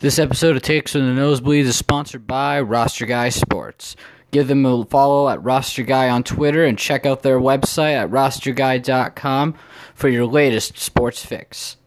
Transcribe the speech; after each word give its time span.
This 0.00 0.20
episode 0.20 0.54
of 0.54 0.62
Takes 0.62 0.92
from 0.92 1.12
the 1.12 1.20
Nosebleeds 1.20 1.64
is 1.64 1.74
sponsored 1.74 2.24
by 2.24 2.60
Roster 2.60 3.04
Guy 3.04 3.30
Sports. 3.30 3.96
Give 4.30 4.46
them 4.46 4.64
a 4.64 4.84
follow 4.84 5.28
at 5.28 5.42
Roster 5.42 5.82
Guy 5.82 6.08
on 6.08 6.22
Twitter 6.22 6.64
and 6.64 6.78
check 6.78 7.04
out 7.04 7.24
their 7.24 7.40
website 7.40 7.96
at 7.96 8.08
rosterguy.com 8.08 9.56
for 9.96 10.08
your 10.08 10.24
latest 10.24 10.78
sports 10.78 11.24
fix. 11.24 11.78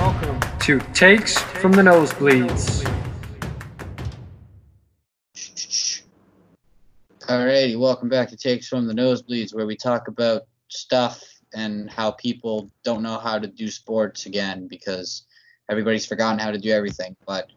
Welcome 0.00 0.40
to 0.62 0.80
Takes 0.94 1.38
from 1.38 1.70
the 1.70 1.82
Nosebleeds. 1.82 2.97
Alrighty, 7.28 7.78
welcome 7.78 8.08
back 8.08 8.30
to 8.30 8.38
Takes 8.38 8.68
from 8.68 8.86
the 8.86 8.94
Nosebleeds, 8.94 9.54
where 9.54 9.66
we 9.66 9.76
talk 9.76 10.08
about 10.08 10.44
stuff 10.68 11.22
and 11.52 11.90
how 11.90 12.12
people 12.12 12.70
don't 12.84 13.02
know 13.02 13.18
how 13.18 13.38
to 13.38 13.46
do 13.46 13.68
sports 13.68 14.24
again 14.24 14.66
because 14.66 15.26
everybody's 15.68 16.06
forgotten 16.06 16.38
how 16.38 16.50
to 16.50 16.56
do 16.56 16.70
everything. 16.70 17.14
But 17.26 17.50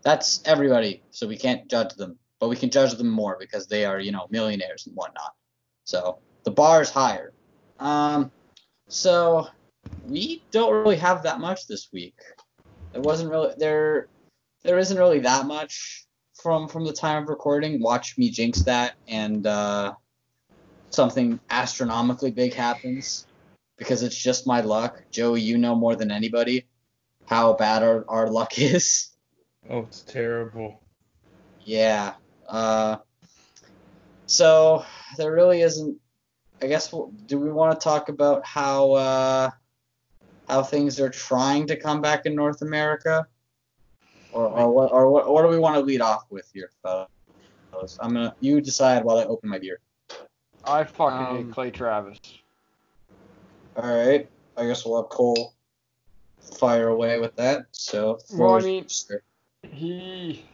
that's 0.00 0.40
everybody, 0.46 1.02
so 1.10 1.28
we 1.28 1.36
can't 1.36 1.68
judge 1.68 1.94
them. 1.96 2.18
But 2.40 2.48
we 2.48 2.56
can 2.56 2.70
judge 2.70 2.94
them 2.94 3.10
more 3.10 3.36
because 3.38 3.66
they 3.66 3.84
are, 3.84 4.00
you 4.00 4.12
know, 4.12 4.28
millionaires 4.30 4.86
and 4.86 4.96
whatnot. 4.96 5.34
So 5.84 6.20
the 6.44 6.50
bar 6.50 6.80
is 6.80 6.88
higher. 6.88 7.34
Um, 7.80 8.30
so 8.88 9.48
we 10.06 10.42
don't 10.52 10.72
really 10.72 10.96
have 10.96 11.22
that 11.24 11.38
much 11.38 11.66
this 11.66 11.90
week. 11.92 12.16
There 12.92 13.02
wasn't 13.02 13.30
really 13.30 13.52
there. 13.58 14.08
There 14.62 14.78
isn't 14.78 14.96
really 14.96 15.18
that 15.18 15.44
much 15.44 16.07
from 16.42 16.68
from 16.68 16.84
the 16.84 16.92
time 16.92 17.22
of 17.22 17.28
recording. 17.28 17.80
Watch 17.80 18.16
me 18.16 18.30
jinx 18.30 18.62
that, 18.62 18.94
and 19.06 19.46
uh, 19.46 19.94
something 20.90 21.40
astronomically 21.50 22.30
big 22.30 22.54
happens 22.54 23.26
because 23.76 24.02
it's 24.02 24.16
just 24.16 24.46
my 24.46 24.60
luck. 24.60 25.02
Joey, 25.10 25.40
you 25.40 25.58
know 25.58 25.74
more 25.74 25.96
than 25.96 26.10
anybody 26.10 26.66
how 27.26 27.52
bad 27.52 27.82
our, 27.82 28.04
our 28.08 28.30
luck 28.30 28.58
is. 28.58 29.10
Oh, 29.68 29.80
it's 29.80 30.02
terrible. 30.02 30.80
Yeah. 31.64 32.14
Uh, 32.48 32.96
so 34.26 34.84
there 35.16 35.32
really 35.32 35.60
isn't. 35.62 35.98
I 36.60 36.66
guess. 36.66 36.92
Do 37.26 37.38
we 37.38 37.52
want 37.52 37.78
to 37.78 37.84
talk 37.84 38.08
about 38.08 38.44
how 38.44 38.92
uh, 38.92 39.50
how 40.48 40.62
things 40.62 40.98
are 40.98 41.10
trying 41.10 41.68
to 41.68 41.76
come 41.76 42.00
back 42.00 42.26
in 42.26 42.34
North 42.34 42.62
America, 42.62 43.26
or 44.38 44.48
or 44.48 44.70
what 44.72 44.92
or 44.92 45.10
what, 45.10 45.28
what 45.32 45.42
do 45.42 45.48
we 45.48 45.58
want 45.58 45.74
to 45.74 45.80
lead 45.80 46.00
off 46.00 46.26
with 46.30 46.48
here, 46.54 46.70
fellas? 46.82 47.98
I'm 48.00 48.14
gonna 48.14 48.34
you 48.40 48.60
decide 48.60 49.04
while 49.04 49.18
I 49.18 49.24
open 49.24 49.48
my 49.48 49.58
beer. 49.58 49.80
I 50.64 50.84
fucking 50.84 51.26
Um, 51.26 51.36
hate 51.46 51.52
Clay 51.52 51.70
Travis. 51.70 52.18
All 53.76 53.84
right. 54.06 54.28
I 54.56 54.66
guess 54.66 54.84
we'll 54.84 55.00
have 55.02 55.08
Cole 55.08 55.54
fire 56.58 56.88
away 56.88 57.20
with 57.20 57.34
that. 57.36 57.66
So. 57.72 58.18
Well, 58.34 58.54
I 58.56 58.60
mean- 58.60 58.86
He, 59.72 60.44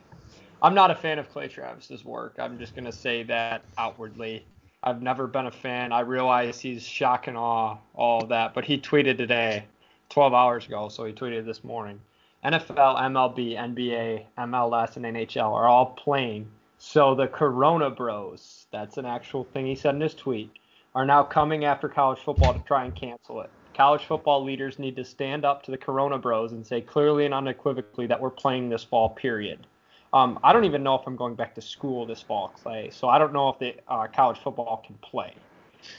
I'm 0.62 0.74
not 0.74 0.90
a 0.90 0.94
fan 0.94 1.18
of 1.18 1.30
Clay 1.30 1.48
Travis's 1.48 2.04
work. 2.04 2.36
I'm 2.38 2.58
just 2.58 2.74
gonna 2.74 2.92
say 2.92 3.22
that 3.24 3.62
outwardly. 3.78 4.44
I've 4.82 5.02
never 5.02 5.26
been 5.26 5.46
a 5.46 5.50
fan. 5.50 5.92
I 5.92 6.00
realize 6.00 6.60
he's 6.60 6.82
shock 6.82 7.26
and 7.26 7.36
awe, 7.36 7.76
all 7.94 8.22
of 8.22 8.28
that, 8.30 8.52
but 8.54 8.64
he 8.64 8.78
tweeted 8.78 9.16
today, 9.16 9.64
12 10.10 10.34
hours 10.34 10.66
ago, 10.66 10.88
so 10.90 11.04
he 11.04 11.12
tweeted 11.12 11.46
this 11.46 11.64
morning. 11.64 11.98
NFL, 12.44 12.98
MLB, 12.98 13.56
NBA, 13.56 14.24
MLS, 14.38 14.96
and 14.96 15.04
NHL 15.06 15.52
are 15.52 15.66
all 15.66 15.86
playing. 15.86 16.46
So 16.78 17.14
the 17.14 17.26
Corona 17.26 17.88
Bros, 17.88 18.66
that's 18.70 18.98
an 18.98 19.06
actual 19.06 19.44
thing 19.44 19.66
he 19.66 19.74
said 19.74 19.94
in 19.94 20.00
his 20.02 20.14
tweet, 20.14 20.50
are 20.94 21.06
now 21.06 21.22
coming 21.22 21.64
after 21.64 21.88
college 21.88 22.20
football 22.20 22.52
to 22.52 22.60
try 22.60 22.84
and 22.84 22.94
cancel 22.94 23.40
it. 23.40 23.50
College 23.74 24.04
football 24.04 24.44
leaders 24.44 24.78
need 24.78 24.94
to 24.96 25.04
stand 25.04 25.44
up 25.44 25.62
to 25.62 25.70
the 25.70 25.78
Corona 25.78 26.18
Bros 26.18 26.52
and 26.52 26.66
say 26.66 26.80
clearly 26.80 27.24
and 27.24 27.32
unequivocally 27.32 28.06
that 28.06 28.20
we're 28.20 28.30
playing 28.30 28.68
this 28.68 28.84
fall, 28.84 29.08
period. 29.08 29.66
Um, 30.12 30.38
I 30.44 30.52
don't 30.52 30.64
even 30.64 30.82
know 30.82 30.94
if 30.94 31.02
I'm 31.06 31.16
going 31.16 31.34
back 31.34 31.54
to 31.56 31.62
school 31.62 32.06
this 32.06 32.22
fall, 32.22 32.48
Clay. 32.62 32.90
So 32.92 33.08
I 33.08 33.18
don't 33.18 33.32
know 33.32 33.48
if 33.48 33.58
the 33.58 33.74
uh, 33.88 34.06
college 34.14 34.38
football 34.38 34.82
can 34.86 34.96
play. 34.96 35.34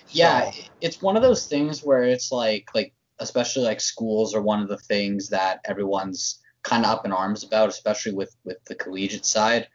Yeah, 0.10 0.52
it's 0.80 1.02
one 1.02 1.18
of 1.18 1.22
those 1.22 1.48
things 1.48 1.84
where 1.84 2.04
it's 2.04 2.32
like 2.32 2.70
like 2.74 2.94
especially 3.20 3.64
like 3.64 3.80
schools 3.82 4.34
are 4.36 4.42
one 4.42 4.62
of 4.62 4.68
the 4.68 4.78
things 4.78 5.30
that 5.30 5.60
everyone's 5.66 6.42
kind 6.64 6.86
of 6.86 6.92
up 6.92 7.06
in 7.06 7.12
arms 7.12 7.44
about, 7.44 7.70
especially 7.70 8.14
with 8.14 8.36
with 8.44 8.64
the 8.66 8.76
collegiate 8.76 9.26
side. 9.26 9.68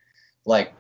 Like 0.44 0.72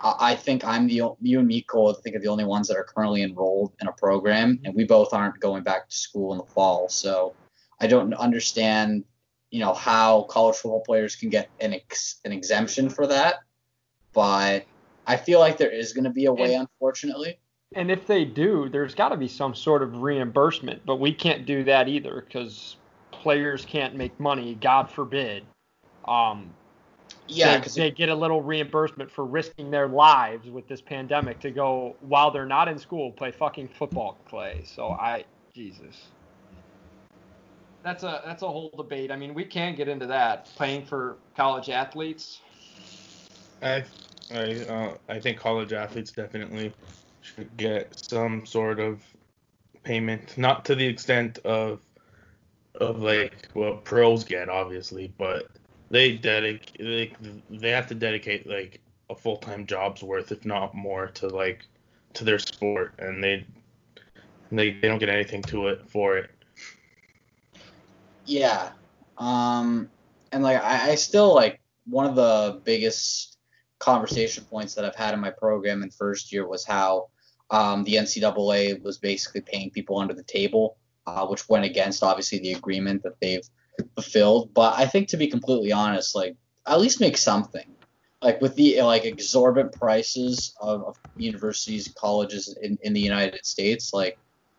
I 0.00 0.14
I 0.32 0.34
think 0.36 0.64
I'm 0.64 0.86
the 0.86 1.02
you 1.20 1.38
and 1.38 1.48
me, 1.48 1.62
Cole, 1.62 1.90
I 1.90 2.00
think 2.02 2.16
are 2.16 2.20
the 2.20 2.28
only 2.28 2.44
ones 2.44 2.68
that 2.68 2.76
are 2.76 2.84
currently 2.84 3.22
enrolled 3.22 3.72
in 3.80 3.88
a 3.88 3.92
program, 3.92 4.60
and 4.64 4.74
we 4.74 4.84
both 4.84 5.12
aren't 5.12 5.40
going 5.40 5.62
back 5.62 5.88
to 5.88 5.96
school 5.96 6.32
in 6.32 6.38
the 6.38 6.44
fall. 6.44 6.88
So 6.88 7.34
I 7.80 7.86
don't 7.86 8.14
understand, 8.14 9.04
you 9.50 9.60
know, 9.60 9.74
how 9.74 10.22
college 10.22 10.56
football 10.56 10.82
players 10.84 11.16
can 11.16 11.30
get 11.30 11.48
an 11.60 11.74
ex, 11.74 12.20
an 12.24 12.32
exemption 12.32 12.88
for 12.90 13.06
that. 13.06 13.36
But 14.12 14.66
I 15.06 15.16
feel 15.16 15.38
like 15.40 15.58
there 15.58 15.70
is 15.70 15.92
going 15.92 16.04
to 16.04 16.10
be 16.10 16.26
a 16.26 16.32
way, 16.32 16.54
And- 16.54 16.68
unfortunately. 16.70 17.38
And 17.74 17.90
if 17.90 18.06
they 18.06 18.24
do, 18.24 18.68
there's 18.68 18.94
got 18.94 19.10
to 19.10 19.16
be 19.16 19.28
some 19.28 19.54
sort 19.54 19.82
of 19.82 20.00
reimbursement, 20.00 20.86
but 20.86 20.96
we 20.96 21.12
can't 21.12 21.44
do 21.44 21.64
that 21.64 21.86
either 21.86 22.24
because 22.26 22.76
players 23.10 23.64
can't 23.64 23.94
make 23.94 24.18
money. 24.18 24.56
God 24.60 24.90
forbid. 24.90 25.44
Um, 26.06 26.50
Yeah, 27.26 27.52
they, 27.52 27.58
because 27.58 27.74
they 27.74 27.90
get 27.90 28.08
a 28.08 28.14
little 28.14 28.40
reimbursement 28.40 29.10
for 29.10 29.26
risking 29.26 29.70
their 29.70 29.86
lives 29.86 30.48
with 30.48 30.66
this 30.66 30.80
pandemic 30.80 31.40
to 31.40 31.50
go 31.50 31.94
while 32.00 32.30
they're 32.30 32.46
not 32.46 32.68
in 32.68 32.78
school 32.78 33.12
play 33.12 33.30
fucking 33.30 33.68
football, 33.68 34.16
Clay. 34.28 34.62
So 34.64 34.88
I, 34.88 35.24
Jesus. 35.54 36.06
That's 37.82 38.02
a 38.02 38.22
that's 38.24 38.42
a 38.42 38.48
whole 38.48 38.72
debate. 38.76 39.10
I 39.10 39.16
mean, 39.16 39.34
we 39.34 39.44
can 39.44 39.74
get 39.74 39.88
into 39.88 40.06
that 40.06 40.48
paying 40.58 40.84
for 40.84 41.16
college 41.36 41.68
athletes. 41.68 42.40
I 43.62 43.84
I 44.30 44.52
uh, 44.68 44.94
I 45.08 45.20
think 45.20 45.38
college 45.38 45.72
athletes 45.72 46.10
definitely 46.10 46.72
should 47.34 47.56
get 47.56 47.98
some 47.98 48.46
sort 48.46 48.80
of 48.80 49.02
payment, 49.82 50.36
not 50.36 50.64
to 50.66 50.74
the 50.74 50.86
extent 50.86 51.38
of 51.44 51.80
of 52.80 53.00
like 53.00 53.48
what 53.54 53.84
pros 53.84 54.24
get, 54.24 54.48
obviously, 54.48 55.12
but 55.18 55.48
they 55.90 56.12
dedicate 56.12 56.78
they, 56.78 57.12
they 57.50 57.70
have 57.70 57.86
to 57.88 57.94
dedicate 57.94 58.46
like 58.46 58.80
a 59.10 59.14
full 59.14 59.38
time 59.38 59.66
job's 59.66 60.02
worth, 60.02 60.32
if 60.32 60.44
not 60.44 60.74
more, 60.74 61.08
to 61.08 61.28
like 61.28 61.64
to 62.14 62.24
their 62.24 62.38
sport, 62.38 62.94
and 62.98 63.22
they 63.22 63.46
they 64.50 64.72
they 64.72 64.88
don't 64.88 64.98
get 64.98 65.08
anything 65.08 65.42
to 65.42 65.68
it 65.68 65.88
for 65.88 66.18
it. 66.18 66.30
Yeah. 68.24 68.70
Um, 69.16 69.90
and 70.32 70.42
like 70.42 70.62
I, 70.62 70.90
I 70.90 70.94
still 70.94 71.34
like 71.34 71.60
one 71.86 72.06
of 72.06 72.14
the 72.14 72.60
biggest 72.64 73.38
conversation 73.78 74.44
points 74.44 74.74
that 74.74 74.84
I've 74.84 74.94
had 74.94 75.14
in 75.14 75.20
my 75.20 75.30
program 75.30 75.82
in 75.82 75.90
first 75.90 76.32
year 76.32 76.46
was 76.46 76.64
how 76.64 77.08
um, 77.50 77.84
the 77.84 77.94
NCAA 77.94 78.82
was 78.82 78.98
basically 78.98 79.40
paying 79.40 79.70
people 79.70 79.98
under 79.98 80.14
the 80.14 80.22
table, 80.22 80.76
uh, 81.06 81.26
which 81.26 81.48
went 81.48 81.64
against 81.64 82.02
obviously 82.02 82.38
the 82.38 82.52
agreement 82.52 83.02
that 83.02 83.18
they've 83.20 83.48
fulfilled. 83.94 84.52
But 84.54 84.78
I 84.78 84.86
think 84.86 85.08
to 85.08 85.16
be 85.16 85.28
completely 85.28 85.72
honest, 85.72 86.14
like 86.14 86.36
at 86.66 86.80
least 86.80 87.00
make 87.00 87.16
something. 87.16 87.74
Like 88.20 88.40
with 88.40 88.56
the 88.56 88.82
like 88.82 89.04
exorbitant 89.04 89.72
prices 89.72 90.54
of, 90.60 90.82
of 90.82 90.96
universities 91.16 91.92
colleges 91.96 92.56
in, 92.60 92.76
in 92.82 92.92
the 92.92 93.00
United 93.00 93.46
States, 93.46 93.92
like 93.94 94.18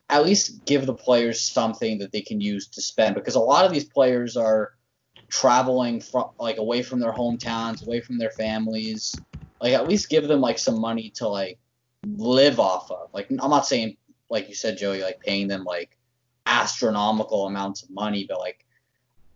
at 0.09 0.25
least 0.25 0.65
give 0.65 0.85
the 0.85 0.93
players 0.93 1.41
something 1.41 1.99
that 1.99 2.11
they 2.11 2.21
can 2.21 2.39
use 2.41 2.67
to 2.67 2.81
spend 2.81 3.15
because 3.15 3.35
a 3.35 3.39
lot 3.39 3.65
of 3.65 3.73
these 3.73 3.83
players 3.83 4.37
are 4.37 4.71
traveling 5.27 5.99
from 6.01 6.29
like 6.39 6.57
away 6.57 6.81
from 6.81 6.99
their 6.99 7.11
hometowns, 7.11 7.85
away 7.85 8.01
from 8.01 8.17
their 8.17 8.31
families. 8.31 9.13
Like 9.61 9.73
at 9.73 9.87
least 9.87 10.09
give 10.09 10.27
them 10.27 10.39
like 10.39 10.57
some 10.57 10.79
money 10.79 11.11
to 11.15 11.27
like 11.27 11.59
live 12.05 12.59
off 12.59 12.91
of. 12.91 13.09
Like 13.13 13.29
I'm 13.29 13.49
not 13.49 13.65
saying 13.65 13.97
like 14.29 14.47
you 14.47 14.55
said, 14.55 14.77
Joey, 14.77 15.01
like 15.01 15.19
paying 15.19 15.47
them 15.47 15.63
like 15.63 15.97
astronomical 16.45 17.47
amounts 17.47 17.83
of 17.83 17.89
money, 17.89 18.25
but 18.27 18.39
like 18.39 18.65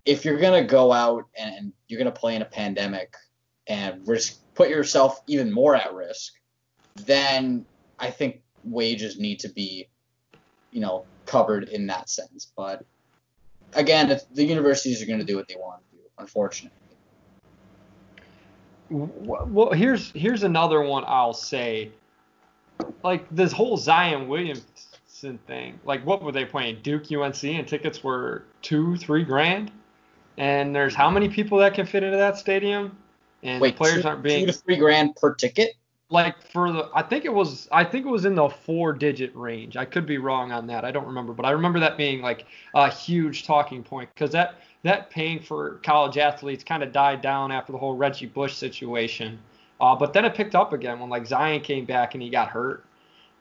if 0.05 0.25
you're 0.25 0.39
gonna 0.39 0.63
go 0.63 0.91
out 0.91 1.25
and, 1.37 1.73
you're 1.87 1.97
gonna 1.97 2.11
play 2.11 2.35
in 2.35 2.41
a 2.41 2.45
pandemic 2.45 3.15
and 3.67 4.07
risk 4.07 4.39
put 4.55 4.69
yourself 4.69 5.21
even 5.27 5.51
more 5.51 5.75
at 5.75 5.93
risk, 5.93 6.33
then 7.05 7.65
I 7.99 8.11
think 8.11 8.41
wages 8.63 9.19
need 9.19 9.39
to 9.39 9.49
be 9.49 9.87
you 10.73 10.81
know, 10.81 11.05
covered 11.25 11.69
in 11.69 11.87
that 11.87 12.09
sense. 12.09 12.51
But 12.57 12.83
again, 13.73 14.19
the 14.33 14.43
universities 14.43 15.01
are 15.01 15.05
going 15.05 15.19
to 15.19 15.25
do 15.25 15.37
what 15.37 15.47
they 15.47 15.55
want 15.55 15.81
to 15.91 15.97
do, 15.97 16.03
unfortunately. 16.17 16.79
Well, 18.89 19.71
here's 19.71 20.11
here's 20.11 20.43
another 20.43 20.81
one 20.81 21.03
I'll 21.07 21.33
say. 21.33 21.89
Like 23.03 23.25
this 23.29 23.51
whole 23.51 23.77
Zion 23.77 24.27
Williamson 24.27 25.39
thing. 25.47 25.79
Like 25.85 26.05
what 26.05 26.23
were 26.23 26.31
they 26.31 26.45
playing? 26.45 26.79
Duke 26.83 27.11
UNC 27.11 27.43
and 27.43 27.67
tickets 27.67 28.03
were 28.03 28.43
two, 28.61 28.97
three 28.97 29.23
grand. 29.23 29.71
And 30.37 30.75
there's 30.75 30.95
how 30.95 31.09
many 31.09 31.29
people 31.29 31.59
that 31.59 31.73
can 31.73 31.85
fit 31.85 32.03
into 32.03 32.17
that 32.17 32.37
stadium? 32.37 32.97
And 33.43 33.61
Wait, 33.61 33.75
players 33.75 34.01
two, 34.01 34.07
aren't 34.07 34.23
being 34.23 34.45
two 34.45 34.51
to 34.51 34.57
three 34.57 34.77
grand 34.77 35.15
per 35.15 35.35
ticket? 35.35 35.75
like 36.13 36.35
for 36.51 36.71
the 36.71 36.89
I 36.93 37.01
think 37.01 37.25
it 37.25 37.33
was 37.33 37.67
I 37.71 37.83
think 37.83 38.05
it 38.05 38.09
was 38.09 38.23
in 38.23 38.35
the 38.35 38.47
four 38.47 38.93
digit 38.93 39.35
range. 39.35 39.75
I 39.75 39.83
could 39.83 40.05
be 40.05 40.19
wrong 40.19 40.51
on 40.51 40.67
that. 40.67 40.85
I 40.85 40.91
don't 40.91 41.07
remember, 41.07 41.33
but 41.33 41.45
I 41.45 41.51
remember 41.51 41.79
that 41.79 41.97
being 41.97 42.21
like 42.21 42.45
a 42.75 42.89
huge 42.89 43.45
talking 43.45 43.83
point 43.83 44.09
because 44.13 44.31
that 44.31 44.59
that 44.83 45.09
paying 45.09 45.39
for 45.39 45.79
college 45.83 46.17
athletes 46.17 46.63
kind 46.63 46.83
of 46.83 46.91
died 46.91 47.21
down 47.21 47.51
after 47.51 47.71
the 47.71 47.79
whole 47.79 47.95
Reggie 47.95 48.27
Bush 48.27 48.53
situation. 48.53 49.39
Uh, 49.83 49.93
but 49.93 50.13
then 50.13 50.23
it 50.23 50.33
picked 50.33 50.55
up 50.55 50.71
again 50.71 50.97
when 50.97 51.09
like 51.09 51.27
Zion 51.27 51.59
came 51.59 51.83
back 51.83 52.13
and 52.13 52.23
he 52.23 52.29
got 52.29 52.47
hurt. 52.47 52.85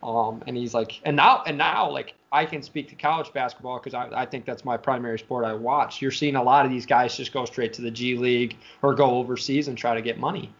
Um, 0.02 0.42
and 0.48 0.56
he's 0.56 0.74
like, 0.74 1.00
and 1.04 1.14
now, 1.14 1.44
and 1.46 1.56
now, 1.56 1.88
like, 1.88 2.14
I 2.32 2.46
can 2.46 2.62
speak 2.62 2.88
to 2.88 2.96
college 2.96 3.32
basketball 3.32 3.78
because 3.78 3.94
I, 3.94 4.08
I 4.22 4.26
think 4.26 4.44
that's 4.44 4.64
my 4.64 4.76
primary 4.76 5.20
sport 5.20 5.44
I 5.44 5.52
watch. 5.52 6.02
You're 6.02 6.10
seeing 6.10 6.34
a 6.34 6.42
lot 6.42 6.64
of 6.66 6.72
these 6.72 6.84
guys 6.84 7.16
just 7.16 7.32
go 7.32 7.44
straight 7.44 7.72
to 7.74 7.82
the 7.82 7.92
G 7.92 8.16
League 8.16 8.56
or 8.82 8.92
go 8.92 9.10
overseas 9.18 9.68
and 9.68 9.78
try 9.78 9.94
to 9.94 10.02
get 10.02 10.18
money. 10.18 10.52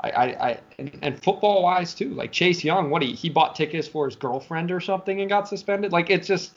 I, 0.00 0.10
I, 0.10 0.24
I 0.24 0.60
and, 0.80 0.98
and 1.02 1.22
football 1.22 1.62
wise 1.62 1.94
too. 1.94 2.08
Like 2.14 2.32
Chase 2.32 2.64
Young, 2.64 2.90
what 2.90 3.02
he 3.02 3.12
he 3.12 3.30
bought 3.30 3.54
tickets 3.54 3.86
for 3.86 4.06
his 4.06 4.16
girlfriend 4.16 4.72
or 4.72 4.80
something 4.80 5.20
and 5.20 5.28
got 5.28 5.46
suspended. 5.46 5.92
Like 5.92 6.10
it's 6.10 6.26
just, 6.26 6.56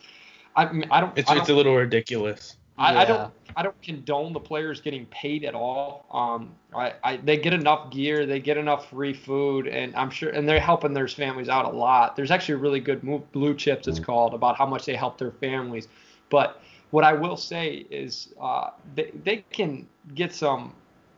I, 0.56 0.64
I 0.90 1.02
don't. 1.02 1.16
It's 1.16 1.30
I 1.30 1.36
don't, 1.36 1.42
it's 1.42 1.50
a 1.52 1.54
little 1.54 1.76
ridiculous. 1.76 2.58
I, 2.82 3.02
I 3.02 3.06
don't 3.06 3.34
I 3.56 3.64
don't 3.64 3.82
condone 3.82 4.34
the 4.34 4.40
players 4.40 4.82
getting 4.82 5.06
paid 5.08 5.44
at 5.46 5.54
all. 5.54 6.06
Um, 6.12 6.54
I, 6.74 6.94
I 7.04 7.18
they 7.18 7.38
get 7.38 7.54
enough 7.54 7.92
gear, 7.92 8.26
they 8.26 8.40
get 8.40 8.58
enough 8.58 8.90
free 8.90 9.14
food, 9.14 9.68
and 9.68 9.96
I'm 9.96 10.10
sure, 10.10 10.30
and 10.30 10.48
they're 10.48 10.60
helping 10.60 10.94
their 10.94 11.08
families 11.08 11.50
out 11.50 11.66
a 11.66 11.70
lot. 11.70 12.16
There's 12.16 12.32
actually 12.32 12.56
a 12.56 12.58
really 12.58 12.80
good 12.80 13.04
move, 13.04 13.30
blue 13.32 13.56
chips 13.56 13.88
it's 13.88 14.00
called 14.00 14.34
about 14.34 14.58
how 14.58 14.66
much 14.66 14.86
they 14.86 14.96
help 14.96 15.18
their 15.18 15.32
families. 15.32 15.88
But 16.30 16.62
what 16.92 17.04
I 17.04 17.14
will 17.14 17.38
say 17.38 17.86
is 17.90 18.34
uh, 18.40 18.72
they 18.96 19.12
they 19.24 19.38
can 19.52 19.88
get 20.16 20.34
some. 20.34 20.74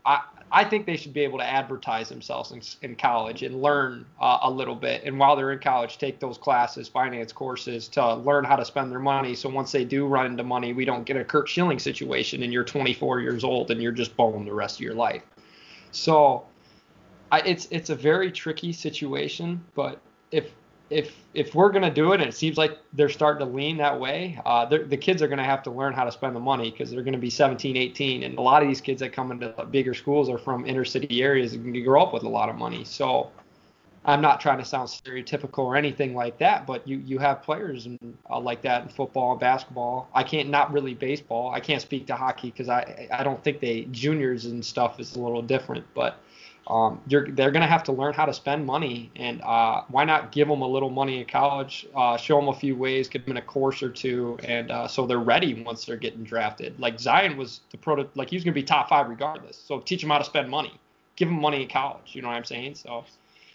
I 0.06 0.22
I 0.52 0.64
think 0.64 0.86
they 0.86 0.96
should 0.98 1.14
be 1.14 1.22
able 1.22 1.40
to 1.40 1.46
advertise 1.46 2.10
themselves 2.10 2.52
in, 2.52 2.62
in 2.88 2.96
college 2.96 3.44
and 3.44 3.62
learn 3.62 4.06
uh, 4.22 4.40
a 4.44 4.52
little 4.52 4.76
bit. 4.76 5.04
And 5.04 5.18
while 5.18 5.36
they're 5.36 5.52
in 5.52 5.60
college, 5.60 5.98
take 5.98 6.20
those 6.20 6.38
classes, 6.38 6.88
finance 6.88 7.32
courses 7.32 7.88
to 7.90 8.16
learn 8.16 8.44
how 8.44 8.56
to 8.56 8.66
spend 8.66 8.92
their 8.92 9.00
money. 9.00 9.36
So 9.36 9.50
once 9.50 9.72
they 9.72 9.84
do 9.86 10.06
run 10.06 10.26
into 10.28 10.44
money, 10.44 10.74
we 10.74 10.86
don't 10.86 11.06
get 11.06 11.18
a 11.18 11.24
Curt 11.24 11.50
Schilling 11.50 11.80
situation 11.80 12.44
and 12.44 12.54
you're 12.54 12.64
24 12.64 13.22
years 13.22 13.44
old 13.44 13.72
and 13.72 13.82
you're 13.82 13.92
just 13.92 14.16
bowling 14.16 14.46
the 14.46 14.54
rest 14.54 14.78
of 14.78 14.82
your 14.82 14.94
life. 14.94 15.24
So 15.92 16.46
I, 17.32 17.40
it's 17.42 17.68
it's 17.72 17.90
a 17.90 17.96
very 17.96 18.32
tricky 18.32 18.74
situation. 18.74 19.64
But 19.74 20.00
if 20.32 20.52
if 20.94 21.16
if 21.34 21.56
we're 21.56 21.72
gonna 21.72 21.94
do 21.94 22.14
it, 22.14 22.22
and 22.22 22.30
it 22.30 22.34
seems 22.34 22.58
like 22.58 22.78
they're 22.94 23.10
starting 23.10 23.46
to 23.46 23.52
lean 23.52 23.78
that 23.78 24.00
way, 24.00 24.40
uh, 24.46 24.66
the 24.66 24.98
kids 24.98 25.22
are 25.22 25.28
gonna 25.28 25.44
have 25.44 25.64
to 25.64 25.72
learn 25.72 25.94
how 25.94 26.04
to 26.04 26.12
spend 26.12 26.36
the 26.36 26.40
money 26.40 26.70
because 26.70 26.92
they're 26.92 27.04
gonna 27.04 27.18
be 27.18 27.30
17, 27.30 27.76
18, 27.76 28.24
and 28.24 28.38
a 28.38 28.42
lot 28.42 28.62
of 28.62 28.68
these 28.68 28.82
kids 28.82 29.00
that 29.00 29.12
come 29.12 29.32
into 29.32 29.50
bigger 29.72 29.94
schools 29.94 30.30
are 30.30 30.38
from 30.38 30.66
inner 30.66 30.86
city 30.86 31.22
areas 31.24 31.54
and 31.54 31.64
can 31.64 31.84
grow 31.84 32.04
up 32.04 32.14
with 32.14 32.24
a 32.24 32.30
lot 32.30 32.50
of 32.50 32.56
money. 32.56 32.84
So 32.84 33.32
I'm 34.06 34.22
not 34.22 34.42
trying 34.42 34.58
to 34.58 34.66
sound 34.66 34.90
stereotypical 34.90 35.60
or 35.60 35.76
anything 35.76 36.14
like 36.14 36.38
that, 36.40 36.68
but 36.68 36.88
you 36.88 36.98
you 36.98 37.20
have 37.20 37.42
players 37.42 37.86
and, 37.86 38.18
uh, 38.30 38.40
like 38.40 38.62
that 38.64 38.84
in 38.84 38.90
football 38.90 39.32
and 39.32 39.40
basketball. 39.40 40.10
I 40.14 40.24
can't 40.24 40.50
not 40.50 40.74
really 40.74 40.94
baseball. 40.94 41.52
I 41.52 41.60
can't 41.60 41.82
speak 41.82 42.06
to 42.08 42.16
hockey 42.16 42.52
because 42.52 42.70
I 42.70 43.08
I 43.12 43.24
don't 43.24 43.44
think 43.44 43.60
they 43.60 43.84
juniors 43.92 44.46
and 44.46 44.64
stuff 44.64 45.00
is 45.00 45.16
a 45.16 45.22
little 45.22 45.42
different, 45.42 45.86
but 45.94 46.18
um, 46.68 47.02
you're, 47.08 47.30
they're 47.30 47.52
going 47.52 47.62
to 47.62 47.68
have 47.68 47.84
to 47.84 47.92
learn 47.92 48.14
how 48.14 48.26
to 48.26 48.34
spend 48.34 48.66
money, 48.66 49.12
and 49.16 49.42
uh, 49.42 49.82
why 49.90 50.06
not 50.06 50.32
give 50.32 50.48
them 50.48 50.62
a 50.62 50.68
little 50.68 50.90
money 50.90 51.20
in 51.20 51.26
college, 51.26 51.86
uh, 51.96 52.16
show 52.18 52.40
them 52.40 52.48
a 52.48 52.54
few 52.54 52.76
ways, 52.76 53.10
give 53.10 53.26
them 53.26 53.36
a 53.36 53.42
course 53.42 53.84
or 53.84 53.90
two, 53.90 54.38
and 54.44 54.72
uh, 54.72 54.88
so 54.88 55.06
they're 55.06 55.20
ready 55.20 55.62
once 55.64 55.86
they're 55.86 55.98
getting 55.98 56.24
drafted. 56.24 56.80
Like 56.80 57.00
Zion 57.00 57.36
was 57.36 57.62
the 57.72 57.78
proto, 57.78 58.08
like 58.16 58.30
he 58.30 58.38
was 58.38 58.44
going 58.44 58.54
to 58.54 58.60
be 58.60 58.64
top 58.64 58.90
five 58.90 59.10
regardless. 59.10 59.58
So 59.58 59.80
teach 59.80 60.02
them 60.02 60.10
how 60.10 60.20
to 60.20 60.24
spend 60.24 60.50
money, 60.50 60.74
give 61.16 61.28
them 61.28 61.42
money 61.42 61.64
in 61.64 61.68
college. 61.68 62.12
You 62.14 62.22
know 62.22 62.30
what 62.30 62.38
I'm 62.38 62.46
saying? 62.46 62.76
So 62.76 63.04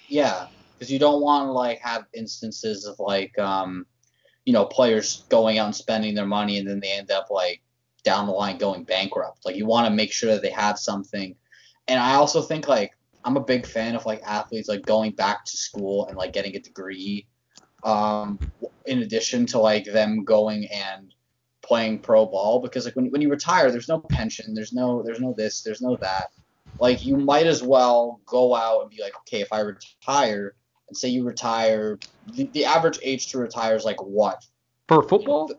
Yeah, 0.08 0.48
because 0.74 0.92
you 0.92 0.98
don't 0.98 1.22
want 1.22 1.46
to 1.46 1.52
like 1.52 1.78
have 1.80 2.04
instances 2.12 2.84
of 2.84 2.98
like 2.98 3.38
um, 3.38 3.86
you 4.44 4.52
know, 4.52 4.64
players 4.64 5.24
going 5.28 5.58
out 5.58 5.66
and 5.66 5.76
spending 5.76 6.14
their 6.14 6.26
money 6.26 6.58
and 6.58 6.68
then 6.68 6.80
they 6.80 6.92
end 6.92 7.10
up 7.10 7.30
like 7.30 7.60
down 8.02 8.26
the 8.26 8.32
line 8.32 8.58
going 8.58 8.84
bankrupt. 8.84 9.44
Like 9.44 9.56
you 9.56 9.66
want 9.66 9.86
to 9.86 9.94
make 9.94 10.12
sure 10.12 10.32
that 10.32 10.42
they 10.42 10.50
have 10.50 10.78
something. 10.78 11.34
And 11.86 12.00
I 12.00 12.14
also 12.14 12.42
think 12.42 12.68
like 12.68 12.92
I'm 13.28 13.36
a 13.36 13.44
big 13.44 13.66
fan 13.66 13.94
of 13.94 14.06
like 14.06 14.22
athletes 14.22 14.70
like 14.70 14.86
going 14.86 15.12
back 15.12 15.44
to 15.44 15.54
school 15.54 16.06
and 16.06 16.16
like 16.16 16.32
getting 16.32 16.56
a 16.56 16.60
degree. 16.60 17.26
Um, 17.84 18.38
in 18.86 19.02
addition 19.02 19.44
to 19.46 19.58
like 19.58 19.84
them 19.84 20.24
going 20.24 20.66
and 20.66 21.14
playing 21.62 21.98
pro 21.98 22.24
ball 22.24 22.60
because 22.60 22.86
like 22.86 22.96
when 22.96 23.10
when 23.10 23.20
you 23.20 23.28
retire, 23.28 23.70
there's 23.70 23.86
no 23.86 24.00
pension, 24.00 24.54
there's 24.54 24.72
no 24.72 25.02
there's 25.02 25.20
no 25.20 25.34
this, 25.36 25.60
there's 25.60 25.82
no 25.82 25.96
that. 25.96 26.30
Like 26.80 27.04
you 27.04 27.18
might 27.18 27.46
as 27.46 27.62
well 27.62 28.22
go 28.24 28.54
out 28.54 28.80
and 28.80 28.90
be 28.90 29.02
like, 29.02 29.16
okay, 29.18 29.42
if 29.42 29.52
I 29.52 29.60
retire, 29.60 30.54
and 30.88 30.96
say 30.96 31.08
you 31.10 31.24
retire, 31.24 31.98
the, 32.32 32.44
the 32.54 32.64
average 32.64 32.98
age 33.02 33.30
to 33.32 33.38
retire 33.38 33.76
is 33.76 33.84
like 33.84 34.02
what? 34.02 34.42
for 34.88 35.02
football, 35.02 35.52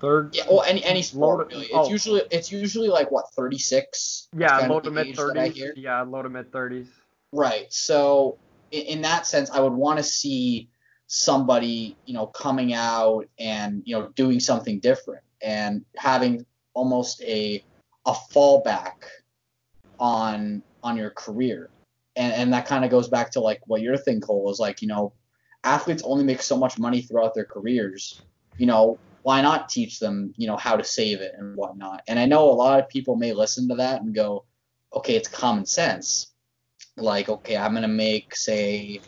third. 0.00 0.34
Yeah, 0.34 0.44
well, 0.48 0.62
any 0.62 0.84
any 0.84 1.02
sport 1.02 1.48
really. 1.48 1.66
It's 1.66 1.74
oh. 1.74 1.90
usually 1.90 2.22
it's 2.30 2.52
usually 2.52 2.88
like 2.88 3.10
what 3.10 3.30
36. 3.34 4.28
Yeah, 4.36 4.58
low 4.66 4.80
to 4.80 4.90
mid 4.90 5.08
age 5.08 5.16
30s. 5.16 5.72
Yeah, 5.76 6.02
low 6.02 6.22
to 6.22 6.28
mid 6.28 6.50
30s. 6.50 6.88
Right. 7.32 7.72
So 7.72 8.38
in, 8.70 8.82
in 8.82 9.02
that 9.02 9.26
sense, 9.26 9.50
I 9.50 9.60
would 9.60 9.72
want 9.72 9.98
to 9.98 10.02
see 10.02 10.68
somebody, 11.06 11.96
you 12.04 12.14
know, 12.14 12.26
coming 12.26 12.72
out 12.72 13.26
and 13.38 13.82
you 13.84 13.98
know 13.98 14.08
doing 14.14 14.40
something 14.40 14.80
different 14.80 15.22
and 15.42 15.84
having 15.96 16.44
almost 16.74 17.22
a 17.22 17.62
a 18.06 18.12
fallback 18.12 19.04
on 19.98 20.62
on 20.82 20.96
your 20.96 21.10
career. 21.10 21.70
And 22.16 22.32
and 22.32 22.52
that 22.52 22.66
kind 22.66 22.84
of 22.84 22.90
goes 22.90 23.08
back 23.08 23.32
to 23.32 23.40
like 23.40 23.60
what 23.66 23.80
your 23.80 23.96
thing 23.96 24.20
Cole 24.20 24.44
was 24.44 24.58
like, 24.58 24.82
you 24.82 24.88
know, 24.88 25.12
athletes 25.64 26.02
only 26.04 26.24
make 26.24 26.42
so 26.42 26.56
much 26.56 26.78
money 26.78 27.02
throughout 27.02 27.34
their 27.34 27.44
careers. 27.44 28.22
You 28.56 28.66
know, 28.66 28.98
why 29.28 29.42
not 29.42 29.68
teach 29.68 29.98
them, 29.98 30.32
you 30.38 30.46
know, 30.46 30.56
how 30.56 30.74
to 30.74 30.82
save 30.82 31.20
it 31.20 31.34
and 31.36 31.54
whatnot? 31.54 32.02
And 32.08 32.18
I 32.18 32.24
know 32.24 32.50
a 32.50 32.56
lot 32.64 32.80
of 32.80 32.88
people 32.88 33.14
may 33.14 33.34
listen 33.34 33.68
to 33.68 33.74
that 33.74 34.00
and 34.00 34.14
go, 34.14 34.46
okay, 34.94 35.16
it's 35.16 35.28
common 35.28 35.66
sense 35.66 36.32
like 37.00 37.28
okay 37.28 37.56
i'm 37.56 37.74
gonna 37.74 37.88
make 37.88 38.34
say 38.34 39.00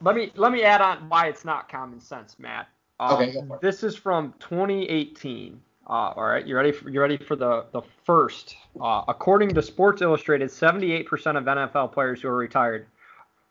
Let 0.00 0.14
me 0.14 0.32
let 0.36 0.52
me 0.52 0.62
add 0.62 0.80
on 0.80 1.08
why 1.08 1.26
it's 1.26 1.44
not 1.44 1.68
common 1.68 2.00
sense, 2.00 2.36
Matt. 2.38 2.68
Um, 3.00 3.14
Okay, 3.14 3.32
go 3.32 3.46
for 3.46 3.56
it. 3.56 3.62
This 3.62 3.82
is 3.82 3.96
from 3.96 4.34
2018. 4.40 5.60
Uh, 5.88 5.92
all 5.92 6.24
right, 6.24 6.46
you 6.46 6.56
ready? 6.56 6.72
For, 6.72 6.90
you 6.90 7.00
ready 7.00 7.16
for 7.16 7.36
the 7.36 7.66
the 7.72 7.82
first? 8.04 8.56
Uh, 8.80 9.02
according 9.08 9.50
to 9.54 9.62
Sports 9.62 10.02
Illustrated, 10.02 10.48
78% 10.48 11.04
of 11.38 11.44
NFL 11.44 11.92
players 11.92 12.20
who 12.20 12.28
are 12.28 12.36
retired 12.36 12.86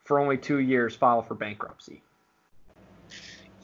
for 0.03 0.19
only 0.19 0.38
two 0.38 0.59
years 0.59 0.95
file 0.95 1.21
for 1.21 1.33
bankruptcy. 1.33 2.03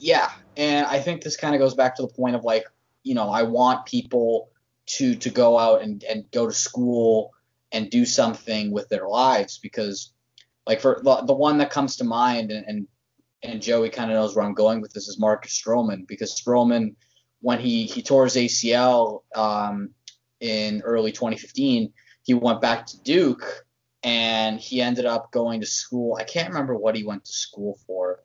Yeah 0.02 0.32
and 0.58 0.86
i 0.88 1.00
think 1.00 1.22
this 1.22 1.38
kind 1.38 1.54
of 1.54 1.60
goes 1.60 1.76
back 1.76 1.96
to 1.96 2.02
the 2.02 2.08
point 2.08 2.36
of 2.36 2.44
like 2.44 2.66
you 3.04 3.14
know 3.14 3.30
i 3.30 3.44
want 3.44 3.86
people 3.86 4.50
to 4.88 5.16
to 5.16 5.30
go 5.30 5.58
out 5.58 5.84
and, 5.84 6.04
and 6.04 6.30
go 6.32 6.48
to 6.48 6.54
school 6.54 7.32
and 7.72 7.90
do 7.92 8.04
something 8.04 8.72
with 8.72 8.90
their 8.90 9.08
lives 9.08 9.60
because 9.60 10.12
like 10.66 10.82
for 10.82 11.00
the, 11.04 11.24
the 11.28 11.34
one 11.34 11.60
that 11.60 11.70
comes 11.70 11.96
to 11.98 12.04
mind 12.04 12.50
and 12.50 12.66
and, 12.68 12.88
and 13.44 13.62
joey 13.62 13.90
kind 13.90 14.10
of 14.10 14.16
knows 14.16 14.36
where 14.36 14.44
i'm 14.44 14.56
going 14.56 14.82
with 14.82 14.92
this 14.92 15.08
is 15.08 15.20
marcus 15.20 15.62
stroman 15.62 16.08
because 16.08 16.42
stroman 16.42 16.96
when 17.42 17.60
he 17.60 17.86
he 17.86 18.02
tore 18.02 18.24
his 18.24 18.36
acl 18.36 19.22
um, 19.36 19.92
in 20.40 20.82
early 20.82 21.12
2015 21.12 21.94
he 22.24 22.34
went 22.34 22.60
back 22.60 22.88
to 22.88 23.00
duke 23.04 23.66
and 24.04 24.60
he 24.60 24.82
ended 24.82 25.06
up 25.06 25.32
going 25.32 25.62
to 25.62 25.68
school. 25.68 26.18
I 26.20 26.24
can't 26.24 26.50
remember 26.50 26.76
what 26.76 26.96
he 26.96 27.04
went 27.04 27.24
to 27.26 27.32
school 27.32 27.78
for 27.86 28.20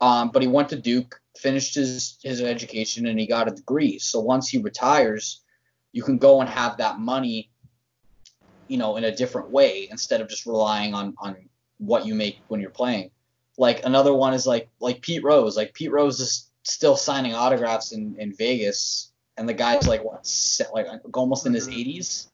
um, 0.00 0.30
but 0.30 0.42
he 0.42 0.48
went 0.48 0.68
to 0.70 0.76
Duke, 0.76 1.20
finished 1.38 1.74
his, 1.74 2.18
his 2.22 2.40
education, 2.40 3.06
and 3.06 3.18
he 3.18 3.26
got 3.26 3.48
a 3.48 3.54
degree. 3.54 3.98
So 3.98 4.20
once 4.20 4.48
he 4.48 4.58
retires, 4.58 5.42
you 5.92 6.02
can 6.02 6.18
go 6.18 6.40
and 6.40 6.48
have 6.48 6.78
that 6.78 6.98
money, 6.98 7.50
you 8.68 8.76
know, 8.76 8.96
in 8.96 9.04
a 9.04 9.14
different 9.14 9.50
way 9.50 9.88
instead 9.90 10.20
of 10.20 10.28
just 10.28 10.46
relying 10.46 10.94
on, 10.94 11.14
on 11.18 11.36
what 11.78 12.06
you 12.06 12.14
make 12.14 12.38
when 12.48 12.60
you're 12.60 12.70
playing. 12.70 13.10
Like 13.56 13.84
another 13.84 14.12
one 14.12 14.34
is 14.34 14.46
like 14.46 14.68
like 14.80 15.00
Pete 15.00 15.22
Rose. 15.22 15.56
Like 15.56 15.74
Pete 15.74 15.92
Rose 15.92 16.18
is 16.18 16.50
still 16.64 16.96
signing 16.96 17.34
autographs 17.34 17.92
in, 17.92 18.16
in 18.18 18.34
Vegas, 18.34 19.12
and 19.36 19.48
the 19.48 19.54
guy's 19.54 19.86
like 19.86 20.02
what, 20.02 20.28
like 20.72 20.86
almost 21.16 21.46
in 21.46 21.54
his 21.54 21.68
Mhm. 21.68 21.74
80s. 21.74 22.26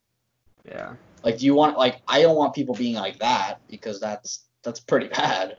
Yeah. 0.64 0.94
Like, 1.22 1.38
do 1.38 1.44
you 1.44 1.54
want 1.54 1.76
like 1.76 2.00
I 2.08 2.22
don't 2.22 2.36
want 2.36 2.54
people 2.54 2.74
being 2.74 2.94
like 2.94 3.18
that 3.18 3.60
because 3.68 4.00
that's 4.00 4.44
that's 4.62 4.80
pretty 4.80 5.08
bad. 5.08 5.58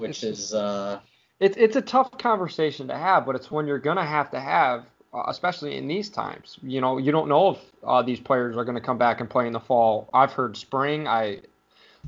Which 0.00 0.24
is 0.24 0.54
uh 0.54 1.00
It's 1.38 1.56
it's 1.56 1.76
a 1.76 1.82
tough 1.82 2.16
conversation 2.18 2.88
to 2.88 2.96
have, 2.96 3.26
but 3.26 3.36
it's 3.36 3.50
one 3.50 3.66
you're 3.66 3.78
gonna 3.78 4.06
have 4.06 4.30
to 4.32 4.40
have, 4.40 4.86
uh, 5.14 5.24
especially 5.28 5.76
in 5.76 5.88
these 5.88 6.08
times. 6.08 6.58
You 6.62 6.80
know, 6.80 6.98
you 6.98 7.12
don't 7.12 7.28
know 7.28 7.50
if 7.50 7.58
uh, 7.84 8.02
these 8.02 8.20
players 8.20 8.56
are 8.56 8.64
gonna 8.64 8.80
come 8.80 8.98
back 8.98 9.20
and 9.20 9.28
play 9.28 9.46
in 9.46 9.52
the 9.52 9.60
fall. 9.60 10.08
I've 10.12 10.32
heard 10.32 10.56
spring. 10.56 11.06
I 11.06 11.40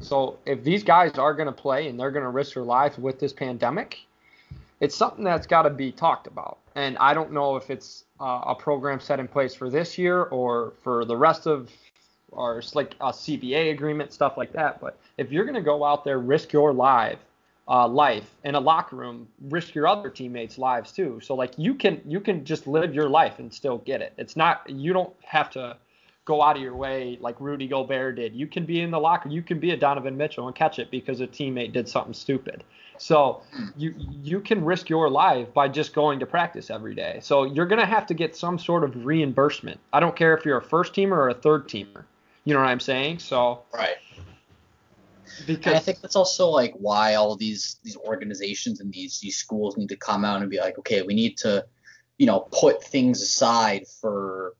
so 0.00 0.38
if 0.46 0.64
these 0.64 0.82
guys 0.82 1.18
are 1.18 1.34
gonna 1.34 1.52
play 1.52 1.88
and 1.88 1.98
they're 1.98 2.10
gonna 2.10 2.30
risk 2.30 2.54
their 2.54 2.64
lives 2.64 2.98
with 2.98 3.20
this 3.20 3.32
pandemic, 3.32 3.98
it's 4.80 4.96
something 4.96 5.24
that's 5.24 5.46
got 5.46 5.62
to 5.62 5.70
be 5.70 5.92
talked 5.92 6.26
about. 6.26 6.58
And 6.74 6.98
I 6.98 7.14
don't 7.14 7.32
know 7.32 7.56
if 7.56 7.70
it's 7.70 8.04
uh, 8.20 8.42
a 8.46 8.54
program 8.54 8.98
set 9.00 9.20
in 9.20 9.28
place 9.28 9.54
for 9.54 9.70
this 9.70 9.96
year 9.96 10.22
or 10.24 10.72
for 10.82 11.04
the 11.04 11.16
rest 11.16 11.46
of 11.46 11.70
or 12.32 12.58
it's 12.58 12.74
like 12.74 12.94
a 13.00 13.10
CBA 13.10 13.70
agreement, 13.70 14.12
stuff 14.12 14.36
like 14.36 14.52
that. 14.54 14.80
But 14.80 14.98
if 15.18 15.30
you're 15.30 15.44
going 15.44 15.54
to 15.54 15.62
go 15.62 15.84
out 15.84 16.04
there, 16.04 16.18
risk 16.18 16.52
your 16.52 16.72
life, 16.72 17.18
uh, 17.68 17.86
life 17.86 18.34
in 18.44 18.54
a 18.54 18.60
locker 18.60 18.96
room, 18.96 19.28
risk 19.48 19.74
your 19.74 19.86
other 19.86 20.10
teammates' 20.10 20.58
lives 20.58 20.92
too. 20.92 21.20
So 21.22 21.34
like 21.34 21.52
you 21.56 21.74
can 21.74 22.00
you 22.06 22.20
can 22.20 22.44
just 22.44 22.66
live 22.66 22.94
your 22.94 23.08
life 23.08 23.38
and 23.38 23.52
still 23.52 23.78
get 23.78 24.02
it. 24.02 24.12
It's 24.18 24.36
not 24.36 24.68
you 24.68 24.92
don't 24.92 25.12
have 25.22 25.50
to 25.50 25.76
go 26.24 26.42
out 26.42 26.56
of 26.56 26.62
your 26.62 26.76
way 26.76 27.18
like 27.20 27.40
Rudy 27.40 27.66
Gobert 27.66 28.16
did. 28.16 28.34
You 28.34 28.46
can 28.46 28.64
be 28.64 28.80
in 28.80 28.90
the 28.90 28.98
locker, 28.98 29.28
you 29.28 29.42
can 29.42 29.58
be 29.58 29.70
a 29.72 29.76
Donovan 29.76 30.16
Mitchell 30.16 30.46
and 30.46 30.54
catch 30.54 30.78
it 30.78 30.90
because 30.90 31.20
a 31.20 31.26
teammate 31.26 31.72
did 31.72 31.88
something 31.88 32.14
stupid. 32.14 32.64
So 32.98 33.42
you 33.76 33.94
you 34.22 34.40
can 34.40 34.64
risk 34.64 34.88
your 34.88 35.08
life 35.08 35.52
by 35.52 35.68
just 35.68 35.94
going 35.94 36.20
to 36.20 36.26
practice 36.26 36.70
every 36.70 36.94
day. 36.94 37.18
So 37.22 37.44
you're 37.44 37.66
gonna 37.66 37.86
have 37.86 38.06
to 38.06 38.14
get 38.14 38.36
some 38.36 38.58
sort 38.58 38.84
of 38.84 39.04
reimbursement. 39.04 39.80
I 39.92 40.00
don't 40.00 40.14
care 40.14 40.36
if 40.36 40.44
you're 40.44 40.58
a 40.58 40.62
first 40.62 40.94
teamer 40.94 41.12
or 41.12 41.28
a 41.28 41.34
third 41.34 41.68
teamer. 41.68 42.04
You 42.44 42.54
know 42.54 42.60
what 42.60 42.68
I'm 42.68 42.80
saying? 42.80 43.20
So 43.20 43.62
Right. 43.72 43.96
Because 45.46 45.66
And 45.66 45.76
I 45.76 45.78
think 45.78 46.00
that's 46.00 46.16
also 46.16 46.48
like 46.48 46.74
why 46.74 47.14
all 47.14 47.36
these 47.36 47.78
these 47.82 47.96
organizations 47.96 48.80
and 48.80 48.92
these 48.92 49.20
these 49.20 49.36
schools 49.36 49.76
need 49.76 49.88
to 49.88 49.96
come 49.96 50.24
out 50.24 50.40
and 50.40 50.50
be 50.50 50.58
like, 50.58 50.78
okay, 50.78 51.02
we 51.02 51.14
need 51.14 51.36
to, 51.38 51.64
you 52.18 52.26
know, 52.26 52.40
put 52.52 52.84
things 52.84 53.20
aside 53.20 53.84
for 54.00 54.54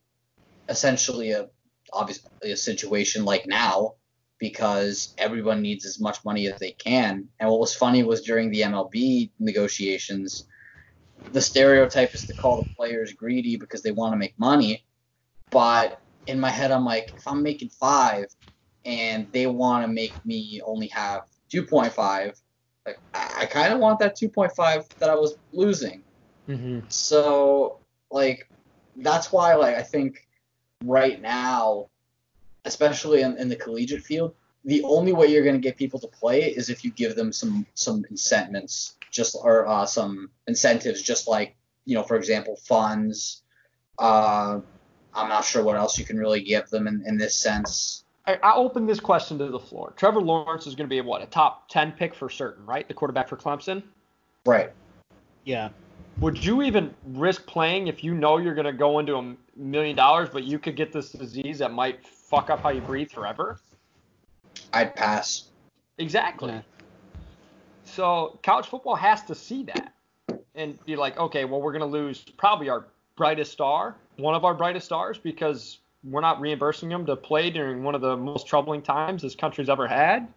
essentially 0.68 1.32
a 1.32 1.48
obviously 1.92 2.30
a 2.50 2.56
situation 2.56 3.24
like 3.24 3.46
now 3.46 3.94
because 4.38 5.14
everyone 5.18 5.62
needs 5.62 5.86
as 5.86 6.00
much 6.00 6.24
money 6.24 6.48
as 6.48 6.58
they 6.58 6.72
can. 6.72 7.28
And 7.38 7.48
what 7.48 7.60
was 7.60 7.74
funny 7.74 8.02
was 8.02 8.22
during 8.22 8.50
the 8.50 8.62
MLB 8.62 9.30
negotiations, 9.38 10.46
the 11.30 11.40
stereotype 11.40 12.12
is 12.14 12.26
to 12.26 12.32
call 12.32 12.62
the 12.62 12.74
players 12.74 13.12
greedy 13.12 13.56
because 13.56 13.82
they 13.82 13.92
want 13.92 14.14
to 14.14 14.16
make 14.16 14.36
money. 14.38 14.84
But 15.50 16.00
in 16.26 16.40
my 16.40 16.50
head, 16.50 16.72
I'm 16.72 16.84
like, 16.84 17.12
if 17.16 17.28
I'm 17.28 17.42
making 17.42 17.68
five 17.68 18.26
and 18.84 19.30
they 19.32 19.46
want 19.46 19.84
to 19.84 19.92
make 19.92 20.14
me 20.24 20.60
only 20.64 20.88
have 20.88 21.22
2.5, 21.50 22.40
like 22.86 22.98
I, 23.14 23.46
kind 23.46 23.72
of 23.72 23.78
want 23.78 23.98
that 24.00 24.16
2.5 24.16 24.88
that 24.98 25.10
I 25.10 25.14
was 25.14 25.36
losing. 25.52 26.02
Mhm. 26.48 26.90
So 26.92 27.78
like 28.10 28.48
that's 28.96 29.32
why 29.32 29.54
like 29.54 29.76
I 29.76 29.82
think 29.82 30.26
right 30.84 31.20
now, 31.20 31.88
especially 32.64 33.22
in, 33.22 33.36
in 33.38 33.48
the 33.48 33.56
collegiate 33.56 34.02
field, 34.02 34.34
the 34.64 34.82
only 34.84 35.12
way 35.12 35.26
you're 35.26 35.44
going 35.44 35.60
to 35.60 35.60
get 35.60 35.76
people 35.76 35.98
to 36.00 36.08
play 36.08 36.42
is 36.42 36.70
if 36.70 36.84
you 36.84 36.90
give 36.90 37.16
them 37.16 37.32
some 37.32 37.66
some 37.74 38.04
incentives, 38.10 38.96
just 39.10 39.36
or 39.40 39.66
uh, 39.66 39.86
some 39.86 40.30
incentives, 40.46 41.02
just 41.02 41.28
like 41.28 41.56
you 41.84 41.96
know, 41.96 42.02
for 42.02 42.16
example, 42.16 42.56
funds. 42.56 43.42
Uh, 43.98 44.60
I'm 45.14 45.28
not 45.28 45.44
sure 45.44 45.62
what 45.62 45.76
else 45.76 45.98
you 45.98 46.04
can 46.04 46.18
really 46.18 46.42
give 46.42 46.68
them 46.70 46.86
in, 46.86 47.02
in 47.06 47.18
this 47.18 47.36
sense. 47.38 48.01
I, 48.26 48.34
I 48.34 48.54
open 48.54 48.86
this 48.86 49.00
question 49.00 49.38
to 49.38 49.48
the 49.48 49.58
floor. 49.58 49.92
Trevor 49.96 50.20
Lawrence 50.20 50.66
is 50.66 50.74
going 50.74 50.86
to 50.86 50.90
be 50.90 50.98
a, 50.98 51.02
what 51.02 51.22
a 51.22 51.26
top 51.26 51.68
ten 51.68 51.92
pick 51.92 52.14
for 52.14 52.30
certain, 52.30 52.64
right? 52.64 52.86
The 52.86 52.94
quarterback 52.94 53.28
for 53.28 53.36
Clemson. 53.36 53.82
Right. 54.46 54.70
Yeah. 55.44 55.70
Would 56.20 56.44
you 56.44 56.62
even 56.62 56.94
risk 57.06 57.46
playing 57.46 57.88
if 57.88 58.04
you 58.04 58.14
know 58.14 58.36
you're 58.36 58.54
going 58.54 58.66
to 58.66 58.72
go 58.72 58.98
into 58.98 59.16
a 59.16 59.34
million 59.56 59.96
dollars, 59.96 60.28
but 60.32 60.44
you 60.44 60.58
could 60.58 60.76
get 60.76 60.92
this 60.92 61.10
disease 61.10 61.58
that 61.58 61.72
might 61.72 62.06
fuck 62.06 62.50
up 62.50 62.60
how 62.60 62.68
you 62.68 62.80
breathe 62.80 63.10
forever? 63.10 63.58
I'd 64.72 64.94
pass. 64.94 65.44
Exactly. 65.98 66.52
Yeah. 66.52 66.60
So 67.84 68.38
college 68.42 68.66
football 68.66 68.94
has 68.94 69.22
to 69.24 69.34
see 69.34 69.64
that 69.64 69.94
and 70.54 70.82
be 70.84 70.96
like, 70.96 71.18
okay, 71.18 71.44
well, 71.44 71.60
we're 71.60 71.72
going 71.72 71.80
to 71.80 71.86
lose 71.86 72.24
probably 72.36 72.68
our 72.68 72.86
brightest 73.16 73.52
star, 73.52 73.96
one 74.16 74.34
of 74.34 74.44
our 74.44 74.54
brightest 74.54 74.86
stars, 74.86 75.18
because 75.18 75.78
we're 76.04 76.21
not 76.21 76.40
reimbursing 76.40 76.88
them 76.88 77.06
to 77.06 77.16
play 77.16 77.50
during 77.50 77.82
one 77.85 77.94
of 77.94 78.00
the 78.00 78.16
most 78.16 78.47
troubling 78.47 78.82
times 78.82 79.23
this 79.23 79.35
country's 79.35 79.68
ever 79.68 79.87
had. 79.87 80.28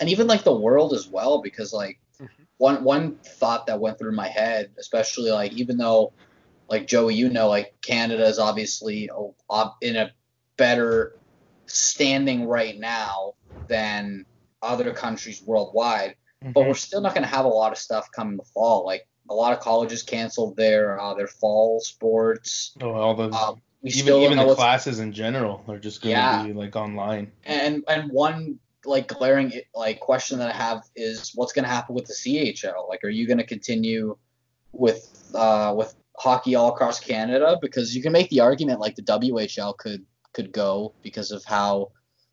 and 0.00 0.08
even 0.08 0.26
like 0.26 0.44
the 0.44 0.54
world 0.54 0.92
as 0.92 1.08
well 1.08 1.42
because 1.42 1.72
like 1.72 1.98
Mhm. 2.20 2.28
one 2.58 2.84
one 2.84 3.16
thought 3.18 3.66
that 3.66 3.80
went 3.80 3.98
through 3.98 4.12
my 4.12 4.28
head 4.28 4.72
especially 4.78 5.30
like 5.30 5.52
even 5.52 5.76
though 5.76 6.12
like 6.68 6.86
joey 6.86 7.14
you 7.14 7.28
know 7.28 7.48
like 7.48 7.74
canada 7.82 8.24
is 8.24 8.38
obviously 8.38 9.10
in 9.82 9.96
a 9.96 10.10
better 10.56 11.18
standing 11.66 12.46
right 12.46 12.78
now 12.78 13.34
than 13.68 14.24
other 14.62 14.92
countries 14.92 15.42
worldwide 15.42 16.16
but 16.54 16.66
we're 16.68 16.74
still 16.74 17.00
not 17.00 17.14
going 17.14 17.22
to 17.22 17.28
have 17.28 17.44
a 17.44 17.48
lot 17.48 17.72
of 17.72 17.78
stuff 17.78 18.08
come 18.14 18.30
in 18.30 18.36
the 18.36 18.44
fall 18.44 18.84
like 18.86 19.06
a 19.28 19.34
lot 19.34 19.52
of 19.52 19.60
colleges 19.60 20.02
canceled 20.02 20.56
their 20.56 21.00
uh, 21.00 21.14
their 21.14 21.26
fall 21.26 21.80
sports 21.80 22.74
Oh, 22.80 22.92
all 22.92 23.20
uh, 23.20 23.54
we 23.82 23.90
even 23.90 24.02
still 24.02 24.22
even 24.22 24.38
the 24.38 24.54
classes 24.54 24.98
in 24.98 25.12
general 25.12 25.62
are 25.68 25.78
just 25.78 26.00
going 26.02 26.14
to 26.14 26.20
Yeah. 26.20 26.46
be 26.46 26.52
like 26.52 26.74
online. 26.74 27.32
And 27.44 27.84
and 27.86 28.10
one 28.10 28.58
like 28.86 29.08
glaring 29.08 29.52
like 29.74 30.00
question 30.00 30.38
that 30.38 30.48
I 30.54 30.56
have 30.56 30.82
is 30.96 31.32
what's 31.34 31.52
going 31.52 31.64
to 31.64 31.70
happen 31.70 31.94
with 31.94 32.06
the 32.06 32.14
CHL? 32.14 32.88
Like, 32.88 33.04
are 33.04 33.10
you 33.10 33.26
going 33.26 33.38
to 33.38 33.46
continue 33.46 34.16
with 34.72 35.06
uh, 35.34 35.74
with 35.76 35.94
hockey 36.16 36.54
all 36.54 36.68
across 36.70 37.00
Canada? 37.00 37.58
Because 37.60 37.94
you 37.94 38.02
can 38.02 38.12
make 38.12 38.30
the 38.30 38.40
argument 38.40 38.80
like 38.80 38.96
the 38.96 39.02
WHL 39.02 39.76
could 39.76 40.04
could 40.32 40.50
go 40.52 40.94
because 41.02 41.30
of 41.30 41.44
how 41.44 41.92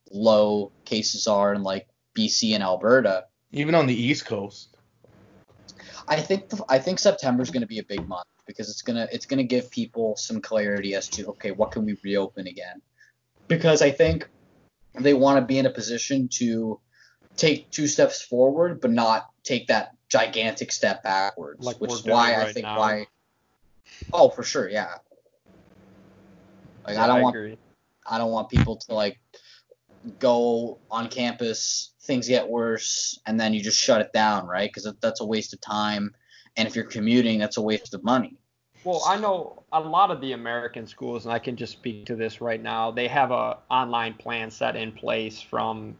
low 0.10 0.71
cases 0.86 1.27
are 1.27 1.53
in 1.53 1.63
like 1.63 1.88
BC 2.17 2.53
and 2.53 2.63
Alberta. 2.63 3.25
Even 3.51 3.75
on 3.75 3.88
the 3.88 3.95
East 3.95 4.25
Coast. 4.25 4.70
I 6.08 6.20
think 6.20 6.50
the, 6.50 6.63
I 6.70 6.79
think 6.79 7.00
September 7.00 7.43
is 7.43 7.50
going 7.51 7.62
to 7.62 7.67
be 7.67 7.79
a 7.79 7.84
big 7.84 8.08
month 8.08 8.27
because 8.46 8.70
it's 8.70 8.81
gonna 8.81 9.08
it's 9.12 9.25
gonna 9.25 9.43
give 9.43 9.72
people 9.72 10.15
some 10.17 10.41
clarity 10.41 10.96
as 10.96 11.08
to 11.10 11.27
okay 11.27 11.51
what 11.51 11.72
can 11.72 11.86
we 11.86 11.98
reopen 12.03 12.48
again 12.48 12.81
because 13.48 13.81
I 13.81 13.91
think 13.91 14.27
they 15.00 15.13
want 15.13 15.39
to 15.39 15.46
be 15.46 15.58
in 15.58 15.65
a 15.65 15.70
position 15.70 16.27
to 16.34 16.79
take 17.38 17.70
two 17.72 17.88
steps 17.88 18.22
forward 18.22 18.81
but 18.81 18.91
not 18.91 19.29
take 19.43 19.67
that 19.67 19.91
gigantic 20.10 20.72
step 20.72 21.03
backwards 21.03 21.65
Like 21.65 21.77
which 21.77 21.91
is 21.91 22.03
why 22.05 22.34
doing 22.34 22.48
I 22.48 22.53
think 22.53 22.65
now. 22.65 22.77
why 22.79 23.08
oh 24.12 24.29
for 24.29 24.43
sure 24.43 24.70
yeah 24.70 24.96
like 26.86 26.98
I 26.98 27.08
don't 27.08 27.22
want 27.22 27.36
agree. 27.36 27.58
I 28.05 28.17
don't 28.17 28.31
want 28.31 28.50
people 28.50 28.77
to 28.77 28.93
like 28.93 29.20
go 30.20 30.79
on 30.89 31.08
campus, 31.08 31.91
things 32.01 32.27
get 32.27 32.48
worse, 32.48 33.20
and 33.25 33.39
then 33.39 33.53
you 33.53 33.62
just 33.62 33.79
shut 33.79 34.01
it 34.01 34.12
down, 34.13 34.48
right? 34.48 34.70
Because 34.70 34.91
that's 35.01 35.22
a 35.22 35.25
waste 35.25 35.53
of 35.53 35.62
time, 35.62 36.13
and 36.58 36.67
if 36.67 36.75
you're 36.75 36.86
commuting, 36.86 37.39
that's 37.39 37.58
a 37.58 37.62
waste 37.62 37.93
of 37.93 38.03
money. 38.03 38.38
Well, 38.84 39.03
I 39.05 39.17
know 39.17 39.63
a 39.72 39.79
lot 39.79 40.10
of 40.10 40.22
the 40.22 40.31
American 40.31 40.88
schools, 40.88 41.25
and 41.25 41.34
I 41.34 41.38
can 41.38 41.55
just 41.55 41.74
speak 41.74 42.05
to 42.08 42.15
this 42.15 42.41
right 42.41 42.62
now. 42.62 42.89
They 42.89 43.08
have 43.08 43.29
a 43.29 43.58
online 43.70 44.15
plan 44.15 44.50
set 44.50 44.75
in 44.75 44.91
place 44.91 45.39
from 45.39 45.96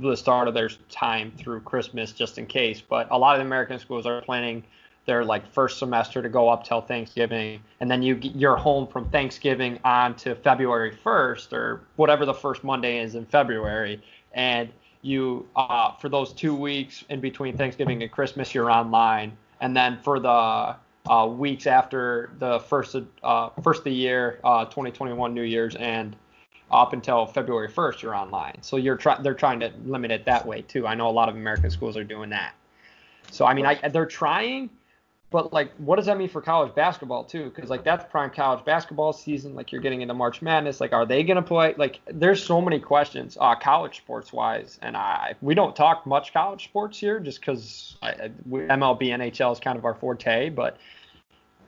the 0.00 0.16
start 0.16 0.48
of 0.48 0.54
their 0.54 0.68
time 0.90 1.32
through 1.38 1.60
Christmas, 1.60 2.10
just 2.10 2.38
in 2.38 2.46
case. 2.46 2.80
But 2.80 3.06
a 3.12 3.18
lot 3.18 3.36
of 3.36 3.38
the 3.38 3.46
American 3.46 3.78
schools 3.78 4.04
are 4.04 4.20
planning 4.22 4.64
their 5.06 5.24
like 5.24 5.46
first 5.52 5.78
semester 5.78 6.22
to 6.22 6.28
go 6.28 6.48
up 6.48 6.64
till 6.64 6.80
Thanksgiving, 6.80 7.60
and 7.80 7.90
then 7.90 8.02
you 8.02 8.18
you're 8.22 8.56
home 8.56 8.86
from 8.86 9.08
Thanksgiving 9.10 9.78
on 9.84 10.14
to 10.16 10.34
February 10.34 10.92
1st 11.04 11.52
or 11.52 11.82
whatever 11.96 12.24
the 12.24 12.34
first 12.34 12.64
Monday 12.64 12.98
is 12.98 13.14
in 13.14 13.26
February, 13.26 14.02
and 14.32 14.70
you 15.02 15.46
uh, 15.56 15.92
for 15.92 16.08
those 16.08 16.32
two 16.32 16.54
weeks 16.54 17.04
in 17.08 17.20
between 17.20 17.56
Thanksgiving 17.56 18.02
and 18.02 18.10
Christmas 18.10 18.54
you're 18.54 18.70
online, 18.70 19.36
and 19.60 19.76
then 19.76 19.98
for 20.02 20.18
the 20.18 20.76
uh, 21.06 21.26
weeks 21.26 21.66
after 21.66 22.30
the 22.38 22.60
first 22.60 22.96
uh, 23.22 23.50
first 23.62 23.80
of 23.80 23.84
the 23.84 23.92
year, 23.92 24.40
uh, 24.44 24.64
2021 24.64 25.34
New 25.34 25.42
Year's, 25.42 25.74
and 25.76 26.16
up 26.70 26.92
until 26.92 27.26
February 27.26 27.68
1st, 27.68 28.02
you're 28.02 28.14
online. 28.14 28.56
So 28.62 28.76
you're 28.76 28.96
try- 28.96 29.20
they're 29.20 29.34
trying 29.34 29.60
to 29.60 29.70
limit 29.84 30.10
it 30.10 30.24
that 30.24 30.44
way 30.44 30.62
too. 30.62 30.86
I 30.86 30.94
know 30.94 31.08
a 31.08 31.12
lot 31.12 31.28
of 31.28 31.36
American 31.36 31.70
schools 31.70 31.96
are 31.96 32.04
doing 32.04 32.30
that. 32.30 32.54
So 33.30 33.46
I 33.46 33.54
mean, 33.54 33.66
I, 33.66 33.76
they're 33.88 34.06
trying, 34.06 34.70
but 35.34 35.52
like, 35.52 35.74
what 35.78 35.96
does 35.96 36.06
that 36.06 36.16
mean 36.16 36.28
for 36.28 36.40
college 36.40 36.72
basketball 36.76 37.24
too? 37.24 37.50
Because 37.52 37.68
like 37.68 37.82
that's 37.82 38.04
prime 38.08 38.30
college 38.30 38.64
basketball 38.64 39.12
season. 39.12 39.56
Like 39.56 39.72
you're 39.72 39.80
getting 39.80 40.00
into 40.00 40.14
March 40.14 40.40
Madness. 40.42 40.80
Like, 40.80 40.92
are 40.92 41.04
they 41.04 41.24
gonna 41.24 41.42
play? 41.42 41.74
Like, 41.76 41.98
there's 42.06 42.40
so 42.40 42.60
many 42.60 42.78
questions, 42.78 43.36
uh, 43.40 43.56
college 43.56 43.96
sports 43.96 44.32
wise, 44.32 44.78
and 44.80 44.96
I 44.96 45.34
we 45.42 45.56
don't 45.56 45.74
talk 45.74 46.06
much 46.06 46.32
college 46.32 46.62
sports 46.62 47.00
here 47.00 47.18
just 47.18 47.40
because 47.40 47.96
MLB 48.00 49.08
NHL 49.08 49.52
is 49.52 49.58
kind 49.58 49.76
of 49.76 49.84
our 49.84 49.96
forte, 49.96 50.50
but 50.50 50.78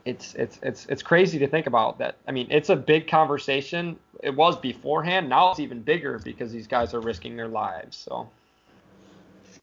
it's 0.05 0.33
it's 0.35 0.59
it's 0.63 0.85
it's 0.85 1.03
crazy 1.03 1.37
to 1.39 1.47
think 1.47 1.67
about 1.67 1.99
that. 1.99 2.15
I 2.25 2.31
mean, 2.31 2.47
it's 2.49 2.69
a 2.69 2.75
big 2.77 3.09
conversation. 3.09 3.99
It 4.23 4.33
was 4.33 4.55
beforehand. 4.55 5.27
Now 5.27 5.51
it's 5.51 5.59
even 5.59 5.81
bigger 5.81 6.19
because 6.19 6.53
these 6.53 6.67
guys 6.67 6.93
are 6.93 7.01
risking 7.01 7.35
their 7.35 7.49
lives. 7.49 7.97
So 7.97 8.29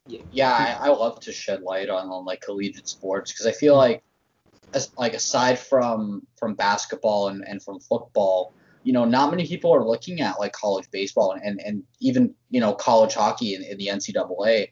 Yeah, 0.07 0.51
I, 0.51 0.87
I 0.87 0.89
love 0.89 1.19
to 1.21 1.31
shed 1.31 1.61
light 1.61 1.89
on, 1.89 2.07
on 2.09 2.25
like 2.25 2.41
collegiate 2.41 2.87
sports 2.87 3.31
because 3.31 3.47
I 3.47 3.51
feel 3.51 3.75
like, 3.75 4.03
as, 4.73 4.91
like 4.97 5.13
aside 5.13 5.57
from 5.57 6.25
from 6.37 6.53
basketball 6.53 7.29
and, 7.29 7.43
and 7.47 7.61
from 7.61 7.79
football, 7.79 8.53
you 8.83 8.93
know, 8.93 9.05
not 9.05 9.31
many 9.31 9.47
people 9.47 9.73
are 9.73 9.83
looking 9.83 10.21
at 10.21 10.39
like 10.39 10.53
college 10.53 10.85
baseball 10.91 11.31
and, 11.31 11.41
and, 11.43 11.59
and 11.59 11.83
even 11.99 12.35
you 12.49 12.59
know 12.59 12.73
college 12.73 13.15
hockey 13.15 13.55
in, 13.55 13.63
in 13.63 13.77
the 13.77 13.87
NCAA. 13.87 14.69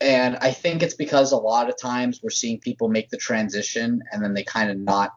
And 0.00 0.36
I 0.36 0.52
think 0.52 0.82
it's 0.82 0.94
because 0.94 1.32
a 1.32 1.36
lot 1.36 1.68
of 1.68 1.78
times 1.80 2.20
we're 2.22 2.30
seeing 2.30 2.60
people 2.60 2.88
make 2.88 3.10
the 3.10 3.16
transition 3.16 4.02
and 4.12 4.22
then 4.22 4.32
they 4.32 4.44
kind 4.44 4.70
of 4.70 4.78
not 4.78 5.10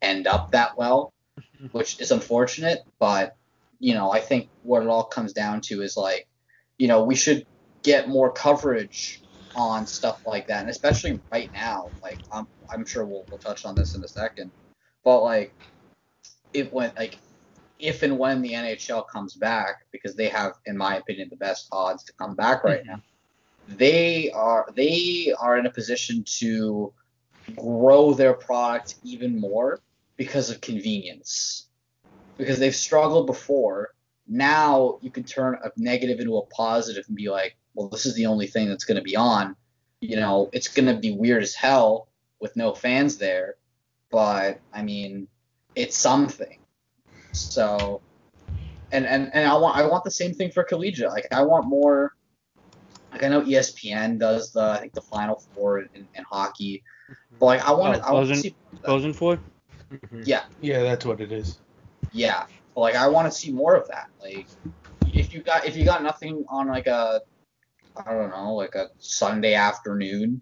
end 0.00 0.26
up 0.26 0.52
that 0.52 0.76
well, 0.76 1.12
which 1.72 2.00
is 2.00 2.10
unfortunate. 2.10 2.80
But 2.98 3.36
you 3.78 3.94
know, 3.94 4.12
I 4.12 4.20
think 4.20 4.48
what 4.62 4.82
it 4.82 4.88
all 4.88 5.04
comes 5.04 5.32
down 5.32 5.62
to 5.62 5.82
is 5.82 5.96
like, 5.96 6.28
you 6.78 6.88
know, 6.88 7.04
we 7.04 7.14
should 7.14 7.46
get 7.82 8.08
more 8.08 8.30
coverage 8.30 9.22
on 9.54 9.86
stuff 9.86 10.26
like 10.26 10.46
that, 10.48 10.60
and 10.60 10.70
especially 10.70 11.20
right 11.30 11.52
now. 11.52 11.90
Like, 12.02 12.18
I'm 12.32 12.46
I'm 12.70 12.84
sure 12.84 13.04
we'll 13.04 13.24
we'll 13.28 13.38
touch 13.38 13.64
on 13.64 13.74
this 13.74 13.94
in 13.94 14.04
a 14.04 14.08
second, 14.08 14.50
but 15.04 15.22
like, 15.22 15.54
if 16.52 16.72
when 16.72 16.92
like 16.96 17.18
if 17.78 18.02
and 18.02 18.16
when 18.18 18.40
the 18.42 18.52
NHL 18.52 19.06
comes 19.08 19.34
back, 19.34 19.84
because 19.90 20.14
they 20.14 20.28
have, 20.28 20.52
in 20.66 20.76
my 20.76 20.96
opinion, 20.96 21.28
the 21.28 21.36
best 21.36 21.68
odds 21.72 22.04
to 22.04 22.12
come 22.12 22.34
back 22.36 22.64
right 22.64 22.80
mm-hmm. 22.80 22.92
now, 22.92 23.02
they 23.68 24.30
are 24.30 24.68
they 24.74 25.34
are 25.38 25.58
in 25.58 25.66
a 25.66 25.70
position 25.70 26.24
to 26.38 26.92
grow 27.56 28.14
their 28.14 28.34
product 28.34 28.94
even 29.02 29.38
more 29.38 29.80
because 30.16 30.48
of 30.50 30.60
convenience. 30.60 31.68
Because 32.38 32.58
they've 32.58 32.74
struggled 32.74 33.26
before. 33.26 33.90
Now 34.28 34.98
you 35.02 35.10
can 35.10 35.24
turn 35.24 35.58
a 35.62 35.70
negative 35.76 36.20
into 36.20 36.36
a 36.38 36.46
positive 36.46 37.04
and 37.08 37.16
be 37.16 37.28
like, 37.28 37.56
well, 37.74 37.88
this 37.88 38.06
is 38.06 38.14
the 38.14 38.26
only 38.26 38.46
thing 38.46 38.68
that's 38.68 38.84
going 38.84 38.96
to 38.96 39.02
be 39.02 39.16
on. 39.16 39.56
You 40.00 40.16
know, 40.16 40.50
it's 40.52 40.68
going 40.68 40.86
to 40.86 40.94
be 41.00 41.12
weird 41.12 41.42
as 41.42 41.54
hell 41.54 42.08
with 42.40 42.56
no 42.56 42.74
fans 42.74 43.18
there, 43.18 43.54
but 44.10 44.60
I 44.72 44.82
mean, 44.82 45.28
it's 45.76 45.96
something. 45.96 46.58
So, 47.32 48.00
and 48.90 49.06
and 49.06 49.30
and 49.32 49.48
I 49.48 49.56
want 49.56 49.76
I 49.76 49.86
want 49.86 50.04
the 50.04 50.10
same 50.10 50.34
thing 50.34 50.50
for 50.50 50.64
collegiate. 50.64 51.08
Like 51.10 51.28
I 51.32 51.42
want 51.42 51.66
more. 51.66 52.12
Like 53.12 53.22
I 53.22 53.28
know 53.28 53.42
ESPN 53.42 54.18
does 54.18 54.52
the 54.52 54.62
I 54.62 54.78
think 54.80 54.94
the 54.94 55.02
Final 55.02 55.42
Four 55.54 55.80
in, 55.80 56.08
in 56.14 56.24
hockey, 56.24 56.82
but 57.38 57.46
like 57.46 57.66
I 57.68 57.72
want 57.72 57.96
Oh, 58.02 58.08
I 58.08 58.12
want 58.12 58.26
to 58.28 58.34
Frozen- 58.34 58.42
see 58.42 58.56
Frozen 58.84 59.12
Four? 59.14 59.38
Mhm. 59.92 60.26
yeah 60.26 60.44
Yeah, 60.62 60.82
that's 60.82 61.04
what 61.04 61.20
it 61.20 61.30
is. 61.32 61.58
yeah 62.12 62.44
but 62.74 62.80
like 62.80 62.94
I 62.96 63.08
want 63.08 63.30
to 63.30 63.38
see 63.38 63.52
more 63.52 63.74
of 63.76 63.86
that. 63.88 64.08
Like 64.20 64.46
if 65.12 65.32
you 65.34 65.42
got 65.42 65.66
if 65.66 65.76
you 65.76 65.84
got 65.84 66.02
nothing 66.02 66.44
on 66.48 66.68
like 66.68 66.86
a 66.86 67.20
I 67.96 68.12
don't 68.14 68.30
know 68.30 68.54
like 68.54 68.74
a 68.74 68.88
Sunday 68.98 69.54
afternoon, 69.54 70.40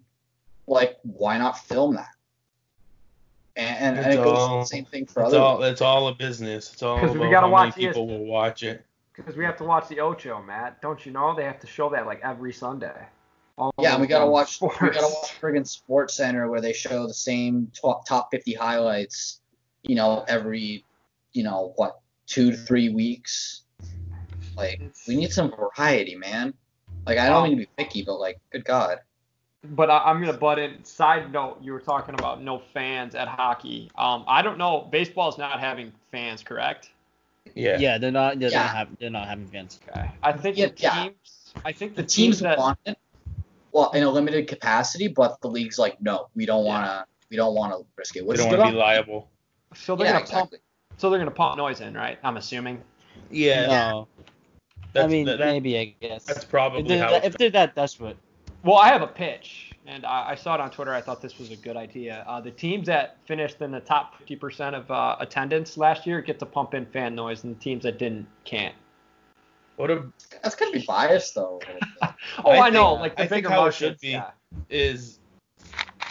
like 0.67 0.97
why 1.03 1.37
not 1.37 1.59
film 1.59 1.95
that? 1.95 2.09
And 3.55 3.97
and, 3.97 4.05
and 4.05 4.13
it 4.13 4.17
goes 4.23 4.37
all- 4.37 4.59
the 4.59 4.65
same 4.65 4.85
thing 4.85 5.05
for 5.05 5.21
It's 5.23 5.27
other. 5.33 5.39
all 5.39 5.63
it's 5.63 5.81
all 5.81 6.07
a 6.07 6.15
business. 6.15 6.71
It's 6.73 6.81
all 6.83 6.99
'Cause 6.99 7.13
we 7.13 7.29
gotta 7.29 7.47
how 7.47 7.49
watch 7.49 7.75
many 7.77 7.87
people 7.87 8.05
ESPN. 8.05 8.07
will 8.19 8.25
watch 8.25 8.63
it. 8.63 8.85
Because 9.15 9.35
we 9.35 9.43
have 9.43 9.57
to 9.57 9.65
watch 9.65 9.87
the 9.89 9.99
Ocho, 9.99 10.41
Matt. 10.41 10.81
Don't 10.81 11.05
you 11.05 11.11
know 11.11 11.35
they 11.35 11.43
have 11.43 11.59
to 11.59 11.67
show 11.67 11.89
that 11.89 12.05
like 12.05 12.21
every 12.23 12.53
Sunday? 12.53 13.05
All 13.57 13.73
Yeah, 13.79 13.99
we 13.99 14.07
gotta 14.07 14.25
those 14.25 14.31
watch. 14.61 14.61
We 14.81 14.89
gotta 14.89 15.01
watch 15.13 15.39
friggin' 15.41 15.67
Sports 15.67 16.15
Center 16.15 16.49
where 16.49 16.61
they 16.61 16.73
show 16.73 17.05
the 17.07 17.13
same 17.13 17.69
top 17.79 18.07
top 18.07 18.29
50 18.31 18.53
highlights. 18.53 19.41
You 19.83 19.95
know, 19.95 20.23
every, 20.27 20.85
you 21.33 21.43
know, 21.43 21.73
what 21.75 21.99
two 22.27 22.51
to 22.51 22.57
three 22.57 22.89
weeks. 22.89 23.63
Like, 24.55 24.81
we 25.07 25.15
need 25.15 25.33
some 25.33 25.51
variety, 25.51 26.15
man. 26.15 26.53
Like, 27.05 27.17
I 27.17 27.29
don't 27.29 27.43
mean 27.43 27.53
to 27.53 27.57
be 27.57 27.69
picky, 27.77 28.03
but 28.03 28.19
like, 28.19 28.39
good 28.51 28.65
God. 28.65 28.99
But 29.63 29.89
I, 29.89 29.99
I'm 29.99 30.19
gonna 30.19 30.33
butt 30.37 30.57
in. 30.57 30.83
Side 30.83 31.31
note: 31.31 31.57
You 31.61 31.73
were 31.73 31.79
talking 31.79 32.15
about 32.15 32.41
no 32.41 32.59
fans 32.73 33.13
at 33.13 33.27
hockey. 33.27 33.91
Um, 33.95 34.23
I 34.27 34.41
don't 34.41 34.57
know. 34.57 34.87
Baseball's 34.91 35.37
not 35.37 35.59
having 35.59 35.91
fans, 36.11 36.41
correct? 36.41 36.89
Yeah. 37.53 37.77
Yeah, 37.77 37.97
they're 37.99 38.11
not. 38.11 38.39
They're 38.39 38.49
Yeah. 38.49 38.63
not 38.63 38.75
having. 38.75 38.97
They're 38.99 39.09
not 39.11 39.27
having 39.27 39.47
fans. 39.47 39.79
Okay. 39.87 40.09
I 40.23 40.31
think 40.31 40.57
Yeah, 40.57 40.67
the 40.67 40.73
yeah. 40.77 41.03
teams. 41.03 41.53
I 41.63 41.71
think 41.73 41.95
The 41.95 42.01
the, 42.01 42.07
teams 42.07 42.39
that 42.39 42.57
want 42.57 42.79
it, 42.85 42.97
well, 43.71 43.91
in 43.91 44.03
a 44.03 44.09
limited 44.09 44.47
capacity, 44.47 45.07
but 45.07 45.39
the 45.41 45.47
league's 45.47 45.77
like, 45.77 46.01
no, 46.01 46.27
we 46.33 46.45
don't 46.45 46.65
wanna, 46.65 47.05
we 47.29 47.37
don't 47.37 47.53
wanna 47.53 47.77
risk 47.97 48.15
it. 48.15 48.21
We 48.23 48.29
Which 48.29 48.39
don't 48.39 48.47
want 48.47 48.61
to 48.61 48.71
be 48.71 48.77
liable. 48.77 49.29
so 49.75 49.95
they're 49.95 50.07
Yeah, 50.07 50.13
gonna 50.13 50.23
exactly. 50.23 50.57
pump. 50.57 50.63
So 50.97 51.09
they're 51.09 51.19
gonna 51.19 51.31
pump 51.31 51.57
noise 51.57 51.81
in, 51.81 51.93
right? 51.93 52.17
I'm 52.23 52.37
assuming. 52.37 52.81
Yeah. 53.29 53.67
No, 53.67 54.07
That's, 54.93 55.05
I 55.05 55.07
mean 55.07 55.25
that- 55.25 55.37
that- 55.39 55.45
maybe 55.47 55.77
I 55.77 55.95
guess. 56.01 56.25
that's 56.25 56.43
If 56.43 56.49
probably 56.49 56.83
they're, 56.83 57.03
how. 57.03 57.11
that, 57.11 57.25
it's 57.25 57.35
if 57.35 57.37
they're 57.39 57.49
that 57.51 57.75
desperate. 57.75 58.17
Well, 58.63 58.77
I 58.77 58.89
have 58.89 59.01
a 59.01 59.07
pitch, 59.07 59.71
and 59.87 60.05
I, 60.05 60.29
I 60.31 60.35
saw 60.35 60.53
it 60.53 60.61
on 60.61 60.69
Twitter. 60.69 60.93
I 60.93 61.01
thought 61.01 61.19
this 61.21 61.39
was 61.39 61.49
a 61.49 61.55
good 61.55 61.75
idea. 61.75 62.23
Uh, 62.27 62.39
the 62.41 62.51
teams 62.51 62.85
that 62.87 63.17
finished 63.25 63.59
in 63.61 63.71
the 63.71 63.79
top 63.79 64.21
50% 64.21 64.75
of 64.75 64.91
uh, 64.91 65.15
attendance 65.19 65.77
last 65.77 66.05
year 66.05 66.21
get 66.21 66.37
to 66.39 66.45
pump 66.45 66.75
in 66.75 66.85
fan 66.85 67.15
noise, 67.15 67.43
and 67.43 67.55
the 67.55 67.59
teams 67.59 67.81
that 67.83 67.97
didn't 67.97 68.27
can't. 68.45 68.75
what 69.77 69.89
a, 69.89 70.03
That's 70.43 70.53
gonna 70.55 70.71
be 70.73 70.85
biased 70.87 71.33
though. 71.35 71.59
Oh, 72.45 72.51
I, 72.51 72.67
I 72.67 72.69
know, 72.69 72.91
think- 72.91 73.01
like 73.01 73.15
the 73.15 73.23
I 73.23 73.27
think 73.27 73.45
bigger 73.45 73.49
how 73.55 73.65
it 73.65 73.73
should 73.73 73.99
be. 73.99 74.09
Yeah. 74.09 74.29
is 74.69 75.17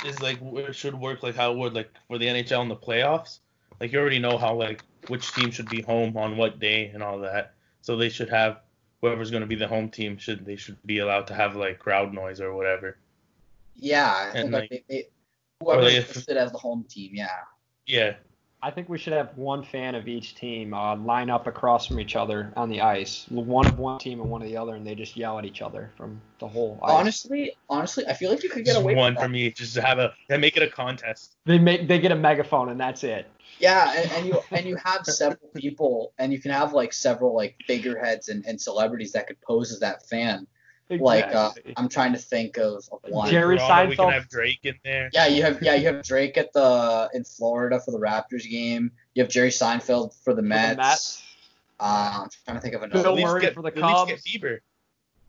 is 0.04 0.20
like 0.20 0.40
it 0.42 0.74
should 0.74 0.94
work 0.94 1.22
like 1.22 1.36
how 1.36 1.52
it 1.52 1.58
would 1.58 1.74
like 1.74 1.90
for 2.08 2.18
the 2.18 2.26
NHL 2.26 2.62
in 2.62 2.68
the 2.68 2.76
playoffs. 2.76 3.38
Like 3.80 3.92
you 3.92 4.00
already 4.00 4.18
know 4.18 4.38
how 4.38 4.54
like 4.54 4.82
which 5.08 5.32
team 5.34 5.50
should 5.52 5.68
be 5.68 5.82
home 5.82 6.16
on 6.16 6.36
what 6.36 6.58
day 6.58 6.90
and 6.94 7.02
all 7.02 7.18
that. 7.20 7.54
So 7.82 7.96
they 7.96 8.08
should 8.08 8.28
have 8.30 8.60
whoever's 9.02 9.30
going 9.30 9.42
to 9.42 9.46
be 9.46 9.54
the 9.56 9.68
home 9.68 9.88
team 9.88 10.18
should 10.18 10.44
they 10.44 10.56
should 10.56 10.76
be 10.84 10.98
allowed 10.98 11.26
to 11.28 11.34
have 11.34 11.56
like 11.56 11.78
crowd 11.78 12.12
noise 12.12 12.40
or 12.40 12.54
whatever. 12.54 12.96
yeah, 13.76 14.12
I 14.28 14.32
think 14.32 14.44
And, 14.44 14.52
like, 14.52 14.70
like- 14.70 14.84
they, 14.88 14.94
they, 14.96 15.08
whoever's 15.62 15.84
like 15.86 15.94
if- 15.94 16.14
listed 16.16 16.36
as 16.36 16.52
the 16.52 16.58
home 16.58 16.84
team, 16.88 17.10
yeah. 17.14 17.28
Yeah. 17.86 18.14
I 18.62 18.70
think 18.70 18.90
we 18.90 18.98
should 18.98 19.14
have 19.14 19.34
one 19.38 19.62
fan 19.64 19.94
of 19.94 20.06
each 20.06 20.34
team 20.34 20.74
uh, 20.74 20.94
line 20.94 21.30
up 21.30 21.46
across 21.46 21.86
from 21.86 21.98
each 21.98 22.14
other 22.14 22.52
on 22.56 22.68
the 22.68 22.82
ice, 22.82 23.24
one 23.30 23.64
of 23.66 23.78
one 23.78 23.98
team 23.98 24.20
and 24.20 24.28
one 24.28 24.42
of 24.42 24.48
the 24.48 24.56
other, 24.58 24.74
and 24.74 24.86
they 24.86 24.94
just 24.94 25.16
yell 25.16 25.38
at 25.38 25.46
each 25.46 25.62
other 25.62 25.90
from 25.96 26.20
the 26.40 26.46
whole 26.46 26.78
ice. 26.82 26.90
Honestly, 26.90 27.52
honestly, 27.70 28.06
I 28.06 28.12
feel 28.12 28.30
like 28.30 28.42
you 28.42 28.50
could 28.50 28.66
get 28.66 28.72
Just 28.72 28.82
away 28.82 28.94
one 28.94 29.12
with 29.14 29.18
that. 29.20 29.24
for 29.24 29.28
me. 29.30 29.50
Just 29.50 29.72
to 29.76 29.80
have 29.80 29.98
a 29.98 30.12
and 30.28 30.42
make 30.42 30.58
it 30.58 30.62
a 30.62 30.68
contest. 30.68 31.36
they 31.46 31.58
make 31.58 31.88
they 31.88 31.98
get 31.98 32.12
a 32.12 32.16
megaphone 32.16 32.68
and 32.68 32.78
that's 32.78 33.02
it. 33.02 33.26
Yeah, 33.60 33.92
and, 33.96 34.10
and 34.12 34.26
you 34.26 34.40
and 34.50 34.66
you 34.66 34.76
have 34.76 35.04
several 35.04 35.48
people, 35.54 36.12
and 36.18 36.32
you 36.32 36.40
can 36.40 36.50
have 36.50 36.72
like 36.72 36.92
several 36.92 37.34
like 37.34 37.56
figureheads 37.66 38.28
and, 38.28 38.44
and 38.46 38.60
celebrities 38.60 39.12
that 39.12 39.26
could 39.26 39.40
pose 39.42 39.70
as 39.72 39.80
that 39.80 40.08
fan. 40.08 40.46
Like 40.88 41.32
uh, 41.32 41.52
I'm 41.76 41.88
trying 41.88 42.12
to 42.12 42.18
think 42.18 42.56
of, 42.56 42.82
of 42.90 42.98
one. 43.08 43.30
Jerry 43.30 43.58
Toronto, 43.58 43.90
We 43.90 43.96
can 43.96 44.10
have 44.10 44.28
Drake 44.28 44.60
in 44.64 44.74
there. 44.82 45.08
Yeah, 45.12 45.26
you 45.26 45.42
have 45.42 45.62
yeah 45.62 45.74
you 45.74 45.86
have 45.86 46.02
Drake 46.02 46.36
at 46.36 46.52
the 46.52 47.08
in 47.14 47.22
Florida 47.22 47.78
for 47.78 47.92
the 47.92 47.98
Raptors 47.98 48.48
game. 48.48 48.90
You 49.14 49.22
have 49.22 49.30
Jerry 49.30 49.50
Seinfeld 49.50 50.14
for 50.24 50.34
the 50.34 50.42
For 50.42 50.48
Mets. 50.48 50.70
the 50.70 50.76
Mets. 50.76 51.22
Uh, 51.78 52.20
I'm 52.22 52.28
trying 52.44 52.56
to 52.56 52.60
think 52.60 52.74
of 52.74 52.82
another. 52.82 53.02
Bill 53.02 53.12
At 53.12 53.16
least 53.16 53.26
Murray 53.26 53.40
get, 53.42 53.54
for 53.54 53.62
the 53.62 53.70
Cubs. 53.70 54.10
get 54.10 54.20
Bieber. 54.24 54.58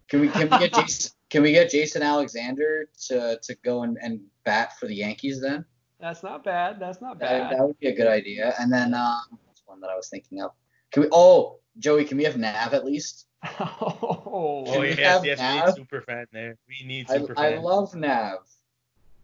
Can 0.10 0.22
we 0.22 0.30
can 0.30 0.50
we 0.50 0.58
get 0.58 0.74
Jason 0.86 1.12
can 1.32 1.44
we 1.44 1.54
get 1.54 1.70
Jason 1.70 2.04
Alexander 2.04 2.90
to, 3.08 3.40
to 3.42 3.56
go 3.64 3.84
and, 3.84 3.98
and 4.02 4.20
bat 4.44 4.78
for 4.78 4.86
the 4.86 4.96
Yankees 4.96 5.42
then? 5.42 5.64
That's 6.02 6.24
not 6.24 6.44
bad. 6.44 6.80
That's 6.80 7.00
not 7.00 7.20
bad. 7.20 7.52
that 7.52 7.66
would 7.66 7.80
be 7.80 7.88
a 7.88 7.96
good 7.96 8.08
idea. 8.08 8.56
And 8.60 8.74
then 8.74 8.94
um, 8.94 9.22
what's 9.46 9.62
one 9.66 9.80
that 9.82 9.90
I 9.90 9.96
was 9.96 10.10
thinking 10.10 10.42
of? 10.42 10.52
Can 10.92 11.04
we? 11.04 11.10
Oh, 11.12 11.60
Joey, 11.78 12.06
can 12.06 12.18
we 12.18 12.24
have 12.24 12.38
Nav 12.38 12.74
at 12.74 12.84
least? 12.84 13.28
oh, 13.60 14.64
Oh 14.68 14.80
we 14.82 14.90
yes, 14.90 15.00
have 15.00 15.26
yes, 15.26 15.38
we 15.40 15.44
Nav? 15.44 15.68
need 15.68 15.76
super 15.76 16.02
fan 16.02 16.26
there. 16.32 16.58
We 16.68 16.86
need 16.86 17.10
I, 17.10 17.18
super 17.18 17.34
I 17.38 17.54
fan. 17.54 17.62
love 17.64 17.94
Nav. 17.96 18.40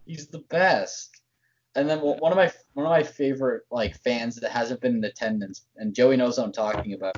He's 0.05 0.27
the 0.27 0.39
best. 0.49 1.21
And 1.75 1.89
then 1.89 1.99
one 1.99 2.31
of 2.31 2.37
my 2.37 2.51
one 2.73 2.85
of 2.85 2.89
my 2.89 3.03
favorite 3.03 3.63
like 3.69 3.97
fans 4.01 4.35
that 4.37 4.51
hasn't 4.51 4.81
been 4.81 4.95
in 4.95 5.03
attendance, 5.03 5.65
and 5.77 5.93
Joey 5.93 6.17
knows 6.17 6.37
what 6.37 6.45
I'm 6.45 6.51
talking 6.51 6.93
about. 6.93 7.17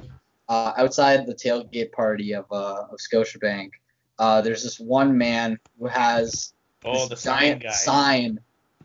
Uh, 0.50 0.74
outside 0.78 1.28
the 1.28 1.36
tailgate 1.36 1.91
party 1.91 2.34
of 2.34 2.45
uh, 2.52 2.86
of 2.91 2.98
Scotiabank, 3.00 3.69
uh, 4.17 4.41
there's 4.41 4.63
this 4.63 4.80
one 4.80 5.17
man 5.17 5.58
who 5.78 5.88
has 5.88 6.54
oh, 6.84 7.08
this 7.08 7.10
the 7.10 7.15
sign 7.17 7.39
giant 7.41 7.63
guy. 7.63 7.69
sign. 7.72 8.39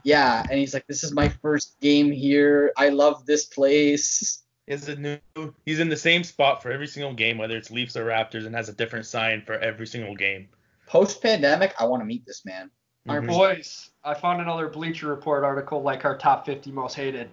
Yeah, 0.05 0.47
and 0.49 0.59
he's 0.59 0.75
like, 0.75 0.87
"This 0.87 1.03
is 1.03 1.13
my 1.13 1.29
first 1.29 1.81
game 1.81 2.13
here. 2.13 2.73
I 2.77 2.91
love 2.91 3.27
this 3.27 3.47
place." 3.47 4.41
is 4.67 4.89
a 4.89 4.97
new. 4.97 5.19
He's 5.67 5.79
in 5.81 5.89
the 5.91 5.97
same 5.97 6.25
spot 6.25 6.63
for 6.63 6.71
every 6.71 6.87
single 6.87 7.13
game, 7.13 7.37
whether 7.37 7.57
it's 7.57 7.71
Leafs 7.71 7.97
or 7.97 8.07
Raptors, 8.07 8.47
and 8.47 8.55
has 8.55 8.69
a 8.69 8.73
different 8.73 9.05
sign 9.07 9.43
for 9.45 9.55
every 9.55 9.87
single 9.87 10.15
game. 10.15 10.49
Post 10.87 11.23
pandemic, 11.23 11.75
I 11.79 11.85
want 11.85 12.01
to 12.01 12.07
meet 12.07 12.25
this 12.27 12.45
man. 12.45 12.71
Our 13.09 13.21
Mhm. 13.21 13.29
boys. 13.29 13.91
I 14.03 14.15
found 14.15 14.41
another 14.41 14.69
Bleacher 14.69 15.09
Report 15.09 15.45
article 15.45 15.83
like 15.83 16.05
our 16.07 16.17
top 16.17 16.47
50 16.47 16.73
most 16.73 16.95
hated. 16.95 17.31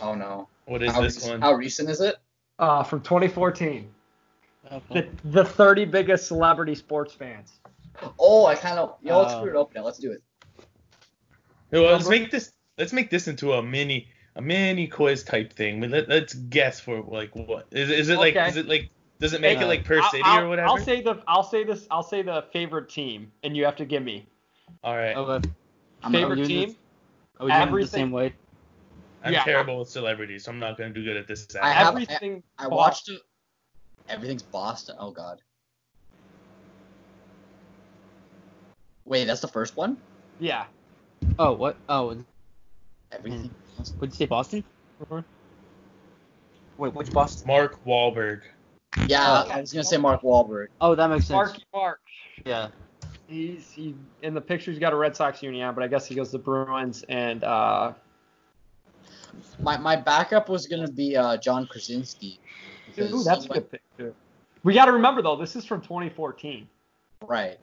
Oh 0.00 0.14
no. 0.14 0.48
What 0.64 0.82
is 0.82 0.92
how, 0.92 1.02
this 1.02 1.22
rec- 1.22 1.32
one? 1.32 1.40
how 1.42 1.52
recent 1.52 1.90
is 1.90 2.00
it? 2.00 2.16
Uh, 2.58 2.82
from 2.82 3.02
2014. 3.02 3.92
Okay. 4.72 5.08
The, 5.24 5.42
the 5.42 5.44
30 5.44 5.84
biggest 5.86 6.26
celebrity 6.26 6.74
sports 6.74 7.12
fans. 7.12 7.60
Oh, 8.18 8.46
I 8.46 8.54
kind 8.54 8.78
of. 8.78 8.96
Yo, 9.02 9.18
let's 9.18 9.34
Uh, 9.34 9.40
screw 9.40 9.50
it 9.50 9.56
open. 9.56 9.82
Let's 9.82 9.98
do 9.98 10.12
it. 10.12 10.22
Well, 11.72 11.82
let's 11.92 12.08
make 12.08 12.30
this. 12.30 12.52
Let's 12.78 12.92
make 12.92 13.10
this 13.10 13.28
into 13.28 13.52
a 13.52 13.62
mini, 13.62 14.08
a 14.36 14.42
mini 14.42 14.86
quiz 14.86 15.22
type 15.22 15.52
thing. 15.52 15.80
Let, 15.80 16.08
let's 16.08 16.34
guess 16.34 16.80
for 16.80 17.02
like 17.02 17.30
what 17.34 17.66
is. 17.70 17.90
Is 17.90 18.08
it 18.08 18.18
like? 18.18 18.36
Okay. 18.36 18.48
Is 18.48 18.56
it 18.56 18.66
like? 18.66 18.90
Does 19.18 19.34
it 19.34 19.40
make 19.42 19.58
Uh, 19.58 19.64
it 19.64 19.66
like 19.66 19.84
per 19.84 20.00
I'll- 20.00 20.10
city 20.10 20.22
I'll, 20.24 20.44
or 20.44 20.48
whatever? 20.48 20.68
I'll 20.68 20.78
say 20.78 21.02
the 21.02 21.22
I'll 21.28 21.42
say 21.42 21.62
this 21.64 21.86
I'll 21.90 22.02
say 22.02 22.22
the 22.22 22.44
favorite 22.52 22.88
team, 22.88 23.30
and 23.42 23.54
you 23.56 23.64
have 23.66 23.76
to 23.76 23.84
give 23.84 24.02
me 24.02 24.26
All 24.82 24.96
right. 24.96 25.14
Okay. 25.16 25.48
I'm 26.02 26.12
favorite 26.12 26.36
doing 26.36 26.48
team. 26.48 26.68
this- 26.68 26.76
Are 27.38 27.46
we 27.46 27.52
doing 27.52 27.68
it 27.68 27.80
the 27.82 27.86
same 27.86 28.10
way? 28.10 28.32
I'm 29.22 29.34
yeah. 29.34 29.44
terrible 29.44 29.78
with 29.80 29.90
celebrities, 29.90 30.44
so 30.44 30.50
I'm 30.52 30.58
not 30.58 30.78
gonna 30.78 30.88
do 30.90 31.04
good 31.04 31.18
at 31.18 31.26
this. 31.28 31.46
I 31.60 31.70
have- 31.70 31.88
Everything. 31.88 32.42
I 32.58 32.66
watched 32.68 33.10
it. 33.10 33.20
Everything's 34.08 34.42
Boston. 34.42 34.96
Oh 34.98 35.10
God. 35.10 35.42
Wait, 39.04 39.24
that's 39.26 39.40
the 39.42 39.48
first 39.48 39.76
one. 39.76 39.98
Yeah. 40.38 40.64
Oh, 41.38 41.52
what? 41.52 41.76
Oh, 41.88 42.16
Everything. 43.12 43.50
would 43.98 44.10
you 44.10 44.16
say 44.16 44.26
Boston? 44.26 44.64
Wait, 46.78 46.94
which 46.94 47.10
Boston? 47.12 47.46
Mark 47.46 47.84
Wahlberg. 47.84 48.42
Yeah, 49.06 49.44
Oh. 49.46 49.50
I 49.50 49.60
was 49.60 49.72
gonna 49.72 49.84
say 49.84 49.96
Mark 49.96 50.22
Wahlberg. 50.22 50.68
Oh, 50.80 50.94
that 50.94 51.08
makes 51.08 51.26
sense. 51.26 51.36
Marky 51.36 51.64
Mark. 51.72 52.00
Yeah. 52.44 52.68
He's 53.26 53.70
he 53.70 53.94
in 54.22 54.34
the 54.34 54.40
picture. 54.40 54.70
He's 54.70 54.80
got 54.80 54.92
a 54.92 54.96
Red 54.96 55.14
Sox 55.14 55.42
uni 55.42 55.62
on, 55.62 55.74
but 55.74 55.84
I 55.84 55.88
guess 55.88 56.06
he 56.06 56.14
goes 56.14 56.30
to 56.32 56.38
Bruins 56.38 57.04
and 57.08 57.44
uh, 57.44 57.92
My 59.60 59.76
my 59.76 59.96
backup 59.96 60.48
was 60.48 60.66
gonna 60.66 60.90
be 60.90 61.16
uh, 61.16 61.36
John 61.36 61.66
Krasinski. 61.66 62.40
ooh, 62.98 63.22
that's 63.22 63.44
a 63.46 63.48
good 63.48 63.70
pick 63.70 63.82
too. 63.96 64.14
We 64.62 64.74
got 64.74 64.86
to 64.86 64.92
remember 64.92 65.22
though, 65.22 65.36
this 65.36 65.56
is 65.56 65.64
from 65.64 65.80
2014. 65.80 66.68
Right. 67.26 67.58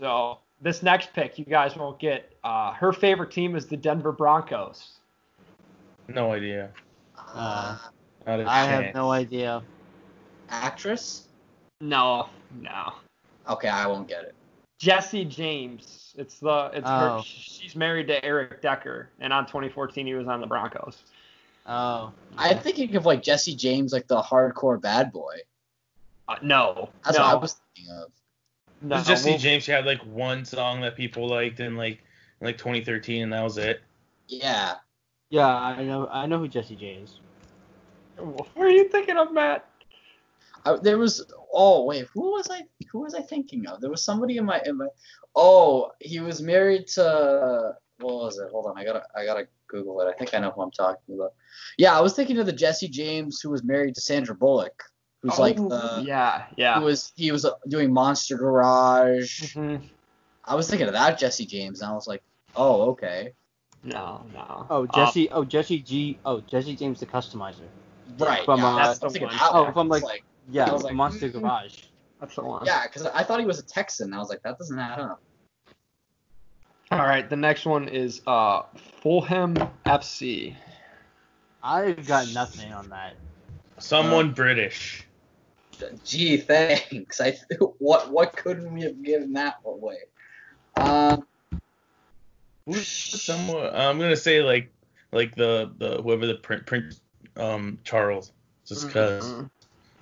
So 0.00 0.38
this 0.62 0.82
next 0.82 1.12
pick, 1.12 1.38
you 1.38 1.44
guys 1.44 1.76
won't 1.76 1.98
get. 1.98 2.32
Uh, 2.42 2.72
her 2.72 2.92
favorite 2.92 3.30
team 3.30 3.54
is 3.56 3.66
the 3.66 3.76
Denver 3.76 4.12
Broncos. 4.12 4.92
No 6.08 6.32
idea. 6.32 6.70
Uh, 7.16 7.78
Not 8.26 8.40
a 8.40 8.42
I 8.42 8.66
chance. 8.66 8.84
have 8.86 8.94
no 8.94 9.10
idea. 9.10 9.62
Actress? 10.48 11.26
No, 11.80 12.28
no. 12.60 12.92
Okay, 13.48 13.68
I 13.68 13.86
won't 13.86 14.08
get 14.08 14.22
it. 14.24 14.34
Jessie 14.78 15.24
James. 15.24 16.14
It's 16.16 16.38
the 16.38 16.70
it's 16.74 16.86
Oh. 16.88 17.18
her. 17.18 17.22
She's 17.24 17.74
married 17.76 18.08
to 18.08 18.24
Eric 18.24 18.60
Decker, 18.62 19.10
and 19.20 19.32
on 19.32 19.46
2014 19.46 20.06
he 20.06 20.14
was 20.14 20.26
on 20.28 20.40
the 20.40 20.46
Broncos. 20.46 21.02
Oh. 21.66 22.12
I'm 22.36 22.58
thinking 22.58 22.94
of 22.96 23.06
like 23.06 23.22
Jesse 23.22 23.54
James, 23.54 23.92
like 23.92 24.08
the 24.08 24.20
hardcore 24.20 24.80
bad 24.80 25.12
boy. 25.12 25.36
Uh, 26.28 26.36
no, 26.42 26.90
That's 27.04 27.16
no, 27.16 27.24
what 27.24 27.32
I 27.32 27.34
was 27.36 27.60
thinking 27.74 27.92
of. 27.94 28.10
No. 28.82 28.98
It's 28.98 29.08
Jessie 29.08 29.30
well, 29.30 29.38
James. 29.38 29.64
She 29.64 29.72
had 29.72 29.86
like 29.86 30.00
one 30.02 30.44
song 30.44 30.80
that 30.80 30.96
people 30.96 31.28
liked 31.28 31.60
in 31.60 31.76
like 31.76 32.02
in 32.40 32.46
like 32.46 32.58
2013, 32.58 33.22
and 33.22 33.32
that 33.32 33.42
was 33.42 33.58
it. 33.58 33.80
Yeah. 34.28 34.74
Yeah, 35.30 35.46
I 35.46 35.82
know. 35.82 36.08
I 36.08 36.26
know 36.26 36.38
who 36.38 36.48
Jesse 36.48 36.76
James. 36.76 37.20
What 38.18 38.48
are 38.56 38.70
you 38.70 38.88
thinking 38.88 39.16
of, 39.16 39.32
Matt? 39.32 39.66
I, 40.64 40.76
there 40.76 40.98
was. 40.98 41.24
Oh 41.52 41.84
wait, 41.84 42.06
who 42.12 42.32
was 42.32 42.50
I? 42.50 42.62
Who 42.90 43.00
was 43.00 43.14
I 43.14 43.22
thinking 43.22 43.66
of? 43.66 43.80
There 43.80 43.90
was 43.90 44.02
somebody 44.02 44.36
in 44.36 44.44
my 44.44 44.60
in 44.66 44.76
my. 44.76 44.88
Oh, 45.34 45.92
he 46.00 46.20
was 46.20 46.42
married 46.42 46.86
to. 46.88 47.76
What 48.00 48.14
was 48.14 48.38
it? 48.38 48.50
Hold 48.50 48.66
on, 48.66 48.76
I 48.76 48.84
gotta 48.84 49.04
I 49.16 49.24
gotta 49.24 49.46
Google 49.68 50.00
it. 50.00 50.08
I 50.08 50.12
think 50.12 50.34
I 50.34 50.38
know 50.38 50.50
who 50.50 50.62
I'm 50.62 50.70
talking 50.70 51.14
about. 51.14 51.34
Yeah, 51.78 51.96
I 51.96 52.00
was 52.00 52.14
thinking 52.14 52.38
of 52.38 52.46
the 52.46 52.52
Jesse 52.52 52.88
James 52.88 53.40
who 53.40 53.50
was 53.50 53.62
married 53.62 53.94
to 53.94 54.00
Sandra 54.00 54.34
Bullock, 54.34 54.82
who's 55.22 55.38
like 55.38 55.56
Oh, 55.58 55.68
the. 55.68 56.02
yeah, 56.04 56.44
yeah. 56.56 56.78
Who 56.78 56.84
was 56.86 57.12
he 57.16 57.30
was 57.32 57.44
uh, 57.44 57.52
doing 57.68 57.92
Monster 57.92 58.36
Garage? 58.36 59.54
Mhm. 59.56 59.82
I 60.44 60.54
was 60.54 60.68
thinking 60.68 60.88
of 60.88 60.92
that 60.94 61.18
Jesse 61.18 61.46
James, 61.46 61.80
and 61.82 61.90
I 61.90 61.94
was 61.94 62.06
like, 62.08 62.22
oh 62.56 62.90
okay, 62.90 63.32
No, 63.84 64.24
no. 64.34 64.66
Oh, 64.70 64.84
Uh, 64.84 64.86
Jesse. 65.06 65.28
oh, 65.30 65.44
Jesse 65.44 65.78
G. 65.80 66.18
Oh, 66.24 66.40
Jesse 66.40 66.74
James, 66.76 67.00
the 67.00 67.06
customizer. 67.06 67.66
right. 68.18 68.44
From, 68.44 68.60
yeah, 68.60 68.66
uh, 68.68 68.76
that's 68.76 68.98
That's 68.98 69.14
the 69.14 69.20
I 69.20 69.24
was 69.24 69.30
one. 69.32 69.38
that 69.38 69.50
Oh, 69.52 69.62
one. 69.64 69.72
from, 69.72 69.86
I 69.92 69.94
was 69.96 70.02
like- 70.02 70.24
Yeah, 70.50 70.72
was 70.72 70.82
like, 70.82 70.94
Monster 70.94 71.28
mm. 71.30 71.40
Garage. 71.40 71.78
that's 72.20 72.34
the 72.34 72.42
one. 72.42 72.64
Yeah, 72.66 72.82
because 72.86 73.06
I 73.06 73.22
thought 73.22 73.40
he 73.40 73.46
was 73.46 73.58
a 73.60 73.62
Texan. 73.64 74.12
I 74.14 74.18
was 74.18 74.28
like, 74.28 74.42
that 74.42 74.58
doesn't 74.58 74.78
add 74.78 74.98
up. 74.98 75.20
All 76.90 76.98
right, 76.98 77.28
the 77.30 77.36
next 77.36 77.64
one 77.64 77.88
is 77.88 78.20
uh 78.26 78.62
Fulham 79.00 79.54
FC. 79.86 80.54
I've 81.62 82.06
got 82.06 82.28
nothing 82.34 82.72
on 82.72 82.88
that. 82.90 83.14
Someone 83.78 84.28
Uh, 84.30 84.32
British. 84.32 85.06
Gee, 86.04 86.36
thanks. 86.36 87.20
I 87.20 87.36
what 87.78 88.10
what 88.10 88.36
couldn't 88.36 88.72
we 88.72 88.82
have 88.82 89.02
given 89.02 89.32
that 89.34 89.56
away? 89.64 89.98
Um, 90.76 91.26
Who's? 92.66 93.28
I'm 93.28 93.98
gonna 93.98 94.16
say 94.16 94.42
like 94.42 94.72
like 95.12 95.34
the 95.34 95.72
the 95.78 96.00
whoever 96.02 96.26
the 96.26 96.34
print 96.36 96.66
Prince 96.66 97.00
um 97.36 97.78
Charles. 97.84 98.32
Just 98.66 98.86
because. 98.86 99.32
Mhm. 99.32 99.50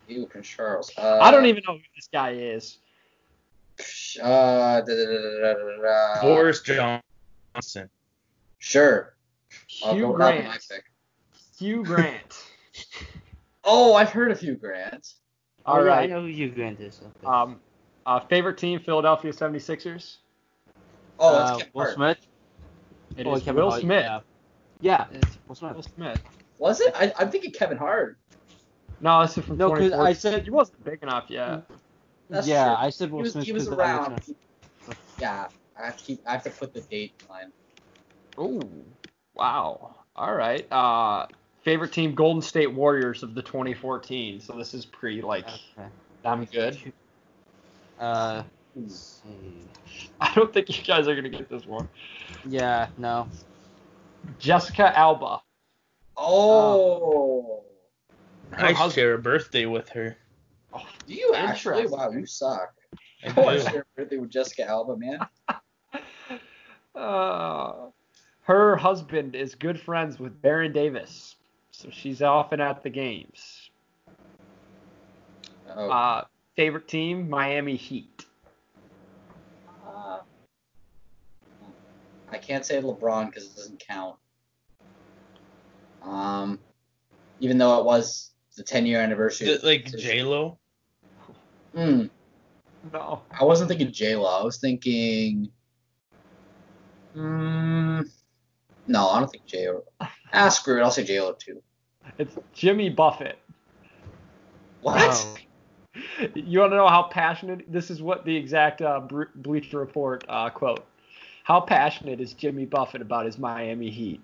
you 0.09 0.27
Prince 0.27 0.49
Charles. 0.49 0.93
Uh, 0.97 1.19
I 1.21 1.31
don't 1.31 1.47
even 1.47 1.63
know 1.67 1.75
who 1.75 1.83
this 1.97 2.09
guy 2.13 2.33
is. 2.33 2.79
Uh, 4.23 4.81
da, 4.81 4.83
da, 4.83 4.95
da, 4.95 5.41
da, 5.41 5.55
da, 5.55 5.83
da. 5.83 6.21
Boris 6.21 6.61
Johnson. 6.61 7.89
Sure. 8.59 9.15
Hugh 9.67 10.01
go 10.01 10.11
with 10.11 10.19
that 10.19 10.35
my 10.37 10.43
Grant. 10.43 10.67
pick. 10.71 10.85
Hugh 11.59 11.85
Grant. 11.85 12.45
Oh, 13.63 13.95
I've 13.95 14.09
heard 14.09 14.31
of 14.31 14.41
Hugh 14.41 14.55
Grant. 14.57 15.13
Oh, 15.71 15.75
All 15.75 15.85
yeah, 15.87 15.93
I 15.93 16.07
know 16.07 16.23
who 16.23 16.27
Hugh 16.29 16.51
Grant 16.51 16.81
is. 16.81 17.01
Okay. 17.01 17.27
Um, 17.27 17.61
uh, 18.07 18.21
favorite 18.21 18.59
team, 18.59 18.81
Philadelphia 18.81 19.33
76ers. 19.33 20.17
Oh, 21.19 21.33
that's 21.39 21.51
Uh, 21.51 21.57
Kevin 21.59 21.71
Will 21.75 21.83
Hart. 21.85 21.95
Smith. 21.95 22.19
It 23.17 23.27
Oh, 23.27 23.35
is 23.35 23.43
Kevin 23.43 23.63
Will 23.63 23.71
Hart, 23.71 23.83
Smith. 23.83 24.05
Yeah. 24.05 24.21
yeah, 24.81 25.07
it's 25.13 25.39
Will 25.47 25.55
Smith. 25.55 25.75
Will 25.77 25.83
Smith. 25.83 26.21
Was 26.59 26.81
it? 26.81 26.95
I, 26.97 27.13
I'm 27.19 27.31
thinking 27.31 27.53
Kevin 27.53 27.79
Hart. 27.79 28.19
No, 29.01 29.23
this 29.23 29.37
is 29.39 29.45
from 29.45 29.57
No, 29.59 29.69
'cause 29.71 29.91
2014. 29.91 30.07
I 30.07 30.13
said- 30.13 30.45
he 30.45 30.51
wasn't 30.51 30.85
big 30.85 31.03
enough 31.03 31.27
yet. 31.29 31.65
That's 32.29 32.47
yeah, 32.47 32.65
true. 32.77 32.85
I 32.87 32.91
said 32.91 33.09
He 33.09 33.15
Will 33.15 33.23
was, 33.23 33.33
Smith. 33.33 33.45
he 33.45 33.53
was 33.53 33.69
'cause 33.69 33.77
that 33.77 33.77
makes 33.79 34.09
around. 34.09 34.25
sense. 34.25 34.97
Yeah, 35.19 35.49
I 35.79 35.87
have 35.87 35.97
to 35.97 36.05
keep. 36.05 36.21
I 36.27 36.33
have 36.33 36.45
to 36.45 36.51
put 36.51 36.73
the 36.75 36.81
date 36.83 37.15
line. 37.29 37.53
Ooh, 38.39 38.85
wow. 39.35 39.97
All 40.17 40.35
right. 40.35 40.67
Uh, 40.73 41.27
favorite 41.63 41.93
team, 41.93 42.15
Golden 42.15 42.43
State 42.43 42.73
Warriors 42.73 43.23
of 43.23 43.35
the 43.35 43.43
2014. 43.43 44.41
So 44.41 44.55
this 44.57 44.75
is 44.75 44.85
pre 44.87 45.23
like 45.23 45.47
Okay. 45.47 45.89
I'm 46.25 46.45
good. 46.47 46.79
Uh. 47.99 48.43
I 50.21 50.35
don't 50.35 50.53
think 50.53 50.69
you 50.69 50.85
guys 50.85 51.09
are 51.09 51.15
gonna 51.15 51.29
get 51.29 51.49
this 51.49 51.67
one. 51.67 51.89
Yeah, 52.47 52.89
no. 52.99 53.29
Jessica 54.39 54.97
Alba. 54.97 55.41
Oh. 56.17 57.63
I 58.53 58.73
how's- 58.73 58.95
share 58.95 59.15
a 59.15 59.19
birthday 59.19 59.67
with 59.67 59.89
her. 59.91 60.17
Do 61.07 61.15
you 61.15 61.35
actually? 61.35 61.87
Wow, 61.87 62.11
you 62.11 62.27
suck. 62.27 62.75
I 63.25 63.29
I 63.41 63.57
do. 63.57 63.63
share 63.63 63.81
a 63.81 64.01
birthday 64.01 64.17
with 64.19 64.31
Jessica 64.31 64.69
Alba, 64.69 64.97
man. 64.97 65.19
Uh, 66.93 67.87
her 68.43 68.77
husband 68.77 69.37
is 69.37 69.55
good 69.55 69.81
friends 69.81 70.19
with 70.19 70.43
Baron 70.43 70.73
Davis, 70.73 71.37
so 71.81 71.89
she's 71.91 72.21
often 72.21 72.61
at 72.61 72.83
the 72.83 72.91
games. 72.91 73.71
Oh. 75.75 75.89
Uh, 75.89 76.25
favorite 76.55 76.87
team, 76.89 77.31
Miami 77.31 77.77
Heat. 77.77 78.27
Uh, 79.87 80.19
I 82.31 82.37
can't 82.37 82.67
say 82.67 82.83
LeBron 82.83 83.27
because 83.27 83.47
it 83.47 83.57
doesn't 83.57 83.81
count. 83.81 84.17
Um, 86.03 86.59
even 87.41 87.57
though 87.57 87.79
it 87.79 87.87
was 87.87 88.33
the 88.59 88.63
10 88.63 88.85
year 88.85 89.01
anniversary. 89.01 89.49
Is 89.49 89.63
it 89.63 89.65
like 89.65 89.91
J 89.97 90.23
Lo? 90.23 90.59
Hmm. 91.75 92.07
No. 92.93 93.23
I 93.39 93.45
wasn't 93.45 93.69
thinking 93.69 93.91
J 93.91 94.17
Lo. 94.17 94.27
I 94.27 94.45
was 94.45 94.59
thinking. 94.59 95.51
Mm, 97.17 98.07
no, 98.87 99.09
I 99.09 99.21
don't 99.21 99.31
think 99.31 99.47
J 99.47 99.71
Lo. 99.71 99.85
Ah, 100.33 100.49
screw 100.51 100.79
it. 100.79 100.83
I'll 100.83 100.91
say 100.91 101.05
J 101.05 101.23
Lo 101.23 101.33
too. 101.33 101.63
It's 102.19 102.37
Jimmy 102.53 102.89
Buffett. 102.91 103.39
What? 104.83 105.27
You 106.35 106.61
want 106.61 106.73
to 106.73 106.77
know 106.77 106.89
how 106.89 107.05
passionate? 107.05 107.65
This 107.71 107.91
is 107.91 108.01
what 108.03 108.25
the 108.25 108.35
exact 108.37 108.81
uh, 108.83 109.01
Bleacher 109.37 109.79
Report 109.79 110.25
uh, 110.29 110.51
quote. 110.51 110.85
How 111.45 111.61
passionate 111.61 112.21
is 112.21 112.33
Jimmy 112.33 112.65
Buffett 112.65 113.03
about 113.03 113.27
his 113.27 113.39
Miami 113.39 113.91
Heat? 113.91 114.21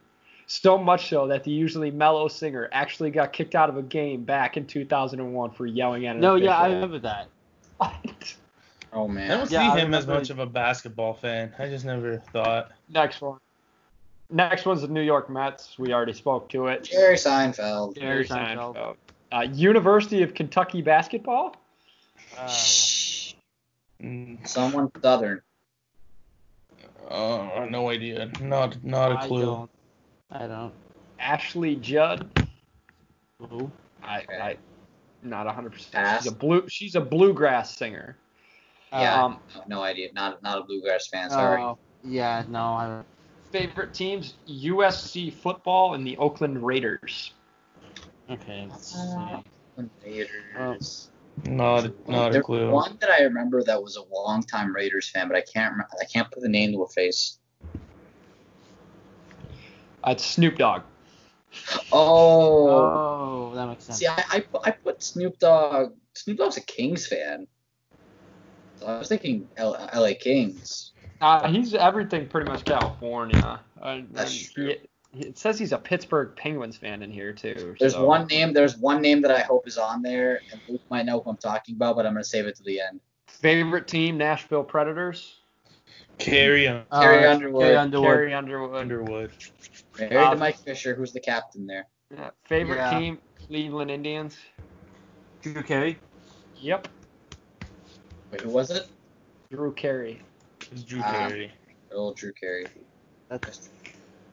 So 0.47 0.79
much 0.79 1.09
so 1.09 1.27
that 1.27 1.43
the 1.43 1.51
usually 1.51 1.91
mellow 1.91 2.29
singer 2.29 2.69
actually 2.71 3.11
got 3.11 3.33
kicked 3.33 3.55
out 3.57 3.69
of 3.69 3.77
a 3.77 3.83
game 3.83 4.23
back 4.25 4.57
in 4.57 4.65
2001 4.67 5.51
for 5.51 5.67
yelling 5.67 6.07
at 6.07 6.15
an 6.17 6.23
No, 6.23 6.37
yeah, 6.37 6.57
I 6.57 6.69
remember 6.69 6.99
that. 7.01 7.29
Oh 8.93 9.07
man, 9.09 9.31
I 9.31 9.37
don't 9.37 9.51
Yeah, 9.51 9.59
see 9.61 9.79
I 9.79 9.81
him 9.81 9.93
as 9.93 10.05
remember- 10.05 10.21
much 10.21 10.31
of 10.31 10.39
a 10.39 10.47
basketball 10.47 11.13
fan. 11.13 11.53
I 11.59 11.69
just 11.69 11.85
never 11.85 12.17
thought. 12.33 12.71
Next 12.89 13.21
one. 13.21 13.39
Next 14.31 14.67
one's 14.67 14.83
the 14.83 14.89
New 14.89 15.03
York 15.03 15.31
Mets. 15.31 15.79
We 15.79 15.93
already 15.93 16.13
spoke 16.13 16.49
to 16.51 16.67
it. 16.67 16.85
Jerry 16.85 17.17
Seinfeld. 17.17 17.97
Jerry 17.97 18.27
Seinfeld. 18.27 18.75
Seinfeld. 18.75 18.97
Uh, 19.33 19.41
University 19.53 20.23
of 20.23 20.35
Kentucky 20.35 20.83
basketball. 20.83 21.57
Uh, 22.39 22.49
Shh. 22.49 23.35
Someone 24.45 24.91
Southern. 25.01 25.41
Uh, 27.09 27.67
no 27.71 27.89
idea. 27.89 28.31
Not 28.41 28.83
not 28.85 29.13
a 29.13 29.19
I 29.19 29.27
clue. 29.29 29.45
don't. 29.45 29.71
I 30.31 30.47
don't. 30.47 30.75
Ashley 31.21 31.77
Judd. 31.77 32.29
Who? 33.39 33.71
I, 34.03 34.21
Okay. 34.23 34.39
I 34.41 34.57
not 35.23 35.47
100. 35.47 35.73
percent 35.73 36.23
She's 36.23 36.33
a 36.33 36.35
blue. 36.35 36.69
She's 36.69 36.95
a 36.95 37.01
bluegrass 37.01 37.77
singer. 37.77 38.17
Yeah. 38.93 39.25
Um, 39.25 39.39
No, 39.55 39.79
no 39.79 39.83
idea. 39.83 40.09
Not 40.15 40.43
not 40.43 40.59
a 40.59 40.65
bluegrass 40.65 41.07
fan. 41.07 41.31
Sorry. 41.31 41.63
Oh, 41.63 41.79
yeah, 42.05 42.45
no, 42.49 42.75
I 42.75 42.87
don't. 42.87 43.07
Favorite 43.57 43.95
teams: 43.95 44.35
USC 44.49 45.33
football 45.33 45.95
and 45.95 46.07
the 46.07 46.17
Oakland 46.19 46.65
Raiders. 46.65 47.33
Okay. 48.29 48.67
let's 48.71 48.93
see. 48.93 48.99
Uh, 48.99 49.41
Raiders. 50.05 51.11
Not 51.45 52.09
not 52.09 52.35
a 52.35 52.43
clue. 52.43 52.71
one 52.71 52.97
that 53.01 53.11
I 53.11 53.23
remember 53.23 53.63
that 53.63 53.83
was 53.83 53.97
a 53.97 54.03
longtime 54.03 54.75
Raiders 54.75 55.11
fan, 55.11 55.29
but 55.29 55.37
I 55.37 55.43
can't 55.43 55.73
remember. 55.73 55.93
I 56.01 56.07
can't 56.07 56.31
put 56.31 56.43
the 56.43 56.49
name 56.49 56.73
to 56.73 56.83
a 56.83 56.89
face. 56.89 57.39
Uh, 60.03 60.11
it's 60.13 60.25
Snoop 60.25 60.57
Dogg. 60.57 60.83
Oh. 61.93 63.51
Oh, 63.53 63.55
that 63.55 63.67
makes 63.69 63.85
sense. 63.85 63.99
See, 63.99 64.07
I, 64.07 64.25
I 64.31 64.41
put 64.41 64.63
I 64.65 64.71
put 64.71 64.97
put 64.97 65.03
Snoop 65.03 65.39
Dogg. 65.39 65.95
Snoop 66.15 66.39
Dogg's 66.39 66.57
a 66.57 66.63
Kings 66.63 67.07
fan. 67.07 67.47
So 68.77 68.87
I 68.87 68.99
was 68.99 69.09
thinking 69.09 69.49
L- 69.57 69.89
LA 69.95 70.13
Kings. 70.19 70.93
Uh, 71.21 71.49
he's 71.49 71.75
everything 71.75 72.29
pretty 72.29 72.51
much 72.51 72.65
California. 72.65 73.61
Uh, 73.81 74.01
That's 74.13 74.43
and 74.47 74.53
true. 74.55 74.67
he- 74.69 74.81
it 75.19 75.39
says 75.39 75.59
he's 75.59 75.73
a 75.73 75.79
Pittsburgh 75.79 76.37
Penguins 76.37 76.77
fan 76.77 77.03
in 77.03 77.11
here 77.11 77.33
too. 77.33 77.75
There's 77.81 77.95
so- 77.95 78.05
one 78.05 78.27
name. 78.27 78.53
There's 78.53 78.77
one 78.77 79.01
name 79.01 79.23
that 79.23 79.31
I 79.31 79.41
hope 79.41 79.67
is 79.67 79.79
on 79.79 80.03
there, 80.03 80.41
and 80.53 80.61
Luke 80.69 80.83
might 80.91 81.07
know 81.07 81.21
who 81.21 81.31
I'm 81.31 81.37
talking 81.39 81.75
about, 81.75 81.97
but 81.97 82.05
I'm 82.05 82.13
gonna 82.13 82.25
save 82.25 82.47
it 82.47 82.57
to 82.57 82.63
the 82.63 82.81
end. 82.81 83.01
favorite 83.27 83.87
team, 83.89 84.17
Nashville 84.19 84.65
Predators. 84.65 85.41
Carry 86.19 86.69
on 86.69 86.85
Terry 86.93 87.25
Uh, 87.27 87.33
Underwood. 87.35 87.63
Carrie 87.63 87.77
Underwood. 87.77 88.07
Carrie 88.09 88.35
Underwood. 88.35 88.77
Underwood. 88.81 89.31
Married 89.99 90.17
Uh, 90.17 90.31
to 90.31 90.37
Mike 90.37 90.57
Fisher, 90.57 90.95
who's 90.95 91.13
the 91.13 91.21
captain 91.21 91.67
there. 91.67 91.87
Yeah. 92.11 92.31
Favorite 92.45 92.77
Yeah. 92.77 92.99
team, 92.99 93.19
Cleveland 93.47 93.91
Indians. 93.91 94.39
Drew 95.43 95.63
Carey. 95.63 95.99
Yep. 96.61 96.89
Wait, 98.33 98.41
who 98.41 98.51
was 98.51 98.71
it? 98.71 98.89
Drew 99.51 99.73
Carey. 99.73 100.23
It's 100.73 100.83
Drew 100.83 101.01
Ah. 101.05 101.29
Carey. 101.29 101.53
Good 101.91 101.97
old 101.97 102.17
Drew 102.17 102.33
Carey. 102.33 102.67
That's 103.29 103.69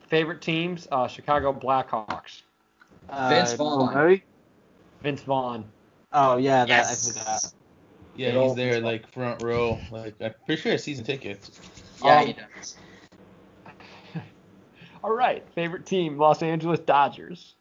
Favorite 0.08 0.42
teams, 0.42 0.88
uh, 0.92 1.08
Chicago 1.08 1.52
Blackhawks. 1.54 2.42
uh, 3.10 3.30
Vince 3.30 3.54
Vaughn. 3.54 3.94
Murray? 3.94 4.24
Vince 5.02 5.22
Vaughn. 5.22 5.66
Oh 6.12 6.38
yeah, 6.38 6.66
that 6.66 6.70
Yes. 6.70 7.10
I 7.10 7.12
forgot. 7.12 7.54
Yeah, 8.16 8.32
Good 8.32 8.40
he's 8.42 8.50
old- 8.50 8.58
there 8.58 8.80
like 8.82 9.08
front 9.12 9.42
row. 9.42 9.80
Like 9.92 10.16
I'm 10.22 10.34
pretty 10.46 10.62
sure 10.62 10.70
he 10.72 10.74
has 10.76 10.84
season 10.84 11.04
tickets. 11.06 11.52
Yeah, 12.04 12.20
Um, 12.20 12.28
he 12.28 12.34
does. 12.34 12.76
All 15.04 15.12
right. 15.14 15.44
Favorite 15.56 15.86
team, 15.86 16.18
Los 16.18 16.44
Angeles 16.44 16.80
Dodgers. 16.80 17.56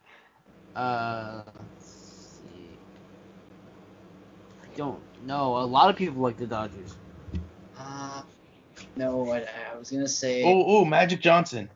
Uh, 0.76 1.42
let's 1.46 1.86
see. 1.86 2.68
I 4.62 4.76
don't 4.76 5.00
know. 5.26 5.56
A 5.56 5.64
lot 5.64 5.88
of 5.90 5.96
people 5.96 6.22
like 6.22 6.36
the 6.36 6.46
Dodgers. 6.46 6.94
Uh, 7.78 8.22
no, 8.96 9.30
I, 9.30 9.38
I 9.74 9.78
was 9.78 9.90
gonna 9.90 10.08
say 10.08 10.42
Oh, 10.44 10.64
oh, 10.66 10.84
Magic 10.84 11.20
Johnson. 11.20 11.68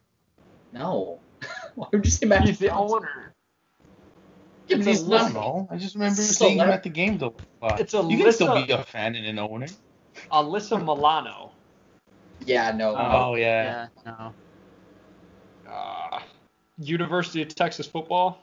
no. 0.73 1.21
Why 1.75 1.89
would 1.93 2.05
you 2.05 2.11
say 2.11 2.27
Magic 2.27 2.49
He's 2.49 2.59
the 2.59 2.69
Johnson? 2.69 2.97
owner. 2.97 3.33
Yeah, 4.69 4.77
It's 4.79 4.87
a 4.87 4.91
he's 4.91 5.05
I 5.05 5.09
not. 5.09 5.33
don't. 5.35 5.71
I 5.71 5.77
just 5.77 5.95
remember 5.95 6.21
So 6.23 6.47
seeing 6.47 6.59
him 6.59 6.71
at 6.71 6.83
the 6.83 6.89
games 6.89 7.23
a 7.23 7.33
lot. 7.63 7.79
It's 7.81 7.95
a 7.95 7.99
you 8.03 8.19
can 8.19 8.33
still 8.33 8.53
list 8.55 8.67
be 8.67 8.73
a 8.73 8.83
fan 8.83 9.15
and 9.15 9.27
an 9.27 9.39
owner. 9.39 9.67
Alyssa 10.33 10.79
Milano. 10.83 11.53
Yeah, 12.45 12.73
no. 12.73 12.95
Oh 12.97 13.35
yeah. 13.37 13.89
Yeah. 14.05 14.13
No. 15.67 15.71
Uh, 15.71 16.21
University 16.79 17.43
of 17.43 17.55
Texas 17.55 17.87
football. 17.87 18.39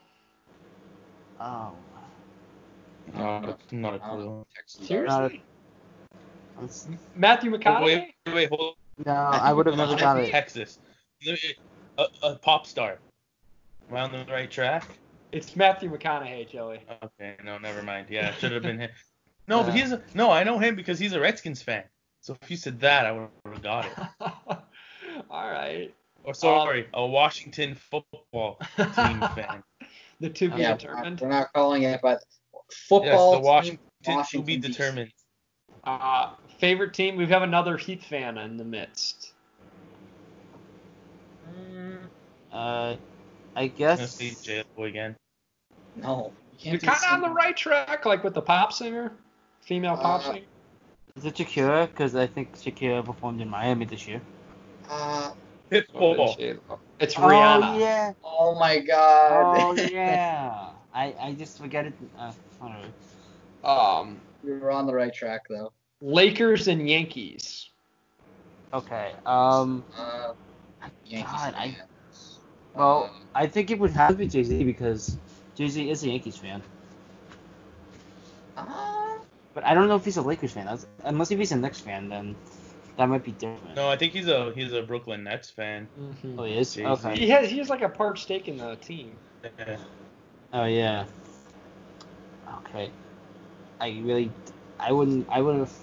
Oh. 1.40 1.72
No, 3.14 3.56
not 3.72 3.96
a 3.96 4.04
I 4.04 4.08
don't 4.08 4.20
know. 4.20 4.26
clue. 4.26 4.46
Texans 4.56 4.84
are- 4.84 4.88
Seriously? 4.88 5.44
Let's- 6.60 6.88
Matthew 7.16 7.52
McConaughey. 7.52 7.84
wait, 7.84 8.14
wait, 8.26 8.36
wait, 8.36 8.50
hold 8.50 8.76
No, 9.06 9.12
I 9.14 9.50
I 9.50 9.54
would 9.54 9.66
have 9.66 9.76
never 9.78 9.94
it's 9.94 10.02
got 10.02 10.20
it. 10.20 10.30
Texas. 10.30 10.80
A, 11.98 12.06
a 12.24 12.36
pop 12.36 12.66
star. 12.68 13.00
Am 13.90 13.96
I 13.96 14.02
on 14.02 14.12
the 14.12 14.26
right 14.32 14.50
track? 14.50 14.86
It's 15.32 15.56
Matthew 15.56 15.92
McConaughey, 15.92 16.50
Joey. 16.50 16.80
Okay, 17.04 17.36
no, 17.44 17.58
never 17.58 17.82
mind. 17.84 18.08
Yeah, 18.10 18.30
it 18.30 18.36
should 18.40 18.52
have 18.52 18.64
been 18.64 18.80
him. 18.80 18.90
No, 19.46 19.62
but 19.62 19.74
he's 19.74 19.92
a, 19.92 20.02
no, 20.14 20.32
I 20.32 20.46
know 20.46 20.58
him 20.58 20.74
because 20.74 20.98
he's 21.00 21.12
a 21.12 21.20
Redskins 21.20 21.62
fan. 21.62 21.84
So 22.22 22.38
if 22.42 22.50
you 22.50 22.56
said 22.56 22.80
that, 22.80 23.06
I 23.06 23.12
would 23.12 23.28
have 23.46 23.62
got 23.62 23.86
it. 23.86 23.92
All 25.30 25.52
right. 25.52 25.94
Or 26.24 26.34
sorry, 26.34 26.88
a 26.94 27.06
Washington 27.06 27.76
football 27.76 28.58
team 28.78 29.20
fan. 29.36 29.62
The 30.22 30.30
to 30.30 30.50
be 30.50 30.62
Yeah, 30.62 30.70
we're 30.70 30.70
not, 30.70 30.80
determined. 30.80 31.20
we're 31.22 31.28
not 31.28 31.52
calling 31.54 31.84
it, 31.84 32.00
but 32.02 32.24
football. 32.72 33.04
Yes, 33.04 33.36
football. 33.36 33.62
the 33.62 33.68
team, 34.06 34.16
Washington, 34.16 34.42
to 34.42 34.46
be 34.46 34.56
determined. 34.58 35.12
Uh, 35.84 36.30
favorite 36.60 36.94
team? 36.94 37.16
We 37.16 37.26
have 37.28 37.42
another 37.44 37.78
Heat 37.78 38.04
fan 38.04 38.38
in 38.38 38.58
the 38.58 38.64
midst. 38.64 39.34
Mm, 41.50 41.98
Uh, 42.52 42.96
I 43.56 43.68
I'm 43.68 43.70
guess. 43.78 44.18
see 44.18 44.36
J 44.42 44.64
Lo 44.78 44.86
again. 44.86 45.16
no, 45.96 46.32
you 46.60 46.72
You're 46.72 46.80
kind 46.80 46.98
of 47.06 47.14
on 47.14 47.22
the 47.22 47.30
right 47.30 47.56
track, 47.56 48.06
like 48.06 48.24
with 48.24 48.34
the 48.34 48.42
pop 48.42 48.74
singer, 48.74 49.12
female 49.62 49.98
pop 49.98 50.22
Uh, 50.22 50.34
singer. 50.34 50.46
Is 51.16 51.26
it 51.26 51.36
Shakira? 51.36 51.88
Because 51.88 52.16
I 52.16 52.26
think 52.26 52.56
Shakira 52.58 53.06
performed 53.06 53.42
in 53.42 53.50
Miami 53.50 53.86
this 53.86 54.08
year. 54.08 54.22
Uh, 54.90 55.32
Pitbull. 55.70 56.60
It's 57.00 57.16
Rihanna. 57.16 57.76
Oh 57.76 57.78
yeah. 57.78 58.14
oh 58.24 58.56
my 58.60 58.80
God. 58.80 59.46
Oh 59.58 59.74
yeah. 59.92 60.70
I 60.94 61.16
I 61.20 61.34
just 61.34 61.58
forget 61.58 61.86
it. 61.86 61.94
Uh, 62.18 62.32
alright. 62.62 62.94
Um, 63.64 64.20
we 64.44 64.52
were 64.54 64.72
on 64.72 64.86
the 64.86 64.94
right 64.94 65.14
track 65.14 65.42
though. 65.50 65.72
Lakers 66.04 66.68
and 66.68 66.88
Yankees. 66.88 67.70
Okay. 68.74 69.14
Um. 69.26 69.84
Uh, 69.98 70.34
Yankees 71.06 71.32
God, 71.32 71.54
I- 71.56 71.78
Well, 72.74 73.04
Uh, 73.06 73.10
I 73.36 73.48
think 73.48 73.72
it 73.72 73.80
would 73.80 73.92
have 73.92 74.10
to 74.12 74.16
be 74.16 74.28
Jay 74.28 74.44
Z 74.44 74.64
because 74.64 75.18
Jay 75.56 75.68
Z 75.70 75.90
is 75.90 76.04
a 76.04 76.10
Yankees 76.10 76.38
fan. 76.38 76.62
uh, 78.58 79.18
But 79.54 79.64
I 79.66 79.74
don't 79.74 79.88
know 79.88 79.96
if 79.96 80.04
he's 80.06 80.18
a 80.18 80.22
Lakers 80.22 80.52
fan. 80.54 80.66
That's, 80.66 80.86
unless 81.06 81.32
if 81.32 81.40
he's 81.40 81.52
a 81.52 81.56
Knicks 81.58 81.80
fan, 81.80 82.10
then 82.10 82.36
that 82.98 83.08
might 83.08 83.24
be 83.24 83.32
different. 83.32 83.76
No, 83.76 83.90
I 83.90 83.96
think 83.96 84.14
he's 84.14 84.28
a 84.28 84.52
he's 84.54 84.74
a 84.74 84.82
Brooklyn 84.82 85.24
Nets 85.24 85.50
fan. 85.50 85.88
Oh, 86.38 86.44
he 86.44 86.58
is. 86.58 86.74
Jay-Z. 86.74 86.86
Okay. 86.86 87.16
He 87.16 87.30
has 87.30 87.50
he 87.50 87.60
has 87.60 87.70
like 87.70 87.82
a 87.82 87.90
part 87.90 88.18
stake 88.20 88.48
in 88.48 88.58
the 88.58 88.76
team. 88.78 89.16
Yeah. 89.60 89.78
Oh 90.52 90.66
yeah. 90.66 91.06
Okay. 92.60 92.92
I 93.80 94.02
really, 94.04 94.32
I 94.80 94.92
wouldn't. 94.92 95.28
I 95.30 95.42
would 95.42 95.56
have. 95.60 95.74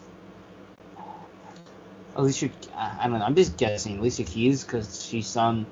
Alicia, 2.21 2.51
I 2.75 2.99
I 3.01 3.09
don't 3.09 3.19
know. 3.19 3.25
I'm 3.25 3.35
just 3.35 3.57
guessing. 3.57 3.99
Alicia 3.99 4.25
Keys 4.25 4.63
because 4.65 5.05
she's 5.05 5.37
on. 5.37 5.67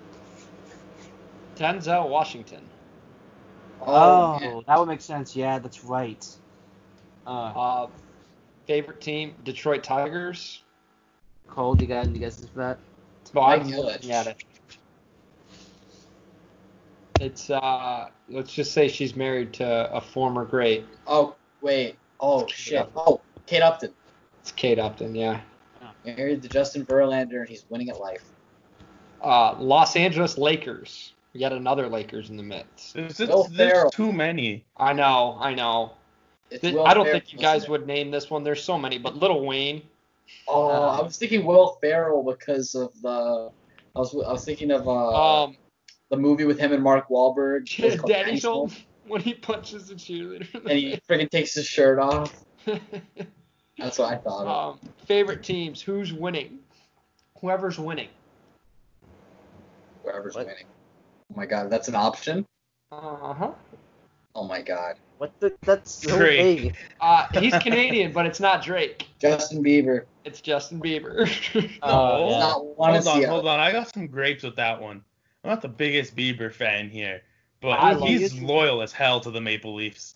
Denzel 1.56 2.08
Washington. 2.08 2.64
Oh, 3.80 4.38
yeah. 4.40 4.60
that 4.66 4.78
would 4.78 4.88
make 4.88 5.00
sense. 5.00 5.36
Yeah, 5.36 5.58
that's 5.58 5.84
right. 5.84 6.26
Uh, 7.26 7.30
Uh, 7.30 7.86
favorite 8.66 9.00
team? 9.00 9.34
Detroit 9.44 9.82
Tigers. 9.82 10.62
Cole, 11.48 11.74
do 11.74 11.84
you 11.84 11.88
got 11.88 12.06
any 12.06 12.18
guesses 12.18 12.48
for 12.48 12.58
that? 12.58 12.78
Well, 13.34 13.44
I'm 13.44 13.62
Ilitch. 13.62 13.74
looking 13.76 14.12
at 14.12 14.26
it. 14.28 14.44
It's 17.20 17.50
uh, 17.50 18.08
let's 18.28 18.52
just 18.52 18.72
say 18.72 18.88
she's 18.88 19.16
married 19.16 19.52
to 19.54 19.92
a 19.92 20.00
former 20.00 20.44
great. 20.44 20.86
Oh 21.06 21.34
wait. 21.60 21.96
Oh 22.20 22.46
shit. 22.46 22.88
Oh, 22.94 23.20
Kate 23.46 23.62
Upton. 23.62 23.92
It's 24.40 24.52
Kate 24.52 24.78
Upton, 24.78 25.14
yeah. 25.14 25.40
Married 26.16 26.42
to 26.42 26.48
Justin 26.48 26.84
Verlander, 26.86 27.40
and 27.40 27.48
he's 27.48 27.64
winning 27.68 27.88
at 27.90 27.98
life. 28.00 28.24
Uh, 29.22 29.54
Los 29.58 29.96
Angeles 29.96 30.38
Lakers. 30.38 31.12
Yet 31.34 31.52
another 31.52 31.88
Lakers 31.88 32.30
in 32.30 32.36
the 32.36 32.42
midst. 32.42 32.94
There's, 32.94 33.16
just, 33.18 33.30
Will 33.30 33.44
there's 33.52 33.72
Ferrell. 33.72 33.90
too 33.90 34.12
many. 34.12 34.64
I 34.76 34.92
know, 34.92 35.36
I 35.40 35.54
know. 35.54 35.92
It's 36.50 36.64
I 36.64 36.70
don't 36.70 37.04
Ferrell, 37.04 37.04
think 37.04 37.32
you 37.32 37.38
guys 37.38 37.68
would 37.68 37.86
name 37.86 38.10
this 38.10 38.30
one. 38.30 38.42
There's 38.42 38.62
so 38.62 38.78
many, 38.78 38.98
but 38.98 39.16
Lil 39.16 39.44
Wayne. 39.44 39.82
Oh, 40.46 40.68
Uh, 40.70 40.98
I 40.98 41.02
was 41.02 41.18
thinking 41.18 41.44
Will 41.44 41.76
Ferrell 41.80 42.22
because 42.22 42.74
of 42.74 42.92
the. 43.02 43.50
I 43.94 43.98
was 43.98 44.14
I 44.14 44.32
was 44.32 44.44
thinking 44.44 44.70
of 44.70 44.88
uh 44.88 45.42
Um, 45.44 45.56
the 46.10 46.16
movie 46.16 46.44
with 46.44 46.58
him 46.58 46.72
and 46.72 46.82
Mark 46.82 47.08
Wahlberg. 47.08 47.68
It 47.78 47.96
Daddy 47.98 48.12
Daddy's 48.12 48.44
Home, 48.44 48.70
Home 48.70 48.78
when 49.06 49.20
he 49.20 49.34
punches 49.34 49.88
the 49.88 49.94
cheerleader. 49.94 50.52
And 50.54 50.70
he 50.70 50.98
freaking 51.08 51.30
takes 51.30 51.54
his 51.54 51.66
shirt 51.66 51.98
off. 51.98 52.44
face. 53.78 53.96
That's 53.96 53.98
what 53.98 54.12
I 54.12 54.16
thought 54.16 54.70
um, 54.70 54.78
favorite 55.06 55.42
teams? 55.42 55.80
Who's 55.80 56.12
winning? 56.12 56.58
Whoever's 57.40 57.78
winning. 57.78 58.08
Whoever's 60.02 60.34
what? 60.34 60.46
winning. 60.46 60.64
Oh 61.30 61.36
my 61.36 61.46
god, 61.46 61.70
that's 61.70 61.88
an 61.88 61.94
option. 61.94 62.46
Uh 62.90 63.34
huh. 63.34 63.52
Oh 64.34 64.44
my 64.44 64.62
god. 64.62 64.96
What 65.18 65.32
the? 65.40 65.52
That's 65.62 65.90
so 65.90 66.16
Drake. 66.16 66.60
vague. 66.60 66.76
Uh, 67.00 67.26
he's 67.34 67.52
Canadian, 67.58 68.12
but 68.12 68.24
it's 68.24 68.40
not 68.40 68.62
Drake. 68.62 69.08
Justin 69.18 69.62
Bieber. 69.64 70.04
It's 70.24 70.40
Justin 70.40 70.80
Bieber. 70.80 71.28
Oh, 71.82 72.30
yeah. 72.30 72.38
not 72.38 72.64
one 72.76 72.94
hold 72.94 73.08
on, 73.08 73.24
hold 73.24 73.48
on. 73.48 73.60
I 73.60 73.72
got 73.72 73.92
some 73.92 74.06
grapes 74.06 74.44
with 74.44 74.56
that 74.56 74.80
one. 74.80 75.02
I'm 75.42 75.50
not 75.50 75.62
the 75.62 75.68
biggest 75.68 76.14
Bieber 76.14 76.52
fan 76.52 76.88
here, 76.88 77.22
but 77.60 77.80
I 77.80 77.94
he's 77.94 78.40
loyal 78.40 78.80
as 78.80 78.92
hell 78.92 79.20
to 79.20 79.30
the 79.30 79.40
Maple 79.40 79.74
Leafs. 79.74 80.14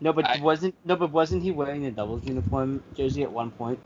No, 0.00 0.12
but 0.12 0.26
I- 0.26 0.40
wasn't 0.40 0.74
no, 0.84 0.96
but 0.96 1.10
wasn't 1.12 1.42
he 1.42 1.50
wearing 1.50 1.84
a 1.86 1.90
Devils 1.90 2.24
uniform 2.24 2.82
jersey 2.94 3.22
at 3.22 3.30
one 3.30 3.50
point? 3.50 3.78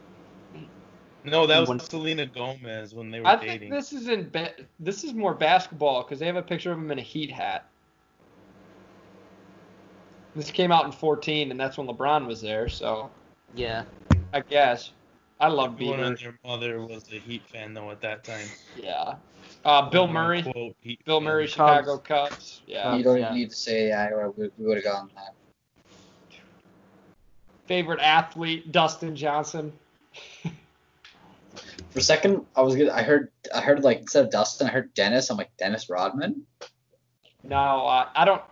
No, 1.24 1.46
that 1.46 1.58
was 1.60 1.68
One- 1.70 1.80
Selena 1.80 2.26
Gomez 2.26 2.94
when 2.94 3.10
they 3.10 3.18
were 3.20 3.26
I 3.26 3.36
dating. 3.36 3.58
think 3.60 3.72
this 3.72 3.92
is 3.94 4.08
in 4.08 4.28
ba- 4.28 4.52
this 4.78 5.04
is 5.04 5.14
more 5.14 5.32
basketball 5.34 6.02
because 6.02 6.18
they 6.18 6.26
have 6.26 6.36
a 6.36 6.42
picture 6.42 6.70
of 6.72 6.78
him 6.78 6.90
in 6.90 6.98
a 6.98 7.02
Heat 7.02 7.30
hat. 7.30 7.66
This 10.36 10.50
came 10.50 10.72
out 10.72 10.84
in 10.84 10.92
14, 10.92 11.50
and 11.50 11.58
that's 11.58 11.78
when 11.78 11.86
LeBron 11.86 12.26
was 12.26 12.40
there. 12.40 12.68
So 12.68 13.10
Yeah. 13.54 13.84
I 14.32 14.40
guess 14.40 14.92
I 15.40 15.48
love 15.48 15.74
Everyone 15.74 15.98
Bieber. 16.00 16.06
and 16.08 16.20
your 16.22 16.38
mother 16.44 16.80
was 16.84 17.04
a 17.12 17.18
Heat 17.18 17.42
fan 17.48 17.72
though 17.74 17.90
at 17.90 18.00
that 18.02 18.24
time. 18.24 18.46
Yeah. 18.76 19.14
Uh, 19.64 19.88
Bill 19.88 20.06
Murray. 20.08 20.42
Quote, 20.42 20.76
Heat 20.80 21.02
Bill. 21.04 21.20
Murray, 21.20 21.44
Cubs. 21.44 21.52
Chicago 21.52 21.98
Cubs. 21.98 22.62
Yeah. 22.66 22.94
You 22.96 23.02
don't 23.04 23.18
Yeah. 23.18 23.32
need 23.32 23.50
to 23.50 23.56
say 23.56 23.88
yeah, 23.88 24.28
we, 24.36 24.50
we 24.58 24.66
would 24.66 24.76
have 24.76 24.84
gotten 24.84 25.10
that. 25.14 25.34
Favorite 27.66 28.00
athlete, 28.00 28.70
Dustin 28.72 29.16
Johnson. 29.16 29.72
For 31.90 31.98
a 32.00 32.02
second, 32.02 32.44
I 32.56 32.62
was 32.62 32.74
good. 32.74 32.88
I 32.88 33.02
heard 33.02 33.30
I 33.54 33.60
heard 33.60 33.84
like 33.84 34.00
instead 34.00 34.24
of 34.24 34.30
Dustin, 34.30 34.66
I 34.66 34.70
heard 34.70 34.92
Dennis. 34.94 35.30
I'm 35.30 35.36
like 35.36 35.56
Dennis 35.56 35.88
Rodman. 35.88 36.44
No, 37.44 37.86
uh, 37.86 38.08
I 38.14 38.24
don't. 38.24 38.42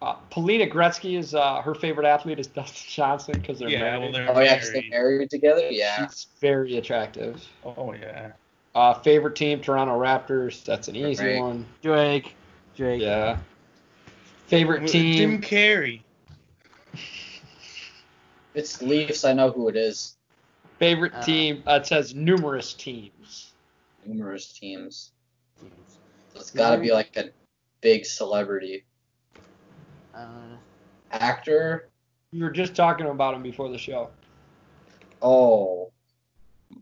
Uh, 0.00 0.14
Paulina 0.30 0.66
Gretzky 0.66 1.18
is 1.18 1.34
uh, 1.34 1.60
her 1.62 1.74
favorite 1.74 2.06
athlete 2.06 2.38
is 2.38 2.46
Dustin 2.46 2.86
Johnson 2.88 3.34
because 3.34 3.58
they're 3.58 3.68
Yeah, 3.68 3.80
married. 3.80 4.00
well, 4.02 4.12
they're 4.12 4.36
Oh 4.36 4.40
yeah, 4.40 4.58
'cause 4.58 4.72
they're 4.72 4.82
married. 4.88 4.90
married 4.90 5.30
together. 5.30 5.68
Yeah. 5.70 6.06
She's 6.08 6.26
very 6.40 6.78
attractive. 6.78 7.44
Oh 7.64 7.92
yeah. 7.92 8.32
Uh, 8.74 8.94
favorite 8.94 9.36
team, 9.36 9.60
Toronto 9.60 9.98
Raptors. 10.00 10.64
That's 10.64 10.88
an 10.88 10.96
easy 10.96 11.24
Right. 11.26 11.38
one. 11.40 11.66
Drake. 11.82 12.34
Drake. 12.76 13.02
Yeah. 13.02 13.38
Favorite 14.46 14.86
team. 14.88 15.16
Jim 15.16 15.40
team. 15.40 15.42
Carrey. 15.42 16.00
It's 18.54 18.82
Leafs. 18.82 19.24
I 19.24 19.32
know 19.32 19.50
who 19.50 19.68
it 19.68 19.76
is. 19.76 20.16
Favorite 20.78 21.14
Uh, 21.14 21.22
team. 21.22 21.62
Uh, 21.68 21.74
it 21.74 21.86
says 21.86 22.14
numerous 22.14 22.74
teams. 22.74 23.52
Numerous 24.06 24.52
teams. 24.52 25.12
So 26.32 26.40
it's 26.40 26.50
got 26.50 26.74
to 26.74 26.78
be 26.80 26.92
like 26.92 27.16
a 27.16 27.30
big 27.80 28.04
celebrity 28.04 28.84
Uh, 30.14 30.56
actor. 31.12 31.88
You 32.32 32.44
were 32.44 32.50
just 32.50 32.74
talking 32.74 33.06
about 33.06 33.34
him 33.34 33.42
before 33.42 33.68
the 33.68 33.78
show. 33.78 34.10
Oh. 35.22 35.90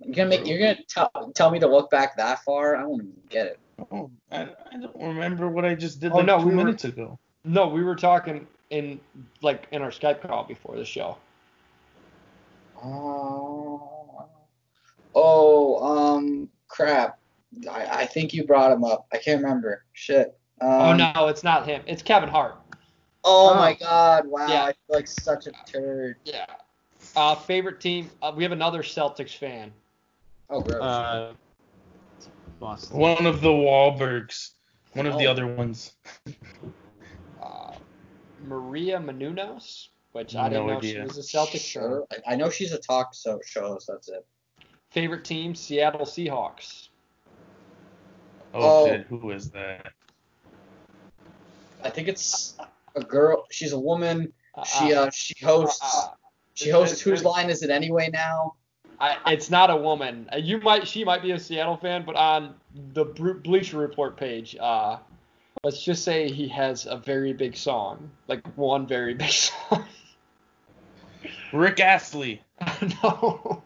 You're 0.05 0.15
gonna 0.15 0.29
make. 0.29 0.47
You're 0.47 0.59
gonna 0.59 0.79
tell 0.87 1.33
tell 1.35 1.51
me 1.51 1.59
to 1.61 1.67
look 1.67 1.91
back 1.91 2.17
that 2.19 2.41
far. 2.45 2.77
I 2.77 2.83
don't 2.83 2.95
even 2.97 3.13
get 3.31 3.47
it. 3.47 3.59
Oh, 3.91 4.11
I, 4.31 4.43
I 4.73 4.77
don't 4.79 4.95
remember 4.97 5.49
what 5.49 5.65
I 5.65 5.75
just 5.75 5.99
did 6.01 6.13
Oh, 6.13 6.17
like 6.17 6.27
no, 6.27 6.39
two 6.41 6.47
we 6.49 6.51
were- 6.51 6.65
minutes 6.65 6.85
ago. 6.85 7.19
No, 7.45 7.69
we 7.69 7.83
were 7.83 7.97
talking 7.97 8.47
in 8.71 9.01
like 9.41 9.67
in 9.73 9.81
our 9.81 9.91
Skype 9.91 10.21
call 10.21 10.45
before 10.45 10.77
the 10.77 10.85
show. 10.85 11.17
Oh. 12.85 14.27
Oh. 15.15 15.85
Um. 16.17 16.49
Crap. 16.69 17.19
I, 17.71 18.03
I 18.03 18.07
think 18.07 18.35
you 18.35 18.45
brought 18.45 18.71
him 18.73 18.85
up. 18.85 19.07
I 19.13 19.19
can't 19.19 19.43
remember. 19.43 19.85
Shit. 19.93 20.39
Um, 20.61 20.69
oh 20.71 20.93
no, 20.97 21.29
it's 21.29 21.43
not 21.45 21.67
him. 21.67 21.83
It's 21.87 22.03
Kevin 22.03 22.29
Hart. 22.29 22.57
Oh 23.25 23.51
Oh. 23.51 23.55
my 23.55 23.75
God! 23.75 24.27
Wow. 24.27 24.47
Yeah. 24.49 24.65
I 24.65 24.73
feel 24.73 24.97
like 24.97 25.07
such 25.07 25.47
a 25.47 25.53
turd. 25.67 26.17
Yeah. 26.25 26.45
Uh, 27.17 27.35
favorite 27.35 27.81
team. 27.81 28.11
Uh, 28.23 28.33
we 28.37 28.43
have 28.43 28.53
another 28.53 28.83
Celtics 28.83 29.37
fan. 29.37 29.73
Oh, 30.51 30.61
gross. 30.61 30.83
uh, 30.83 31.33
Boston. 32.61 32.99
One 32.99 33.27
of 33.27 33.41
the 33.41 33.49
Wahlbergs. 33.49 34.51
One 34.95 35.07
of 35.07 35.17
the 35.19 35.27
Oh. 35.27 35.31
other 35.31 35.47
ones. 35.47 35.93
Uh, 37.41 37.73
Maria 38.47 38.99
Menounos, 38.99 39.89
which 40.19 40.35
I 40.35 40.49
didn't 40.49 40.67
No 40.67 40.73
know 40.73 40.79
idea. 40.79 40.95
she 40.95 41.01
was 41.01 41.17
a 41.19 41.21
Celtics 41.21 41.51
fan. 41.73 41.83
Sure. 41.83 42.07
I, 42.11 42.33
I 42.33 42.37
know 42.37 42.51
she's 42.51 42.73
a 42.73 42.79
talk 42.79 43.15
so 43.15 43.41
show, 43.47 43.79
so 43.79 43.93
that's 43.93 44.09
it. 44.09 44.27
Favorite 44.91 45.25
team, 45.25 45.55
Seattle 45.55 46.05
Seahawks. 46.07 46.89
Oh, 48.53 48.61
Oh. 48.61 48.87
shit, 48.87 49.07
who 49.07 49.31
is 49.31 49.51
that? 49.51 49.93
I 51.85 51.91
think 51.91 52.09
it's 52.09 52.57
a 52.97 53.01
girl. 53.03 53.47
She's 53.53 53.73
a 53.73 53.79
woman. 53.79 54.33
Uh, 54.57 54.65
She 54.65 54.93
uh 54.93 55.11
she 55.11 55.35
hosts. 55.45 55.81
uh, 55.97 56.09
She 56.55 56.71
hosts 56.71 57.01
Whose 57.01 57.23
Line 57.23 57.51
Is 57.51 57.63
It 57.63 57.71
Anyway 57.71 58.11
now? 58.13 58.55
I, 58.99 59.17
it's 59.33 59.49
not 59.49 59.71
a 59.71 59.77
woman. 59.77 60.29
Uh, 60.33 60.39
You 60.39 60.59
might, 60.61 60.89
she 60.89 61.05
might 61.05 61.23
be 61.23 61.31
a 61.31 61.39
Seattle 61.39 61.77
fan, 61.77 62.03
but 62.05 62.17
on 62.17 62.57
the 62.93 63.05
Bleacher 63.05 63.79
Report 63.79 64.17
page, 64.17 64.57
uh, 64.59 64.99
let's 65.63 65.85
just 65.85 66.03
say 66.03 66.29
he 66.29 66.49
has 66.49 66.87
a 66.87 66.97
very 66.97 67.33
big 67.33 67.57
song, 67.57 68.11
like 68.27 68.45
one 68.57 68.89
very 68.89 69.15
big 69.23 69.31
song. 69.31 69.85
Rick 71.53 71.81
Astley. 71.81 72.43
no, 73.03 73.63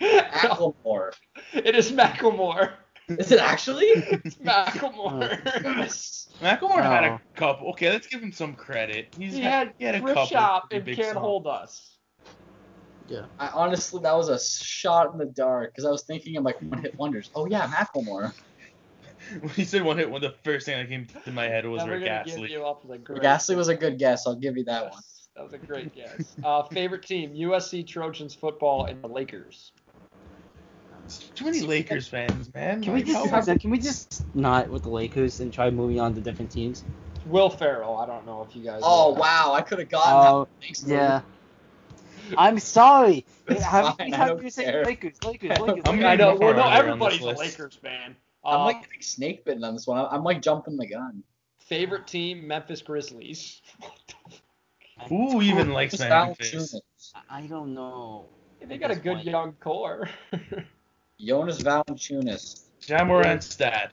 Macklemore. 0.00 1.12
it 1.52 1.74
is 1.74 1.92
Macklemore. 1.92 2.72
Is 3.08 3.30
it 3.32 3.38
actually? 3.40 3.86
It's 4.24 4.36
Macklemore. 4.36 5.40
Yes. 5.62 6.28
Macklemore 6.40 6.82
had 6.82 7.04
Oh. 7.04 7.14
a 7.14 7.20
couple. 7.36 7.68
Okay, 7.70 7.90
let's 7.90 8.06
give 8.06 8.22
him 8.22 8.32
some 8.32 8.54
credit. 8.54 9.14
He's 9.18 9.34
he 9.34 9.40
had 9.40 9.72
he 9.78 9.84
had 9.84 9.94
a 9.94 9.98
Thrift 10.00 10.14
couple 10.14 10.26
Shop 10.26 10.70
pretty 10.70 10.90
and 10.92 10.96
Can't 11.00 11.14
songs. 11.14 11.24
Hold 11.24 11.46
Us. 11.46 11.98
Yeah. 13.08 13.26
I 13.38 13.48
honestly 13.48 14.00
that 14.02 14.16
was 14.16 14.28
a 14.30 14.38
shot 14.40 15.12
in 15.12 15.18
the 15.18 15.26
dark 15.26 15.70
because 15.72 15.84
I 15.84 15.90
was 15.90 16.02
thinking 16.04 16.36
of 16.38 16.44
like 16.44 16.58
one 16.60 16.80
hit 16.82 16.96
wonders. 16.98 17.30
Oh 17.34 17.46
yeah, 17.46 17.66
Macklemore. 17.68 18.32
When 19.40 19.48
he 19.50 19.64
said 19.64 19.82
one 19.82 19.96
hit, 19.98 20.10
one 20.10 20.20
the 20.22 20.34
first 20.42 20.66
thing 20.66 20.78
that 20.78 20.88
came 20.88 21.06
to 21.24 21.32
my 21.32 21.44
head 21.44 21.66
was 21.66 21.80
Never 21.80 21.98
Rick 21.98 22.08
Astley. 22.08 22.32
Rick 22.32 22.42
Astley. 22.42 22.52
you 22.52 22.64
up 22.66 22.84
with 22.84 22.94
a 22.96 22.98
great 23.02 23.22
Gasly 23.22 23.56
was 23.56 23.68
a 23.68 23.74
good 23.74 23.98
guess. 23.98 24.26
I'll 24.26 24.34
give 24.34 24.56
you 24.56 24.64
that 24.64 24.90
one. 24.90 25.00
That 25.34 25.42
was 25.44 25.52
a 25.52 25.58
great 25.58 25.94
guess. 25.94 26.36
Uh, 26.42 26.62
favorite 26.64 27.04
team: 27.04 27.34
USC 27.34 27.86
Trojans 27.86 28.34
football 28.34 28.84
and 28.86 29.02
the 29.02 29.08
Lakers. 29.08 29.72
Too 31.34 31.44
many 31.44 31.60
Lakers 31.60 32.08
fans, 32.08 32.52
man. 32.54 32.82
Can 32.82 32.92
we 32.94 33.02
just 33.02 33.28
how- 33.28 33.42
can 33.56 33.70
we 33.70 33.78
just 33.78 34.24
not 34.34 34.68
with 34.68 34.84
the 34.84 34.88
Lakers 34.88 35.40
and 35.40 35.52
try 35.52 35.70
moving 35.70 36.00
on 36.00 36.14
to 36.14 36.20
different 36.20 36.50
teams? 36.50 36.84
Will 37.26 37.50
Ferrell. 37.50 37.96
I 37.98 38.06
don't 38.06 38.24
know 38.26 38.46
if 38.48 38.54
you 38.54 38.62
guys. 38.62 38.80
Oh 38.84 39.12
know 39.14 39.20
wow, 39.20 39.52
I 39.54 39.60
could 39.62 39.80
have 39.80 39.88
gotten 39.88 40.12
Oh, 40.12 40.44
that. 40.44 40.50
Thanks 40.60 40.84
yeah. 40.86 41.20
I'm 42.38 42.58
sorry. 42.58 43.24
How 43.60 43.92
fine, 43.92 43.94
many 43.98 44.12
I 44.14 44.16
times 44.16 44.30
don't 44.30 44.42
you 44.44 44.50
say 44.50 44.64
care. 44.64 44.84
Lakers, 44.84 45.22
Lakers, 45.24 45.50
Lakers? 45.60 45.82
I'm 45.84 45.96
Lakers? 45.96 46.04
I 46.04 46.16
know. 46.16 46.36
Well, 46.36 46.54
no, 46.54 46.62
are 46.62 46.84
we 46.84 46.90
on 46.90 47.02
everybody's 47.02 47.20
a? 47.20 47.24
Lakers 47.38 47.74
fan. 47.74 48.16
I'm 48.44 48.60
Uh, 48.60 48.64
like 48.64 48.88
snake 49.02 49.44
bitten 49.44 49.64
on 49.64 49.74
this 49.74 49.86
one. 49.86 50.06
I'm 50.10 50.22
like 50.24 50.40
jumping 50.42 50.76
the 50.76 50.86
gun. 50.86 51.22
favorite 51.58 52.06
team: 52.06 52.46
Memphis 52.46 52.82
Grizzlies. 52.82 53.60
Who 55.08 55.42
even 55.42 55.72
likes 55.72 55.96
Just 55.96 56.08
Memphis? 56.08 56.52
Valanciunas. 56.52 57.12
I 57.30 57.42
don't 57.42 57.74
know. 57.74 58.26
they 58.66 58.78
got 58.78 58.90
a 58.90 58.96
good 58.96 59.22
young 59.24 59.52
core. 59.60 60.08
Jonas 61.20 61.62
Valanciunas. 61.62 62.62
Jamorantstad. 62.80 63.90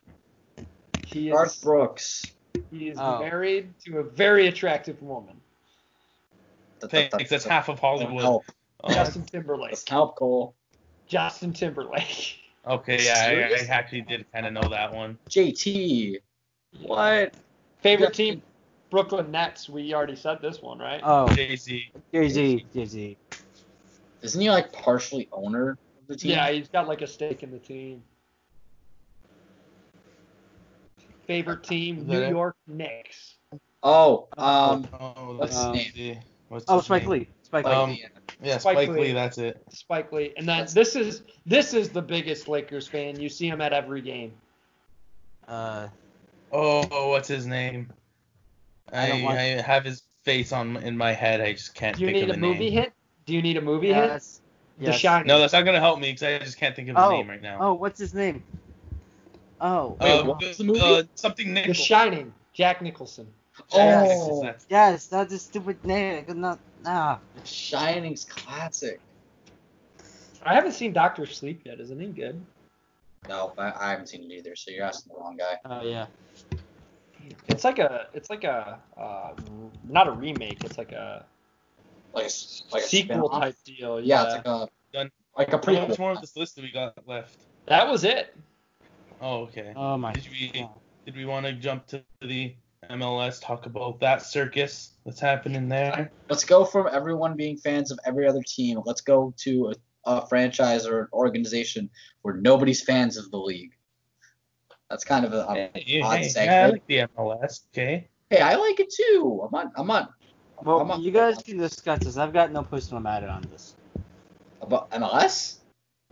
he 1.05 1.29
Garth 1.29 1.55
is. 1.57 1.63
Brooks. 1.63 2.25
He 2.71 2.89
is 2.89 2.97
Oh. 2.99 3.19
married 3.19 3.73
to 3.85 3.99
a 3.99 4.03
very 4.03 4.47
attractive 4.47 5.01
woman, 5.01 5.39
That- 6.79 6.89
that- 6.91 7.11
Thanks, 7.11 7.29
that's 7.29 7.43
that- 7.43 7.49
half 7.51 7.69
of 7.69 7.79
Hollywood. 7.79 8.21
help. 8.21 8.45
Oh, 8.83 8.91
Justin 8.93 9.23
Timberlake. 9.23 9.71
Doesn't 9.71 9.89
help, 9.89 10.15
Cole. 10.15 10.55
Justin 11.07 11.53
Timberlake. 11.53 12.39
okay, 12.65 13.03
yeah, 13.05 13.49
I, 13.57 13.61
I 13.63 13.67
actually 13.69 14.01
did 14.01 14.25
kind 14.31 14.45
of 14.47 14.53
know 14.53 14.67
that 14.69 14.93
one. 14.93 15.17
JT. 15.29 16.17
What? 16.81 17.33
Favorite 17.81 18.17
Yeah. 18.17 18.31
team: 18.33 18.41
Brooklyn 18.91 19.31
Nets. 19.31 19.67
We 19.67 19.95
already 19.95 20.15
said 20.15 20.39
this 20.41 20.61
one, 20.61 20.77
right? 20.77 21.01
Oh, 21.03 21.27
Jay 21.29 21.55
Z. 21.55 21.91
Jay 22.13 22.29
Z, 22.29 22.65
Jay 22.75 22.85
Z. 22.85 23.17
Isn't 24.21 24.39
he 24.39 24.51
like 24.51 24.71
partially 24.71 25.27
owner 25.31 25.71
of 25.71 26.07
the 26.07 26.15
team? 26.15 26.31
Yeah, 26.31 26.51
he's 26.51 26.67
got 26.67 26.87
like 26.87 27.01
a 27.01 27.07
stake 27.07 27.41
in 27.41 27.49
the 27.49 27.57
team. 27.57 28.03
Favorite 31.25 31.63
team: 31.63 32.05
New 32.05 32.21
it? 32.21 32.29
York 32.29 32.55
Knicks. 32.67 33.37
Oh, 33.81 34.27
um, 34.37 34.87
oh, 34.99 35.37
what's 35.37 35.55
his 35.55 35.65
let's. 35.65 36.25
What's 36.49 36.65
Oh, 36.67 36.75
his 36.77 36.85
Spike 36.85 37.03
name? 37.03 37.11
Lee. 37.11 37.27
Spike 37.43 37.65
like, 37.65 37.87
Lee. 37.87 38.03
Um, 38.03 38.11
Yeah, 38.43 38.57
Spike 38.57 38.73
Spike, 38.73 38.89
Lee. 38.89 38.99
Lee. 38.99 39.11
That's 39.13 39.37
it. 39.37 39.63
Spike 39.69 40.11
Lee, 40.11 40.33
and 40.35 40.47
then 40.47 40.67
this 40.73 40.95
is 40.97 41.23
this 41.45 41.73
is 41.73 41.89
the 41.89 42.01
biggest 42.01 42.49
Lakers 42.49 42.87
fan. 42.87 43.19
You 43.19 43.29
see 43.29 43.47
him 43.47 43.61
at 43.61 43.71
every 43.71 44.01
game. 44.01 44.33
Uh, 45.47 45.87
Oh, 46.51 47.09
what's 47.09 47.29
his 47.29 47.47
name? 47.47 47.91
I 48.93 49.05
I, 49.05 49.09
don't 49.09 49.23
want- 49.23 49.37
I 49.37 49.43
have 49.61 49.83
his 49.85 50.03
face 50.23 50.51
on 50.51 50.77
in 50.77 50.97
my 50.97 51.11
head. 51.13 51.41
I 51.41 51.53
just 51.53 51.73
can't 51.73 51.95
Do 51.97 52.01
you 52.03 52.07
think 52.07 52.15
need 52.17 52.23
of 52.23 52.29
a 52.29 52.33
the 52.33 52.37
movie 52.39 52.59
name. 52.69 52.73
hit? 52.73 52.93
Do 53.25 53.33
you 53.33 53.41
need 53.41 53.57
a 53.57 53.61
movie 53.61 53.87
hit? 53.93 53.95
yes. 54.07 54.41
The. 54.79 54.91
Shining. 54.93 55.27
No, 55.27 55.37
that's 55.39 55.53
not 55.53 55.63
gonna 55.63 55.79
help 55.79 55.99
me 55.99 56.11
because 56.11 56.23
I 56.23 56.39
just 56.39 56.57
can't 56.57 56.75
think 56.75 56.89
of 56.89 56.95
his 56.95 57.05
Oh, 57.05 57.11
name 57.11 57.29
right 57.29 57.41
now. 57.41 57.57
Oh, 57.61 57.73
what's 57.73 57.99
his 57.99 58.13
name? 58.15 58.43
Oh, 59.59 59.95
Wait, 60.01 60.09
Uh, 60.11 60.23
what's 60.25 60.57
the 60.57 60.63
uh, 60.63 60.67
movie? 60.67 61.09
something 61.15 61.53
The 61.53 61.73
Shining. 61.73 62.33
Jack 62.53 62.81
Nicholson. 62.81 63.27
Jack 63.71 64.05
Oh. 64.05 64.07
Nichols, 64.07 64.41
that's- 64.41 64.65
yes, 64.69 65.05
that's 65.07 65.31
a 65.33 65.37
stupid 65.39 65.83
name. 65.85 66.17
I 66.17 66.21
could 66.21 66.37
not. 66.37 66.57
Ah, 66.85 67.19
Shining's 67.43 68.25
classic. 68.25 68.99
I 70.43 70.55
haven't 70.55 70.71
seen 70.71 70.93
Doctor 70.93 71.27
Sleep 71.27 71.61
yet. 71.63 71.79
Isn't 71.79 71.99
he 71.99 72.07
good? 72.07 72.41
No, 73.29 73.53
I, 73.59 73.71
I 73.79 73.89
haven't 73.91 74.07
seen 74.07 74.23
it 74.23 74.33
either. 74.33 74.55
So 74.55 74.71
you're 74.71 74.83
asking 74.85 75.13
the 75.13 75.19
wrong 75.21 75.37
guy. 75.37 75.57
oh 75.65 75.83
yeah. 75.83 76.07
It's 77.47 77.63
like 77.63 77.79
a 77.79 78.07
it's 78.13 78.29
like 78.29 78.43
a 78.43 78.79
uh, 78.97 79.33
not 79.87 80.07
a 80.07 80.11
remake. 80.11 80.63
It's 80.63 80.77
like 80.77 80.91
a 80.91 81.25
Like 82.13 82.23
a, 82.23 82.25
s- 82.27 82.63
like 82.71 82.83
a 82.83 82.87
sequel 82.87 83.27
spin-off? 83.29 83.41
type 83.41 83.55
deal. 83.65 83.99
Yeah, 83.99 84.05
Yeah, 84.05 84.23
it's 84.25 84.33
like 84.35 84.45
a 84.47 84.69
Done. 84.93 85.11
like 85.37 85.53
a 85.53 85.75
How 85.75 85.87
much 85.87 85.99
more 85.99 86.11
of 86.11 86.21
this 86.21 86.35
list 86.35 86.55
do 86.55 86.61
we 86.61 86.71
got 86.71 86.95
left? 87.07 87.37
that 87.67 87.87
was 87.87 88.03
it. 88.03 88.35
Oh, 89.21 89.41
okay. 89.43 89.73
Oh 89.75 89.97
my. 89.97 90.13
Did 90.13 90.27
we 90.31 90.51
God. 90.53 90.69
did 91.05 91.15
we 91.15 91.25
want 91.25 91.45
to 91.45 91.53
jump 91.53 91.87
to 91.87 92.03
the 92.21 92.55
MLS? 92.89 93.39
Talk 93.41 93.65
about 93.67 93.99
that 93.99 94.21
circus 94.23 94.93
that's 95.05 95.19
happening 95.19 95.69
there. 95.69 96.11
Let's 96.29 96.43
go 96.43 96.65
from 96.65 96.87
everyone 96.91 97.35
being 97.37 97.57
fans 97.57 97.91
of 97.91 97.99
every 98.05 98.27
other 98.27 98.41
team. 98.45 98.79
Let's 98.85 99.01
go 99.01 99.33
to 99.43 99.73
a, 100.05 100.09
a 100.11 100.27
franchise 100.27 100.87
or 100.87 101.01
an 101.01 101.07
organization 101.13 101.89
where 102.23 102.35
nobody's 102.35 102.81
fans 102.83 103.17
of 103.17 103.29
the 103.31 103.37
league. 103.37 103.71
That's 104.91 105.05
kind 105.05 105.23
of 105.25 105.31
a, 105.31 105.45
a 105.47 105.53
Hey, 105.79 106.01
odd 106.01 106.17
hey, 106.19 106.25
segue. 106.27 106.45
yeah, 106.45 106.65
I 106.65 106.69
like 106.69 106.85
the 106.87 106.97
MLS. 107.17 107.61
Okay. 107.73 108.07
hey, 108.29 108.41
I 108.41 108.55
like 108.55 108.79
it 108.81 108.93
too. 108.93 109.41
I'm 109.47 109.55
on. 109.55 109.71
I'm 109.77 109.89
on. 109.89 110.09
Well, 110.63 110.81
I'm 110.81 110.87
not- 110.89 110.99
you 111.01 111.11
guys 111.11 111.37
can 111.41 111.57
discuss 111.57 111.99
this. 111.99 112.17
I've 112.17 112.33
got 112.33 112.51
no 112.51 112.61
personal 112.61 113.01
matter 113.01 113.27
on 113.29 113.41
this. 113.51 113.75
About 114.61 114.91
MLS? 114.91 115.59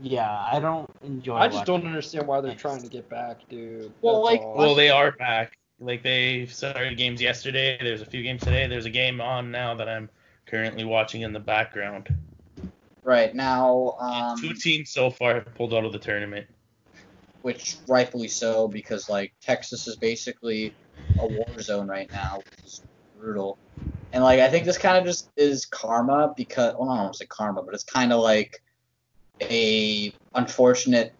Yeah, 0.01 0.31
I 0.49 0.61
don't 0.61 0.89
enjoy. 1.03 1.35
I 1.35 1.49
just 1.49 1.65
don't 1.65 1.85
understand 1.85 2.25
why 2.25 2.39
they're 2.39 2.55
trying 2.55 2.81
to 2.81 2.87
get 2.87 3.09
back, 3.09 3.47
dude. 3.49 3.91
Well, 4.01 4.23
That's 4.23 4.37
like- 4.37 4.41
all. 4.41 4.55
Well, 4.57 4.75
they 4.75 4.89
are 4.89 5.11
back. 5.11 5.57
Like 5.81 6.01
they 6.03 6.45
started 6.45 6.97
games 6.97 7.21
yesterday. 7.21 7.77
There's 7.81 8.01
a 8.01 8.05
few 8.05 8.23
games 8.23 8.41
today. 8.41 8.65
There's 8.67 8.85
a 8.85 8.89
game 8.89 9.19
on 9.19 9.51
now 9.51 9.75
that 9.75 9.89
I'm 9.89 10.09
currently 10.45 10.85
watching 10.85 11.21
in 11.23 11.33
the 11.33 11.39
background. 11.41 12.15
Right 13.03 13.35
now, 13.35 13.95
um, 13.99 14.39
Two 14.39 14.53
teams 14.53 14.89
so 14.89 15.09
far 15.09 15.33
have 15.35 15.53
pulled 15.55 15.73
out 15.73 15.83
of 15.85 15.91
the 15.91 15.99
tournament. 15.99 16.47
Which 17.41 17.77
rightfully 17.87 18.27
so 18.27 18.67
because 18.67 19.09
like 19.09 19.33
Texas 19.41 19.87
is 19.87 19.95
basically 19.95 20.73
a 21.19 21.27
war 21.27 21.61
zone 21.61 21.87
right 21.87 22.11
now, 22.11 22.37
which 22.37 22.65
is 22.65 22.81
brutal. 23.19 23.57
And 24.11 24.23
like 24.23 24.39
I 24.39 24.49
think 24.49 24.65
this 24.65 24.77
kind 24.77 24.97
of 24.97 25.05
just 25.05 25.29
is 25.37 25.65
karma 25.65 26.33
because 26.35 26.73
well, 26.77 26.89
I 26.89 26.95
don't 26.95 27.03
want 27.05 27.13
to 27.13 27.19
say 27.19 27.25
karma, 27.25 27.63
but 27.63 27.73
it's 27.73 27.83
kind 27.83 28.11
of 28.11 28.21
like 28.21 28.61
a 29.41 30.13
unfortunate 30.33 31.13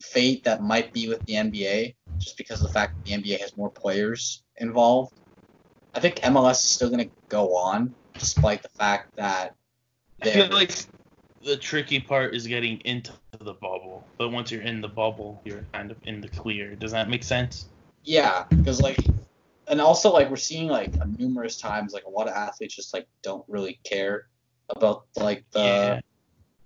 fate 0.00 0.44
that 0.44 0.62
might 0.62 0.92
be 0.92 1.08
with 1.08 1.24
the 1.26 1.34
NBA 1.34 1.94
just 2.18 2.36
because 2.36 2.60
of 2.60 2.68
the 2.68 2.72
fact 2.72 2.94
that 2.96 3.04
the 3.04 3.12
NBA 3.12 3.40
has 3.40 3.56
more 3.56 3.70
players 3.70 4.42
involved. 4.56 5.14
I 5.94 6.00
think 6.00 6.16
MLS 6.16 6.64
is 6.64 6.70
still 6.70 6.90
going 6.90 7.08
to 7.08 7.14
go 7.28 7.56
on 7.56 7.94
despite 8.14 8.62
the 8.62 8.68
fact 8.70 9.16
that 9.16 9.54
I 10.22 10.30
feel 10.30 10.48
like 10.48 10.72
the 11.44 11.56
tricky 11.56 12.00
part 12.00 12.34
is 12.34 12.46
getting 12.46 12.78
into 12.80 13.12
the 13.44 13.54
bubble. 13.54 14.04
But 14.18 14.30
once 14.30 14.50
you're 14.50 14.62
in 14.62 14.80
the 14.80 14.88
bubble, 14.88 15.40
you're 15.44 15.64
kind 15.72 15.90
of 15.90 15.96
in 16.04 16.20
the 16.20 16.28
clear. 16.28 16.74
Does 16.74 16.92
that 16.92 17.08
make 17.08 17.22
sense? 17.24 17.66
Yeah, 18.04 18.44
because 18.48 18.80
like, 18.80 18.98
and 19.68 19.80
also 19.80 20.10
like 20.12 20.28
we're 20.30 20.36
seeing 20.36 20.68
like 20.68 20.92
numerous 21.18 21.56
times 21.58 21.92
like 21.92 22.04
a 22.04 22.10
lot 22.10 22.26
of 22.28 22.34
athletes 22.34 22.74
just 22.74 22.92
like 22.92 23.06
don't 23.22 23.44
really 23.48 23.78
care 23.84 24.26
about 24.70 25.04
like 25.16 25.44
the, 25.52 25.60
Yeah. 25.60 26.00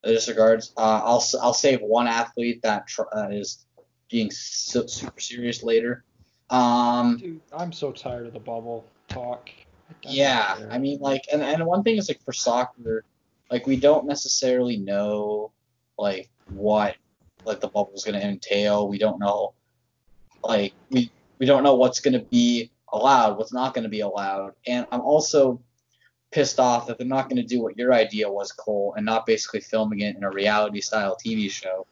the 0.03 0.13
disregards. 0.13 0.73
Uh, 0.77 1.03
I'll 1.05 1.17
s- 1.19 1.35
I'll 1.35 1.53
save 1.55 1.81
one 1.81 2.07
athlete 2.09 2.63
that 2.63 2.87
tr- 2.87 3.03
uh, 3.15 3.29
is 3.31 3.67
being 4.11 4.31
su- 4.31 4.89
super 4.89 5.21
serious 5.21 5.63
later. 5.63 6.05
Um, 6.51 7.19
Dude, 7.19 7.41
I'm 7.53 7.73
so 7.73 7.91
tired 7.93 8.27
of 8.27 8.33
the 8.33 8.39
bubble 8.41 8.85
talk. 9.09 9.51
I 9.91 9.95
yeah. 10.03 10.67
I 10.71 10.79
mean 10.79 11.01
like, 11.01 11.23
and 11.33 11.43
and 11.43 11.65
one 11.67 11.83
thing 11.83 11.97
is 11.97 12.09
like 12.09 12.23
for 12.25 12.33
soccer, 12.33 13.05
like 13.51 13.67
we 13.67 13.77
don't 13.77 14.07
necessarily 14.07 14.77
know 14.77 15.51
like 15.99 16.29
what 16.51 16.97
like 17.45 17.61
the 17.61 17.69
bubble's 17.69 18.05
gonna 18.05 18.19
entail. 18.19 18.89
We 18.89 18.99
don't 18.99 19.19
know 19.19 19.55
like 20.43 20.73
we 20.91 21.11
we 21.39 21.47
don't 21.47 21.63
know 21.63 21.75
what's 21.75 22.01
gonna 22.01 22.23
be 22.23 22.71
allowed, 22.93 23.39
what's 23.39 23.53
not 23.53 23.75
gonna 23.75 23.89
be 23.89 24.01
allowed, 24.01 24.55
and 24.67 24.87
I'm 24.91 25.01
also 25.01 25.61
pissed 26.31 26.59
off 26.59 26.87
that 26.87 26.99
they're 26.99 27.07
not 27.07 27.29
gonna 27.29 27.43
do 27.43 27.63
what 27.63 27.77
your 27.79 27.93
idea 27.93 28.31
was, 28.31 28.53
Cole, 28.53 28.95
and 28.97 29.07
not 29.07 29.27
basically 29.27 29.61
filming 29.61 30.01
it 30.01 30.17
in 30.17 30.25
a 30.25 30.31
reality 30.31 30.81
style 30.81 31.17
TV 31.25 31.51
show. 31.51 31.87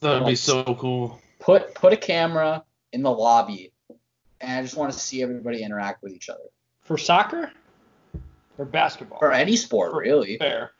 That 0.00 0.20
would 0.20 0.28
be 0.28 0.36
so 0.36 0.62
cool. 0.74 1.20
Put 1.38 1.74
put 1.74 1.92
a 1.92 1.96
camera 1.96 2.64
in 2.92 3.02
the 3.02 3.10
lobby, 3.10 3.72
and 4.40 4.58
I 4.58 4.62
just 4.62 4.76
want 4.76 4.92
to 4.92 4.98
see 4.98 5.22
everybody 5.22 5.62
interact 5.62 6.02
with 6.02 6.12
each 6.12 6.28
other. 6.28 6.40
for 6.82 6.96
soccer 6.96 7.52
or 8.56 8.64
basketball. 8.64 9.18
For 9.18 9.32
any 9.32 9.56
sport, 9.56 9.92
For- 9.92 10.00
really. 10.00 10.38
Fair. 10.38 10.72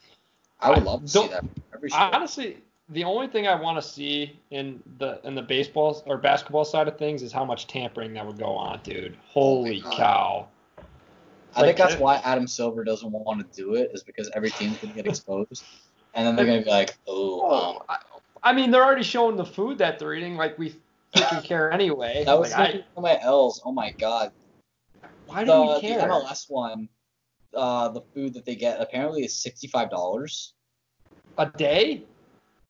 I 0.60 0.70
would 0.70 0.78
I 0.78 0.82
love 0.82 1.02
to 1.02 1.08
see 1.08 1.28
that. 1.28 1.44
Every 1.74 1.90
sport. 1.90 2.14
Honestly, 2.14 2.58
the 2.90 3.04
only 3.04 3.26
thing 3.26 3.46
I 3.46 3.54
want 3.54 3.80
to 3.80 3.86
see 3.86 4.38
in 4.50 4.82
the 4.98 5.20
in 5.24 5.34
the 5.34 5.42
baseball 5.42 6.02
or 6.06 6.16
basketball 6.16 6.64
side 6.64 6.88
of 6.88 6.96
things 6.96 7.22
is 7.22 7.32
how 7.32 7.44
much 7.44 7.66
tampering 7.66 8.14
that 8.14 8.26
would 8.26 8.38
go 8.38 8.52
on, 8.52 8.80
dude. 8.82 9.16
Holy 9.26 9.80
God. 9.80 9.92
cow! 9.92 10.48
I 11.54 11.62
think 11.62 11.76
that's 11.76 11.96
why 11.96 12.16
Adam 12.24 12.46
Silver 12.46 12.84
doesn't 12.84 13.10
want 13.10 13.40
to 13.40 13.62
do 13.62 13.74
it, 13.74 13.90
is 13.92 14.02
because 14.02 14.30
every 14.34 14.50
team's 14.50 14.78
gonna 14.78 14.94
get 14.94 15.06
exposed, 15.06 15.64
and 16.14 16.26
then 16.26 16.36
they're 16.36 16.46
gonna 16.46 16.62
be 16.62 16.70
like, 16.70 16.96
oh, 17.06 17.76
um, 17.76 17.82
I, 17.88 17.98
I 18.42 18.52
mean, 18.52 18.70
they're 18.70 18.84
already 18.84 19.02
showing 19.02 19.36
the 19.36 19.44
food 19.44 19.78
that 19.78 19.98
they're 19.98 20.14
eating. 20.14 20.36
Like 20.36 20.58
we 20.58 20.74
freaking 21.14 21.44
care 21.44 21.70
anyway. 21.72 22.24
that 22.24 22.38
was 22.38 22.52
like, 22.52 22.84
of 22.96 23.02
my 23.02 23.18
L's. 23.20 23.60
Oh 23.64 23.72
my 23.72 23.90
god. 23.92 24.32
I, 25.02 25.08
why 25.26 25.44
the, 25.44 25.80
do 25.80 25.86
we 25.86 25.94
the? 25.94 26.00
MLS 26.04 26.46
one, 26.48 26.88
uh, 27.54 27.90
the 27.90 28.02
food 28.14 28.32
that 28.34 28.46
they 28.46 28.54
get 28.54 28.80
apparently 28.80 29.24
is 29.24 29.36
sixty 29.36 29.66
five 29.66 29.90
dollars. 29.90 30.54
A 31.36 31.46
day? 31.46 32.04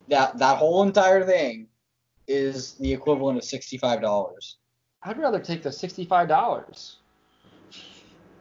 That 0.09 0.39
that 0.39 0.59
whole 0.59 0.83
entire 0.83 1.25
thing 1.25 1.69
is 2.27 2.75
the 2.75 2.93
equivalent 2.93 3.39
of 3.39 3.45
sixty 3.45 3.79
five 3.79 4.01
dollars. 4.01 4.57
I'd 5.03 5.19
rather 5.19 5.39
take 5.39 5.63
the 5.63 5.73
sixty-five 5.73 6.29
dollars. 6.29 6.97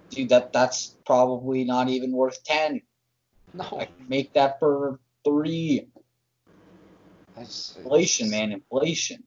Dude, 0.09 0.29
that 0.29 0.53
that's 0.53 0.95
probably 1.05 1.63
not 1.63 1.89
even 1.89 2.11
worth 2.11 2.43
ten. 2.43 2.81
No, 3.53 3.65
I 3.79 3.85
can 3.85 4.07
make 4.07 4.33
that 4.33 4.59
for 4.59 4.99
three. 5.23 5.87
Inflation, 7.37 8.31
man, 8.31 8.51
inflation. 8.51 9.23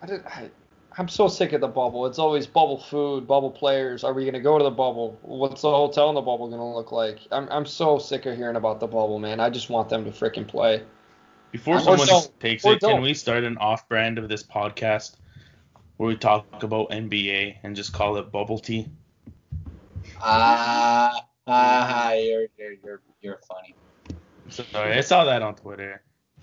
I 0.00 0.06
did, 0.06 0.24
I, 0.24 0.50
I'm 0.96 1.08
so 1.08 1.26
sick 1.28 1.52
of 1.52 1.60
the 1.60 1.68
bubble. 1.68 2.06
It's 2.06 2.18
always 2.18 2.46
bubble 2.46 2.78
food, 2.78 3.26
bubble 3.26 3.50
players. 3.50 4.04
Are 4.04 4.12
we 4.12 4.24
gonna 4.24 4.40
go 4.40 4.56
to 4.56 4.64
the 4.64 4.70
bubble? 4.70 5.18
What's 5.22 5.62
the 5.62 5.70
hotel 5.70 6.08
in 6.10 6.14
the 6.14 6.20
bubble 6.20 6.48
gonna 6.48 6.74
look 6.74 6.92
like? 6.92 7.20
I'm 7.32 7.48
I'm 7.50 7.66
so 7.66 7.98
sick 7.98 8.26
of 8.26 8.36
hearing 8.36 8.56
about 8.56 8.80
the 8.80 8.86
bubble, 8.86 9.18
man. 9.18 9.40
I 9.40 9.50
just 9.50 9.70
want 9.70 9.88
them 9.88 10.04
to 10.04 10.10
freaking 10.10 10.46
play. 10.46 10.84
Before 11.52 11.76
Or 11.76 11.80
someone 11.80 12.06
don't. 12.06 12.40
takes 12.40 12.64
Or 12.64 12.74
it, 12.74 12.80
can 12.80 12.90
don't. 12.90 13.02
we 13.02 13.14
start 13.14 13.44
an 13.44 13.58
off 13.58 13.88
brand 13.88 14.18
of 14.18 14.28
this 14.28 14.42
podcast 14.42 15.16
where 15.96 16.08
we 16.08 16.16
talk 16.16 16.62
about 16.62 16.90
NBA 16.90 17.58
and 17.62 17.74
just 17.74 17.92
call 17.92 18.16
it 18.16 18.30
bubble 18.30 18.58
tea? 18.58 18.88
Ah, 20.20 21.26
ah, 21.46 22.12
you're 22.12 22.46
you're 22.58 22.72
you're 22.84 23.00
you're 23.20 23.40
funny. 23.48 23.74
Sorry, 24.48 24.92
I 24.94 25.00
saw 25.00 25.24
that 25.24 25.42
on 25.42 25.54
Twitter 25.56 26.02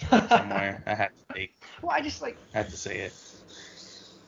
somewhere. 0.09 0.83
I 0.85 0.93
had 0.93 1.09
to 1.17 1.33
take, 1.33 1.55
well, 1.81 1.91
I 1.91 2.01
just 2.01 2.21
like 2.21 2.37
had 2.53 2.69
to 2.69 2.77
say 2.77 2.99
it. 2.99 3.13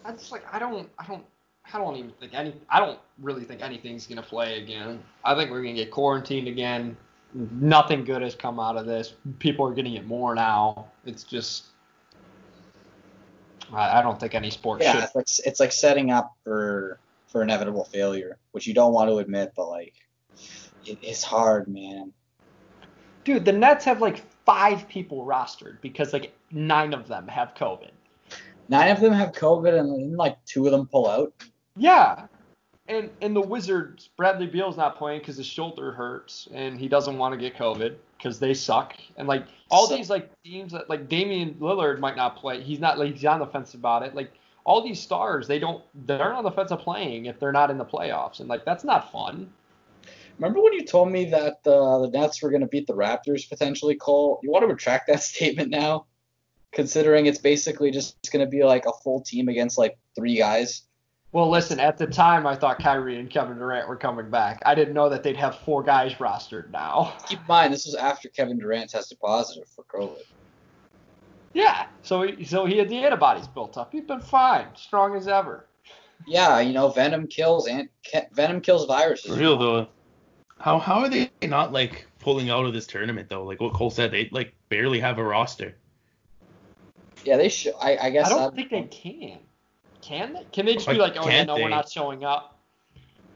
I 0.05 0.11
just 0.11 0.31
like 0.31 0.43
I 0.53 0.59
don't 0.59 0.89
I 0.97 1.05
don't 1.05 1.25
I 1.73 1.77
don't 1.77 1.95
even 1.95 2.11
think 2.19 2.33
any 2.33 2.53
I 2.69 2.79
don't 2.79 2.99
really 3.19 3.43
think 3.43 3.61
anything's 3.61 4.07
gonna 4.07 4.21
play 4.23 4.61
again. 4.61 5.03
I 5.23 5.35
think 5.35 5.51
we're 5.51 5.61
gonna 5.61 5.73
get 5.75 5.91
quarantined 5.91 6.47
again. 6.47 6.95
Nothing 7.33 8.03
good 8.05 8.21
has 8.21 8.35
come 8.35 8.59
out 8.59 8.75
of 8.75 8.85
this. 8.85 9.13
People 9.37 9.67
are 9.67 9.73
getting 9.73 9.93
it 9.93 10.05
more 10.07 10.33
now. 10.33 10.87
It's 11.05 11.23
just 11.23 11.65
I, 13.71 13.99
I 13.99 14.01
don't 14.01 14.19
think 14.19 14.35
any 14.35 14.49
sport 14.49 14.81
Yeah, 14.81 14.93
should. 14.93 15.03
it's 15.03 15.15
like 15.15 15.27
it's 15.45 15.59
like 15.59 15.71
setting 15.71 16.11
up 16.11 16.33
for 16.43 16.99
for 17.27 17.43
inevitable 17.43 17.85
failure, 17.85 18.37
which 18.51 18.65
you 18.65 18.73
don't 18.73 18.93
want 18.93 19.09
to 19.09 19.17
admit, 19.17 19.53
but 19.55 19.69
like 19.69 19.93
it, 20.85 20.97
it's 21.01 21.23
hard, 21.23 21.67
man. 21.67 22.11
Dude, 23.23 23.45
the 23.45 23.51
Nets 23.51 23.85
have 23.85 24.01
like 24.01 24.23
five 24.45 24.87
people 24.89 25.25
rostered 25.25 25.79
because 25.81 26.13
like 26.13 26.33
nine 26.51 26.93
of 26.93 27.07
them 27.07 27.27
have 27.27 27.53
COVID. 27.53 27.91
Nine 28.69 28.91
of 28.91 28.99
them 28.99 29.13
have 29.13 29.31
COVID, 29.31 29.77
and 29.79 30.15
like 30.15 30.43
two 30.45 30.65
of 30.65 30.71
them 30.71 30.87
pull 30.87 31.07
out. 31.07 31.33
Yeah. 31.75 32.25
And 32.89 33.09
and 33.21 33.35
the 33.35 33.41
Wizards, 33.41 34.09
Bradley 34.17 34.47
Beal's 34.47 34.75
not 34.75 34.97
playing 34.97 35.19
because 35.19 35.37
his 35.37 35.45
shoulder 35.45 35.91
hurts 35.91 36.47
and 36.53 36.79
he 36.79 36.87
doesn't 36.87 37.17
want 37.17 37.33
to 37.33 37.39
get 37.39 37.55
COVID 37.55 37.95
because 38.17 38.39
they 38.39 38.53
suck. 38.53 38.95
And 39.15 39.27
like 39.27 39.45
all 39.69 39.87
So- 39.87 39.95
these 39.95 40.09
like 40.09 40.29
teams 40.43 40.73
that 40.73 40.89
like 40.89 41.07
Damian 41.07 41.53
Lillard 41.55 41.99
might 41.99 42.15
not 42.17 42.35
play. 42.35 42.61
He's 42.61 42.79
not 42.79 42.97
like 42.97 43.13
he's 43.13 43.25
on 43.25 43.39
the 43.39 43.45
fence 43.45 43.75
about 43.75 44.03
it. 44.03 44.15
Like 44.15 44.31
all 44.65 44.81
these 44.81 44.99
stars, 44.99 45.47
they 45.47 45.59
don't 45.59 45.83
they're 46.07 46.33
on 46.33 46.43
the 46.43 46.51
fence 46.51 46.71
of 46.71 46.79
playing 46.79 47.25
if 47.25 47.39
they're 47.39 47.51
not 47.51 47.69
in 47.69 47.77
the 47.77 47.85
playoffs. 47.85 48.39
And 48.39 48.49
like 48.49 48.65
that's 48.65 48.83
not 48.83 49.11
fun. 49.11 49.53
Remember 50.39 50.61
when 50.61 50.73
you 50.73 50.85
told 50.85 51.11
me 51.11 51.25
that 51.31 51.59
uh, 51.67 51.99
the 51.99 52.09
Nets 52.13 52.41
were 52.41 52.49
going 52.49 52.61
to 52.61 52.67
beat 52.67 52.87
the 52.87 52.93
Raptors 52.93 53.47
potentially, 53.47 53.95
Cole? 53.95 54.39
You 54.41 54.49
want 54.49 54.63
to 54.63 54.67
retract 54.67 55.07
that 55.07 55.21
statement 55.33 55.69
now, 55.69 56.05
considering 56.71 57.25
it's 57.25 57.39
basically 57.39 57.91
just 57.91 58.15
going 58.31 58.43
to 58.43 58.49
be 58.49 58.63
like 58.63 58.85
a 58.85 58.93
full 59.03 59.21
team 59.21 59.49
against 59.49 59.77
like 59.77 59.97
three 60.15 60.37
guys. 60.37 60.83
Well, 61.31 61.49
listen, 61.49 61.79
at 61.79 61.97
the 61.97 62.07
time 62.07 62.47
I 62.47 62.55
thought 62.55 62.79
Kyrie 62.79 63.19
and 63.19 63.29
Kevin 63.29 63.57
Durant 63.59 63.87
were 63.87 63.95
coming 63.95 64.29
back. 64.31 64.61
I 64.65 64.73
didn't 64.73 64.95
know 64.95 65.09
that 65.09 65.21
they'd 65.21 65.37
have 65.37 65.59
four 65.59 65.83
guys 65.83 66.13
rostered 66.15 66.71
now. 66.71 67.13
Keep 67.27 67.41
in 67.41 67.45
mind, 67.47 67.73
this 67.73 67.85
was 67.85 67.93
after 67.93 68.29
Kevin 68.29 68.57
Durant 68.57 68.89
tested 68.89 69.19
positive 69.19 69.67
for 69.69 69.83
COVID. 69.83 70.23
Yeah. 71.53 71.85
So 72.01 72.23
he, 72.23 72.45
so 72.45 72.65
he 72.65 72.77
had 72.77 72.89
the 72.89 72.97
antibodies 72.97 73.47
built 73.47 73.77
up. 73.77 73.91
He's 73.91 74.05
been 74.05 74.21
fine, 74.21 74.67
strong 74.75 75.15
as 75.15 75.27
ever. 75.27 75.65
Yeah, 76.27 76.59
you 76.59 76.73
know, 76.73 76.89
Venom 76.89 77.27
kills 77.27 77.67
and 77.67 77.89
Venom 78.33 78.61
kills 78.61 78.85
viruses. 78.85 79.31
For 79.31 79.39
real 79.39 79.57
though, 79.57 79.87
how 80.59 80.79
how 80.79 80.99
are 80.99 81.09
they 81.09 81.29
not 81.43 81.71
like 81.71 82.07
pulling 82.19 82.49
out 82.49 82.65
of 82.65 82.73
this 82.73 82.85
tournament 82.87 83.29
though? 83.29 83.43
Like 83.43 83.61
what 83.61 83.73
Cole 83.73 83.89
said, 83.89 84.11
they 84.11 84.29
like 84.31 84.53
barely 84.67 84.99
have 84.99 85.17
a 85.17 85.23
roster. 85.23 85.75
Yeah, 87.23 87.37
they 87.37 87.49
should. 87.49 87.73
I, 87.81 87.97
I 87.97 88.09
guess. 88.09 88.25
I 88.27 88.29
don't 88.29 88.55
that- 88.55 88.55
think 88.55 88.69
they 88.69 88.83
can. 88.83 89.39
Can 90.01 90.33
they? 90.33 90.43
Can 90.51 90.65
they 90.65 90.73
just 90.75 90.87
be 90.87 90.93
Like, 90.93 91.15
like, 91.15 91.25
oh 91.25 91.27
yeah, 91.27 91.37
can't 91.37 91.47
no, 91.47 91.55
we're 91.55 91.69
not 91.69 91.89
showing 91.89 92.23
up? 92.23 92.57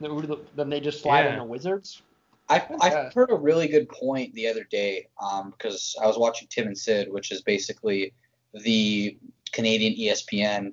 Then 0.00 0.10
who 0.10 0.20
do 0.22 0.26
the- 0.28 0.40
Then 0.56 0.70
they 0.70 0.80
just 0.80 1.02
slide 1.02 1.26
in 1.26 1.38
the 1.38 1.44
Wizards. 1.44 2.02
I 2.48 2.56
Yeah. 2.56 2.76
I 2.80 3.10
heard 3.14 3.30
a 3.30 3.36
really 3.36 3.68
good 3.68 3.88
point 3.88 4.34
the 4.34 4.48
other 4.48 4.64
day 4.64 5.08
um 5.20 5.50
because 5.50 5.96
I 6.02 6.06
was 6.06 6.18
watching 6.18 6.48
Tim 6.48 6.66
and 6.66 6.76
Sid, 6.76 7.10
which 7.10 7.32
is 7.32 7.42
basically 7.42 8.12
the 8.52 9.16
Canadian 9.52 9.94
ESPN, 9.94 10.72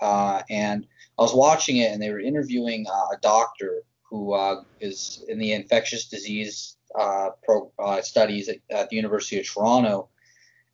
uh, 0.00 0.42
and 0.50 0.86
I 1.18 1.22
was 1.22 1.34
watching 1.34 1.76
it 1.78 1.92
and 1.92 2.02
they 2.02 2.10
were 2.10 2.20
interviewing 2.20 2.86
uh, 2.88 3.14
a 3.14 3.18
doctor 3.22 3.82
who 4.02 4.32
uh, 4.32 4.62
is 4.80 5.24
in 5.28 5.38
the 5.38 5.52
infectious 5.52 6.08
disease 6.08 6.76
uh, 6.98 7.30
pro, 7.44 7.70
uh, 7.78 8.00
studies 8.02 8.48
at, 8.48 8.56
at 8.70 8.88
the 8.90 8.96
University 8.96 9.38
of 9.38 9.46
Toronto, 9.46 10.08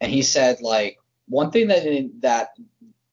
and 0.01 0.11
he 0.11 0.23
said 0.23 0.61
like 0.63 0.99
one 1.29 1.51
thing 1.51 1.69
that 1.69 1.85
that 2.21 2.51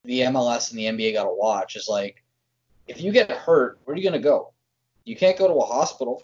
the 0.07 0.21
MLS 0.21 0.71
and 0.71 0.79
the 0.79 0.85
NBA 0.85 1.13
got 1.13 1.25
to 1.25 1.33
watch 1.33 1.75
is 1.75 1.87
like 1.87 2.23
if 2.87 3.01
you 3.01 3.11
get 3.11 3.29
hurt, 3.29 3.79
where 3.83 3.93
are 3.93 3.97
you 3.97 4.03
gonna 4.03 4.19
go? 4.19 4.53
You 5.03 5.15
can't 5.15 5.37
go 5.37 5.47
to 5.47 5.53
a 5.53 5.65
hospital 5.65 6.23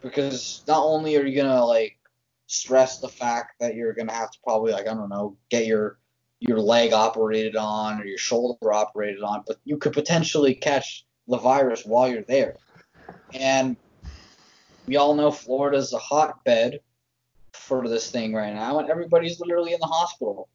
because 0.00 0.62
not 0.66 0.82
only 0.82 1.16
are 1.16 1.26
you 1.26 1.36
gonna 1.36 1.64
like 1.64 1.98
stress 2.46 3.00
the 3.00 3.08
fact 3.08 3.58
that 3.60 3.74
you're 3.74 3.92
gonna 3.92 4.12
have 4.12 4.30
to 4.30 4.38
probably 4.44 4.72
like 4.72 4.86
I 4.86 4.94
don't 4.94 5.08
know 5.08 5.36
get 5.50 5.66
your 5.66 5.98
your 6.38 6.60
leg 6.60 6.92
operated 6.92 7.56
on 7.56 8.00
or 8.00 8.04
your 8.04 8.18
shoulder 8.18 8.72
operated 8.72 9.22
on, 9.22 9.42
but 9.46 9.56
you 9.64 9.76
could 9.78 9.92
potentially 9.92 10.54
catch 10.54 11.04
the 11.26 11.38
virus 11.38 11.84
while 11.84 12.08
you're 12.08 12.22
there. 12.22 12.56
And 13.34 13.76
we 14.86 14.96
all 14.96 15.14
know 15.14 15.30
Florida's 15.30 15.92
a 15.92 15.98
hotbed 15.98 16.80
for 17.52 17.88
this 17.88 18.10
thing 18.10 18.32
right 18.34 18.54
now, 18.54 18.78
and 18.78 18.88
everybody's 18.88 19.40
literally 19.40 19.72
in 19.72 19.80
the 19.80 19.86
hospital. 19.86 20.48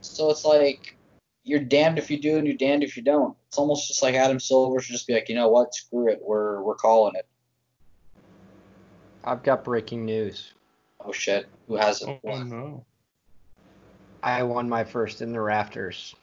So 0.00 0.30
it's 0.30 0.44
like 0.44 0.96
you're 1.44 1.60
damned 1.60 1.98
if 1.98 2.10
you 2.10 2.18
do 2.20 2.36
and 2.38 2.46
you're 2.46 2.56
damned 2.56 2.82
if 2.82 2.96
you 2.96 3.02
don't. 3.02 3.36
It's 3.48 3.58
almost 3.58 3.88
just 3.88 4.02
like 4.02 4.14
Adam 4.14 4.38
Silver 4.40 4.80
should 4.80 4.92
just 4.92 5.06
be 5.06 5.14
like, 5.14 5.28
you 5.28 5.34
know 5.34 5.48
what, 5.48 5.74
screw 5.74 6.08
it, 6.08 6.20
we're 6.22 6.62
we're 6.62 6.74
calling 6.74 7.14
it. 7.16 7.26
I've 9.24 9.42
got 9.42 9.64
breaking 9.64 10.04
news. 10.04 10.54
Oh 11.04 11.12
shit, 11.12 11.46
who 11.66 11.76
has 11.76 12.02
it? 12.02 12.20
Oh 12.24 12.42
no. 12.42 12.84
I 14.22 14.42
won 14.44 14.68
my 14.68 14.84
first 14.84 15.20
in 15.20 15.32
the 15.32 15.40
rafters. 15.40 16.14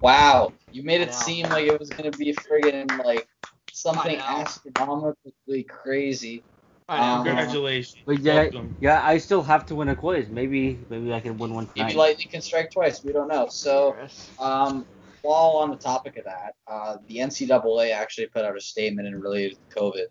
Wow, 0.00 0.52
you 0.70 0.82
made 0.84 1.00
it 1.00 1.08
Wow. 1.08 1.14
seem 1.14 1.48
like 1.48 1.66
it 1.66 1.80
was 1.80 1.90
gonna 1.90 2.12
be 2.12 2.32
friggin' 2.32 3.04
like 3.04 3.26
something 3.72 4.16
astronomically 4.18 5.64
crazy. 5.64 6.44
I 6.88 6.98
know. 6.98 7.02
Um, 7.02 7.24
Congratulations. 7.24 8.02
But 8.06 8.20
yeah, 8.20 8.34
Welcome. 8.34 8.76
yeah, 8.80 9.04
I 9.04 9.18
still 9.18 9.42
have 9.42 9.66
to 9.66 9.74
win 9.74 9.88
a 9.88 9.96
quiz. 9.96 10.28
Maybe, 10.28 10.78
maybe 10.88 11.12
I 11.12 11.20
can 11.20 11.36
win 11.36 11.52
one 11.52 11.68
Maybe 11.74 11.90
tonight. 11.90 11.96
lightning 11.96 12.28
can 12.28 12.42
strike 12.42 12.70
twice. 12.70 13.02
We 13.02 13.12
don't 13.12 13.28
know. 13.28 13.48
So, 13.48 13.96
um, 14.38 14.86
while 15.22 15.56
on 15.56 15.70
the 15.70 15.76
topic 15.76 16.16
of 16.16 16.24
that, 16.24 16.54
uh, 16.68 16.98
the 17.08 17.16
NCAA 17.16 17.92
actually 17.92 18.28
put 18.28 18.44
out 18.44 18.56
a 18.56 18.60
statement 18.60 19.08
in 19.08 19.20
related 19.20 19.56
to 19.70 19.76
COVID, 19.76 20.06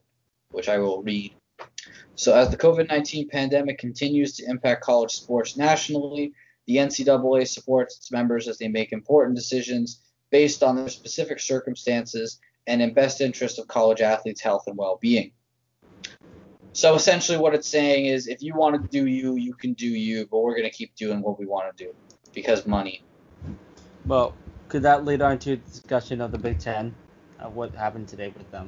which 0.51 0.67
I 0.67 0.77
will 0.77 1.01
read. 1.01 1.33
So, 2.15 2.35
as 2.35 2.49
the 2.49 2.57
COVID 2.57 2.89
19 2.89 3.29
pandemic 3.29 3.77
continues 3.77 4.35
to 4.37 4.45
impact 4.45 4.83
college 4.83 5.11
sports 5.11 5.55
nationally, 5.55 6.33
the 6.67 6.77
NCAA 6.77 7.47
supports 7.47 7.97
its 7.97 8.11
members 8.11 8.49
as 8.49 8.57
they 8.57 8.67
make 8.67 8.91
important 8.91 9.37
decisions 9.37 10.01
based 10.29 10.61
on 10.61 10.75
their 10.75 10.89
specific 10.89 11.39
circumstances 11.39 12.39
and 12.67 12.81
in 12.81 12.93
best 12.93 13.21
interest 13.21 13.59
of 13.59 13.67
college 13.69 14.01
athletes' 14.01 14.41
health 14.41 14.63
and 14.67 14.75
well 14.75 14.97
being. 15.01 15.31
So, 16.75 16.93
essentially, 16.93 17.37
what 17.37 17.55
it's 17.55 17.69
saying 17.69 18.07
is 18.07 18.27
if 18.27 18.41
you 18.41 18.53
want 18.53 18.81
to 18.81 18.89
do 18.89 19.07
you, 19.07 19.37
you 19.37 19.53
can 19.53 19.71
do 19.73 19.87
you, 19.87 20.27
but 20.29 20.39
we're 20.39 20.57
going 20.57 20.69
to 20.69 20.75
keep 20.75 20.93
doing 20.97 21.21
what 21.21 21.39
we 21.39 21.45
want 21.45 21.75
to 21.75 21.85
do 21.85 21.93
because 22.33 22.67
money. 22.67 23.01
Well, 24.05 24.35
could 24.67 24.83
that 24.83 25.05
lead 25.05 25.21
on 25.21 25.39
to 25.39 25.53
a 25.53 25.55
discussion 25.55 26.19
of 26.19 26.33
the 26.33 26.37
Big 26.37 26.59
Ten, 26.59 26.93
of 27.39 27.55
what 27.55 27.73
happened 27.73 28.09
today 28.09 28.33
with 28.37 28.51
them? 28.51 28.67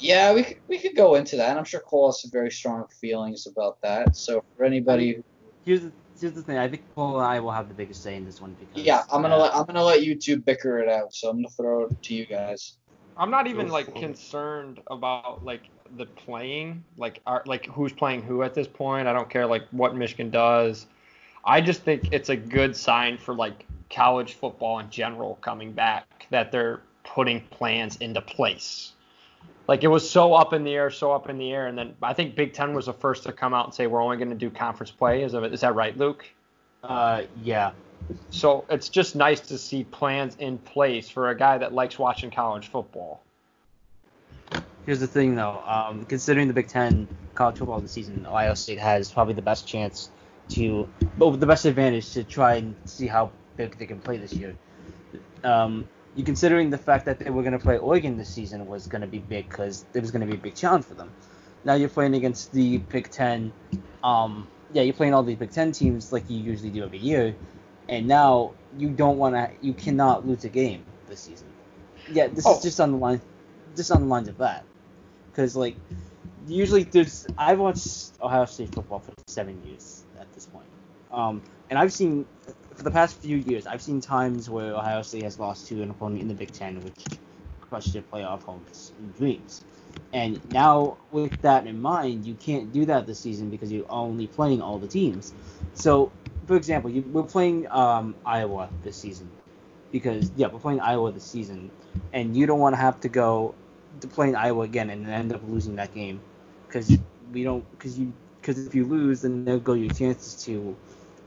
Yeah, 0.00 0.32
we 0.34 0.42
could, 0.42 0.56
we 0.66 0.80
could 0.80 0.96
go 0.96 1.14
into 1.14 1.36
that. 1.36 1.56
I'm 1.56 1.64
sure 1.64 1.78
Cole 1.78 2.08
has 2.08 2.22
some 2.22 2.32
very 2.32 2.50
strong 2.50 2.86
feelings 3.00 3.46
about 3.46 3.80
that. 3.82 4.16
So 4.16 4.42
for 4.56 4.64
anybody, 4.64 5.22
Here's 5.64 5.82
the, 5.82 5.92
here's 6.20 6.32
the 6.32 6.42
thing. 6.42 6.58
I 6.58 6.66
think 6.66 6.82
Cole 6.96 7.20
and 7.20 7.24
I 7.24 7.38
will 7.38 7.52
have 7.52 7.68
the 7.68 7.74
biggest 7.74 8.02
say 8.02 8.16
in 8.16 8.24
this 8.24 8.40
one 8.40 8.56
because 8.58 8.84
yeah, 8.84 9.04
I'm 9.12 9.22
gonna 9.22 9.36
uh, 9.36 9.42
let 9.42 9.54
I'm 9.54 9.64
gonna 9.64 9.84
let 9.84 10.02
you 10.02 10.16
two 10.16 10.38
bicker 10.38 10.78
it 10.78 10.88
out. 10.88 11.14
So 11.14 11.28
I'm 11.28 11.36
gonna 11.36 11.50
throw 11.50 11.84
it 11.84 12.02
to 12.02 12.14
you 12.14 12.26
guys. 12.26 12.78
I'm 13.18 13.30
not 13.30 13.46
even 13.48 13.68
like 13.68 13.92
concerned 13.96 14.80
about 14.86 15.44
like 15.44 15.62
the 15.96 16.06
playing, 16.06 16.84
like 16.96 17.20
are, 17.26 17.42
like 17.46 17.66
who's 17.66 17.92
playing 17.92 18.22
who 18.22 18.42
at 18.42 18.54
this 18.54 18.68
point. 18.68 19.08
I 19.08 19.12
don't 19.12 19.28
care 19.28 19.46
like 19.46 19.64
what 19.72 19.96
Michigan 19.96 20.30
does. 20.30 20.86
I 21.44 21.60
just 21.60 21.82
think 21.82 22.12
it's 22.12 22.28
a 22.28 22.36
good 22.36 22.76
sign 22.76 23.18
for 23.18 23.34
like 23.34 23.66
college 23.90 24.34
football 24.34 24.78
in 24.78 24.90
general 24.90 25.38
coming 25.40 25.72
back 25.72 26.26
that 26.30 26.52
they're 26.52 26.80
putting 27.04 27.40
plans 27.48 27.96
into 27.96 28.20
place. 28.20 28.92
Like 29.66 29.82
it 29.82 29.88
was 29.88 30.08
so 30.08 30.34
up 30.34 30.52
in 30.52 30.62
the 30.62 30.74
air, 30.74 30.90
so 30.90 31.12
up 31.12 31.28
in 31.28 31.38
the 31.38 31.52
air, 31.52 31.66
and 31.66 31.76
then 31.76 31.94
I 32.02 32.14
think 32.14 32.36
Big 32.36 32.52
Ten 32.52 32.72
was 32.72 32.86
the 32.86 32.92
first 32.92 33.24
to 33.24 33.32
come 33.32 33.52
out 33.52 33.66
and 33.66 33.74
say 33.74 33.86
we're 33.86 34.02
only 34.02 34.16
going 34.16 34.30
to 34.30 34.36
do 34.36 34.48
conference 34.48 34.90
play. 34.90 35.22
Is 35.22 35.32
that 35.32 35.74
right, 35.74 35.96
Luke? 35.98 36.24
Uh, 36.82 37.22
yeah. 37.42 37.72
So 38.30 38.64
it's 38.70 38.88
just 38.88 39.16
nice 39.16 39.40
to 39.40 39.58
see 39.58 39.84
plans 39.84 40.36
in 40.38 40.58
place 40.58 41.08
for 41.08 41.30
a 41.30 41.36
guy 41.36 41.58
that 41.58 41.72
likes 41.72 41.98
watching 41.98 42.30
college 42.30 42.68
football. 42.68 43.22
Here's 44.86 45.00
the 45.00 45.06
thing, 45.06 45.34
though. 45.34 45.62
Um, 45.66 46.04
considering 46.06 46.48
the 46.48 46.54
Big 46.54 46.68
Ten 46.68 47.08
college 47.34 47.58
football 47.58 47.80
this 47.80 47.92
season, 47.92 48.24
Ohio 48.26 48.54
State 48.54 48.78
has 48.78 49.10
probably 49.10 49.34
the 49.34 49.42
best 49.42 49.66
chance 49.66 50.10
to, 50.50 50.88
well, 51.18 51.30
the 51.30 51.46
best 51.46 51.64
advantage 51.66 52.12
to 52.12 52.24
try 52.24 52.54
and 52.54 52.74
see 52.86 53.06
how 53.06 53.30
big 53.56 53.78
they 53.78 53.86
can 53.86 54.00
play 54.00 54.16
this 54.16 54.32
year. 54.32 54.56
Um, 55.44 55.86
you 56.16 56.24
considering 56.24 56.70
the 56.70 56.78
fact 56.78 57.04
that 57.04 57.18
they 57.18 57.30
were 57.30 57.42
going 57.42 57.52
to 57.52 57.58
play 57.58 57.78
Oregon 57.78 58.16
this 58.16 58.28
season 58.28 58.66
was 58.66 58.86
going 58.86 59.02
to 59.02 59.06
be 59.06 59.18
big 59.18 59.48
because 59.48 59.84
it 59.94 60.00
was 60.00 60.10
going 60.10 60.20
to 60.20 60.26
be 60.26 60.34
a 60.34 60.40
big 60.40 60.54
challenge 60.54 60.84
for 60.84 60.94
them. 60.94 61.10
Now 61.64 61.74
you're 61.74 61.88
playing 61.88 62.14
against 62.14 62.52
the 62.52 62.78
Big 62.78 63.10
Ten. 63.10 63.52
Um, 64.02 64.48
yeah, 64.72 64.82
you're 64.82 64.94
playing 64.94 65.14
all 65.14 65.22
these 65.22 65.36
Big 65.36 65.50
Ten 65.50 65.72
teams 65.72 66.12
like 66.12 66.28
you 66.30 66.38
usually 66.38 66.70
do 66.70 66.82
every 66.82 66.98
year, 66.98 67.34
and 67.88 68.06
now 68.06 68.52
you 68.78 68.90
don't 68.90 69.18
want 69.18 69.34
to, 69.34 69.50
you 69.60 69.72
cannot 69.72 70.26
lose 70.26 70.44
a 70.44 70.48
game 70.48 70.84
this 71.08 71.20
season. 71.20 71.48
Yeah, 72.12 72.28
this 72.28 72.46
Oh. 72.46 72.56
is 72.56 72.62
just 72.62 72.80
on 72.80 72.92
the 72.92 72.98
line, 72.98 73.20
just 73.76 73.90
on 73.90 74.02
the 74.02 74.06
lines 74.06 74.28
of 74.28 74.38
that 74.38 74.64
because 75.38 75.54
like 75.54 75.76
usually 76.48 76.82
there's 76.82 77.26
I've 77.38 77.60
watched 77.60 78.10
Ohio 78.20 78.44
State 78.46 78.74
football 78.74 78.98
for 78.98 79.12
seven 79.28 79.62
years 79.64 80.02
at 80.18 80.32
this 80.34 80.46
point, 80.46 80.66
um, 81.12 81.42
and 81.70 81.78
I've 81.78 81.92
seen 81.92 82.26
for 82.74 82.82
the 82.82 82.90
past 82.90 83.16
few 83.16 83.36
years 83.36 83.66
I've 83.66 83.82
seen 83.82 84.00
times 84.00 84.50
where 84.50 84.74
Ohio 84.74 85.02
State 85.02 85.22
has 85.22 85.38
lost 85.38 85.68
to 85.68 85.80
an 85.82 85.90
opponent 85.90 86.22
in 86.22 86.28
the 86.28 86.34
Big 86.34 86.52
Ten, 86.52 86.82
which 86.82 87.04
crushed 87.60 87.92
their 87.92 88.02
playoff 88.02 88.42
hopes 88.42 88.92
and 88.98 89.14
dreams. 89.16 89.64
And 90.12 90.40
now 90.50 90.96
with 91.12 91.40
that 91.42 91.66
in 91.68 91.80
mind, 91.80 92.24
you 92.24 92.34
can't 92.34 92.72
do 92.72 92.84
that 92.86 93.06
this 93.06 93.20
season 93.20 93.48
because 93.50 93.70
you're 93.70 93.86
only 93.90 94.26
playing 94.26 94.60
all 94.60 94.78
the 94.78 94.88
teams. 94.88 95.32
So, 95.74 96.10
for 96.48 96.56
example, 96.56 96.90
you, 96.90 97.02
we're 97.02 97.22
playing 97.22 97.70
um, 97.70 98.14
Iowa 98.24 98.70
this 98.82 98.96
season 98.96 99.30
because 99.92 100.32
yeah, 100.34 100.46
we're 100.46 100.58
playing 100.58 100.80
Iowa 100.80 101.12
this 101.12 101.24
season, 101.24 101.70
and 102.14 102.34
you 102.34 102.46
don't 102.46 102.58
want 102.58 102.74
to 102.74 102.80
have 102.80 102.98
to 103.00 103.08
go 103.10 103.54
to 104.00 104.08
playing 104.08 104.34
Iowa 104.34 104.64
again 104.64 104.88
and 104.88 105.06
end 105.06 105.32
up 105.34 105.42
losing 105.46 105.76
that 105.76 105.94
game 105.94 106.20
because 106.66 106.96
we 107.32 107.44
don't 107.44 107.70
because 107.72 107.98
you 107.98 108.14
because 108.40 108.66
if 108.66 108.74
you 108.74 108.86
lose, 108.86 109.20
then 109.20 109.44
there 109.44 109.58
go 109.58 109.74
your 109.74 109.92
chances 109.92 110.42
to 110.44 110.74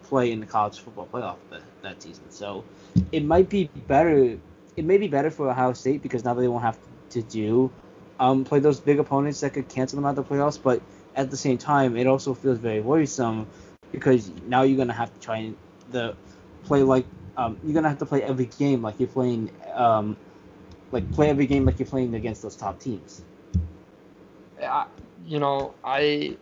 play 0.04 0.32
in 0.32 0.40
the 0.40 0.46
college 0.48 0.80
football 0.80 1.08
playoff 1.14 1.38
that, 1.52 1.62
that 1.84 2.02
season. 2.02 2.24
So 2.32 2.64
it 3.12 3.24
might 3.24 3.48
be 3.48 3.70
better. 3.88 4.40
It 4.76 4.86
may 4.86 4.98
be 4.98 5.08
better 5.08 5.30
for 5.30 5.52
Ohio 5.52 5.74
State 5.74 6.02
because 6.02 6.26
now 6.26 6.34
they 6.34 6.48
won't 6.48 6.64
have 6.64 6.80
to 7.12 7.22
do 7.22 7.72
um, 8.20 8.44
play 8.44 8.60
those 8.60 8.80
big 8.80 8.98
opponents 8.98 9.42
that 9.42 9.54
could 9.54 9.70
cancel 9.70 9.98
them 9.98 10.06
out 10.06 10.18
of 10.18 10.28
the 10.28 10.36
playoffs. 10.36 10.60
But 10.62 10.82
at 11.16 11.30
the 11.30 11.38
same 11.38 11.60
time, 11.60 11.96
it 11.96 12.08
also 12.08 12.34
feels 12.34 12.58
very 12.58 12.82
worrisome 12.82 13.46
because 13.92 14.32
now 14.48 14.64
you're 14.64 14.78
gonna 14.78 14.94
have 14.94 15.14
to 15.14 15.20
try 15.20 15.38
and 15.38 15.58
the 15.92 16.16
play 16.64 16.84
like 16.84 17.06
um, 17.38 17.58
you're 17.64 17.74
gonna 17.74 17.90
have 17.90 18.00
to 18.00 18.06
play 18.06 18.24
every 18.24 18.46
game 18.46 18.82
like 18.82 19.00
you're 19.00 19.10
playing 19.10 19.52
um, 19.74 20.18
like 20.92 21.10
play 21.12 21.30
every 21.30 21.46
game 21.46 21.66
like 21.66 21.80
you're 21.80 21.88
playing 21.88 22.14
against 22.16 22.42
those 22.42 22.56
top 22.56 22.80
teams. 22.80 23.24
I, 24.62 24.86
you 25.26 25.40
know, 25.40 25.74
I 25.84 26.38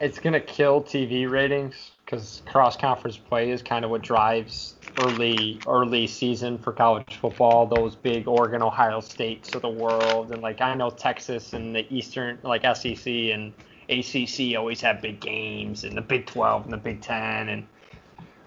it's 0.00 0.18
gonna 0.18 0.40
kill 0.40 0.82
TV 0.82 1.28
ratings 1.28 1.92
because 2.04 2.42
cross 2.46 2.76
conference 2.76 3.16
play 3.16 3.50
is 3.50 3.62
kind 3.62 3.84
of 3.84 3.90
what 3.90 4.02
drives 4.02 4.74
early 4.98 5.58
early 5.66 6.06
season 6.06 6.58
for 6.58 6.72
college 6.72 7.16
football. 7.20 7.66
Those 7.66 7.96
big 7.96 8.28
Oregon, 8.28 8.62
Ohio 8.62 9.00
States 9.00 9.54
of 9.54 9.62
the 9.62 9.68
world, 9.68 10.32
and 10.32 10.42
like 10.42 10.60
I 10.60 10.74
know 10.74 10.90
Texas 10.90 11.54
and 11.54 11.74
the 11.74 11.86
Eastern 11.94 12.38
like 12.42 12.62
SEC 12.76 13.06
and 13.06 13.52
ACC 13.88 14.56
always 14.56 14.80
have 14.80 15.00
big 15.00 15.20
games, 15.20 15.84
and 15.84 15.96
the 15.96 16.02
Big 16.02 16.26
12 16.26 16.64
and 16.64 16.72
the 16.72 16.78
Big 16.78 17.00
10 17.00 17.48
and 17.48 17.66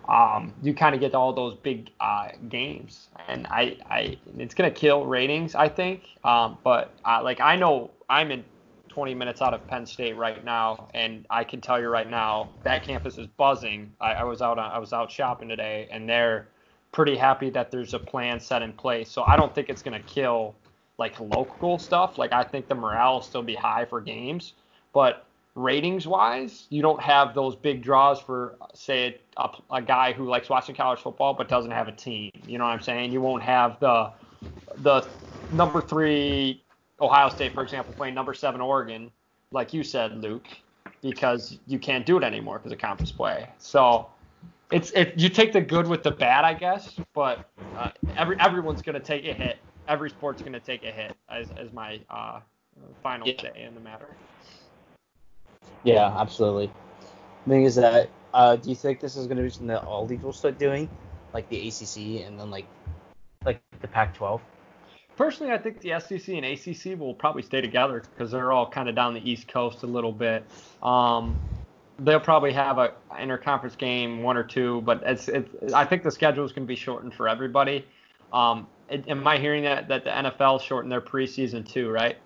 um, 0.10 0.54
you 0.64 0.74
kind 0.74 0.96
of 0.96 1.02
get 1.02 1.14
all 1.14 1.34
those 1.34 1.56
big 1.56 1.92
uh, 2.00 2.30
games, 2.50 3.10
and 3.28 3.46
I, 3.46 3.78
I, 3.88 4.18
it's 4.40 4.56
gonna 4.56 4.72
kill 4.72 5.06
ratings, 5.06 5.54
I 5.54 5.70
think. 5.70 6.02
Um, 6.24 6.58
but 6.64 6.92
uh, 7.06 7.22
like 7.24 7.40
I 7.40 7.56
know 7.56 7.92
I'm 8.10 8.32
in 8.32 8.44
20 8.88 9.14
minutes 9.14 9.40
out 9.40 9.54
of 9.54 9.66
Penn 9.68 9.86
State 9.86 10.18
right 10.18 10.44
now, 10.44 10.90
and 10.96 11.28
I 11.30 11.44
can 11.44 11.62
tell 11.62 11.80
you 11.80 11.90
right 11.90 12.10
now 12.10 12.50
that 12.64 12.82
campus 12.82 13.20
is 13.20 13.28
buzzing. 13.28 13.94
I, 14.02 14.14
I 14.14 14.24
was 14.24 14.42
out, 14.42 14.58
I 14.58 14.80
was 14.80 14.94
out 14.94 15.12
shopping 15.12 15.48
today, 15.48 15.88
and 15.92 16.10
they're 16.10 16.48
pretty 16.92 17.16
happy 17.16 17.52
that 17.52 17.70
there's 17.70 17.94
a 17.94 18.00
plan 18.00 18.40
set 18.40 18.64
in 18.64 18.74
place. 18.74 19.12
So 19.12 19.22
I 19.24 19.38
don't 19.38 19.54
think 19.54 19.70
it's 19.70 19.84
gonna 19.84 20.02
kill 20.02 20.56
like 20.98 21.20
local 21.20 21.78
stuff. 21.78 22.18
Like 22.18 22.34
I 22.34 22.44
think 22.44 22.68
the 22.68 22.74
morale 22.74 23.14
will 23.14 23.22
still 23.22 23.44
be 23.44 23.54
high 23.54 23.86
for 23.86 24.02
games, 24.02 24.54
but 24.92 25.28
ratings 25.60 26.08
wise, 26.08 26.66
you 26.70 26.82
don't 26.82 27.02
have 27.02 27.36
those 27.36 27.56
big 27.56 27.84
draws 27.84 28.20
for 28.20 28.56
say 28.74 29.20
a, 29.38 29.50
a 29.72 29.82
guy 29.82 30.14
who 30.14 30.26
likes 30.26 30.50
watching 30.50 30.76
college 30.76 31.00
football 31.00 31.34
but 31.34 31.50
doesn't 31.50 31.72
have 31.72 31.88
a 31.88 31.92
team. 31.92 32.32
You 32.46 32.58
know 32.58 32.64
what 32.64 32.72
I'm 32.72 32.82
saying? 32.82 33.12
You 33.12 33.22
won't 33.22 33.44
have 33.44 33.80
the 33.80 34.12
the 34.78 35.08
number 35.52 35.82
three 35.82 36.64
Ohio 37.02 37.30
State, 37.30 37.54
for 37.54 37.64
example, 37.64 37.94
playing 37.94 38.14
number 38.14 38.34
seven 38.34 38.62
Oregon, 38.62 39.12
like 39.52 39.74
you 39.74 39.84
said, 39.84 40.18
Luke, 40.22 40.48
because 41.02 41.58
you 41.68 41.80
can't 41.80 42.06
do 42.06 42.18
it 42.18 42.24
anymore 42.24 42.60
because 42.60 42.72
of 42.72 42.78
conference 42.80 43.12
play. 43.12 43.50
So 43.58 44.08
it's 44.72 44.92
it 44.92 45.14
you 45.18 45.30
take 45.30 45.52
the 45.52 45.62
good 45.62 45.88
with 45.88 46.04
the 46.04 46.12
bad, 46.12 46.46
I 46.46 46.54
guess. 46.54 47.00
But 47.14 47.50
uh, 47.78 47.92
every 48.16 48.40
everyone's 48.40 48.82
gonna 48.82 49.00
take 49.00 49.26
a 49.26 49.34
hit. 49.34 49.58
Every 49.88 50.10
sport's 50.10 50.42
gonna 50.42 50.60
take 50.60 50.84
a 50.84 50.92
hit, 50.92 51.16
as 51.30 51.48
as 51.58 51.74
my 51.74 52.00
uh, 52.10 52.40
final 53.04 53.28
Yeah. 53.28 53.42
say 53.42 53.64
in 53.64 53.74
the 53.74 53.82
matter. 53.82 54.08
Yeah, 55.84 56.14
absolutely. 56.18 56.72
The 57.46 57.50
thing 57.50 57.64
is 57.64 57.76
that, 57.76 58.10
uh, 58.34 58.56
do 58.58 58.70
you 58.70 58.76
think 58.76 59.00
this 59.00 59.16
is 59.16 59.28
going 59.28 59.38
to 59.38 59.44
be 59.44 59.50
something 59.50 59.68
that 59.68 59.84
all 59.84 60.06
leagues 60.06 60.24
will 60.24 60.34
start 60.34 60.60
doing, 60.60 60.90
like 61.34 61.50
the 61.50 61.68
ACC 61.68 62.26
and 62.26 62.40
then 62.40 62.52
like, 62.52 62.68
like 63.46 63.62
the 63.82 63.88
Pac-12? 63.88 64.42
Personally, 65.16 65.52
I 65.52 65.58
think 65.58 65.82
the 65.82 66.00
SEC 66.00 66.30
and 66.30 66.46
ACC 66.46 66.98
will 66.98 67.14
probably 67.14 67.42
stay 67.42 67.60
together 67.60 68.02
because 68.02 68.32
they're 68.32 68.52
all 68.52 68.70
kind 68.70 68.88
of 68.88 68.96
down 68.96 69.14
the 69.14 69.30
East 69.30 69.48
Coast 69.48 69.84
a 69.84 69.88
little 69.88 70.14
bit. 70.14 70.46
Um, 70.82 71.38
they'll 72.00 72.20
probably 72.20 72.54
have 72.54 72.78
a 72.78 72.94
interconference 73.12 73.78
game, 73.78 74.24
one 74.24 74.38
or 74.38 74.44
two, 74.44 74.82
but 74.82 75.04
it's, 75.06 75.28
it's 75.28 75.74
I 75.74 75.86
think 75.86 76.04
the 76.04 76.12
schedule 76.12 76.46
is 76.46 76.52
going 76.52 76.66
to 76.66 76.68
be 76.68 76.76
shortened 76.76 77.14
for 77.14 77.28
everybody. 77.28 77.86
Um, 78.32 78.68
am 78.90 79.28
I 79.28 79.38
hearing 79.38 79.64
that 79.64 79.88
that 79.90 80.06
the 80.06 80.10
NFL 80.10 80.62
shortened 80.62 80.92
their 80.92 81.02
preseason 81.02 81.68
too? 81.68 81.90
Right? 81.90 82.18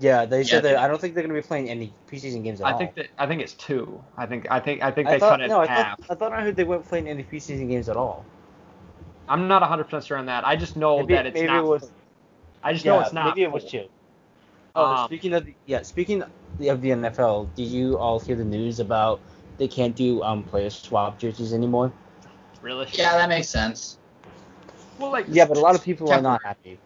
Yeah, 0.00 0.24
they 0.26 0.44
Yeah, 0.44 0.60
said 0.60 0.64
that. 0.64 0.76
I 0.76 0.86
don't 0.88 1.00
think 1.00 1.14
they're 1.14 1.22
going 1.24 1.34
to 1.34 1.40
be 1.42 1.46
playing 1.46 1.68
any 1.70 1.92
preseason 2.10 2.44
games 2.44 2.60
at 2.60 2.66
I 2.66 2.72
all. 2.72 2.78
think 2.78 2.94
that 2.94 3.06
I 3.18 3.26
think 3.26 3.42
it's 3.42 3.54
two. 3.54 4.02
I 4.16 4.26
think 4.26 4.46
I 4.50 4.60
think 4.60 4.82
I 4.82 4.90
think 4.90 5.08
I 5.08 5.12
they 5.12 5.18
thought, 5.18 5.38
cut 5.38 5.40
it 5.40 5.46
no, 5.48 5.60
in 5.60 5.62
I 5.62 5.66
half. 5.66 5.98
thought, 5.98 6.10
I 6.10 6.14
thought 6.14 6.32
I 6.32 6.42
heard 6.42 6.56
they 6.56 6.64
weren't 6.64 6.86
playing 6.86 7.08
any 7.08 7.24
preseason 7.24 7.68
games 7.68 7.88
at 7.88 7.96
all. 7.96 8.24
I'm 9.28 9.48
not 9.48 9.62
100% 9.62 10.06
sure 10.06 10.16
on 10.18 10.26
that. 10.26 10.46
I 10.46 10.56
just 10.56 10.76
know 10.76 10.98
maybe 10.98 11.14
that 11.14 11.26
it's 11.26 11.34
maybe 11.34 11.46
not. 11.46 11.64
it 11.64 11.64
was. 11.66 11.90
I 12.62 12.72
just 12.72 12.84
yeah, 12.84 12.92
know 12.92 13.00
it's 13.00 13.12
not. 13.12 13.36
maybe 13.36 13.42
it 13.42 13.52
was 13.52 13.62
full. 13.62 13.70
two. 13.70 13.88
Oh, 14.74 14.94
Um, 14.94 15.06
speaking 15.06 15.32
of 15.34 15.44
the, 15.46 15.54
yeah, 15.66 15.82
speaking 15.82 16.22
of 16.22 16.30
the 16.58 16.92
NFL, 16.92 17.48
did 17.56 17.68
you 17.68 17.98
all 17.98 18.20
hear 18.20 18.36
the 18.36 18.44
news 18.44 18.80
about 18.80 19.20
they 19.58 19.68
can't 19.68 19.94
do 19.96 20.22
um 20.22 20.44
player 20.44 20.70
swap 20.70 21.18
jerseys 21.18 21.52
anymore? 21.52 21.92
Really? 22.62 22.86
Yeah, 22.92 23.16
that 23.16 23.28
makes 23.28 23.48
sense. 23.48 23.98
Well, 24.98 25.10
like 25.12 25.26
Yeah, 25.28 25.44
but 25.46 25.56
a 25.56 25.60
lot 25.60 25.74
of 25.74 25.82
people 25.84 26.10
are 26.10 26.20
not 26.22 26.42
happy. 26.42 26.78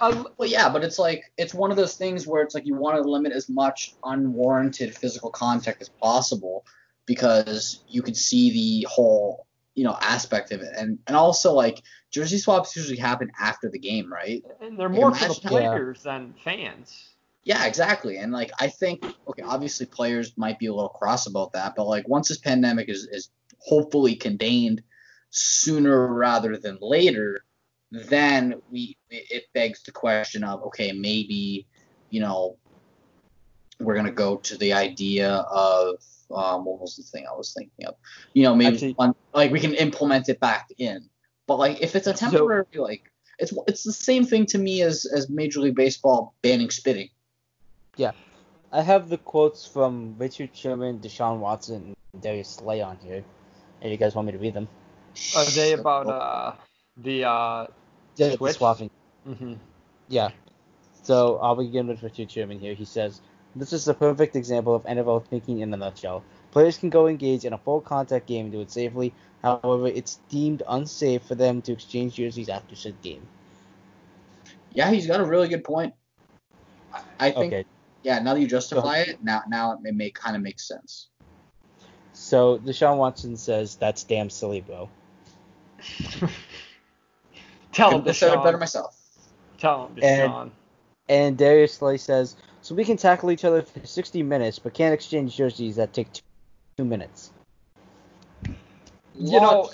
Uh, 0.00 0.24
Well, 0.36 0.48
yeah, 0.48 0.68
but 0.68 0.84
it's 0.84 0.98
like 0.98 1.24
it's 1.36 1.54
one 1.54 1.70
of 1.70 1.76
those 1.76 1.96
things 1.96 2.26
where 2.26 2.42
it's 2.42 2.54
like 2.54 2.66
you 2.66 2.74
want 2.74 2.96
to 2.96 3.08
limit 3.08 3.32
as 3.32 3.48
much 3.48 3.94
unwarranted 4.04 4.96
physical 4.96 5.30
contact 5.30 5.80
as 5.82 5.88
possible 5.88 6.64
because 7.06 7.82
you 7.88 8.02
can 8.02 8.14
see 8.14 8.50
the 8.50 8.88
whole 8.88 9.46
you 9.74 9.84
know 9.84 9.96
aspect 10.00 10.52
of 10.52 10.60
it, 10.60 10.72
and 10.76 10.98
and 11.06 11.16
also 11.16 11.52
like 11.52 11.82
jersey 12.10 12.38
swaps 12.38 12.74
usually 12.76 12.98
happen 12.98 13.30
after 13.40 13.70
the 13.70 13.78
game, 13.78 14.12
right? 14.12 14.42
and 14.60 14.78
they're 14.78 14.88
more 14.88 15.14
for 15.14 15.28
the 15.28 15.40
players 15.40 16.02
than 16.02 16.34
fans. 16.44 17.14
Yeah, 17.44 17.64
exactly. 17.64 18.18
And 18.18 18.32
like 18.32 18.50
I 18.60 18.68
think 18.68 19.04
okay, 19.26 19.42
obviously 19.42 19.86
players 19.86 20.36
might 20.36 20.58
be 20.58 20.66
a 20.66 20.74
little 20.74 20.90
cross 20.90 21.26
about 21.26 21.52
that, 21.52 21.74
but 21.76 21.86
like 21.86 22.06
once 22.06 22.28
this 22.28 22.38
pandemic 22.38 22.88
is 22.88 23.08
is 23.10 23.30
hopefully 23.58 24.16
contained 24.16 24.82
sooner 25.30 26.12
rather 26.12 26.56
than 26.56 26.78
later, 26.80 27.44
then 27.90 28.60
we 28.70 28.96
it 29.10 29.44
begs 29.54 29.82
the 29.82 29.92
question 29.92 30.44
of 30.44 30.62
okay, 30.64 30.92
maybe, 30.92 31.66
you 32.10 32.20
know, 32.20 32.56
we're 33.80 33.94
gonna 33.94 34.10
go 34.10 34.36
to 34.36 34.56
the 34.58 34.72
idea 34.72 35.30
of 35.30 35.96
um, 36.30 36.64
what 36.64 36.80
was 36.80 36.96
the 36.96 37.02
thing 37.02 37.24
I 37.30 37.34
was 37.36 37.54
thinking 37.54 37.86
of? 37.86 37.94
You 38.34 38.42
know, 38.44 38.54
maybe 38.54 38.74
Actually- 38.76 38.92
one, 38.94 39.14
like 39.32 39.50
we 39.50 39.60
can 39.60 39.74
implement 39.74 40.28
it 40.28 40.40
back 40.40 40.68
in. 40.78 41.08
But 41.46 41.58
like 41.58 41.80
if 41.80 41.96
it's 41.96 42.06
a 42.06 42.16
So- 42.16 42.30
temporary 42.30 42.66
like 42.74 43.10
it's 43.38 43.52
it's 43.66 43.84
the 43.84 43.92
same 43.92 44.24
thing 44.26 44.46
to 44.46 44.58
me 44.58 44.82
as 44.82 45.06
as 45.06 45.30
Major 45.30 45.60
League 45.60 45.76
Baseball 45.76 46.34
banning 46.42 46.70
spitting. 46.70 47.08
Yeah 47.96 48.12
I 48.70 48.82
have 48.82 49.08
the 49.08 49.16
quotes 49.16 49.66
from 49.66 50.14
Richard 50.18 50.50
Sherman, 50.54 50.98
Deshaun 50.98 51.38
Watson, 51.38 51.94
and 52.12 52.22
Darius 52.22 52.50
Slay 52.50 52.82
on 52.82 52.98
here. 52.98 53.24
If 53.80 53.90
you 53.90 53.96
guys 53.96 54.14
want 54.14 54.26
me 54.26 54.32
to 54.32 54.38
read 54.38 54.52
them. 54.52 54.68
Are 55.36 55.44
they 55.46 55.72
about 55.72 56.06
uh 56.06 56.52
the 56.98 57.24
uh? 57.24 57.66
Yeah, 58.18 58.28
the 58.30 58.36
Switch? 58.36 58.56
swapping. 58.56 58.90
hmm 59.24 59.54
Yeah. 60.08 60.30
So 61.02 61.38
I'll 61.38 61.56
begin 61.56 61.86
with 61.86 62.02
Richard 62.02 62.30
Sherman 62.30 62.58
here. 62.58 62.74
He 62.74 62.84
says, 62.84 63.20
This 63.56 63.72
is 63.72 63.86
a 63.88 63.94
perfect 63.94 64.36
example 64.36 64.74
of 64.74 64.82
NFL 64.84 65.26
thinking 65.26 65.60
in 65.60 65.72
a 65.72 65.76
nutshell. 65.76 66.22
Players 66.50 66.76
can 66.78 66.90
go 66.90 67.06
engage 67.06 67.44
in 67.44 67.52
a 67.52 67.58
full 67.58 67.80
contact 67.80 68.26
game 68.26 68.46
and 68.46 68.52
do 68.52 68.60
it 68.60 68.70
safely. 68.70 69.14
However, 69.42 69.86
it's 69.86 70.18
deemed 70.28 70.62
unsafe 70.68 71.22
for 71.22 71.34
them 71.36 71.62
to 71.62 71.72
exchange 71.72 72.14
jerseys 72.16 72.48
after 72.48 72.74
said 72.74 73.00
game. 73.02 73.26
Yeah, 74.72 74.90
he's 74.90 75.06
got 75.06 75.20
a 75.20 75.24
really 75.24 75.48
good 75.48 75.64
point. 75.64 75.94
I- 76.92 77.02
I 77.20 77.30
think 77.30 77.52
Okay. 77.52 77.64
yeah, 78.02 78.18
now 78.18 78.34
that 78.34 78.40
you 78.40 78.48
justify 78.48 78.98
it, 78.98 79.22
now 79.22 79.42
now 79.48 79.78
it 79.84 79.94
may 79.94 80.10
kind 80.10 80.34
of 80.36 80.42
make 80.42 80.58
sense. 80.58 81.08
So 82.12 82.58
Deshaun 82.58 82.96
Watson 82.98 83.36
says, 83.36 83.76
That's 83.76 84.02
damn 84.02 84.28
silly, 84.30 84.60
bro. 84.60 84.90
Tell 87.78 87.90
him, 87.90 87.98
Couldn't 87.98 88.06
have 88.08 88.16
said 88.16 88.34
it 88.34 88.42
better 88.42 88.58
myself. 88.58 88.96
Tell 89.56 89.86
him, 89.86 89.98
And- 90.02 90.32
Deshaun. 90.32 90.50
And 91.08 91.38
Darius 91.38 91.74
Slay 91.74 91.96
says, 91.96 92.34
So 92.60 92.74
we 92.74 92.84
can 92.84 92.96
tackle 92.96 93.30
each 93.30 93.44
other 93.44 93.62
for 93.62 93.86
60 93.86 94.20
minutes, 94.24 94.58
but 94.58 94.74
can't 94.74 94.92
exchange 94.92 95.36
jerseys 95.36 95.76
that 95.76 95.92
take 95.94 96.12
two, 96.12 96.22
two 96.76 96.84
minutes. 96.84 97.30
You 99.14 99.40
know, 99.40 99.70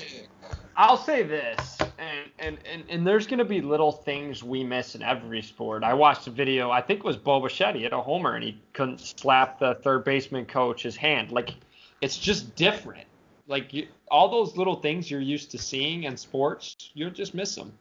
I'll 0.77 0.99
say 0.99 1.23
this, 1.23 1.79
and, 1.99 2.31
and, 2.39 2.59
and, 2.71 2.85
and 2.91 3.07
there's 3.07 3.27
going 3.27 3.39
to 3.39 3.45
be 3.45 3.63
little 3.63 3.91
things 3.91 4.45
we 4.45 4.63
miss 4.65 4.95
in 4.95 5.03
every 5.03 5.41
sport. 5.41 5.83
I 5.83 5.95
watched 5.95 6.27
a 6.27 6.31
video, 6.31 6.71
I 6.71 6.83
think 6.83 7.01
it 7.01 7.05
was 7.05 7.17
Bo 7.17 7.41
Bichette, 7.41 7.75
he 7.75 7.85
had 7.85 7.93
a 7.95 8.03
homer 8.03 8.35
and 8.35 8.45
he 8.45 8.61
couldn't 8.75 9.01
slap 9.01 9.59
the 9.59 9.77
third 9.83 10.05
baseman 10.05 10.45
coach's 10.45 10.95
hand. 10.95 11.33
Like, 11.33 11.55
it's 12.03 12.19
just 12.19 12.55
different. 12.55 13.07
Like, 13.49 13.73
you, 13.73 13.89
all 14.11 14.29
those 14.29 14.57
little 14.59 14.77
things 14.77 15.11
you're 15.11 15.21
used 15.21 15.51
to 15.53 15.59
seeing 15.59 16.05
in 16.05 16.17
sports, 16.19 16.91
you'll 16.93 17.11
just 17.11 17.35
miss 17.35 17.55
them. 17.55 17.73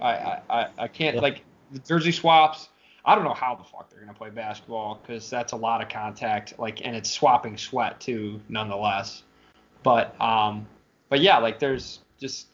I, 0.00 0.40
I, 0.50 0.68
I, 0.78 0.88
can't, 0.88 1.16
Yeah. 1.16 1.22
like, 1.22 1.42
the 1.70 1.78
jersey 1.80 2.12
swaps. 2.12 2.68
I 3.04 3.14
don't 3.14 3.24
know 3.24 3.34
how 3.34 3.54
the 3.54 3.64
fuck 3.64 3.88
they're 3.88 4.00
gonna 4.00 4.14
play 4.14 4.30
basketball 4.30 5.00
because 5.00 5.30
that's 5.30 5.52
a 5.52 5.56
lot 5.56 5.80
of 5.80 5.88
contact, 5.88 6.58
like, 6.58 6.84
and 6.84 6.96
it's 6.96 7.10
swapping 7.10 7.56
sweat 7.56 8.00
too, 8.00 8.40
nonetheless. 8.48 9.22
But 9.82 10.20
um, 10.20 10.66
but 11.08 11.20
yeah, 11.20 11.38
like 11.38 11.60
there's 11.60 12.00
just 12.18 12.48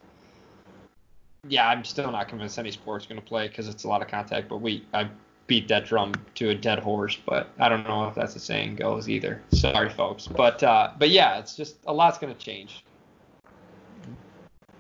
yeah, 1.49 1.69
I'm 1.69 1.85
still 1.85 2.11
not 2.13 2.29
convinced 2.29 2.59
any 2.59 2.71
sport's 2.71 3.07
gonna 3.07 3.23
play 3.23 3.49
because 3.49 3.69
it's 3.69 3.85
a 3.85 3.89
lot 3.89 4.03
of 4.03 4.09
contact. 4.09 4.49
But 4.49 4.59
we 4.59 4.85
I 4.93 5.09
beat 5.47 5.69
that 5.69 5.87
drum 5.87 6.13
to 6.35 6.51
a 6.51 6.55
dead 6.55 6.79
horse, 6.79 7.19
but 7.27 7.49
I 7.59 7.71
don't 7.71 7.85
know 7.85 8.07
if 8.07 8.15
that's 8.15 8.35
the 8.35 8.41
saying 8.41 8.77
goes 8.77 9.09
either. 9.09 9.43
Sorry, 9.53 9.89
folks. 9.89 10.27
But 10.27 10.63
uh, 10.63 10.91
but 10.99 11.09
yeah, 11.09 11.39
it's 11.39 11.57
just 11.57 11.77
a 11.87 11.93
lot's 11.93 12.19
gonna 12.19 12.35
change. 12.35 12.85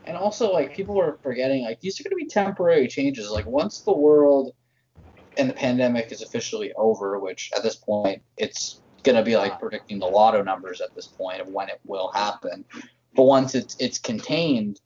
And 0.04 0.16
also, 0.16 0.52
like 0.52 0.74
people 0.74 1.00
are 1.00 1.18
forgetting, 1.22 1.64
like 1.64 1.80
these 1.80 2.00
are 2.00 2.04
going 2.04 2.10
to 2.10 2.24
be 2.24 2.26
temporary 2.26 2.88
changes. 2.88 3.30
Like 3.30 3.46
once 3.46 3.80
the 3.80 3.92
world 3.92 4.54
and 5.36 5.48
the 5.48 5.54
pandemic 5.54 6.12
is 6.12 6.22
officially 6.22 6.72
over, 6.74 7.18
which 7.18 7.50
at 7.56 7.62
this 7.62 7.76
point 7.76 8.22
it's 8.36 8.80
going 9.02 9.16
to 9.16 9.22
be 9.22 9.36
like 9.36 9.58
predicting 9.58 9.98
the 9.98 10.06
lotto 10.06 10.42
numbers 10.42 10.80
at 10.80 10.94
this 10.94 11.06
point 11.06 11.40
of 11.40 11.48
when 11.48 11.68
it 11.68 11.80
will 11.84 12.10
happen. 12.12 12.64
But 13.14 13.24
once 13.24 13.54
it's 13.54 13.76
it's 13.78 13.98
contained, 13.98 14.80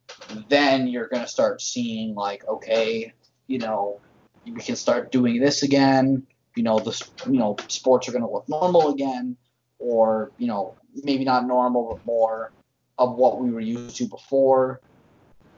then 0.48 0.88
you're 0.88 1.08
going 1.08 1.22
to 1.22 1.28
start 1.28 1.62
seeing 1.62 2.14
like, 2.14 2.46
okay, 2.46 3.12
you 3.46 3.58
know, 3.58 4.00
we 4.44 4.60
can 4.60 4.76
start 4.76 5.12
doing 5.12 5.40
this 5.40 5.62
again. 5.62 6.26
You 6.56 6.62
know, 6.62 6.78
the 6.78 7.08
you 7.26 7.38
know 7.38 7.56
sports 7.68 8.08
are 8.08 8.12
going 8.12 8.24
to 8.24 8.30
look 8.30 8.48
normal 8.48 8.92
again, 8.92 9.36
or 9.78 10.32
you 10.38 10.46
know 10.46 10.74
maybe 11.04 11.24
not 11.24 11.46
normal, 11.46 11.94
but 11.94 12.06
more 12.06 12.52
of 12.98 13.14
what 13.14 13.40
we 13.40 13.50
were 13.50 13.60
used 13.60 13.96
to 13.96 14.08
before. 14.08 14.80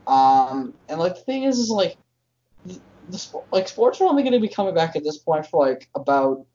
Um, 0.09 0.73
and 0.89 0.99
like 0.99 1.15
the 1.17 1.21
thing 1.21 1.45
is, 1.45 1.59
is 1.59 1.69
like 1.69 1.97
the, 2.65 2.81
the 3.11 3.43
like 3.53 3.69
sports 3.69 4.01
are 4.01 4.09
only 4.09 4.23
going 4.23 4.33
to 4.33 4.41
be 4.41 4.49
coming 4.49 4.75
back 4.75 4.97
at 4.97 5.05
this 5.05 5.19
point 5.19 5.47
for 5.47 5.67
like 5.67 5.89
about 5.95 6.47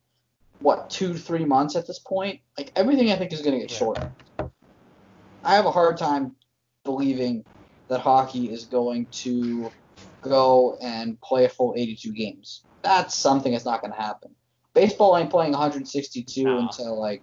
what 0.60 0.90
two 0.90 1.14
to 1.14 1.20
three 1.20 1.46
months 1.46 1.76
at 1.76 1.86
this 1.86 2.00
point. 2.00 2.42
Like 2.58 2.72
everything, 2.76 3.12
I 3.12 3.16
think 3.16 3.32
is 3.32 3.42
going 3.42 3.54
to 3.54 3.60
get 3.60 3.70
shorter. 3.72 4.12
I 5.44 5.56
have 5.56 5.68
a 5.68 5.72
hard 5.72 5.98
time 5.98 6.36
believing 6.84 7.46
that 7.90 8.00
hockey 8.00 8.52
is 8.52 8.66
going 8.66 9.08
to 9.12 9.72
go 10.22 10.78
and 10.82 11.20
play 11.22 11.46
a 11.46 11.50
full 11.50 11.76
82 11.78 12.12
games. 12.14 12.64
That's 12.82 13.16
something 13.16 13.52
that's 13.52 13.66
not 13.66 13.82
going 13.82 13.94
to 13.94 14.02
happen. 14.02 14.34
Baseball 14.74 15.16
ain't 15.18 15.30
playing 15.30 15.52
162 15.52 16.44
No. 16.44 16.60
until 16.60 17.00
like, 17.00 17.22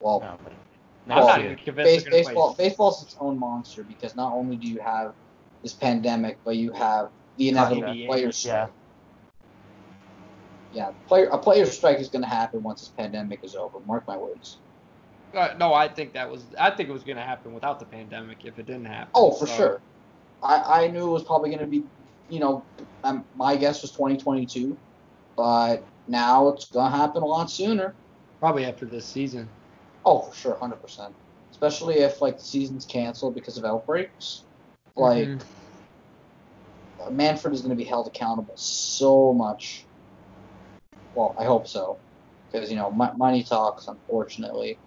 well, 0.00 0.20
No, 0.20 1.14
I'm 1.14 1.20
Well, 1.20 1.26
not 1.26 1.40
even 1.40 1.56
convinced 1.56 2.04
Base, 2.06 2.24
baseball 2.24 2.54
play. 2.54 2.68
baseball's 2.68 3.02
its 3.02 3.16
own 3.18 3.38
monster 3.38 3.82
because 3.82 4.14
not 4.14 4.32
only 4.32 4.56
do 4.56 4.68
you 4.68 4.80
have 4.80 5.14
this 5.64 5.72
pandemic, 5.72 6.38
but 6.44 6.56
you 6.56 6.70
have 6.72 7.10
the 7.36 7.48
inevitable 7.48 7.88
NBA, 7.88 8.06
players 8.06 8.36
strike. 8.36 8.54
yeah. 8.54 8.68
Yeah, 10.72 10.90
player 11.08 11.26
a 11.26 11.38
player 11.38 11.66
strike 11.66 11.98
is 11.98 12.08
going 12.08 12.22
to 12.22 12.28
happen 12.28 12.62
once 12.62 12.80
this 12.80 12.90
pandemic 12.90 13.40
is 13.42 13.56
over. 13.56 13.80
Mark 13.80 14.06
my 14.06 14.16
words. 14.16 14.58
Uh, 15.34 15.54
no, 15.58 15.74
I 15.74 15.88
think 15.88 16.12
that 16.12 16.30
was 16.30 16.44
I 16.58 16.70
think 16.70 16.88
it 16.88 16.92
was 16.92 17.02
gonna 17.02 17.22
happen 17.22 17.52
without 17.52 17.80
the 17.80 17.86
pandemic 17.86 18.44
if 18.44 18.58
it 18.60 18.66
didn't 18.66 18.84
happen. 18.84 19.10
Oh, 19.16 19.32
for 19.32 19.48
So, 19.48 19.56
sure. 19.56 19.80
I, 20.42 20.84
I 20.84 20.86
knew 20.88 21.08
it 21.08 21.10
was 21.10 21.24
probably 21.24 21.50
going 21.50 21.60
to 21.60 21.66
be 21.66 21.82
you 22.28 22.40
know, 22.40 22.64
um, 23.02 23.24
my 23.34 23.56
guess 23.56 23.82
was 23.82 23.90
2022, 23.90 24.76
but 25.36 25.84
now 26.06 26.48
it's 26.48 26.66
gonna 26.66 26.96
happen 26.96 27.22
a 27.22 27.26
lot 27.26 27.50
sooner. 27.50 27.94
Probably 28.40 28.64
after 28.64 28.86
this 28.86 29.06
season. 29.06 29.48
Oh, 30.04 30.20
for 30.20 30.34
sure, 30.36 30.56
hundred 30.56 30.82
percent. 30.82 31.14
Especially 31.50 31.96
if 31.96 32.20
like 32.20 32.38
the 32.38 32.44
season's 32.44 32.84
canceled 32.84 33.34
because 33.34 33.58
of 33.58 33.64
outbreaks. 33.64 34.42
Like 34.96 35.30
Mhm. 35.30 35.44
Manfred 37.10 37.54
is 37.54 37.60
going 37.62 37.70
to 37.70 37.76
be 37.76 37.84
held 37.84 38.06
accountable 38.08 38.54
so 38.56 39.32
much. 39.32 39.88
Well, 41.14 41.34
I 41.38 41.44
hope 41.44 41.66
so, 41.68 42.00
because 42.52 42.70
you 42.70 42.76
know 42.76 42.90
mo- 42.90 43.14
money 43.16 43.42
talks. 43.44 43.86
Unfortunately, 43.88 44.80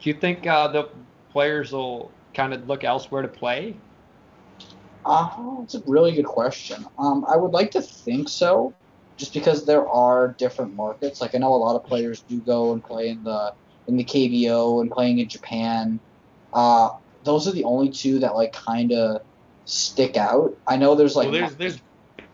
Do 0.00 0.10
you 0.10 0.14
think 0.14 0.46
uh, 0.46 0.68
the 0.68 0.88
players 1.30 1.72
will 1.72 2.12
kind 2.34 2.52
of 2.52 2.66
look 2.66 2.84
elsewhere 2.84 3.22
to 3.22 3.28
play? 3.28 3.76
uh, 5.04 5.28
it's 5.62 5.74
a 5.74 5.80
really 5.86 6.12
good 6.12 6.26
question. 6.26 6.84
Um, 6.98 7.24
I 7.28 7.36
would 7.36 7.52
like 7.52 7.70
to 7.72 7.82
think 7.82 8.28
so, 8.28 8.76
just 9.18 9.32
because 9.34 9.64
there 9.66 9.88
are 9.88 10.34
different 10.38 10.74
markets. 10.74 11.20
Like 11.20 11.34
I 11.34 11.38
know 11.38 11.54
a 11.54 11.56
lot 11.56 11.76
of 11.76 11.84
players 11.84 12.22
do 12.28 12.40
go 12.40 12.72
and 12.72 12.82
play 12.82 13.08
in 13.08 13.22
the 13.22 13.52
in 13.86 13.96
the 13.96 14.04
KBO 14.04 14.80
and 14.80 14.90
playing 14.90 15.18
in 15.18 15.28
Japan. 15.28 16.00
Uh, 16.52 16.90
those 17.24 17.46
are 17.48 17.52
the 17.52 17.64
only 17.64 17.90
two 17.90 18.20
that 18.20 18.34
like 18.34 18.52
kind 18.52 18.92
of 18.92 19.20
stick 19.70 20.16
out. 20.16 20.50
I 20.66 20.76
know 20.76 20.94
there's 20.94 21.16
like 21.16 21.30
well, 21.30 21.40
there's 21.40 21.56
there's 21.56 21.82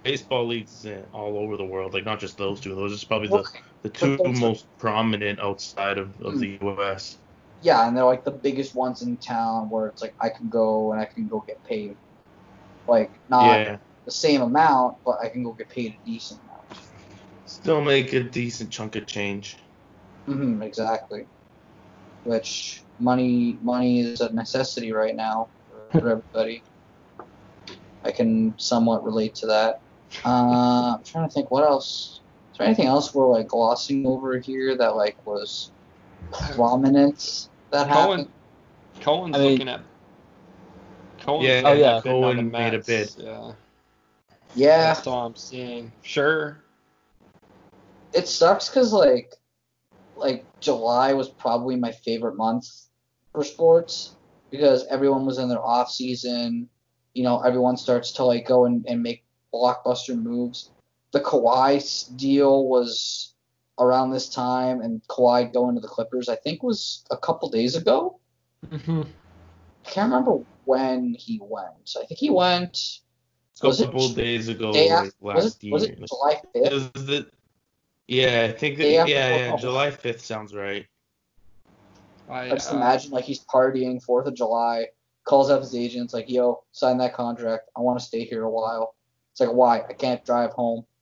baseball 0.02 0.46
leagues 0.46 0.86
all 1.12 1.36
over 1.38 1.56
the 1.56 1.64
world, 1.64 1.94
like 1.94 2.04
not 2.04 2.20
just 2.20 2.38
those 2.38 2.60
two. 2.60 2.74
Those 2.74 3.02
are 3.02 3.06
probably 3.06 3.28
the, 3.28 3.44
the 3.82 3.90
two 3.90 4.18
are- 4.24 4.32
most 4.32 4.66
prominent 4.78 5.40
outside 5.40 5.98
of, 5.98 6.20
of 6.20 6.38
the 6.38 6.58
U.S. 6.62 7.18
Yeah, 7.62 7.86
and 7.86 7.96
they're 7.96 8.04
like 8.04 8.24
the 8.24 8.30
biggest 8.32 8.74
ones 8.74 9.02
in 9.02 9.16
town 9.16 9.70
where 9.70 9.86
it's 9.88 10.02
like 10.02 10.14
I 10.20 10.28
can 10.28 10.48
go 10.48 10.92
and 10.92 11.00
I 11.00 11.06
can 11.06 11.26
go 11.28 11.44
get 11.46 11.62
paid. 11.64 11.96
Like 12.86 13.10
not 13.28 13.56
yeah, 13.60 13.78
the 14.04 14.12
same 14.12 14.42
amount, 14.42 14.96
but 15.04 15.16
I 15.22 15.28
can 15.28 15.42
go 15.42 15.52
get 15.52 15.68
paid 15.68 15.92
a 15.92 16.04
decent 16.04 16.40
amount. 16.42 16.56
still 17.46 17.80
make 17.80 18.12
a 18.12 18.22
decent 18.22 18.70
chunk 18.72 18.96
of 18.96 19.06
change. 19.06 19.56
hmm 20.26 20.62
exactly. 20.62 21.26
Which 22.24 22.84
money 22.98 23.58
money 23.62 24.00
is 24.00 24.20
a 24.20 24.32
necessity 24.32 24.92
right 24.92 25.14
now 25.14 25.48
for 25.92 25.98
everybody. 26.10 26.62
I 28.06 28.12
can 28.12 28.54
somewhat 28.56 29.04
relate 29.04 29.34
to 29.36 29.46
that. 29.46 29.80
Uh, 30.24 30.94
I'm 30.96 31.02
trying 31.04 31.28
to 31.28 31.34
think 31.34 31.50
what 31.50 31.64
else. 31.64 32.20
Is 32.52 32.58
there 32.58 32.66
anything 32.66 32.86
else 32.86 33.12
we're 33.14 33.28
like 33.28 33.48
glossing 33.48 34.06
over 34.06 34.38
here 34.38 34.76
that 34.76 34.94
like 34.96 35.16
was 35.26 35.72
prominent 36.54 37.48
that 37.70 37.88
happened? 37.88 38.28
Cohen, 39.00 39.32
Cohen's 39.32 39.36
I 39.36 39.38
mean- 39.40 39.50
looking 39.52 39.68
at. 39.68 39.80
Cohen's 41.20 41.44
Yeah, 41.46 41.62
oh, 41.64 41.72
yeah. 41.72 41.96
at 41.96 42.04
bidding 42.04 42.24
on 42.24 42.32
Cohen 42.34 42.36
the 42.36 42.42
made 42.58 42.74
a 42.74 42.78
bid. 42.78 43.12
Yeah, 43.18 43.52
Yeah, 44.54 44.78
that's 44.94 45.06
all 45.08 45.26
I'm 45.26 45.34
seeing. 45.36 45.90
Sure. 46.02 46.58
it 48.12 48.28
sucks 48.28 48.68
because 48.68 48.92
like 48.92 49.34
like 50.16 50.44
July 50.60 51.12
was 51.12 51.28
probably 51.28 51.74
my 51.76 51.90
favorite 51.90 52.36
month 52.36 52.66
for 53.32 53.42
sports 53.44 54.14
because 54.50 54.86
everyone 54.86 55.26
was 55.26 55.38
in 55.38 55.48
their 55.48 55.60
off 55.62 55.90
season. 55.90 56.68
You 57.16 57.22
know, 57.22 57.40
everyone 57.40 57.76
starts 57.78 58.12
to 58.12 58.24
like 58.24 58.46
go 58.46 58.66
and, 58.66 58.84
and 58.86 59.02
make 59.02 59.24
blockbuster 59.52 60.14
moves. 60.20 60.70
The 61.12 61.20
Kawhi 61.20 62.14
deal 62.16 62.68
was 62.68 63.32
around 63.78 64.10
this 64.10 64.28
time, 64.28 64.82
and 64.82 65.00
Kawhi 65.08 65.50
going 65.52 65.74
to 65.76 65.80
the 65.80 65.88
Clippers, 65.88 66.28
I 66.28 66.36
think, 66.36 66.62
was 66.62 67.04
a 67.10 67.16
couple 67.16 67.48
days 67.48 67.74
ago. 67.74 68.20
Mm-hmm. 68.68 69.02
I 69.86 69.90
can't 69.90 70.10
remember 70.12 70.44
when 70.66 71.14
he 71.18 71.40
went. 71.42 71.96
I 71.98 72.04
think 72.04 72.20
he 72.20 72.28
went 72.28 73.00
A 73.62 73.66
Was 73.66 73.80
it 73.80 73.86
couple 73.86 74.08
days 74.10 74.48
ago, 74.48 74.72
day 74.74 74.90
after. 74.90 75.12
last 75.22 75.44
Was 75.44 75.56
it, 75.56 75.64
year. 75.64 75.72
was 75.72 75.82
it 75.84 75.98
July 76.08 76.42
It 76.54 76.64
5th? 76.64 76.72
was 76.72 77.06
the- 77.06 77.30
yeah, 78.08 78.46
I 78.48 78.52
think 78.52 78.76
that, 78.76 78.84
Day 78.84 78.94
yeah, 78.94 79.06
yeah. 79.06 79.56
July 79.56 79.90
5th 79.90 80.20
sounds 80.20 80.54
right. 80.54 80.86
I, 82.28 82.40
I 82.46 82.50
just 82.50 82.72
uh, 82.72 82.76
imagine 82.76 83.10
like 83.10 83.24
he's 83.24 83.42
partying 83.44 84.02
Fourth 84.02 84.26
of 84.26 84.34
July, 84.34 84.86
calls 85.26 85.50
up 85.50 85.60
his 85.60 85.74
agents 85.74 86.14
like, 86.14 86.30
"Yo, 86.30 86.62
sign 86.72 86.96
that 86.98 87.14
contract. 87.14 87.68
I 87.76 87.80
want 87.80 87.98
to 87.98 88.04
stay 88.04 88.24
here 88.24 88.44
a 88.44 88.50
while." 88.50 88.94
It's 89.32 89.40
like, 89.40 89.52
"Why? 89.52 89.82
I 89.86 89.92
can't 89.92 90.24
drive 90.24 90.52
home." 90.52 90.86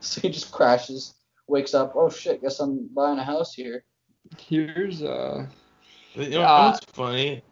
So 0.00 0.20
he 0.20 0.28
just 0.28 0.52
crashes, 0.52 1.14
wakes 1.46 1.72
up. 1.74 1.92
Oh 1.94 2.10
shit! 2.10 2.42
Guess 2.42 2.60
I'm 2.60 2.88
buying 2.88 3.18
a 3.18 3.24
house 3.24 3.54
here. 3.54 3.84
Here's 4.38 5.02
uh. 5.02 5.46
You 6.14 6.30
know 6.30 6.40
Yeah. 6.40 6.70
what's 6.70 6.80
funny? 6.92 7.42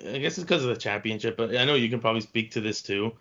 I 0.00 0.18
guess 0.18 0.38
it's 0.38 0.40
because 0.40 0.62
of 0.64 0.70
the 0.70 0.76
championship, 0.76 1.36
but 1.36 1.56
I 1.56 1.64
know 1.64 1.74
you 1.74 1.88
can 1.88 2.00
probably 2.00 2.20
speak 2.20 2.50
to 2.52 2.60
this 2.60 2.82
too. 2.82 3.12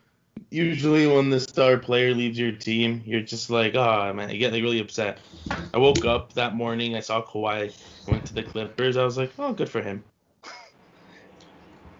Usually, 0.49 1.07
when 1.07 1.29
the 1.29 1.39
star 1.39 1.77
player 1.77 2.13
leaves 2.13 2.37
your 2.37 2.51
team, 2.51 3.03
you're 3.05 3.21
just 3.21 3.49
like, 3.49 3.75
oh 3.75 4.11
man, 4.13 4.29
you 4.29 4.39
get 4.39 4.53
like 4.53 4.63
really 4.63 4.79
upset. 4.79 5.19
I 5.73 5.77
woke 5.77 6.03
up 6.05 6.33
that 6.33 6.55
morning, 6.55 6.95
I 6.95 6.99
saw 6.99 7.21
Kawhi 7.23 7.73
went 8.07 8.25
to 8.25 8.33
the 8.33 8.43
Clippers. 8.43 8.97
I 8.97 9.05
was 9.05 9.17
like, 9.17 9.31
oh, 9.39 9.53
good 9.53 9.69
for 9.69 9.81
him. 9.81 10.03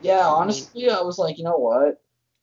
Yeah, 0.04 0.20
mm-hmm. 0.20 0.42
honestly, 0.42 0.90
I 0.90 1.02
was 1.02 1.18
like, 1.18 1.38
you 1.38 1.44
know 1.44 1.58
what? 1.58 2.02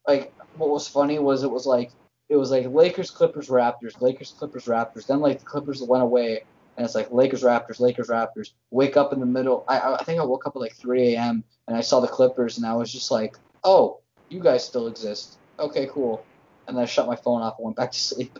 Like, 0.09 0.33
what 0.57 0.71
was 0.71 0.89
funny 0.89 1.19
was 1.19 1.45
it 1.45 1.51
was 1.51 1.67
like 1.67 1.93
it 2.29 2.37
was 2.37 2.51
like 2.51 2.67
Lakers, 2.67 3.11
Clippers, 3.11 3.49
Raptors, 3.49 4.01
Lakers, 4.01 4.35
Clippers, 4.37 4.65
Raptors. 4.65 5.07
Then 5.07 5.21
like 5.21 5.39
the 5.41 5.45
Clippers 5.45 5.83
went 5.83 6.03
away, 6.03 6.45
and 6.77 6.85
it's 6.85 6.95
like 6.95 7.13
Lakers, 7.13 7.43
Raptors, 7.43 7.81
Lakers, 7.81 8.09
Raptors. 8.09 8.53
Wake 8.71 8.97
up 8.97 9.13
in 9.13 9.21
the 9.21 9.27
middle. 9.27 9.65
I 9.69 9.79
I 9.79 9.97
I 9.99 10.05
think 10.05 10.21
I 10.21 10.25
woke 10.25 10.47
up 10.47 10.57
at 10.57 10.61
like 10.61 10.75
3 10.75 11.15
a.m. 11.15 11.45
and 11.69 11.77
I 11.77 11.83
saw 11.83 12.01
the 12.01 12.09
Clippers, 12.09 12.57
and 12.57 12.67
I 12.67 12.75
was 12.75 12.91
just 12.91 13.11
like, 13.11 13.37
oh, 13.63 14.01
you 14.31 14.41
guys 14.41 14.65
still 14.65 14.87
exist. 14.87 15.39
Okay, 15.59 15.89
cool. 15.93 16.25
And 16.67 16.77
then 16.77 16.83
I 16.83 16.87
shut 16.87 17.07
my 17.07 17.17
phone 17.17 17.43
off 17.43 17.59
and 17.59 17.65
went 17.67 17.77
back 17.77 17.93
to 17.93 17.99
sleep. 17.99 18.39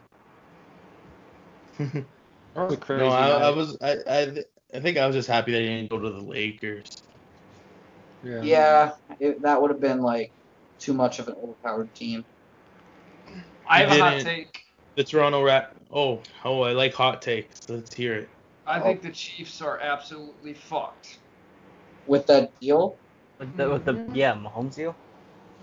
Probably 2.55 2.77
crazy. 2.77 3.05
no, 3.05 3.11
I, 3.11 3.29
I 3.29 3.51
was, 3.51 3.77
I, 3.81 3.97
I, 4.09 4.45
I 4.75 4.81
think 4.81 4.99
I 4.99 5.07
was 5.07 5.17
just 5.17 5.29
happy 5.29 5.53
that 5.53 5.61
he 5.61 5.67
didn't 5.67 5.91
go 5.91 5.99
to 5.99 6.11
the 6.11 6.21
Lakers. 6.21 7.03
Yeah. 8.25 8.43
Yeah, 8.43 8.93
it, 9.19 9.43
that 9.43 9.61
would 9.61 9.71
have 9.71 9.81
been 9.81 10.01
like 10.01 10.33
too 10.79 10.93
much 10.93 11.19
of 11.19 11.29
an 11.29 11.35
overpowered 11.43 11.95
team. 11.95 12.25
I 13.69 13.81
have 13.81 13.91
a 13.91 14.03
hot 14.03 14.11
didn't- 14.11 14.25
take. 14.25 14.65
The 14.97 15.05
Toronto 15.05 15.43
Rat. 15.43 15.75
Oh, 15.93 16.21
oh, 16.45 16.63
I 16.63 16.73
like 16.73 16.93
hot 16.93 17.23
takes. 17.23 17.69
Let's 17.69 17.95
hear 17.95 18.15
it. 18.15 18.29
I 18.67 18.81
think 18.81 19.03
the 19.03 19.11
Chiefs 19.11 19.63
are 19.63 19.79
absolutely 19.79 20.55
fucked. 20.55 21.19
With 22.07 22.27
that 22.27 22.59
deal, 22.61 22.97
With 23.39 23.57
the, 23.57 23.71
with 23.71 23.85
the 23.85 24.07
yeah 24.13 24.35
Mahomes 24.35 24.75
deal. 24.75 24.95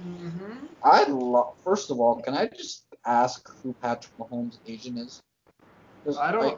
Mm-hmm. 0.01 0.65
I 0.83 1.03
love. 1.05 1.55
First 1.63 1.91
of 1.91 1.99
all, 1.99 2.21
can 2.21 2.33
I 2.33 2.47
just 2.47 2.85
ask 3.05 3.49
who 3.61 3.73
Patrick 3.81 4.15
Mahomes' 4.17 4.57
agent 4.67 4.99
is? 4.99 5.21
I 6.19 6.31
don't. 6.31 6.43
like, 6.43 6.57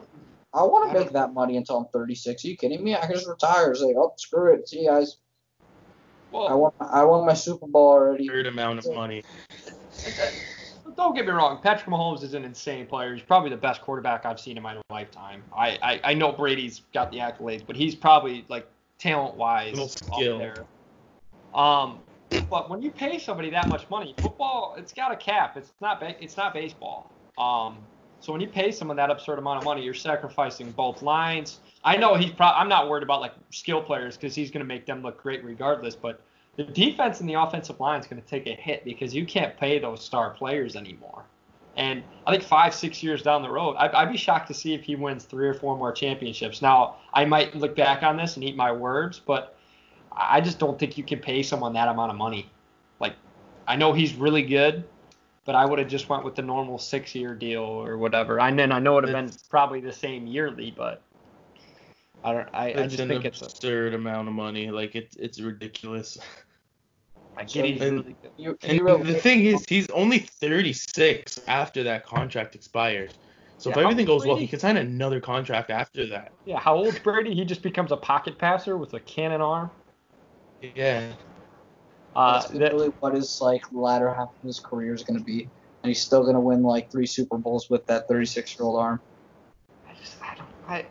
I 0.54 0.62
want 0.62 0.92
to 0.92 0.98
make 0.98 1.12
that 1.12 1.32
money 1.32 1.56
until 1.56 1.78
I'm 1.78 1.86
36. 1.92 2.44
Are 2.44 2.48
you 2.48 2.56
kidding 2.56 2.82
me? 2.82 2.94
I 2.94 3.00
can 3.00 3.14
just 3.14 3.28
retire. 3.28 3.74
Say, 3.74 3.94
oh, 3.96 4.12
screw 4.16 4.54
it. 4.54 4.68
See 4.68 4.82
you 4.82 4.88
guys. 4.90 5.16
I 6.32 6.36
well, 6.36 6.58
want. 6.58 6.74
I 6.80 7.04
want 7.04 7.26
my 7.26 7.34
Super 7.34 7.66
Bowl 7.66 7.88
already. 7.88 8.28
Third 8.28 8.46
amount 8.46 8.78
of 8.78 8.94
money. 8.94 9.22
don't 10.96 11.14
get 11.14 11.26
me 11.26 11.32
wrong. 11.32 11.58
Patrick 11.62 11.88
Mahomes 11.88 12.22
is 12.22 12.34
an 12.34 12.44
insane 12.44 12.86
player. 12.86 13.14
He's 13.14 13.22
probably 13.22 13.50
the 13.50 13.56
best 13.56 13.80
quarterback 13.80 14.26
I've 14.26 14.38
seen 14.40 14.56
in 14.56 14.62
my 14.62 14.76
lifetime. 14.90 15.42
I, 15.56 15.78
I, 15.82 16.00
I 16.04 16.14
know 16.14 16.32
Brady's 16.32 16.82
got 16.92 17.10
the 17.10 17.18
accolades, 17.18 17.64
but 17.66 17.76
he's 17.76 17.94
probably 17.94 18.44
like 18.48 18.66
talent 18.98 19.34
wise 19.36 19.72
Little 19.72 19.86
up 19.86 20.14
skill. 20.14 20.38
there. 20.38 20.66
Um, 21.54 21.98
but 22.48 22.70
when 22.70 22.82
you 22.82 22.90
pay 22.90 23.18
somebody 23.18 23.50
that 23.50 23.68
much 23.68 23.88
money, 23.90 24.14
football 24.18 24.74
it's 24.78 24.92
got 24.92 25.10
a 25.10 25.16
cap. 25.16 25.56
It's 25.56 25.72
not 25.80 26.00
ba- 26.00 26.22
it's 26.22 26.36
not 26.36 26.54
baseball. 26.54 27.10
Um, 27.38 27.78
so 28.20 28.32
when 28.32 28.40
you 28.40 28.48
pay 28.48 28.70
someone 28.70 28.96
that 28.98 29.10
absurd 29.10 29.38
amount 29.38 29.58
of 29.58 29.64
money, 29.64 29.82
you're 29.82 29.94
sacrificing 29.94 30.70
both 30.72 31.02
lines. 31.02 31.60
I 31.84 31.96
know 31.96 32.14
he's 32.14 32.30
pro- 32.30 32.48
I'm 32.48 32.68
not 32.68 32.88
worried 32.88 33.02
about 33.02 33.20
like 33.20 33.32
skill 33.50 33.82
players 33.82 34.16
because 34.16 34.34
he's 34.34 34.50
going 34.50 34.60
to 34.60 34.66
make 34.66 34.86
them 34.86 35.02
look 35.02 35.22
great 35.22 35.44
regardless. 35.44 35.96
But 35.96 36.20
the 36.56 36.64
defense 36.64 37.20
and 37.20 37.28
the 37.28 37.34
offensive 37.34 37.80
line 37.80 38.00
is 38.00 38.06
going 38.06 38.20
to 38.20 38.28
take 38.28 38.46
a 38.46 38.54
hit 38.54 38.84
because 38.84 39.14
you 39.14 39.24
can't 39.24 39.56
pay 39.56 39.78
those 39.78 40.04
star 40.04 40.30
players 40.30 40.76
anymore. 40.76 41.24
And 41.76 42.02
I 42.26 42.32
think 42.32 42.42
five, 42.42 42.74
six 42.74 43.02
years 43.02 43.22
down 43.22 43.42
the 43.42 43.50
road, 43.50 43.76
I'd, 43.76 43.92
I'd 43.92 44.10
be 44.10 44.18
shocked 44.18 44.48
to 44.48 44.54
see 44.54 44.74
if 44.74 44.82
he 44.82 44.96
wins 44.96 45.24
three 45.24 45.48
or 45.48 45.54
four 45.54 45.76
more 45.76 45.92
championships. 45.92 46.60
Now, 46.60 46.96
I 47.14 47.24
might 47.24 47.54
look 47.54 47.76
back 47.76 48.02
on 48.02 48.16
this 48.16 48.34
and 48.34 48.44
eat 48.44 48.56
my 48.56 48.72
words, 48.72 49.20
but 49.20 49.56
I 50.12 50.40
just 50.40 50.58
don't 50.58 50.78
think 50.78 50.98
you 50.98 51.04
can 51.04 51.20
pay 51.20 51.42
someone 51.42 51.72
that 51.74 51.88
amount 51.88 52.10
of 52.10 52.18
money. 52.18 52.50
Like, 52.98 53.14
I 53.68 53.76
know 53.76 53.92
he's 53.92 54.14
really 54.14 54.42
good, 54.42 54.84
but 55.44 55.54
I 55.54 55.64
would 55.64 55.78
have 55.78 55.88
just 55.88 56.08
went 56.08 56.24
with 56.24 56.34
the 56.34 56.42
normal 56.42 56.76
six-year 56.76 57.34
deal 57.36 57.62
or 57.62 57.96
whatever. 57.96 58.40
And 58.40 58.58
then 58.58 58.72
I 58.72 58.80
know 58.80 58.98
it 58.98 59.06
would 59.06 59.14
have 59.14 59.26
been 59.26 59.34
probably 59.48 59.80
the 59.80 59.92
same 59.92 60.26
yearly, 60.26 60.74
but 60.76 61.00
I 62.22 62.32
don't. 62.32 62.48
I, 62.52 62.64
I 62.64 62.66
It's 62.68 62.92
just 62.94 63.02
an 63.02 63.08
think 63.08 63.24
it's. 63.24 63.40
Absurd 63.42 63.94
amount 63.94 64.28
of 64.28 64.34
money. 64.34 64.70
Like 64.70 64.94
it's 64.94 65.16
it's 65.16 65.40
ridiculous. 65.40 66.18
I 67.36 67.44
get 67.44 67.64
it. 67.64 67.80
And- 67.82 68.14
You, 68.36 68.58
And 68.62 68.78
you 68.78 68.84
really, 68.84 69.02
the 69.04 69.18
thing 69.18 69.44
is, 69.46 69.64
he's 69.68 69.88
only 69.90 70.18
36 70.18 71.40
after 71.46 71.82
that 71.84 72.04
contract 72.04 72.54
expires. 72.54 73.12
So 73.58 73.70
Yeah, 73.70 73.76
if 73.78 73.82
everything 73.84 74.08
old's 74.08 74.24
goes 74.24 74.28
well, 74.28 74.36
he 74.36 74.46
can 74.46 74.58
sign 74.58 74.76
another 74.78 75.20
contract 75.20 75.70
after 75.70 76.06
that. 76.08 76.32
Yeah, 76.46 76.58
how 76.58 76.76
old's 76.76 76.98
Brady? 76.98 77.34
He 77.34 77.44
just 77.44 77.62
becomes 77.62 77.92
a 77.92 77.96
pocket 77.96 78.38
passer 78.38 78.76
with 78.76 78.92
a 78.94 79.00
cannon 79.00 79.40
arm. 79.42 79.70
Yeah. 80.74 81.12
Uh, 82.16 82.40
that's 82.40 82.52
really 82.52 82.88
what 83.00 83.14
his 83.14 83.40
like 83.40 83.62
latter 83.72 84.12
half 84.12 84.28
of 84.28 84.42
his 84.46 84.58
career 84.60 84.92
is 84.94 85.02
going 85.02 85.18
to 85.18 85.24
be. 85.24 85.42
and 85.82 85.88
he's 85.88 86.02
still 86.02 86.24
gonna 86.24 86.40
win 86.40 86.62
like 86.62 86.90
three 86.90 87.06
Super 87.06 87.38
Bowls 87.38 87.70
with 87.70 87.86
that 87.86 88.08
36 88.08 88.58
year 88.58 88.66
old 88.66 88.78
arm. 88.80 89.00
I 89.88 89.94
just, 89.94 90.16
I 90.22 90.34
don't, 90.34 90.48
I, 90.68 90.84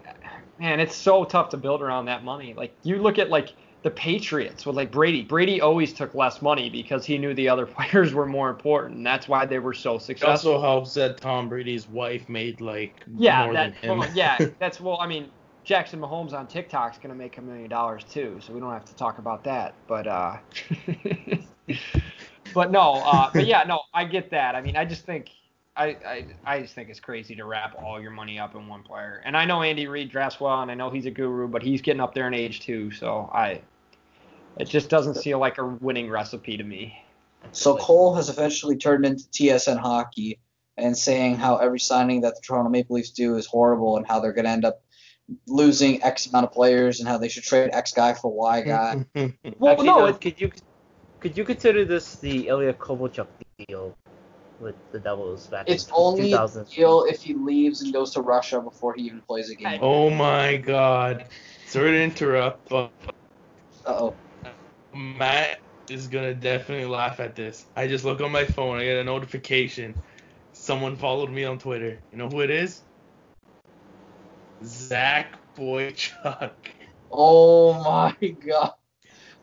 man, 0.60 0.80
it's 0.80 0.96
so 0.96 1.24
tough 1.26 1.50
to 1.50 1.58
build 1.58 1.82
around 1.82 2.06
that 2.06 2.24
money. 2.24 2.54
Like 2.54 2.78
you 2.84 3.02
look 3.02 3.18
at 3.20 3.30
like 3.30 3.56
the 3.84 3.92
Patriots 3.92 4.66
with 4.66 4.76
like 4.76 4.92
Brady. 4.92 5.24
Brady 5.24 5.62
always 5.62 5.94
took 5.94 6.14
less 6.14 6.42
money 6.42 6.70
because 6.70 7.06
he 7.06 7.18
knew 7.18 7.34
the 7.34 7.50
other 7.50 7.66
players 7.68 8.14
were 8.14 8.26
more 8.26 8.50
important. 8.50 8.98
And 8.98 9.06
that's 9.06 9.28
why 9.28 9.46
they 9.46 9.60
were 9.60 9.74
so 9.74 9.98
It 10.22 10.24
successful. 10.24 10.24
also 10.24 10.62
helps 10.62 10.94
that 10.94 11.20
Tom 11.20 11.50
Brady's 11.50 11.88
wife 11.88 12.30
made 12.30 12.62
like 12.62 13.08
yeah, 13.18 13.48
more 13.48 13.54
that, 13.54 13.72
than 13.72 13.74
him. 13.74 14.00
well, 14.00 14.10
yeah, 14.14 14.40
that's 14.60 14.80
well. 14.80 15.00
I 15.00 15.08
mean, 15.08 15.32
Jackson 15.64 16.00
Mahomes 16.00 16.34
on 16.34 16.48
TikTok's 16.48 16.98
gonna 17.00 17.16
make 17.16 17.38
a 17.38 17.42
million 17.42 17.70
dollars 17.70 18.04
too, 18.06 18.40
so 18.42 18.54
we 18.54 18.60
don't 18.60 18.72
have 18.72 18.86
to 18.86 18.96
talk 18.96 19.18
about 19.20 19.44
that. 19.46 19.82
But 19.88 20.08
uh, 20.08 20.38
but 22.54 22.72
no, 22.72 23.02
uh, 23.06 23.32
but 23.36 23.46
yeah, 23.46 23.64
no, 23.64 23.82
I 23.94 24.06
get 24.06 24.32
that. 24.32 24.56
I 24.56 24.62
mean, 24.62 24.76
I 24.76 24.86
just 24.86 25.06
think. 25.06 25.30
I, 25.80 25.96
I, 26.06 26.26
I 26.46 26.62
just 26.62 26.76
think 26.76 26.90
it's 26.90 27.00
crazy 27.00 27.36
to 27.36 27.46
wrap 27.46 27.82
all 27.82 28.02
your 28.02 28.12
money 28.12 28.38
up 28.38 28.54
in 28.54 28.68
one 28.68 28.84
player. 28.84 29.22
And 29.24 29.38
I 29.38 29.46
know 29.46 29.62
Andy 29.62 29.88
Reid 29.88 30.12
drafts 30.12 30.38
well, 30.40 30.62
and 30.62 30.70
I 30.70 30.74
know 30.74 30.90
he's 30.90 31.06
a 31.06 31.12
guru, 31.12 31.48
but 31.48 31.64
he's 31.64 31.82
getting 31.82 32.02
up 32.02 32.14
there 32.14 32.28
in 32.28 32.34
age 32.34 32.60
too. 32.60 32.92
So 32.92 33.30
I, 33.34 33.62
it 34.58 34.68
just 34.68 34.90
doesn't 34.90 35.16
feel 35.16 35.40
like 35.40 35.58
a 35.58 35.66
winning 35.66 36.10
recipe 36.10 36.58
to 36.58 36.64
me. 36.66 37.02
So 37.54 37.78
Cole 37.78 38.14
has 38.16 38.28
eventually 38.30 38.76
turned 38.76 39.06
into 39.06 39.24
TSN 39.24 39.78
hockey 39.78 40.40
and 40.76 40.98
saying 40.98 41.38
how 41.38 41.56
every 41.58 41.80
signing 41.80 42.22
that 42.22 42.36
the 42.36 42.42
Toronto 42.42 42.70
Maple 42.70 42.98
Leafs 42.98 43.12
do 43.12 43.38
is 43.38 43.46
horrible 43.46 43.96
and 43.96 44.06
how 44.06 44.20
they're 44.20 44.34
going 44.34 44.46
to 44.46 44.52
end 44.52 44.66
up 44.66 44.82
losing 45.48 46.04
X 46.04 46.28
amount 46.28 46.46
of 46.46 46.52
players 46.52 47.00
and 47.00 47.08
how 47.08 47.18
they 47.18 47.30
should 47.30 47.44
trade 47.44 47.70
X 47.72 47.94
guy 47.94 48.14
for 48.14 48.32
Y 48.34 48.62
guy. 48.62 49.06
Well, 49.58 49.72
Actually, 49.72 49.88
no, 49.88 50.00
no, 50.00 50.06
it- 50.08 50.20
could 50.22 50.42
you 50.42 50.52
could 51.22 51.38
you 51.38 51.46
consider 51.46 51.86
this 51.86 52.16
the 52.16 52.48
Ilya 52.50 52.74
Kovalchuk 52.74 53.28
deal 53.68 53.96
with 54.60 54.76
the 54.92 55.00
Devils 55.00 55.48
back 55.48 55.70
it's 55.70 55.88
in 55.88 55.94
only 55.96 56.34
a 56.34 56.38
2000? 56.38 56.68
deal 56.70 57.04
if 57.04 57.22
he 57.22 57.34
leaves 57.34 57.82
and 57.82 57.94
goes 57.94 58.12
to 58.14 58.22
Russia 58.22 58.62
before 58.62 58.94
he 58.94 59.04
even 59.04 59.22
plays 59.22 59.50
a 59.50 59.56
game. 59.56 59.80
oh 59.82 60.10
my 60.10 60.58
god. 60.58 61.26
Sorry 61.68 61.92
to 61.92 62.04
interrupt, 62.04 62.68
but 62.70 62.92
Uh-oh. 63.86 64.16
Matt 64.94 65.60
is 65.90 66.08
gonna 66.08 66.34
definitely 66.34 66.86
laugh 66.86 67.20
at 67.20 67.36
this. 67.36 67.66
I 67.76 67.88
just 67.88 68.06
look 68.06 68.22
on 68.22 68.32
my 68.32 68.46
phone, 68.46 68.78
I 68.80 68.84
get 68.84 68.98
a 68.98 69.04
notification. 69.04 69.96
Someone 70.54 70.96
followed 70.96 71.30
me 71.30 71.44
on 71.46 71.60
Twitter. 71.60 72.00
You 72.12 72.18
know 72.18 72.28
who 72.28 72.42
it 72.42 72.50
is? 72.50 72.82
Zach 74.64 75.38
Boychuk. 75.56 76.52
Oh 77.12 77.74
my 77.84 78.16
god. 78.46 78.74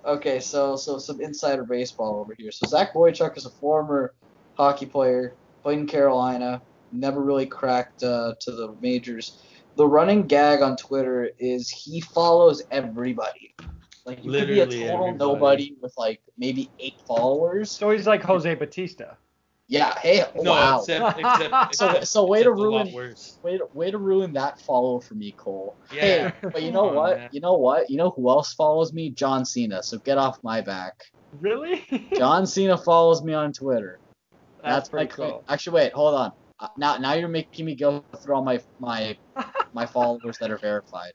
Okay, 0.05 0.39
so 0.39 0.77
so 0.77 0.99
some 0.99 1.21
insider 1.21 1.65
baseball 1.65 2.21
over 2.21 2.35
here. 2.39 2.53
So 2.53 2.67
Zach 2.69 2.93
Boychuk 2.95 3.37
is 3.37 3.47
a 3.47 3.51
former 3.51 4.15
hockey 4.57 4.87
player, 4.87 5.35
played 5.63 5.79
in 5.79 5.87
Carolina, 5.87 6.63
never 6.93 7.21
really 7.23 7.47
cracked 7.47 8.03
uh, 8.03 8.35
to 8.41 8.51
the 8.53 8.75
majors. 8.81 9.43
The 9.77 9.87
running 9.87 10.27
gag 10.27 10.63
on 10.63 10.77
Twitter 10.77 11.31
is 11.39 11.69
he 11.69 12.01
follows 12.01 12.63
everybody. 12.71 13.55
Like 14.07 14.25
you 14.25 14.31
could 14.31 14.47
be 14.47 14.55
Literally 14.55 14.61
a 14.61 14.67
total 14.93 15.07
everybody. 15.09 15.19
nobody 15.19 15.77
with 15.83 15.93
like 15.99 16.21
maybe 16.39 16.71
eight 16.79 16.95
followers. 17.07 17.71
So 17.71 17.91
he's 17.91 18.07
like 18.07 18.23
Jose 18.23 18.55
Bautista. 18.55 19.17
Yeah, 19.69 19.99
hey, 19.99 20.25
No, 20.41 20.53
wow. 20.53 20.79
except 20.79 21.19
except, 21.19 21.75
So- 21.75 22.01
so 22.03 22.25
way 22.25 22.45
to 22.45 22.51
except 22.51 22.59
a 22.61 22.63
lot 22.71 22.87
ruin- 22.93 23.15
Way 23.43 23.59
to, 23.59 23.69
way 23.75 23.91
to 23.91 23.99
ruin 23.99 24.33
that 24.35 24.61
follow 24.61 25.01
for 25.01 25.15
me, 25.15 25.33
Cole. 25.33 25.75
Yeah. 25.93 26.31
Hey, 26.31 26.33
but 26.41 26.63
you 26.63 26.71
know 26.71 26.89
on, 26.91 26.95
what? 26.95 27.17
man. 27.19 27.29
You 27.33 27.41
know 27.41 27.57
what? 27.57 27.91
You 27.91 27.97
know 27.97 28.11
who 28.11 28.31
else 28.31 28.55
follows 28.55 28.93
me? 28.93 29.11
John 29.11 29.45
Cena. 29.45 29.83
So 29.83 29.99
get 29.99 30.19
off 30.19 30.39
my 30.45 30.61
back. 30.61 31.03
Really? 31.41 31.85
John 32.17 32.47
Cena 32.47 32.79
follows 32.79 33.25
me 33.25 33.35
on 33.35 33.53
Twitter. 33.53 33.99
That's, 34.67 34.89
That's, 34.89 34.89
pretty 34.89 35.07
cool. 35.07 35.45
Actually, 35.49 35.75
wait, 35.75 35.93
hold 35.93 36.15
on. 36.15 36.33
Uh, 36.59 36.69
now, 36.77 36.97
now 36.97 37.15
you're 37.15 37.29
making 37.29 37.67
me 37.67 37.77
go 37.77 38.05
through 38.23 38.35
all 38.35 38.43
my 38.43 38.61
my 38.81 39.17
my 39.73 39.87
followers 39.95 40.39
that 40.39 40.51
are 40.51 40.59
verified. 40.59 41.13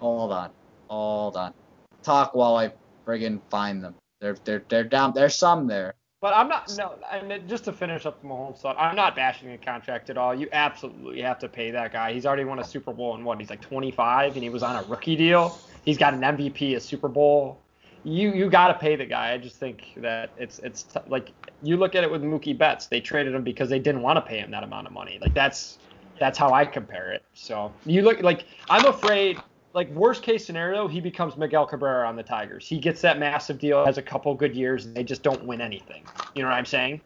Hold 0.00 0.32
on, 0.32 0.50
hold 0.88 1.36
on. 1.36 1.54
Talk 2.02 2.34
while 2.34 2.56
I 2.56 2.72
friggin' 3.06 3.40
find 3.50 3.82
them. 3.82 3.94
They're 4.20 4.36
they're 4.44 4.64
they're 4.68 4.84
down. 4.84 5.12
There's 5.14 5.34
some 5.34 5.66
there. 5.66 5.94
But 6.20 6.34
I'm 6.34 6.48
not 6.48 6.74
no. 6.76 6.94
and 7.10 7.48
just 7.48 7.64
to 7.64 7.72
finish 7.72 8.04
up 8.04 8.20
the 8.20 8.28
Mahomes 8.28 8.58
thought, 8.58 8.76
I'm 8.78 8.96
not 8.96 9.14
bashing 9.16 9.50
the 9.50 9.58
contract 9.58 10.10
at 10.10 10.18
all. 10.18 10.34
You 10.34 10.48
absolutely 10.52 11.22
have 11.22 11.38
to 11.38 11.48
pay 11.48 11.70
that 11.70 11.92
guy. 11.92 12.12
He's 12.12 12.26
already 12.26 12.44
won 12.44 12.58
a 12.58 12.64
Super 12.64 12.92
Bowl 12.92 13.14
in 13.14 13.24
what? 13.24 13.38
He's 13.38 13.50
like 13.50 13.60
25, 13.60 14.34
and 14.34 14.42
he 14.42 14.50
was 14.50 14.62
on 14.62 14.76
a 14.76 14.82
rookie 14.88 15.16
deal. 15.16 15.58
He's 15.84 15.98
got 15.98 16.14
an 16.14 16.20
MVP, 16.20 16.76
a 16.76 16.80
Super 16.80 17.08
Bowl. 17.08 17.60
You 18.04 18.32
you 18.32 18.50
got 18.50 18.68
to 18.68 18.74
pay 18.74 18.96
the 18.96 19.06
guy. 19.06 19.32
I 19.32 19.38
just 19.38 19.56
think 19.56 19.94
that 19.96 20.30
it's 20.36 20.58
it's 20.58 20.82
t- 20.82 21.00
like 21.08 21.32
you 21.62 21.76
look 21.76 21.94
at 21.94 22.04
it 22.04 22.10
with 22.10 22.22
Mookie 22.22 22.56
Betts. 22.56 22.86
They 22.86 23.00
traded 23.00 23.34
him 23.34 23.42
because 23.42 23.68
they 23.70 23.78
didn't 23.78 24.02
want 24.02 24.18
to 24.18 24.20
pay 24.20 24.38
him 24.38 24.50
that 24.50 24.62
amount 24.62 24.86
of 24.86 24.92
money. 24.92 25.18
Like 25.20 25.34
that's 25.34 25.78
that's 26.20 26.38
how 26.38 26.52
I 26.52 26.66
compare 26.66 27.12
it. 27.12 27.24
So 27.32 27.72
you 27.86 28.02
look 28.02 28.22
like 28.22 28.46
I'm 28.68 28.84
afraid. 28.86 29.40
Like 29.72 29.90
worst 29.90 30.22
case 30.22 30.46
scenario, 30.46 30.86
he 30.86 31.00
becomes 31.00 31.36
Miguel 31.36 31.66
Cabrera 31.66 32.06
on 32.06 32.14
the 32.14 32.22
Tigers. 32.22 32.68
He 32.68 32.78
gets 32.78 33.00
that 33.00 33.18
massive 33.18 33.58
deal, 33.58 33.84
has 33.84 33.98
a 33.98 34.02
couple 34.02 34.32
good 34.32 34.54
years, 34.54 34.86
and 34.86 34.94
they 34.94 35.02
just 35.02 35.24
don't 35.24 35.44
win 35.44 35.60
anything. 35.60 36.04
You 36.36 36.42
know 36.42 36.48
what 36.48 36.54
I'm 36.54 36.64
saying? 36.64 37.00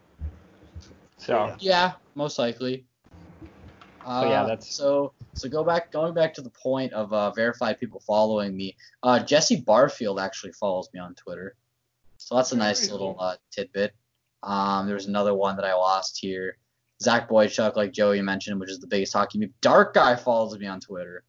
So 1.17 1.55
Yeah, 1.61 1.93
most 2.15 2.39
likely. 2.39 2.85
Uh, 4.09 4.27
yeah, 4.29 4.45
that's- 4.45 4.73
so. 4.73 5.13
So 5.35 5.49
go 5.49 5.63
back, 5.63 5.93
going 5.93 6.15
back 6.15 6.35
to 6.35 6.43
the 6.43 6.51
point 6.51 6.93
of 6.93 7.13
uh, 7.13 7.31
verified 7.31 7.79
people 7.79 8.01
following 8.01 8.57
me. 8.57 8.77
Uh, 9.05 9.21
Jesse 9.21 9.61
Barfield 9.61 10.19
actually 10.19 10.51
follows 10.53 10.89
me 10.93 10.99
on 10.99 11.15
Twitter, 11.15 11.55
so 12.17 12.35
that's 12.35 12.51
a 12.51 12.57
nice 12.57 12.91
little 12.91 13.15
uh, 13.21 13.37
tidbit. 13.53 13.95
Um, 14.43 14.89
there's 14.89 15.07
another 15.07 15.35
one 15.35 15.55
that 15.57 15.65
I 15.65 15.75
lost 15.75 16.19
here. 16.21 16.57
Zach 17.01 17.29
Boychuk, 17.29 17.77
like 17.77 17.93
Joey 17.93 18.21
mentioned, 18.21 18.59
which 18.59 18.71
is 18.71 18.81
the 18.81 18.89
biggest 18.89 19.13
hockey 19.13 19.39
meme. 19.39 19.55
Dark 19.61 19.95
guy 19.95 20.17
follows 20.17 20.59
me 20.59 20.67
on 20.67 20.81
Twitter, 20.81 21.23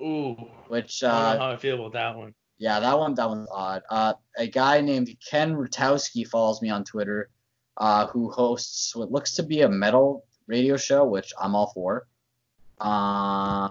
Ooh. 0.00 0.36
which 0.68 1.02
I 1.02 1.08
don't 1.08 1.18
uh, 1.18 1.34
know 1.34 1.40
how 1.40 1.52
I 1.52 1.56
feel 1.56 1.74
about 1.80 1.92
that 1.94 2.16
one. 2.16 2.34
yeah, 2.58 2.78
that 2.78 2.96
one 2.96 3.14
that 3.14 3.28
one's 3.28 3.48
odd. 3.50 3.82
Uh, 3.90 4.14
a 4.36 4.46
guy 4.46 4.80
named 4.80 5.08
Ken 5.28 5.56
Rutowski 5.56 6.24
follows 6.28 6.62
me 6.62 6.70
on 6.70 6.84
Twitter, 6.84 7.30
uh, 7.78 8.06
who 8.06 8.30
hosts 8.30 8.94
what 8.94 9.10
looks 9.10 9.34
to 9.34 9.42
be 9.42 9.62
a 9.62 9.68
metal 9.68 10.24
radio 10.46 10.76
show, 10.76 11.04
which 11.04 11.32
I'm 11.40 11.56
all 11.56 11.72
for. 11.74 12.06
Uh, 12.80 13.70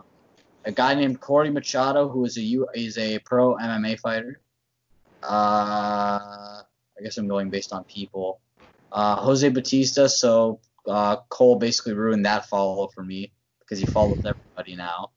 a 0.66 0.72
guy 0.74 0.96
named 0.96 1.20
Corey 1.20 1.50
Machado, 1.50 2.10
who 2.10 2.26
is 2.26 2.38
a 2.38 2.42
U 2.42 2.68
is 2.74 2.98
a 2.98 3.20
pro 3.20 3.56
MMA 3.56 4.00
fighter. 4.00 4.42
Uh, 5.24 6.62
I 6.98 7.04
guess 7.04 7.18
I'm 7.18 7.28
going 7.28 7.50
based 7.50 7.74
on 7.74 7.84
people. 7.84 8.40
Uh, 8.92 9.18
Jose 9.18 9.48
Bautista, 9.50 10.08
so 10.10 10.60
uh, 10.88 11.18
Cole 11.30 11.58
basically 11.58 11.94
ruined 11.94 12.26
that 12.26 12.48
follow 12.48 12.88
for 12.94 13.04
me 13.04 13.32
because 13.60 13.80
he 13.80 13.86
follows 13.86 14.20
everybody 14.20 14.76
now. 14.76 15.12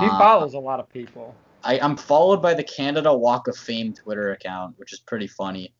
he 0.00 0.06
Uh, 0.06 0.18
follows 0.18 0.54
a 0.54 0.58
lot 0.58 0.80
of 0.80 0.88
people. 0.90 1.34
I, 1.64 1.78
I'm 1.80 1.96
followed 1.96 2.40
by 2.40 2.54
the 2.54 2.62
Canada 2.62 3.12
Walk 3.12 3.48
of 3.48 3.56
Fame 3.56 3.94
Twitter 3.94 4.32
account, 4.32 4.74
which 4.78 4.92
is 4.92 5.00
pretty 5.00 5.26
funny 5.26 5.74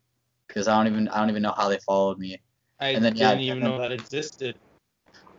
because 0.46 0.66
I 0.66 0.76
don't 0.76 0.92
even 0.92 1.08
I 1.08 1.20
don't 1.20 1.30
even 1.30 1.42
know 1.42 1.54
how 1.56 1.68
they 1.68 1.78
followed 1.78 2.18
me. 2.18 2.40
I 2.80 2.90
And 2.90 3.04
then, 3.04 3.16
yeah, 3.16 3.30
didn't 3.30 3.42
even 3.42 3.62
and 3.64 3.72
know 3.72 3.78
that 3.78 3.92
existed. 3.92 4.58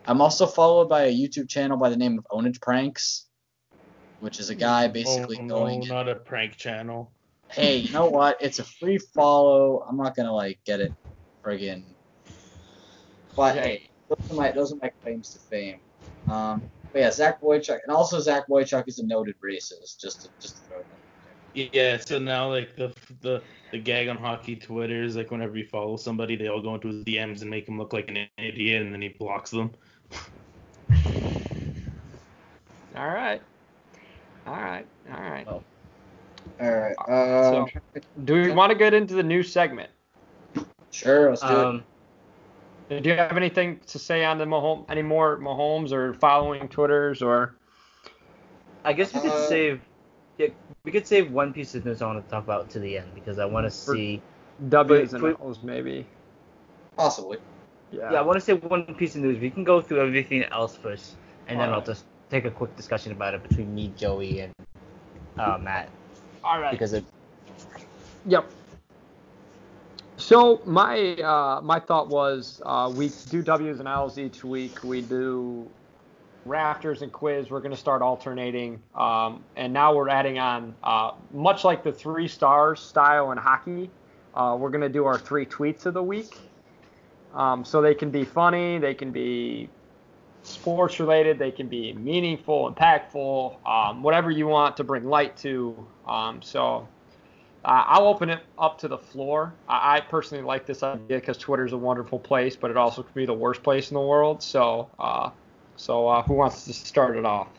I'm 0.09 0.21
also 0.21 0.47
followed 0.47 0.89
by 0.89 1.03
a 1.03 1.13
YouTube 1.15 1.47
channel 1.47 1.77
by 1.77 1.89
the 1.89 1.95
name 1.95 2.17
of 2.17 2.25
Ownage 2.31 2.59
Pranks, 2.59 3.27
which 4.17 4.39
is 4.39 4.49
a 4.49 4.55
guy 4.55 4.87
basically 4.87 5.37
oh, 5.39 5.47
going, 5.47 5.81
no, 5.81 5.85
not 5.85 6.09
a 6.09 6.15
prank 6.15 6.57
channel. 6.57 7.11
"Hey, 7.51 7.77
you 7.77 7.91
know 7.91 8.09
what? 8.09 8.35
It's 8.41 8.57
a 8.57 8.63
free 8.63 8.97
follow. 8.97 9.85
I'm 9.87 9.97
not 9.97 10.15
gonna 10.15 10.33
like 10.33 10.59
get 10.65 10.79
it, 10.79 10.95
friggin'." 11.45 11.83
But 13.35 13.55
Yeah. 13.55 13.61
hey, 13.61 13.89
those 14.07 14.17
are 14.31 14.33
my 14.33 14.51
those 14.51 14.73
are 14.73 14.77
my 14.81 14.91
claims 15.03 15.29
to 15.33 15.39
fame. 15.41 15.79
Um, 16.27 16.63
but 16.91 17.01
yeah, 17.01 17.11
Zach 17.11 17.39
Boychuk, 17.39 17.77
and 17.85 17.95
also 17.95 18.19
Zach 18.19 18.47
Boychuk 18.49 18.87
is 18.87 18.97
a 18.97 19.05
noted 19.05 19.35
racist. 19.45 19.99
Just 20.01 20.23
to, 20.23 20.29
just 20.41 20.57
to 20.57 20.63
throw 20.69 20.77
that. 20.79 21.69
Yeah, 21.71 21.97
so 21.97 22.17
now 22.17 22.49
like 22.49 22.75
the 22.75 22.95
the 23.21 23.43
the 23.71 23.77
gag 23.77 24.07
on 24.07 24.17
hockey 24.17 24.55
Twitter 24.55 25.03
is 25.03 25.15
like 25.15 25.29
whenever 25.29 25.55
you 25.55 25.67
follow 25.67 25.97
somebody, 25.97 26.35
they 26.35 26.47
all 26.47 26.63
go 26.63 26.73
into 26.73 26.87
his 26.87 27.03
DMs 27.03 27.41
and 27.41 27.49
make 27.51 27.67
him 27.67 27.77
look 27.77 27.93
like 27.93 28.09
an 28.09 28.27
idiot, 28.39 28.81
and 28.81 28.91
then 28.91 29.03
he 29.03 29.09
blocks 29.09 29.51
them. 29.51 29.71
All 32.95 33.07
right. 33.07 33.41
All 34.45 34.55
right. 34.55 34.85
All 35.11 35.21
right. 35.21 35.47
All 35.47 35.61
right. 36.59 36.95
So, 37.03 37.67
do 38.25 38.33
we 38.33 38.51
want 38.51 38.71
to 38.71 38.77
get 38.77 38.93
into 38.93 39.13
the 39.13 39.23
new 39.23 39.43
segment? 39.43 39.89
Sure, 40.91 41.29
let's 41.29 41.41
do 41.41 41.47
it. 41.47 41.65
Um, 41.65 41.83
Do 42.89 43.01
you 43.09 43.15
have 43.15 43.37
anything 43.37 43.79
to 43.87 43.99
say 43.99 44.25
on 44.25 44.37
the 44.39 44.45
Mahomes, 44.45 44.85
any 44.89 45.03
more 45.03 45.37
Mahomes 45.37 45.91
or 45.91 46.15
following 46.15 46.67
Twitters 46.67 47.21
or? 47.21 47.55
I 48.83 48.93
guess 48.93 49.13
we 49.13 49.21
could 49.21 49.31
Uh, 49.31 49.47
save. 49.47 49.81
Yeah, 50.39 50.47
we 50.83 50.91
could 50.91 51.05
save 51.05 51.31
one 51.31 51.53
piece 51.53 51.75
of 51.75 51.85
news 51.85 52.01
I 52.01 52.07
want 52.07 52.23
to 52.23 52.29
talk 52.31 52.43
about 52.43 52.69
to 52.71 52.79
the 52.79 52.97
end 52.97 53.13
because 53.13 53.37
I 53.39 53.45
want 53.45 53.65
to 53.65 53.71
see. 53.71 54.21
W's 54.69 55.13
and 55.13 55.23
wait. 55.23 55.37
O's 55.39 55.61
maybe. 55.63 56.05
Possibly. 56.97 57.37
Yeah. 57.91 58.13
Yeah, 58.13 58.19
I 58.19 58.21
want 58.21 58.37
to 58.37 58.41
say 58.41 58.53
one 58.53 58.85
piece 58.95 59.15
of 59.15 59.21
news. 59.21 59.39
We 59.39 59.49
can 59.49 59.63
go 59.63 59.81
through 59.81 60.01
everything 60.01 60.43
else 60.43 60.75
first, 60.75 61.15
and 61.47 61.59
then 61.59 61.69
I'll 61.69 61.81
just 61.81 62.05
take 62.29 62.45
a 62.45 62.51
quick 62.51 62.75
discussion 62.75 63.11
about 63.11 63.33
it 63.33 63.47
between 63.47 63.73
me, 63.73 63.91
Joey, 63.97 64.41
and 64.41 64.53
uh, 65.37 65.57
Matt 65.59 65.89
All 66.43 66.59
right. 66.59 66.71
because 66.71 66.93
it. 66.93 67.03
Yep. 68.25 68.45
So 70.17 70.61
my 70.65 71.15
uh, 71.15 71.61
my 71.61 71.79
thought 71.79 72.09
was 72.09 72.61
uh, 72.65 72.91
we 72.93 73.09
do 73.29 73.41
W's 73.41 73.79
and 73.79 73.87
L's 73.87 74.19
each 74.19 74.43
week. 74.43 74.83
We 74.83 75.01
do 75.01 75.67
rafters 76.45 77.01
and 77.01 77.11
quiz. 77.11 77.49
We're 77.49 77.61
going 77.61 77.71
to 77.71 77.77
start 77.77 78.01
alternating, 78.01 78.81
um, 78.95 79.43
and 79.55 79.71
now 79.71 79.95
we're 79.95 80.09
adding 80.09 80.37
on 80.37 80.75
uh, 80.83 81.11
much 81.33 81.63
like 81.63 81.83
the 81.83 81.91
three 81.91 82.27
stars 82.27 82.81
style 82.81 83.31
in 83.31 83.37
hockey. 83.37 83.89
Uh, 84.35 84.57
we're 84.59 84.69
going 84.69 84.81
to 84.81 84.89
do 84.89 85.05
our 85.05 85.17
three 85.17 85.45
tweets 85.45 85.85
of 85.85 85.93
the 85.93 86.03
week. 86.03 86.37
Um, 87.33 87.63
so 87.63 87.81
they 87.81 87.93
can 87.93 88.09
be 88.09 88.23
funny, 88.23 88.79
they 88.79 88.93
can 88.93 89.11
be 89.11 89.69
sports 90.43 90.99
related, 90.99 91.37
they 91.37 91.51
can 91.51 91.67
be 91.67 91.93
meaningful, 91.93 92.73
impactful, 92.73 93.67
um, 93.67 94.01
whatever 94.01 94.31
you 94.31 94.47
want 94.47 94.77
to 94.77 94.83
bring 94.83 95.05
light 95.05 95.37
to. 95.37 95.87
Um, 96.07 96.41
so 96.41 96.87
uh, 97.63 97.83
I'll 97.87 98.07
open 98.07 98.29
it 98.29 98.41
up 98.57 98.79
to 98.79 98.87
the 98.87 98.97
floor. 98.97 99.53
I, 99.67 99.97
I 99.97 100.01
personally 100.01 100.43
like 100.43 100.65
this 100.65 100.81
idea 100.81 101.19
because 101.19 101.37
Twitter 101.37 101.65
is 101.65 101.73
a 101.73 101.77
wonderful 101.77 102.19
place, 102.19 102.55
but 102.55 102.71
it 102.71 102.77
also 102.77 103.03
could 103.03 103.13
be 103.13 103.25
the 103.25 103.33
worst 103.33 103.63
place 103.63 103.91
in 103.91 103.95
the 103.95 104.01
world. 104.01 104.41
So, 104.41 104.89
uh, 104.97 105.29
so 105.75 106.07
uh, 106.07 106.23
who 106.23 106.33
wants 106.33 106.65
to 106.65 106.73
start 106.73 107.17
it 107.17 107.25
off? 107.25 107.49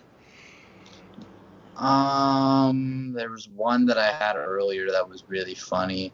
Um, 1.77 3.12
there 3.14 3.31
was 3.31 3.49
one 3.49 3.87
that 3.87 3.97
I 3.97 4.12
had 4.12 4.37
earlier 4.37 4.91
that 4.91 5.09
was 5.09 5.25
really 5.29 5.55
funny. 5.55 6.12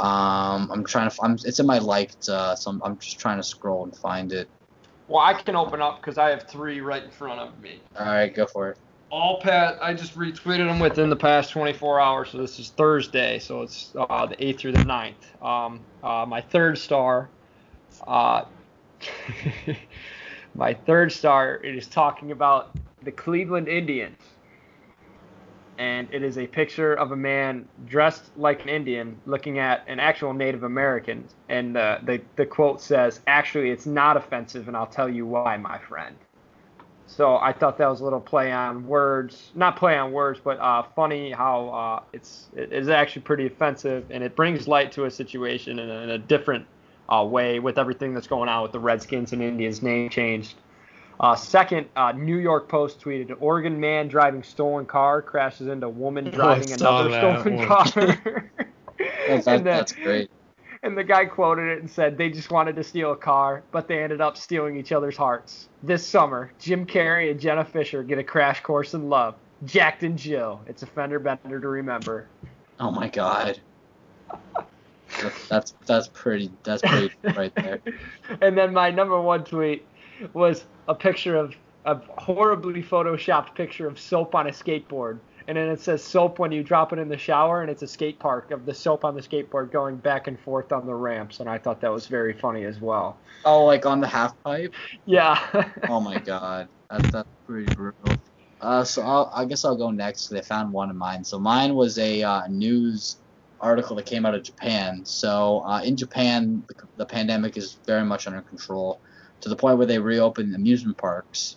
Um, 0.00 0.70
I'm 0.72 0.84
trying 0.84 1.08
to. 1.08 1.16
I'm, 1.22 1.34
it's 1.44 1.60
in 1.60 1.66
my 1.66 1.78
liked, 1.78 2.28
uh, 2.28 2.56
so 2.56 2.70
I'm, 2.70 2.82
I'm 2.82 2.98
just 2.98 3.18
trying 3.18 3.38
to 3.38 3.42
scroll 3.42 3.84
and 3.84 3.96
find 3.96 4.32
it. 4.32 4.48
Well, 5.06 5.22
I 5.22 5.34
can 5.34 5.54
open 5.54 5.82
up 5.82 6.00
because 6.00 6.18
I 6.18 6.30
have 6.30 6.48
three 6.48 6.80
right 6.80 7.02
in 7.02 7.10
front 7.10 7.40
of 7.40 7.60
me. 7.60 7.80
All 7.98 8.06
right, 8.06 8.34
go 8.34 8.46
for 8.46 8.70
it. 8.70 8.78
All 9.10 9.38
pat. 9.40 9.78
I 9.80 9.94
just 9.94 10.16
retweeted 10.16 10.66
them 10.66 10.80
within 10.80 11.10
the 11.10 11.16
past 11.16 11.50
24 11.52 12.00
hours. 12.00 12.30
So 12.30 12.38
this 12.38 12.58
is 12.58 12.70
Thursday. 12.70 13.38
So 13.38 13.62
it's 13.62 13.92
uh, 13.94 14.26
the 14.26 14.36
8th 14.36 14.58
through 14.58 14.72
the 14.72 14.78
9th. 14.78 15.44
Um, 15.44 15.80
uh, 16.02 16.24
my 16.26 16.40
third 16.40 16.78
star. 16.78 17.28
Uh, 18.06 18.44
my 20.54 20.74
third 20.74 21.12
star. 21.12 21.60
It 21.62 21.76
is 21.76 21.86
talking 21.86 22.32
about 22.32 22.70
the 23.02 23.12
Cleveland 23.12 23.68
Indians. 23.68 24.16
And 25.78 26.08
it 26.12 26.22
is 26.22 26.38
a 26.38 26.46
picture 26.46 26.94
of 26.94 27.12
a 27.12 27.16
man 27.16 27.66
dressed 27.86 28.30
like 28.36 28.62
an 28.62 28.68
Indian 28.68 29.18
looking 29.26 29.58
at 29.58 29.84
an 29.88 29.98
actual 29.98 30.32
Native 30.32 30.62
American. 30.62 31.24
And 31.48 31.76
uh, 31.76 31.98
the, 32.04 32.20
the 32.36 32.46
quote 32.46 32.80
says, 32.80 33.20
Actually, 33.26 33.70
it's 33.70 33.86
not 33.86 34.16
offensive, 34.16 34.68
and 34.68 34.76
I'll 34.76 34.86
tell 34.86 35.08
you 35.08 35.26
why, 35.26 35.56
my 35.56 35.78
friend. 35.78 36.16
So 37.06 37.36
I 37.36 37.52
thought 37.52 37.78
that 37.78 37.86
was 37.86 38.00
a 38.00 38.04
little 38.04 38.20
play 38.20 38.50
on 38.50 38.86
words, 38.86 39.52
not 39.54 39.76
play 39.76 39.96
on 39.96 40.10
words, 40.10 40.40
but 40.42 40.58
uh, 40.58 40.82
funny 40.96 41.30
how 41.30 41.68
uh, 41.68 42.02
it's 42.12 42.48
it 42.56 42.72
is 42.72 42.88
actually 42.88 43.22
pretty 43.22 43.46
offensive, 43.46 44.06
and 44.10 44.24
it 44.24 44.34
brings 44.34 44.66
light 44.66 44.90
to 44.92 45.04
a 45.04 45.10
situation 45.10 45.78
in 45.78 45.90
a, 45.90 45.94
in 45.94 46.10
a 46.10 46.18
different 46.18 46.66
uh, 47.08 47.24
way 47.24 47.60
with 47.60 47.78
everything 47.78 48.14
that's 48.14 48.26
going 48.26 48.48
on 48.48 48.62
with 48.62 48.72
the 48.72 48.80
Redskins 48.80 49.32
and 49.32 49.42
Indians 49.42 49.82
name 49.82 50.08
changed. 50.08 50.54
Uh, 51.20 51.34
second, 51.36 51.86
uh, 51.96 52.12
New 52.12 52.38
York 52.38 52.68
Post 52.68 53.00
tweeted: 53.00 53.30
An 53.30 53.36
Oregon 53.40 53.78
man 53.78 54.08
driving 54.08 54.42
stolen 54.42 54.84
car 54.86 55.22
crashes 55.22 55.68
into 55.68 55.88
woman 55.88 56.24
driving 56.30 56.66
saw 56.68 57.06
another 57.06 57.40
stolen 57.42 57.56
one. 57.58 57.66
car. 57.68 58.50
That's, 58.98 59.46
And 59.46 59.58
then- 59.58 59.64
that's 59.64 59.92
great. 59.92 60.30
and 60.82 60.96
the 60.96 61.02
guy 61.04 61.24
quoted 61.24 61.68
it 61.68 61.80
and 61.80 61.90
said 61.90 62.16
they 62.16 62.30
just 62.30 62.50
wanted 62.50 62.76
to 62.76 62.84
steal 62.84 63.12
a 63.12 63.16
car, 63.16 63.62
but 63.72 63.88
they 63.88 64.02
ended 64.02 64.20
up 64.20 64.36
stealing 64.36 64.76
each 64.76 64.92
other's 64.92 65.16
hearts. 65.16 65.68
This 65.82 66.06
summer, 66.06 66.52
Jim 66.58 66.86
Carrey 66.86 67.30
and 67.30 67.40
Jenna 67.40 67.64
Fischer 67.64 68.02
get 68.02 68.18
a 68.18 68.24
crash 68.24 68.60
course 68.60 68.94
in 68.94 69.08
love. 69.08 69.34
Jacked 69.64 70.02
and 70.04 70.18
Jill. 70.18 70.60
It's 70.66 70.82
a 70.82 70.86
fender 70.86 71.18
bender 71.18 71.58
to 71.60 71.68
remember. 71.68 72.28
Oh 72.78 72.90
my 72.90 73.08
god. 73.08 73.58
That's 75.20 75.48
that's, 75.48 75.74
that's 75.86 76.08
pretty. 76.08 76.50
That's 76.64 76.82
pretty 76.82 77.10
right 77.36 77.54
there. 77.54 77.80
and 78.42 78.56
then 78.56 78.72
my 78.72 78.90
number 78.90 79.20
one 79.20 79.44
tweet 79.44 79.84
was 80.32 80.64
a 80.88 80.94
picture 80.94 81.36
of 81.36 81.54
a 81.84 81.96
horribly 82.16 82.82
photoshopped 82.82 83.54
picture 83.54 83.86
of 83.86 83.98
soap 83.98 84.34
on 84.34 84.46
a 84.46 84.50
skateboard. 84.50 85.18
And 85.46 85.58
then 85.58 85.68
it 85.68 85.80
says 85.80 86.02
soap 86.02 86.38
when 86.38 86.52
you 86.52 86.62
drop 86.62 86.94
it 86.94 86.98
in 86.98 87.08
the 87.08 87.18
shower, 87.18 87.60
and 87.60 87.70
it's 87.70 87.82
a 87.82 87.86
skate 87.86 88.18
park 88.18 88.50
of 88.50 88.64
the 88.64 88.72
soap 88.72 89.04
on 89.04 89.14
the 89.14 89.20
skateboard 89.20 89.70
going 89.70 89.96
back 89.96 90.26
and 90.26 90.40
forth 90.40 90.72
on 90.72 90.86
the 90.86 90.94
ramps. 90.94 91.40
And 91.40 91.50
I 91.50 91.58
thought 91.58 91.82
that 91.82 91.92
was 91.92 92.06
very 92.06 92.32
funny 92.32 92.64
as 92.64 92.80
well. 92.80 93.18
Oh, 93.44 93.66
like 93.66 93.84
on 93.84 94.00
the 94.00 94.06
half 94.06 94.42
pipe. 94.42 94.72
Yeah. 95.04 95.38
Oh 95.88 96.00
my 96.00 96.18
god, 96.18 96.68
that's 96.90 97.10
that's 97.10 97.28
pretty 97.46 97.72
brutal. 97.74 98.16
Uh, 98.60 98.82
so 98.82 99.02
I'll, 99.02 99.30
I 99.34 99.44
guess 99.44 99.66
I'll 99.66 99.76
go 99.76 99.90
next. 99.90 100.32
I 100.32 100.40
found 100.40 100.72
one 100.72 100.88
of 100.88 100.96
mine. 100.96 101.22
So 101.24 101.38
mine 101.38 101.74
was 101.74 101.98
a 101.98 102.22
uh, 102.22 102.46
news 102.48 103.16
article 103.60 103.96
that 103.96 104.06
came 104.06 104.24
out 104.24 104.34
of 104.34 104.42
Japan. 104.42 105.04
So 105.04 105.62
uh, 105.66 105.82
in 105.82 105.96
Japan, 105.96 106.62
the, 106.68 106.74
the 106.96 107.06
pandemic 107.06 107.58
is 107.58 107.76
very 107.86 108.04
much 108.04 108.26
under 108.26 108.40
control 108.40 109.00
to 109.44 109.50
the 109.50 109.56
point 109.56 109.76
where 109.76 109.86
they 109.86 109.98
reopened 109.98 110.54
amusement 110.54 110.96
parks. 110.96 111.56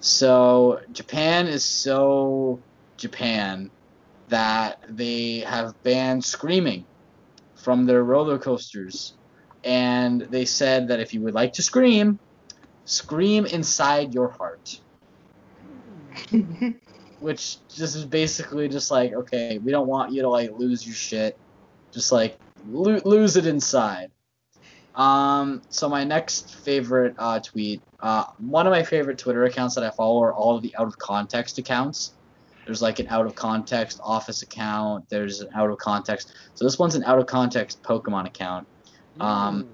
So 0.00 0.80
Japan 0.92 1.46
is 1.46 1.62
so 1.62 2.58
Japan 2.96 3.70
that 4.28 4.82
they 4.88 5.40
have 5.40 5.74
banned 5.82 6.24
screaming 6.24 6.86
from 7.56 7.84
their 7.84 8.02
roller 8.02 8.38
coasters. 8.38 9.12
And 9.64 10.22
they 10.22 10.46
said 10.46 10.88
that 10.88 10.98
if 10.98 11.12
you 11.12 11.20
would 11.20 11.34
like 11.34 11.52
to 11.54 11.62
scream, 11.62 12.18
scream 12.86 13.44
inside 13.44 14.14
your 14.14 14.30
heart. 14.30 14.80
Which 17.20 17.58
just 17.68 17.96
is 17.96 18.06
basically 18.06 18.66
just 18.70 18.90
like, 18.90 19.12
okay, 19.12 19.58
we 19.58 19.72
don't 19.72 19.88
want 19.88 20.10
you 20.10 20.22
to 20.22 20.30
like 20.30 20.52
lose 20.56 20.86
your 20.86 20.94
shit. 20.94 21.38
Just 21.92 22.12
like 22.12 22.38
lo- 22.66 23.02
lose 23.04 23.36
it 23.36 23.46
inside. 23.46 24.10
Um, 24.96 25.60
so 25.68 25.88
my 25.88 26.04
next 26.04 26.56
favorite 26.56 27.14
uh, 27.18 27.38
tweet, 27.40 27.82
uh, 28.00 28.24
one 28.38 28.66
of 28.66 28.70
my 28.70 28.82
favorite 28.82 29.18
Twitter 29.18 29.44
accounts 29.44 29.74
that 29.74 29.84
I 29.84 29.90
follow 29.90 30.22
are 30.22 30.32
all 30.32 30.56
of 30.56 30.62
the 30.62 30.74
out 30.76 30.86
of 30.86 30.98
context 30.98 31.58
accounts. 31.58 32.12
There's 32.64 32.82
like 32.82 32.98
an 32.98 33.06
out 33.08 33.26
of 33.26 33.34
context 33.34 34.00
office 34.02 34.42
account. 34.42 35.08
There's 35.08 35.40
an 35.40 35.50
out 35.54 35.70
of 35.70 35.78
context. 35.78 36.34
So 36.54 36.64
this 36.64 36.78
one's 36.78 36.94
an 36.94 37.04
out 37.04 37.18
of 37.18 37.26
context 37.26 37.82
Pokemon 37.82 38.26
account. 38.26 38.66
Um, 39.20 39.68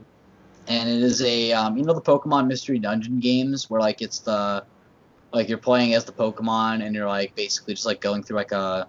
and 0.68 0.88
it 0.88 1.02
is 1.02 1.22
a 1.22 1.52
um, 1.52 1.76
you 1.76 1.84
know 1.84 1.94
the 1.94 2.02
Pokemon 2.02 2.48
Mystery 2.48 2.78
Dungeon 2.78 3.18
games 3.20 3.70
where 3.70 3.80
like 3.80 4.02
it's 4.02 4.18
the 4.20 4.64
like 5.32 5.48
you're 5.48 5.58
playing 5.58 5.94
as 5.94 6.04
the 6.04 6.12
Pokemon 6.12 6.84
and 6.84 6.94
you're 6.94 7.08
like 7.08 7.34
basically 7.34 7.74
just 7.74 7.86
like 7.86 8.00
going 8.00 8.22
through 8.22 8.36
like 8.36 8.52
a 8.52 8.86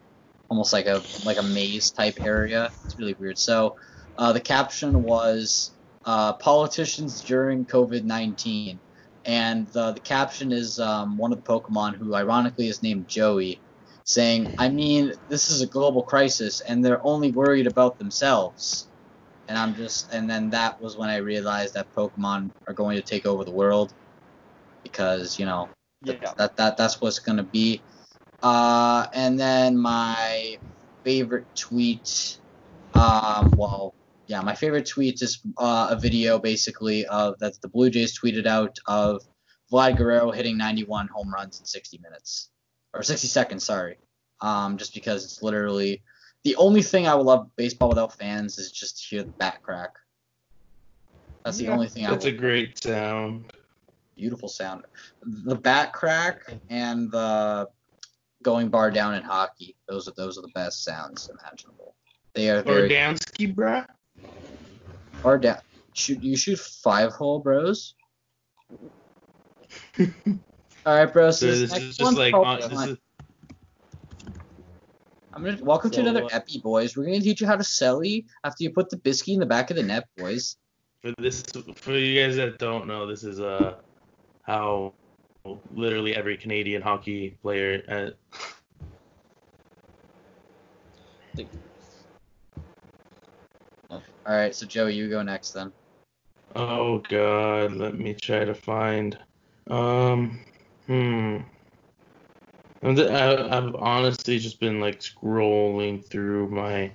almost 0.50 0.74
like 0.74 0.86
a 0.86 1.02
like 1.26 1.38
a 1.38 1.44
maze 1.44 1.92
type 1.92 2.22
area. 2.22 2.72
It's 2.86 2.98
really 2.98 3.14
weird. 3.14 3.38
So 3.38 3.78
uh, 4.18 4.34
the 4.34 4.42
caption 4.42 5.04
was 5.04 5.72
uh, 6.06 6.34
politicians 6.34 7.22
during 7.22 7.66
COVID 7.66 8.04
nineteen, 8.04 8.82
and 9.26 9.68
the 9.74 9.94
the 9.94 10.02
caption 10.02 10.52
is 10.52 10.80
um, 10.80 11.18
one 11.18 11.32
of 11.34 11.44
the 11.44 11.50
Pokemon 11.52 11.96
who 11.98 12.16
ironically 12.16 12.68
is 12.68 12.84
named 12.84 13.08
Joey, 13.08 13.62
saying, 14.06 14.54
"I 14.58 14.70
mean 14.70 15.14
this 15.30 15.50
is 15.50 15.62
a 15.62 15.68
global 15.68 16.04
crisis 16.04 16.62
and 16.62 16.84
they're 16.84 17.06
only 17.06 17.32
worried 17.32 17.68
about 17.68 17.98
themselves." 18.00 18.90
and 19.48 19.58
I'm 19.58 19.76
just 19.76 20.12
and 20.14 20.30
then 20.30 20.50
that 20.52 20.80
was 20.82 20.98
when 20.98 21.10
I 21.10 21.18
realized 21.18 21.74
that 21.76 21.92
Pokemon 21.98 22.52
are 22.68 22.74
going 22.74 22.96
to 22.98 23.04
take 23.04 23.26
over 23.26 23.44
the 23.44 23.52
world 23.52 23.94
because 24.84 25.38
you 25.40 25.46
know 25.46 25.72
that 26.04 26.20
Yeah. 26.22 26.34
that, 26.38 26.56
that 26.58 26.78
that's 26.78 27.02
what's 27.02 27.20
gonna 27.20 27.44
be. 27.44 27.86
Uh, 28.42 29.08
and 29.14 29.40
then 29.40 29.78
my 29.78 30.58
favorite 31.06 31.48
tweet, 31.56 32.40
um, 32.94 33.52
well, 33.56 33.96
yeah, 34.28 34.42
my 34.42 34.56
favorite 34.56 34.86
tweet 34.86 35.22
is 35.22 35.40
uh, 35.58 35.88
a 35.92 35.96
video 36.00 36.40
basically 36.40 37.06
of 37.06 37.38
that 37.40 37.62
the 37.62 37.68
Blue 37.68 37.90
Jays 37.90 38.18
tweeted 38.18 38.46
out 38.46 38.78
of 38.88 39.22
Vlad 39.72 39.98
Guerrero 39.98 40.32
hitting 40.32 40.58
91 40.58 41.08
home 41.08 41.34
runs 41.34 41.60
in 41.60 41.66
60 41.66 42.00
minutes 42.02 42.50
or 42.94 43.04
60 43.04 43.28
seconds, 43.28 43.64
sorry. 43.64 43.98
Um, 44.42 44.78
just 44.78 44.94
because 44.94 45.24
it's 45.24 45.42
literally 45.42 46.04
the 46.44 46.56
only 46.58 46.82
thing 46.82 47.08
I 47.08 47.16
would 47.16 47.26
love 47.26 47.50
baseball 47.56 47.90
without 47.90 48.18
fans 48.18 48.58
is 48.58 48.72
just 48.72 48.98
to 49.00 49.16
hear 49.16 49.24
the 49.24 49.32
bat 49.32 49.62
crack. 49.64 49.92
That's 51.44 51.58
the 51.58 51.66
Yeah. 51.66 51.72
only 51.72 51.88
thing 51.88 52.06
I 52.06 52.12
That's 52.12 52.26
a 52.26 52.32
would. 52.32 52.40
great 52.40 52.82
sound. 52.84 53.52
Beautiful 54.16 54.48
sound. 54.48 54.86
The 55.24 55.56
bat 55.56 55.92
crack 55.94 56.44
and 56.70 57.12
the 57.12 57.70
going 58.44 58.70
bar 58.70 58.92
down 58.92 59.16
in 59.16 59.24
hockey. 59.24 59.76
Those 59.88 60.08
are 60.08 60.14
those 60.16 60.38
are 60.38 60.42
the 60.42 60.52
best 60.54 60.84
sounds 60.84 61.30
imaginable. 61.30 61.96
They 62.34 62.50
are 62.50 62.62
very 62.62 62.90
Ordansky, 62.90 63.54
bruh. 63.56 63.88
Bar 65.22 65.38
down. 65.38 65.60
Shoot, 65.94 66.24
you 66.24 66.36
shoot 66.36 66.60
five 66.60 67.12
hole, 67.12 67.40
bros. 67.40 67.96
All 70.00 70.08
right, 70.86 71.12
bros. 71.12 71.40
So 71.40 71.48
this 71.48 71.72
this 71.72 71.82
is 71.82 71.98
just 71.98 72.18
like 72.18 72.34
on, 72.34 72.60
this 72.60 72.72
is, 72.72 72.98
I'm 75.34 75.44
gonna 75.44 75.64
welcome 75.64 75.92
to 75.92 76.00
another 76.00 76.26
uh, 76.26 76.30
epi, 76.32 76.60
boys. 76.60 76.98
We're 76.98 77.06
gonna 77.06 77.22
teach 77.22 77.42
you 77.42 77.48
how 77.48 77.56
to 77.56 77.64
celly 77.64 78.26
after 78.44 78.64
you 78.64 78.72
put 78.72 78.90
the 78.90 78.98
biscuit 78.98 79.36
in 79.36 79.40
the 79.40 79.46
back 79.46 79.72
of 79.72 79.78
the 79.78 79.84
net, 79.84 80.08
boys. 80.18 80.58
for 81.02 81.14
this 81.18 81.44
for 81.76 81.94
you 81.94 82.22
guys 82.22 82.36
that 82.36 82.60
don't 82.60 82.88
know, 82.88 83.08
this 83.08 83.24
is 83.24 83.40
uh 83.40 83.76
how 84.44 84.94
literally 85.74 86.16
every 86.16 86.38
Canadian 86.38 86.82
hockey 86.82 87.38
player 87.42 87.84
uh, 87.90 88.10
All 94.26 94.36
right, 94.36 94.56
so 94.56 94.66
Joey, 94.66 94.94
you 94.94 95.10
go 95.10 95.22
next 95.22 95.52
then. 95.52 95.74
Oh 96.56 97.00
God, 97.00 97.74
let 97.74 97.98
me 97.98 98.14
try 98.14 98.46
to 98.46 98.54
find. 98.54 99.18
Um, 99.70 100.40
hmm. 100.88 101.38
I'm 102.84 102.96
ju- 102.96 103.08
I, 103.08 103.58
I've 103.58 103.76
honestly 103.76 104.40
just 104.40 104.60
been 104.60 104.80
like 104.80 105.00
scrolling 105.00 106.06
through 106.06 106.50
my 106.50 106.92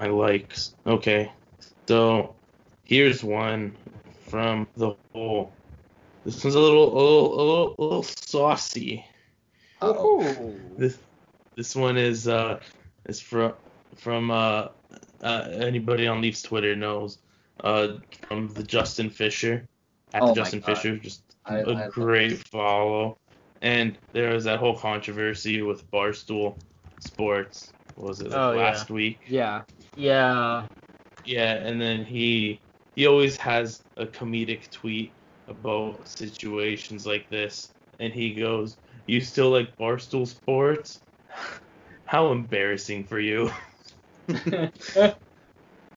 my 0.00 0.06
likes. 0.06 0.74
Okay, 0.86 1.30
so 1.88 2.34
here's 2.84 3.22
one 3.22 3.76
from 4.28 4.66
the 4.76 4.94
whole. 5.12 5.52
This 6.24 6.42
one's 6.42 6.56
a 6.56 6.60
little 6.60 6.92
a 6.92 6.98
little 6.98 7.34
a 7.34 7.44
little, 7.44 7.74
a 7.78 7.82
little 7.82 8.02
saucy. 8.02 9.04
Uh-oh. 9.82 10.56
This 10.78 10.98
this 11.56 11.76
one 11.76 11.96
is 11.96 12.26
uh 12.26 12.60
is 13.06 13.20
from 13.20 13.52
from 13.96 14.30
uh, 14.30 14.68
uh 15.22 15.48
anybody 15.52 16.06
on 16.06 16.20
Leafs 16.20 16.42
Twitter 16.42 16.76
knows 16.76 17.18
uh 17.64 17.94
from 18.28 18.48
the 18.48 18.62
Justin 18.62 19.08
Fisher 19.10 19.66
at 20.14 20.22
Oh 20.22 20.28
the 20.28 20.34
Justin 20.34 20.60
God. 20.60 20.66
Fisher 20.76 20.98
just 20.98 21.22
I- 21.44 21.58
a 21.60 21.74
I- 21.74 21.88
great 21.88 22.46
follow 22.48 23.16
and 23.62 23.96
there 24.12 24.32
was 24.34 24.44
that 24.44 24.58
whole 24.58 24.76
controversy 24.76 25.62
with 25.62 25.90
Barstool 25.90 26.58
Sports 27.00 27.72
what 27.94 28.08
was 28.08 28.20
it 28.20 28.28
like 28.30 28.38
Oh, 28.38 28.52
yeah. 28.52 28.58
last 28.58 28.90
week 28.90 29.18
Yeah. 29.28 29.62
Yeah. 29.94 30.66
yeah 31.24 31.54
and 31.54 31.80
then 31.80 32.04
he 32.04 32.60
he 32.94 33.06
always 33.06 33.36
has 33.38 33.82
a 33.96 34.06
comedic 34.06 34.70
tweet 34.70 35.12
about 35.48 36.06
situations 36.08 37.06
like 37.06 37.28
this 37.30 37.70
and 38.00 38.12
he 38.12 38.34
goes 38.34 38.76
you 39.06 39.20
still 39.20 39.50
like 39.50 39.76
Barstool 39.78 40.26
Sports 40.26 41.00
how 42.04 42.32
embarrassing 42.32 43.04
for 43.04 43.18
you 43.20 43.50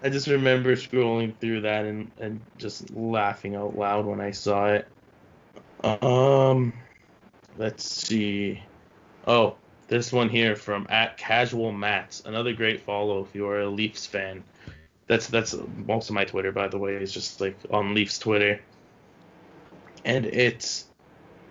I 0.01 0.09
just 0.09 0.27
remember 0.27 0.75
scrolling 0.75 1.35
through 1.39 1.61
that 1.61 1.85
and, 1.85 2.11
and 2.19 2.39
just 2.57 2.89
laughing 2.91 3.55
out 3.55 3.77
loud 3.77 4.05
when 4.05 4.21
I 4.21 4.31
saw 4.31 4.67
it. 4.67 4.87
Um, 5.83 6.73
let's 7.57 7.83
see. 7.83 8.61
Oh, 9.27 9.55
this 9.87 10.13
one 10.13 10.29
here 10.29 10.55
from 10.55 10.87
at 10.89 11.17
Casual 11.17 11.71
Mats, 11.71 12.21
another 12.25 12.53
great 12.53 12.81
follow 12.81 13.23
if 13.23 13.33
you 13.35 13.47
are 13.47 13.61
a 13.61 13.69
Leafs 13.69 14.05
fan. 14.05 14.43
That's 15.07 15.27
that's 15.27 15.55
most 15.85 16.09
of 16.09 16.15
my 16.15 16.25
Twitter, 16.25 16.51
by 16.51 16.67
the 16.67 16.77
way, 16.77 16.95
is 16.95 17.11
just 17.11 17.41
like 17.41 17.57
on 17.71 17.95
Leafs 17.95 18.19
Twitter, 18.19 18.61
and 20.05 20.25
it's 20.25 20.85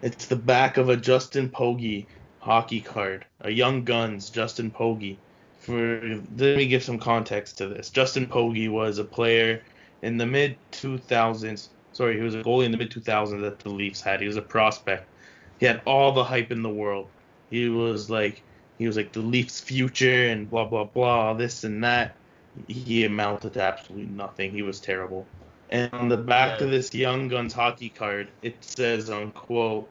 it's 0.01 0.27
the 0.27 0.37
back 0.37 0.77
of 0.77 0.89
a 0.89 0.97
Justin 0.97 1.49
Pogge 1.51 2.07
hockey 2.39 2.81
card, 2.81 3.27
a 3.41 3.51
Young 3.51 3.85
Guns 3.85 4.31
Justin 4.31 4.71
Pogge 4.71 5.17
for 5.69 6.01
let 6.39 6.57
me 6.57 6.67
give 6.67 6.83
some 6.83 6.99
context 6.99 7.59
to 7.59 7.67
this. 7.69 7.91
Justin 7.91 8.27
Pogge 8.27 8.71
was 8.71 8.99
a 8.99 9.05
player 9.05 9.63
in 10.03 10.17
the 10.17 10.27
mid 10.27 10.57
2000s. 10.73 11.69
Sorry, 11.93 12.17
he 12.17 12.23
was 12.23 12.35
a 12.35 12.43
goalie 12.43 12.65
in 12.65 12.73
the 12.73 12.79
mid 12.79 12.91
2000s 12.91 13.41
that 13.43 13.59
the 13.59 13.69
Leafs 13.69 14.01
had. 14.01 14.21
He 14.21 14.27
was 14.27 14.37
a 14.37 14.43
prospect. 14.43 15.07
He 15.61 15.67
had 15.67 15.83
all 15.85 16.13
the 16.13 16.25
hype 16.25 16.51
in 16.51 16.63
the 16.63 16.71
world. 16.71 17.09
He 17.51 17.69
was 17.69 18.09
like 18.09 18.43
he 18.79 18.87
was 18.87 18.97
like 18.97 19.13
the 19.13 19.21
Leafs' 19.21 19.61
future 19.61 20.29
and 20.29 20.49
blah 20.49 20.65
blah 20.65 20.85
blah, 20.85 21.35
this 21.35 21.65
and 21.65 21.85
that. 21.85 22.17
He 22.67 23.05
amounted 23.05 23.53
to 23.55 23.63
absolutely 23.63 24.07
nothing. 24.07 24.53
He 24.53 24.63
was 24.63 24.81
terrible. 24.81 25.27
And 25.71 25.93
on 25.93 26.09
the 26.09 26.17
back 26.17 26.63
of 26.63 26.71
this 26.71 26.95
Young 26.95 27.29
Guns 27.29 27.53
hockey 27.53 27.91
card, 27.91 28.29
it 28.41 28.57
says, 28.65 29.11
unquote, 29.11 29.89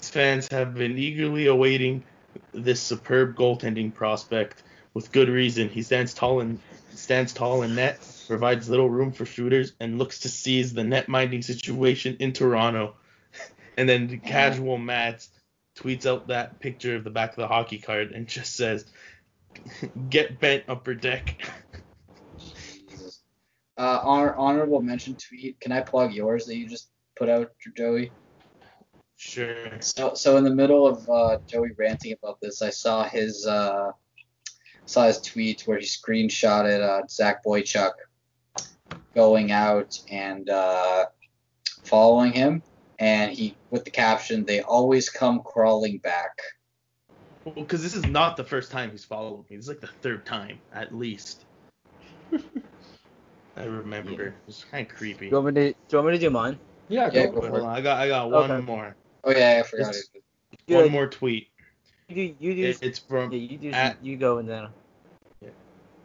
fans 0.00 0.46
have 0.52 0.74
been 0.74 0.96
eagerly 0.96 1.46
awaiting 1.46 2.04
this 2.52 2.80
superb 2.80 3.34
goaltending 3.34 3.92
prospect 3.92 4.62
with 4.96 5.12
good 5.12 5.28
reason. 5.28 5.68
He 5.68 5.82
stands 5.82 6.14
tall 6.14 6.40
and 6.40 6.58
stands 6.94 7.34
tall 7.34 7.60
in 7.60 7.74
net, 7.74 8.00
provides 8.26 8.70
little 8.70 8.88
room 8.88 9.12
for 9.12 9.26
shooters, 9.26 9.74
and 9.78 9.98
looks 9.98 10.20
to 10.20 10.30
seize 10.30 10.72
the 10.72 10.84
net 10.84 11.06
minding 11.06 11.42
situation 11.42 12.16
in 12.18 12.32
Toronto. 12.32 12.94
And 13.78 13.86
then 13.86 14.06
the 14.06 14.16
casual 14.16 14.78
Mats 14.78 15.28
tweets 15.78 16.06
out 16.06 16.28
that 16.28 16.60
picture 16.60 16.96
of 16.96 17.04
the 17.04 17.10
back 17.10 17.32
of 17.32 17.36
the 17.36 17.46
hockey 17.46 17.76
card 17.76 18.12
and 18.12 18.26
just 18.26 18.56
says, 18.56 18.86
"Get 20.08 20.40
bent 20.40 20.64
upper 20.66 20.94
deck." 20.94 21.46
Jesus. 22.38 23.22
Uh, 23.78 24.00
honor, 24.02 24.34
honorable 24.36 24.80
mention 24.80 25.14
tweet. 25.16 25.60
Can 25.60 25.70
I 25.70 25.82
plug 25.82 26.14
yours 26.14 26.46
that 26.46 26.56
you 26.56 26.66
just 26.66 26.88
put 27.14 27.28
out, 27.28 27.50
Joey? 27.76 28.10
Sure. 29.16 29.78
So, 29.82 30.14
so 30.14 30.38
in 30.38 30.44
the 30.44 30.54
middle 30.54 30.86
of 30.86 31.06
uh, 31.10 31.36
Joey 31.46 31.72
ranting 31.76 32.14
about 32.14 32.40
this, 32.40 32.62
I 32.62 32.70
saw 32.70 33.06
his 33.06 33.46
uh, 33.46 33.92
saw 34.86 35.06
his 35.06 35.20
tweet 35.20 35.62
where 35.66 35.78
he 35.78 35.84
screenshotted 35.84 36.80
uh, 36.80 37.06
Zach 37.08 37.44
Boychuk 37.44 37.92
going 39.14 39.52
out 39.52 39.98
and 40.10 40.48
uh, 40.48 41.06
following 41.84 42.32
him, 42.32 42.62
and 42.98 43.32
he 43.32 43.56
with 43.70 43.84
the 43.84 43.90
caption, 43.90 44.44
"They 44.44 44.60
always 44.62 45.08
come 45.10 45.42
crawling 45.44 45.98
back." 45.98 46.38
Well, 47.44 47.54
because 47.56 47.82
this 47.82 47.94
is 47.94 48.06
not 48.06 48.36
the 48.36 48.44
first 48.44 48.70
time 48.70 48.90
he's 48.90 49.04
followed 49.04 49.48
me. 49.50 49.56
This 49.56 49.66
is 49.66 49.68
like 49.68 49.80
the 49.80 49.86
third 49.86 50.24
time, 50.26 50.58
at 50.72 50.94
least. 50.94 51.44
I 53.56 53.64
remember. 53.64 54.34
It's 54.48 54.64
kind 54.64 54.86
of 54.88 54.94
creepy. 54.94 55.30
Do 55.30 55.36
you 55.36 55.42
want 55.42 55.54
me 55.54 55.62
to? 55.62 55.72
Do 55.72 55.76
you 55.90 55.98
want 55.98 56.08
me 56.08 56.12
to 56.14 56.18
do 56.18 56.30
mine? 56.30 56.58
Yeah. 56.88 57.10
Yeah, 57.12 57.26
go 57.26 57.32
go 57.32 57.40
for 57.42 57.48
Hold 57.48 57.60
it. 57.62 57.64
on, 57.64 57.76
I 57.76 57.80
got 57.80 57.98
I 57.98 58.08
got 58.08 58.30
one 58.30 58.64
more. 58.64 58.96
Oh 59.24 59.30
yeah, 59.30 59.60
I 59.64 59.66
forgot. 59.66 59.88
It's- 59.90 60.08
it. 60.14 60.22
One 60.74 60.90
more 60.90 61.06
tweet. 61.06 61.48
You 62.08 62.14
do. 62.14 62.34
You 62.38 62.54
do. 62.54 62.62
It- 62.68 62.82
it's 62.82 62.98
from 62.98 63.32
yeah, 63.32 63.38
you 63.38 63.58
do. 63.58 63.70
at- 63.70 64.04
you 64.04 64.16
go 64.16 64.38
and 64.38 64.48
then. 64.48 64.68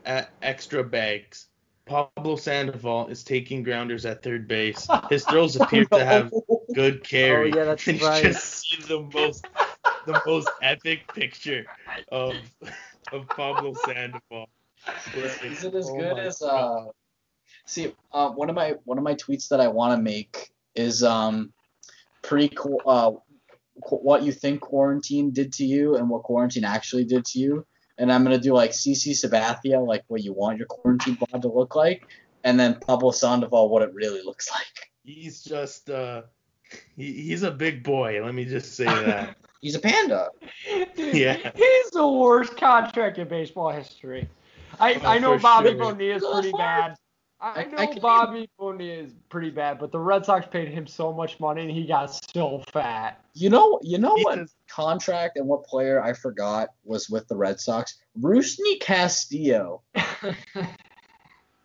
at 0.06 0.32
extra 0.42 0.84
bags. 0.84 1.48
Pablo 1.86 2.36
Sandoval 2.36 3.08
is 3.08 3.24
taking 3.24 3.64
grounders 3.64 4.06
at 4.06 4.24
third 4.24 4.48
base. 4.48 4.88
His 5.10 5.26
throws 5.26 5.56
appear 5.60 5.86
to 5.86 6.06
have 6.06 6.32
good 6.74 7.04
carry. 7.04 7.52
Oh, 7.54 7.58
yeah, 7.58 7.66
that's 7.66 7.88
and 7.88 8.00
you 8.00 8.08
just 8.22 8.44
see 8.62 8.82
the 8.88 9.02
most 9.14 9.46
the 10.06 10.22
most 10.26 10.50
epic 10.62 11.14
picture 11.14 11.66
of 12.12 12.36
of 13.12 13.28
Pablo 13.30 13.74
Sandoval. 13.86 14.50
Is 15.16 15.64
it 15.64 15.76
as 15.76 15.86
Oh 15.90 15.98
good 15.98 16.18
as 16.20 16.42
uh? 16.42 16.86
See, 17.66 17.94
uh, 18.12 18.30
one 18.30 18.50
of 18.50 18.56
my 18.56 18.76
one 18.86 18.98
of 18.98 19.04
my 19.04 19.16
tweets 19.16 19.50
that 19.50 19.60
I 19.60 19.68
want 19.68 19.96
to 19.98 20.02
make 20.02 20.52
is 20.76 21.04
um, 21.04 21.54
pre 22.22 22.46
uh, 22.46 22.50
qu- 22.56 23.22
what 23.90 24.24
you 24.24 24.32
think 24.32 24.62
quarantine 24.62 25.32
did 25.32 25.54
to 25.54 25.66
you 25.66 25.96
and 25.96 26.10
what 26.10 26.24
quarantine 26.24 26.64
actually 26.64 27.06
did 27.06 27.26
to 27.26 27.40
you, 27.40 27.66
and 27.98 28.12
I'm 28.12 28.24
gonna 28.24 28.38
do 28.38 28.54
like 28.54 28.72
CC 28.72 29.12
Sabathia, 29.12 29.86
like 29.86 30.04
what 30.08 30.24
you 30.24 30.34
want 30.34 30.58
your 30.58 30.68
quarantine 30.68 31.18
bod 31.20 31.42
to 31.42 31.48
look 31.48 31.76
like, 31.76 32.08
and 32.44 32.60
then 32.60 32.80
Pablo 32.80 33.12
Sandoval, 33.12 33.70
what 33.70 33.82
it 33.82 33.94
really 33.94 34.22
looks 34.24 34.50
like. 34.52 34.90
He's 35.04 35.44
just 35.44 35.90
uh 35.90 36.24
he, 36.96 37.12
he's 37.14 37.44
a 37.44 37.52
big 37.52 37.84
boy, 37.84 38.24
let 38.24 38.34
me 38.34 38.46
just 38.46 38.76
say 38.76 38.86
that. 39.06 39.36
He's 39.62 39.76
a 39.76 39.80
panda. 39.80 40.30
Dude, 40.96 41.14
Yeah. 41.14 41.52
He's 41.56 41.92
the 41.92 42.08
worst 42.08 42.58
contract 42.58 43.20
in 43.20 43.28
baseball 43.28 43.70
history. 43.70 44.28
I, 44.80 44.96
Oh, 44.96 45.06
I 45.06 45.20
know 45.20 45.38
Bobby 45.38 45.70
sure. 45.70 45.78
Bonilla 45.78 46.16
is 46.16 46.24
pretty 46.24 46.52
bad. 46.58 46.96
I, 47.42 47.62
I 47.62 47.64
know 47.66 47.78
I 47.78 47.86
can- 47.88 48.02
Bobby 48.02 48.50
Bonilla 48.60 49.04
is 49.04 49.14
pretty 49.30 49.50
bad, 49.50 49.80
but 49.80 49.92
the 49.92 50.00
Red 50.00 50.26
Sox 50.26 50.46
paid 50.46 50.68
him 50.70 50.86
so 50.86 51.12
much 51.12 51.40
money 51.40 51.62
and 51.64 51.72
he 51.72 51.86
got 51.88 52.08
so 52.36 52.64
fat. 52.72 53.20
You 53.34 53.50
know, 53.50 53.80
you 53.82 53.98
know 53.98 54.16
He 54.16 54.24
what 54.24 54.48
contract 54.70 55.38
and 55.38 55.48
what 55.48 55.64
player 55.64 56.02
I 56.04 56.14
forgot 56.14 56.70
was 56.84 57.10
with 57.10 57.28
the 57.28 57.36
Red 57.36 57.60
Sox? 57.60 57.98
Rusney 58.20 58.80
Castillo. 58.80 59.82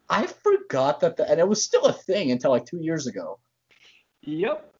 I 0.08 0.26
forgot 0.26 1.00
that, 1.00 1.16
the, 1.16 1.28
and 1.30 1.40
it 1.40 1.48
was 1.48 1.62
still 1.62 1.84
a 1.86 1.92
thing 1.92 2.30
until 2.30 2.52
like 2.52 2.64
two 2.64 2.78
years 2.80 3.06
ago. 3.06 3.38
yep. 4.22 4.72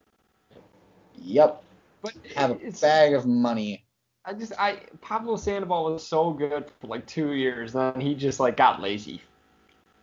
Yep, 1.19 1.63
But 2.03 2.13
have 2.35 2.51
a 2.51 2.71
bag 2.79 3.13
of 3.13 3.25
money. 3.25 3.83
I 4.23 4.33
just 4.33 4.53
I 4.59 4.81
Pablo 5.01 5.35
Sandoval 5.35 5.91
was 5.93 6.05
so 6.05 6.31
good 6.31 6.69
for 6.79 6.87
like 6.87 7.07
two 7.07 7.33
years, 7.33 7.73
then 7.73 7.99
he 7.99 8.13
just 8.13 8.39
like 8.39 8.55
got 8.55 8.81
lazy. 8.81 9.21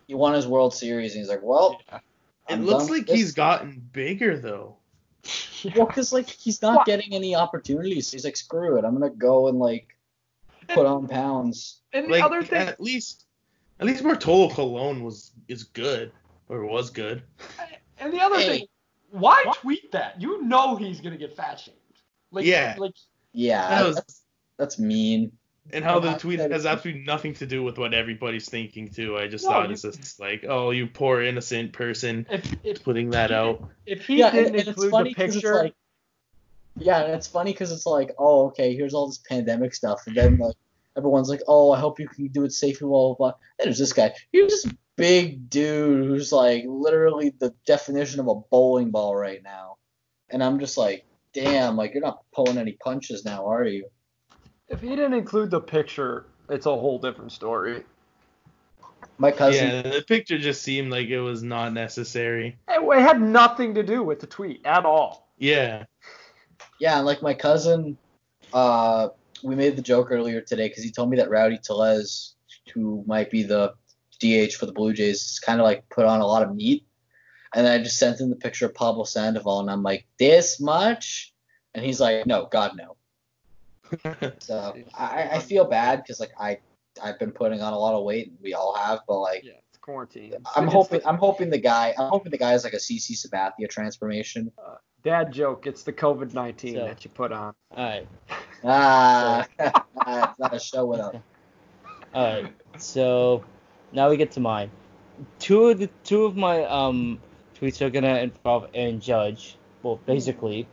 He 0.07 0.13
won 0.13 0.33
his 0.33 0.47
World 0.47 0.73
Series, 0.73 1.13
and 1.13 1.19
he's 1.21 1.29
like, 1.29 1.41
"Well, 1.43 1.79
It 1.91 2.01
I'm 2.53 2.65
looks 2.65 2.89
like 2.89 3.07
he's 3.09 3.27
this." 3.27 3.31
gotten 3.33 3.79
bigger 3.91 4.37
though. 4.37 4.77
well, 5.75 5.87
because 5.87 6.13
like 6.13 6.29
he's 6.29 6.61
not 6.61 6.77
What? 6.77 6.85
getting 6.85 7.13
any 7.13 7.35
opportunities. 7.35 8.11
He's 8.11 8.23
like, 8.23 8.37
screw 8.37 8.77
it, 8.77 8.85
I'm 8.85 8.93
gonna 8.93 9.09
go 9.09 9.47
and 9.47 9.57
like 9.59 9.95
put 10.67 10.85
on 10.85 11.07
pounds. 11.07 11.81
And 11.93 12.05
the 12.07 12.11
Like 12.11 12.23
other 12.23 12.43
thing, 12.43 12.67
at 12.67 12.79
least 12.79 13.25
at 13.79 13.87
least 13.87 14.03
Bartolo 14.03 14.49
Colon 14.49 15.03
was 15.03 15.31
is 15.47 15.63
good. 15.63 16.11
Or 16.47 16.63
was 16.65 16.91
good. 16.91 17.23
and 17.99 18.13
the 18.13 18.21
other 18.21 18.37
Hey. 18.37 18.47
thing, 18.59 18.67
why 19.09 19.43
tweet 19.55 19.91
that? 19.93 20.21
You 20.21 20.43
know 20.43 20.75
he's 20.75 21.01
gonna 21.01 21.17
get 21.17 21.35
fat 21.35 21.59
shamed. 21.59 21.77
Like, 22.31 22.45
Yeah. 22.45 22.75
Like 22.77 22.93
Yeah, 23.33 23.67
That 23.69 23.85
was- 23.87 23.95
that's, 23.95 24.21
that's 24.57 24.79
mean. 24.79 25.31
And 25.73 25.83
how 25.83 25.99
the 25.99 26.13
tweet 26.13 26.39
has 26.39 26.65
absolutely 26.65 27.03
nothing 27.03 27.33
to 27.35 27.45
do 27.47 27.63
with 27.63 27.77
what 27.77 27.93
everybody's 27.93 28.47
thinking 28.47 28.87
too. 28.89 29.17
I 29.17 29.27
just 29.27 29.43
No, 29.45 29.51
thought 29.51 29.71
it's 29.71 29.81
just 29.81 30.19
like, 30.19 30.45
oh, 30.47 30.69
you 30.71 30.85
poor 30.87 31.21
innocent 31.21 31.73
person 31.73 32.27
if 32.29 32.53
if 32.63 32.83
putting 32.83 33.09
that 33.11 33.31
out. 33.31 33.67
if 33.85 34.05
he 34.05 34.19
yeah, 34.19 34.27
and, 34.27 34.35
didn't 34.35 34.47
and 34.47 34.55
it's 34.57 34.67
include 34.67 34.91
funny 34.91 35.09
the 35.09 35.15
'cause 35.15 35.35
it's 35.35 35.35
picture, 35.37 35.55
like, 35.55 35.73
yeah, 36.77 37.03
and 37.03 37.13
it's 37.13 37.27
funny 37.27 37.51
because 37.51 37.71
it's 37.71 37.85
like, 37.85 38.11
oh, 38.19 38.47
okay, 38.47 38.75
here's 38.75 38.93
all 38.93 39.07
this 39.07 39.17
pandemic 39.27 39.73
stuff, 39.73 40.01
and 40.07 40.15
then 40.15 40.37
like 40.37 40.55
everyone's 40.97 41.29
like, 41.29 41.41
oh, 41.47 41.71
I 41.71 41.79
hope 41.79 41.99
you 41.99 42.07
can 42.07 42.27
do 42.27 42.43
it 42.43 42.51
safely, 42.51 42.87
blah 42.87 43.07
blah 43.07 43.15
blah. 43.15 43.33
And 43.59 43.65
there's 43.65 43.79
this 43.79 43.93
guy. 43.93 44.13
He 44.31 44.41
was 44.43 44.51
just 44.51 44.75
big 44.97 45.49
dude 45.49 46.05
who's 46.05 46.31
like 46.31 46.63
literally 46.67 47.33
the 47.39 47.53
definition 47.65 48.19
of 48.19 48.27
a 48.27 48.35
bowling 48.35 48.91
ball 48.91 49.15
right 49.15 49.41
now. 49.43 49.77
And 50.29 50.43
I'm 50.43 50.59
just 50.59 50.77
like, 50.77 51.05
damn, 51.33 51.75
like 51.75 51.93
you're 51.93 52.03
not 52.03 52.23
pulling 52.33 52.57
any 52.57 52.73
punches 52.73 53.25
now, 53.25 53.47
are 53.51 53.65
you? 53.65 53.89
If 54.69 54.81
he 54.81 54.89
didn't 54.89 55.13
include 55.13 55.51
the 55.51 55.61
picture, 55.61 56.25
it's 56.49 56.65
a 56.65 56.75
whole 56.75 56.99
different 56.99 57.31
story. 57.31 57.83
My 59.17 59.31
cousin, 59.31 59.67
Yeah, 59.67 59.81
the 59.81 60.01
picture 60.01 60.37
just 60.37 60.61
seemed 60.61 60.91
like 60.91 61.07
it 61.07 61.21
was 61.21 61.41
not 61.41 61.73
necessary. 61.73 62.57
It 62.67 62.81
it 62.81 63.01
had 63.01 63.21
nothing 63.21 63.75
to 63.75 63.83
do 63.83 64.03
with 64.03 64.19
the 64.19 64.27
tweet 64.27 64.65
at 64.65 64.85
all. 64.85 65.29
Yeah. 65.37 65.85
yeah, 66.79 66.99
like 66.99 67.21
my 67.21 67.33
cousin, 67.33 67.97
uh, 68.53 69.09
we 69.43 69.55
made 69.55 69.75
the 69.75 69.81
joke 69.81 70.11
earlier 70.11 70.41
today 70.41 70.67
because 70.67 70.83
he 70.83 70.91
told 70.91 71.09
me 71.09 71.17
that 71.17 71.29
Rowdy 71.29 71.59
Tellez, 71.59 72.35
who 72.73 73.03
might 73.05 73.29
be 73.29 73.43
the 73.43 73.73
DH 74.19 74.53
for 74.53 74.65
the 74.65 74.73
Blue 74.73 74.93
Jays, 74.93 75.21
is 75.21 75.39
kind 75.39 75.59
of 75.59 75.65
like 75.65 75.87
put 75.89 76.05
on 76.05 76.21
a 76.21 76.25
lot 76.25 76.43
of 76.43 76.55
meat. 76.55 76.85
And 77.53 77.65
then 77.65 77.79
I 77.79 77.83
just 77.83 77.97
sent 77.97 78.19
him 78.19 78.29
the 78.29 78.35
picture 78.35 78.65
of 78.65 78.73
Pablo 78.73 79.05
Sandoval, 79.05 79.61
and 79.61 79.71
I'm 79.71 79.83
like, 79.83 80.07
this 80.19 80.59
much? 80.59 81.33
And 81.73 81.85
he's 81.85 82.01
like, 82.01 82.25
no, 82.25 82.47
God 82.51 82.75
no. 82.75 82.97
So 84.39 84.73
I, 84.97 85.29
I 85.33 85.39
feel 85.39 85.65
bad 85.65 86.01
because 86.03 86.19
like 86.19 86.31
I 86.39 86.59
I've 87.03 87.19
been 87.19 87.31
putting 87.31 87.61
on 87.61 87.73
a 87.73 87.77
lot 87.77 87.93
of 87.95 88.03
weight, 88.03 88.27
and 88.29 88.37
we 88.41 88.53
all 88.53 88.75
have, 88.75 88.99
but 89.07 89.19
like 89.19 89.43
Yeah, 89.43 89.53
it's 89.69 89.77
quarantine. 89.79 90.33
I'm 90.55 90.65
It's 90.65 90.73
hoping 90.73 90.99
the- 91.01 91.07
I'm 91.09 91.17
hoping 91.17 91.49
the 91.49 91.57
guy 91.59 91.93
I'm 91.97 92.09
hoping 92.09 92.31
the 92.31 92.37
guy 92.37 92.53
is 92.53 92.63
like 92.63 92.73
a 92.73 92.77
CC 92.79 93.11
Sabathia 93.15 93.69
transformation. 93.69 94.51
Dad 95.03 95.31
joke. 95.31 95.67
It's 95.67 95.83
the 95.83 95.93
COVID 95.93 96.33
nineteen 96.33 96.75
So- 96.75 96.85
that 96.85 97.03
you 97.05 97.11
put 97.11 97.31
on. 97.31 97.53
Alright. 97.71 98.07
Ah, 98.67 99.45
it's 99.59 100.39
not 100.39 100.53
a 100.55 100.59
show 100.59 100.85
without. 100.87 101.17
Alright. 102.15 102.51
So 102.79 103.43
now 103.91 104.09
we 104.09 104.17
get 104.17 104.31
to 104.31 104.39
mine. 104.39 104.71
Two 105.37 105.67
of 105.67 105.77
the 105.79 105.89
two 106.03 106.23
of 106.25 106.35
my 106.35 106.63
um 106.65 107.19
tweets 107.59 107.81
are 107.81 107.89
gonna 107.91 108.17
involve 108.17 108.67
Aaron 108.73 108.99
Judge. 108.99 109.57
Well, 109.83 109.99
basically, 110.07 110.67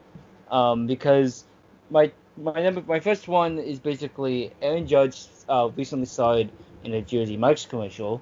um, 0.51 0.87
because 0.87 1.45
my 1.91 2.11
my 2.43 2.63
number 2.63 2.83
my 2.87 3.01
first 3.01 3.29
one 3.29 3.59
is 3.59 3.81
basically 3.81 4.53
Aaron 4.61 4.87
Judge 4.87 5.27
uh, 5.49 5.71
recently 5.77 6.07
starred 6.07 6.51
in 6.85 6.93
a 6.95 7.03
Jersey 7.03 7.37
Mike's 7.37 7.67
commercial, 7.67 8.21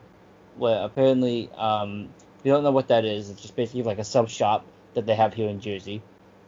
where 0.57 0.83
apparently 0.85 1.51
um 1.57 2.09
we 2.45 2.51
don't 2.51 2.65
know 2.65 2.73
what 2.73 2.89
that 2.89 3.05
is. 3.05 3.31
It's 3.31 3.43
just 3.43 3.57
basically 3.57 3.83
like 3.83 3.99
a 3.99 4.05
sub 4.05 4.29
shop 4.29 4.65
that 4.95 5.07
they 5.07 5.15
have 5.15 5.35
here 5.35 5.49
in 5.49 5.61
Jersey, 5.61 6.03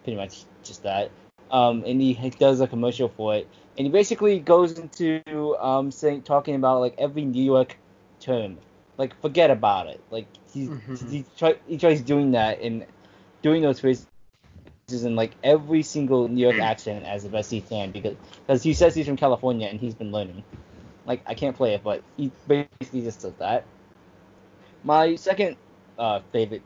pretty 0.05 0.17
much 0.17 0.45
just 0.63 0.83
that. 0.85 1.11
Um, 1.51 1.85
and 1.87 2.01
he 2.01 2.15
does 2.31 2.61
a 2.61 2.67
commercial 2.67 3.09
for 3.09 3.35
it, 3.37 3.49
and 3.79 3.87
he 3.87 3.93
basically 3.93 4.39
goes 4.41 4.79
into 4.79 5.23
um 5.61 5.91
saying 5.91 6.23
talking 6.23 6.55
about 6.57 6.81
like 6.81 6.95
every 6.99 7.25
New 7.25 7.45
York 7.45 7.77
term, 8.21 8.59
like 8.99 9.21
forget 9.21 9.51
about 9.51 9.87
it. 9.89 10.01
Like 10.11 10.27
he 10.53 10.71
Mhm. 10.71 11.11
he 11.11 11.25
try 11.37 11.57
he 11.67 11.79
tries 11.79 12.01
doing 12.03 12.33
that 12.33 12.61
and 12.61 12.87
doing 13.43 13.63
those 13.63 13.81
phrases 13.81 14.07
in 14.95 15.17
like 15.17 15.33
every 15.43 15.83
single 15.83 16.29
New 16.29 16.41
York 16.41 16.59
accent 16.59 17.05
as 17.05 17.23
the 17.23 17.29
best 17.29 17.51
he 17.51 17.61
can 17.61 17.91
because 17.91 18.17
because 18.47 18.63
he 18.63 18.75
says 18.75 18.95
he's 18.95 19.07
from 19.07 19.17
California 19.17 19.67
and 19.69 19.81
he's 19.81 19.95
been 19.95 20.13
learning. 20.13 20.45
Like 21.07 21.23
I 21.27 21.35
can't 21.35 21.57
play 21.57 21.75
it, 21.75 21.83
but 21.83 22.03
he 22.17 22.31
basically 22.47 23.03
just 23.03 23.23
does 23.23 23.35
that. 23.37 23.65
My 24.85 25.17
second 25.17 25.57
uh, 25.99 26.21
favorite 26.33 26.63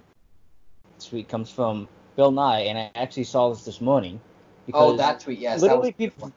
tweet 0.98 1.28
comes 1.28 1.50
from 1.50 1.88
Bill 2.16 2.30
Nye, 2.30 2.60
and 2.60 2.78
I 2.78 2.90
actually 2.94 3.24
saw 3.24 3.50
this 3.50 3.64
this 3.64 3.80
morning. 3.80 4.20
Because 4.66 4.94
Oh, 4.94 4.96
that 4.96 5.20
tweet, 5.20 5.38
yes. 5.38 5.62
literally 5.62 5.92
people. 5.92 6.32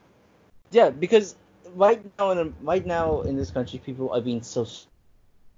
Yeah, 0.72 0.90
because 0.92 1.36
right 1.76 2.04
now 2.20 2.32
in 2.32 2.54
right 2.62 2.86
now 2.86 3.22
in 3.22 3.36
this 3.36 3.52
country, 3.52 3.80
people 3.80 4.12
are 4.12 4.22
being 4.22 4.44
so 4.44 4.68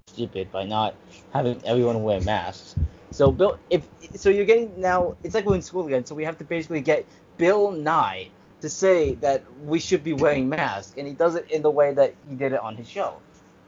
stupid 0.08 0.52
by 0.52 0.64
not 0.64 0.96
having 1.34 1.62
everyone 1.66 2.04
wear 2.04 2.22
masks. 2.22 2.76
So 3.22 3.32
Bill, 3.32 3.60
if 3.70 3.88
so, 4.16 4.32
you're 4.32 4.46
getting 4.46 4.82
now. 4.82 5.14
It's 5.22 5.36
like 5.36 5.46
we're 5.46 5.54
in 5.54 5.62
school 5.62 5.86
again. 5.86 6.04
So 6.08 6.16
we 6.16 6.24
have 6.24 6.40
to 6.40 6.44
basically 6.44 6.82
get 6.82 7.06
Bill 7.38 7.70
Nye 7.70 8.30
to 8.62 8.68
say 8.68 9.14
that 9.22 9.44
we 9.64 9.80
should 9.80 10.04
be 10.04 10.14
wearing 10.14 10.50
masks, 10.50 10.96
and 10.98 11.06
he 11.06 11.14
does 11.14 11.36
it 11.36 11.46
in 11.52 11.62
the 11.62 11.70
way 11.70 11.94
that 11.94 12.16
he 12.28 12.34
did 12.34 12.52
it 12.54 12.60
on 12.60 12.76
his 12.76 12.90
show. 12.90 13.18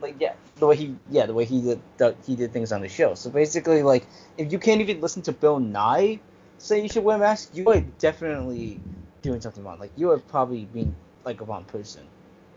Like 0.02 0.16
yeah, 0.20 0.34
the 0.56 0.66
way 0.66 0.76
he 0.76 0.96
yeah 1.12 1.28
the 1.28 1.36
way 1.36 1.46
he 1.46 1.62
did 1.62 1.80
the, 1.98 2.16
he 2.26 2.36
did 2.36 2.52
things 2.52 2.72
on 2.72 2.82
the 2.82 2.90
show. 2.90 3.14
So 3.14 3.30
basically, 3.30 3.84
like 3.84 4.08
if 4.40 4.52
you 4.52 4.58
can't 4.58 4.82
even 4.82 5.02
listen 5.02 5.22
to 5.22 5.32
Bill 5.32 5.60
Nye 5.60 6.20
say 6.58 6.82
you 6.82 6.90
should 6.90 7.04
wear 7.04 7.20
masks, 7.20 7.56
you 7.56 7.70
are 7.70 7.82
definitely 8.00 8.80
doing 9.22 9.40
something 9.40 9.64
wrong. 9.64 9.78
Like 9.78 9.92
you 9.96 10.10
are 10.10 10.18
probably 10.18 10.66
being 10.66 10.96
like 11.26 11.42
a 11.42 11.44
wrong 11.44 11.66
person. 11.66 12.02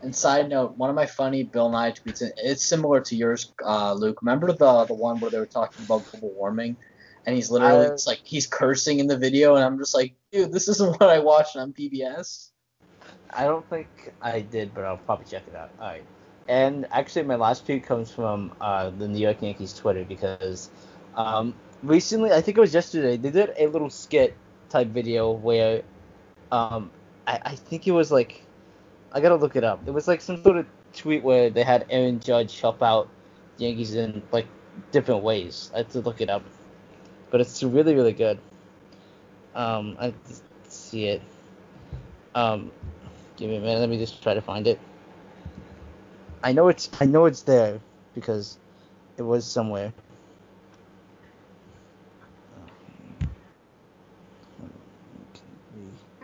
And 0.01 0.15
side 0.15 0.49
note, 0.49 0.77
one 0.77 0.89
of 0.89 0.95
my 0.95 1.05
funny 1.05 1.43
Bill 1.43 1.69
Nye 1.69 1.91
tweets, 1.91 2.21
and 2.21 2.31
it's 2.37 2.63
similar 2.63 3.01
to 3.01 3.15
yours, 3.15 3.53
uh, 3.65 3.93
Luke. 3.93 4.21
Remember 4.21 4.47
the 4.51 4.85
the 4.85 4.93
one 4.93 5.19
where 5.19 5.31
they 5.31 5.39
were 5.39 5.45
talking 5.45 5.85
about 5.85 6.09
global 6.11 6.31
warming, 6.33 6.77
and 7.25 7.35
he's 7.35 7.49
literally 7.49 7.87
Uh, 7.87 7.93
it's 7.93 8.07
like 8.07 8.21
he's 8.23 8.47
cursing 8.47 8.99
in 8.99 9.07
the 9.07 9.17
video, 9.17 9.55
and 9.55 9.63
I'm 9.63 9.77
just 9.77 9.95
like, 9.95 10.13
dude, 10.31 10.51
this 10.51 10.67
isn't 10.67 10.89
what 10.99 11.09
I 11.09 11.19
watched 11.19 11.55
on 11.55 11.73
PBS. 11.73 12.51
I 13.31 13.43
don't 13.43 13.67
think 13.69 13.87
I 14.21 14.41
did, 14.41 14.73
but 14.73 14.85
I'll 14.85 14.97
probably 14.97 15.25
check 15.25 15.43
it 15.47 15.55
out. 15.55 15.71
All 15.79 15.87
right. 15.87 16.03
And 16.47 16.87
actually, 16.91 17.23
my 17.23 17.35
last 17.35 17.65
tweet 17.65 17.83
comes 17.83 18.09
from 18.11 18.53
uh, 18.61 18.89
the 18.91 19.07
New 19.07 19.19
York 19.19 19.41
Yankees 19.41 19.73
Twitter 19.73 20.05
because 20.05 20.69
um, 21.15 21.53
recently, 21.83 22.31
I 22.31 22.39
think 22.39 22.57
it 22.57 22.61
was 22.61 22.73
yesterday, 22.73 23.17
they 23.17 23.31
did 23.31 23.51
a 23.57 23.67
little 23.67 23.89
skit 23.89 24.35
type 24.69 24.87
video 24.87 25.31
where 25.31 25.81
um, 26.51 26.89
I, 27.25 27.39
I 27.43 27.55
think 27.55 27.87
it 27.87 27.91
was 27.91 28.11
like, 28.11 28.43
I 29.17 29.19
gotta 29.19 29.35
look 29.35 29.55
it 29.55 29.63
up. 29.63 29.81
It 29.87 29.91
was 29.91 30.07
like 30.07 30.21
some 30.21 30.43
sort 30.43 30.57
of 30.57 30.67
tweet 30.93 31.23
where 31.23 31.49
they 31.49 31.63
had 31.63 31.87
Aaron 31.89 32.19
Judge 32.19 32.61
help 32.61 32.83
out 32.83 33.09
Yankees 33.57 33.95
in 33.95 34.21
like 34.31 34.45
different 34.91 35.23
ways. 35.23 35.71
I 35.73 35.79
have 35.79 35.89
to 35.93 36.01
look 36.01 36.21
it 36.21 36.29
up, 36.29 36.43
but 37.31 37.41
it's 37.41 37.63
really 37.63 37.95
really 37.95 38.13
good. 38.13 38.37
Um, 39.55 39.97
I 39.99 40.13
see 40.69 41.07
it. 41.07 41.23
Um, 42.35 42.71
Give 43.37 43.49
me 43.49 43.57
a 43.57 43.59
minute. 43.59 43.79
Let 43.79 43.89
me 43.89 43.97
just 43.97 44.21
try 44.21 44.35
to 44.35 44.41
find 44.41 44.67
it. 44.67 44.79
I 46.43 46.53
know 46.53 46.67
it's 46.67 46.87
I 47.01 47.05
know 47.05 47.25
it's 47.25 47.41
there 47.41 47.79
because 48.13 48.59
it 49.17 49.23
was 49.23 49.45
somewhere. 49.45 49.93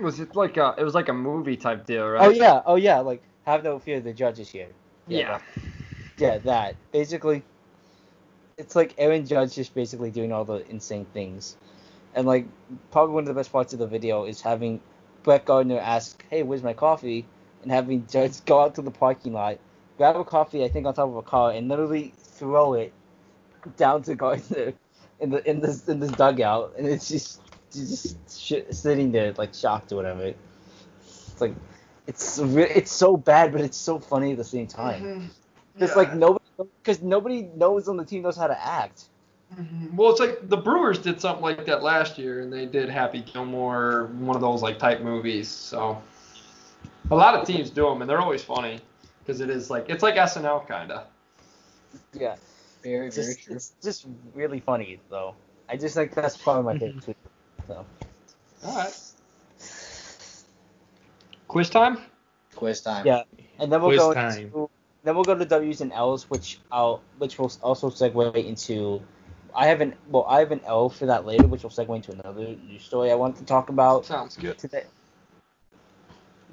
Was 0.04 0.20
it 0.20 0.36
like 0.36 0.58
a? 0.58 0.76
It 0.78 0.84
was 0.84 0.94
like 0.94 1.10
a 1.10 1.14
movie 1.14 1.56
type 1.56 1.86
deal, 1.86 2.08
right? 2.08 2.28
Oh 2.28 2.30
yeah, 2.30 2.62
oh 2.66 2.76
yeah. 2.76 3.00
Like 3.00 3.24
have 3.46 3.64
no 3.64 3.80
fear, 3.80 4.02
the 4.02 4.14
judge 4.14 4.40
is 4.40 4.50
here. 4.50 4.68
Yeah. 5.08 5.40
Yeah, 6.18 6.38
that 6.40 6.76
basically. 6.92 7.44
It's 8.58 8.76
like 8.76 8.94
Aaron 9.00 9.26
Judge 9.26 9.56
just 9.56 9.74
basically 9.74 10.12
doing 10.12 10.32
all 10.32 10.46
the 10.46 10.70
insane 10.70 11.06
things, 11.14 11.58
and 12.14 12.28
like 12.28 12.46
probably 12.92 13.16
one 13.16 13.24
of 13.24 13.28
the 13.28 13.34
best 13.34 13.52
parts 13.52 13.74
of 13.74 13.80
the 13.80 13.88
video 13.88 14.26
is 14.26 14.42
having 14.42 14.80
Brett 15.24 15.46
Gardner 15.46 15.80
ask, 15.80 16.24
"Hey, 16.30 16.44
where's 16.44 16.62
my 16.62 16.74
coffee?" 16.74 17.26
and 17.64 17.72
having 17.72 18.06
Judge 18.08 18.44
go 18.46 18.62
out 18.62 18.76
to 18.76 18.82
the 18.82 18.92
parking 18.92 19.34
lot, 19.34 19.58
grab 19.98 20.16
a 20.16 20.24
coffee, 20.24 20.64
I 20.64 20.70
think 20.70 20.86
on 20.86 20.94
top 20.94 21.10
of 21.10 21.16
a 21.16 21.22
car, 21.22 21.52
and 21.52 21.68
literally 21.68 22.14
throw 22.18 22.74
it 22.74 22.94
down 23.78 24.04
to 24.04 24.16
Gardner 24.16 24.74
in 25.20 25.32
the 25.32 25.50
in 25.50 25.62
this 25.62 25.88
in 25.88 26.00
this 26.00 26.12
dugout, 26.12 26.74
and 26.78 26.86
it's 26.86 27.08
just 27.08 27.42
just 27.74 28.40
sh- 28.40 28.62
sitting 28.72 29.12
there 29.12 29.34
like 29.38 29.54
shocked 29.54 29.92
or 29.92 29.96
whatever. 29.98 30.34
It's 31.06 31.42
like 31.42 31.54
it's 32.08 32.40
re- 32.40 32.70
it's 32.70 32.92
so 32.92 33.18
bad, 33.18 33.52
but 33.52 33.62
it's 33.62 33.78
so 33.78 34.00
funny 34.00 34.32
at 34.32 34.38
the 34.38 34.44
same 34.44 34.68
time. 34.68 35.32
It's 35.80 35.96
like 35.96 36.14
nobody 36.14 36.44
because 36.84 37.02
nobody 37.02 37.44
knows 37.56 37.88
on 37.88 37.98
the 37.98 38.06
team 38.06 38.22
knows 38.22 38.38
how 38.38 38.48
to 38.48 38.66
act. 38.66 39.06
Mhm. 39.56 39.94
Well, 39.94 40.10
it's 40.12 40.20
like 40.20 40.50
the 40.50 40.58
Brewers 40.58 41.00
did 41.00 41.20
something 41.22 41.44
like 41.44 41.66
that 41.66 41.84
last 41.84 42.18
year, 42.18 42.42
and 42.42 42.52
they 42.52 42.66
did 42.66 42.90
Happy 42.90 43.22
Gilmore, 43.22 44.10
one 44.20 44.36
of 44.36 44.42
those 44.42 44.62
like 44.62 44.80
type 44.80 45.02
movies. 45.02 45.48
So 45.50 46.02
a 47.12 47.16
lot 47.16 47.36
of 47.36 47.46
teams 47.46 47.70
do 47.70 47.88
them, 47.90 48.02
and 48.02 48.10
they're 48.10 48.22
always 48.22 48.44
funny 48.44 48.80
because 49.20 49.42
it 49.42 49.50
is 49.50 49.70
like 49.70 49.90
it's 49.90 50.04
like 50.04 50.16
SNL 50.16 50.68
kind 50.68 50.92
of. 50.92 51.08
Yeah, 52.14 52.36
Very, 52.84 53.08
it's 53.08 53.16
very 53.16 53.28
just, 53.34 53.46
true. 53.46 53.56
it's 53.56 53.74
just 53.84 54.06
really 54.34 54.60
funny 54.60 55.00
though. 55.10 55.36
I 55.70 55.78
just 55.78 55.96
think 55.96 56.14
that's 56.14 56.38
probably 56.38 56.64
my 56.74 56.80
favorite 56.80 57.04
tweet. 57.04 57.18
So 57.68 57.86
All 58.66 58.76
right. 58.76 58.94
Quiz 61.48 61.70
time. 61.70 62.00
Quiz 62.56 62.82
time. 62.82 63.06
Yeah. 63.06 63.24
and 63.60 63.72
then 63.72 63.82
we'll 63.82 63.92
Quiz 63.92 64.00
go 64.00 64.14
time. 64.14 64.32
into 64.46 64.70
then 65.04 65.16
we'll 65.16 65.24
go 65.26 65.36
to 65.36 65.46
W's 65.46 65.82
and 65.82 65.92
L's, 65.92 66.30
which 66.30 66.60
I'll 66.72 67.02
which 67.18 67.38
will 67.38 67.52
also 67.62 67.90
segue 67.90 68.36
into. 68.46 69.02
I 69.56 69.68
have 69.68 69.82
an 69.82 69.94
well, 70.10 70.26
I 70.28 70.40
have 70.40 70.52
an 70.52 70.62
L 70.66 70.90
for 70.90 71.06
that 71.06 71.26
later, 71.26 71.46
which 71.46 71.64
will 71.64 71.70
segue 71.70 71.94
into 71.96 72.12
another 72.14 72.56
news 72.68 72.84
story 72.84 73.12
I 73.12 73.16
wanted 73.16 73.38
to 73.40 73.46
talk 73.46 73.70
about 73.70 74.06
Sounds 74.06 74.38
good. 74.38 74.58
today. 74.58 74.84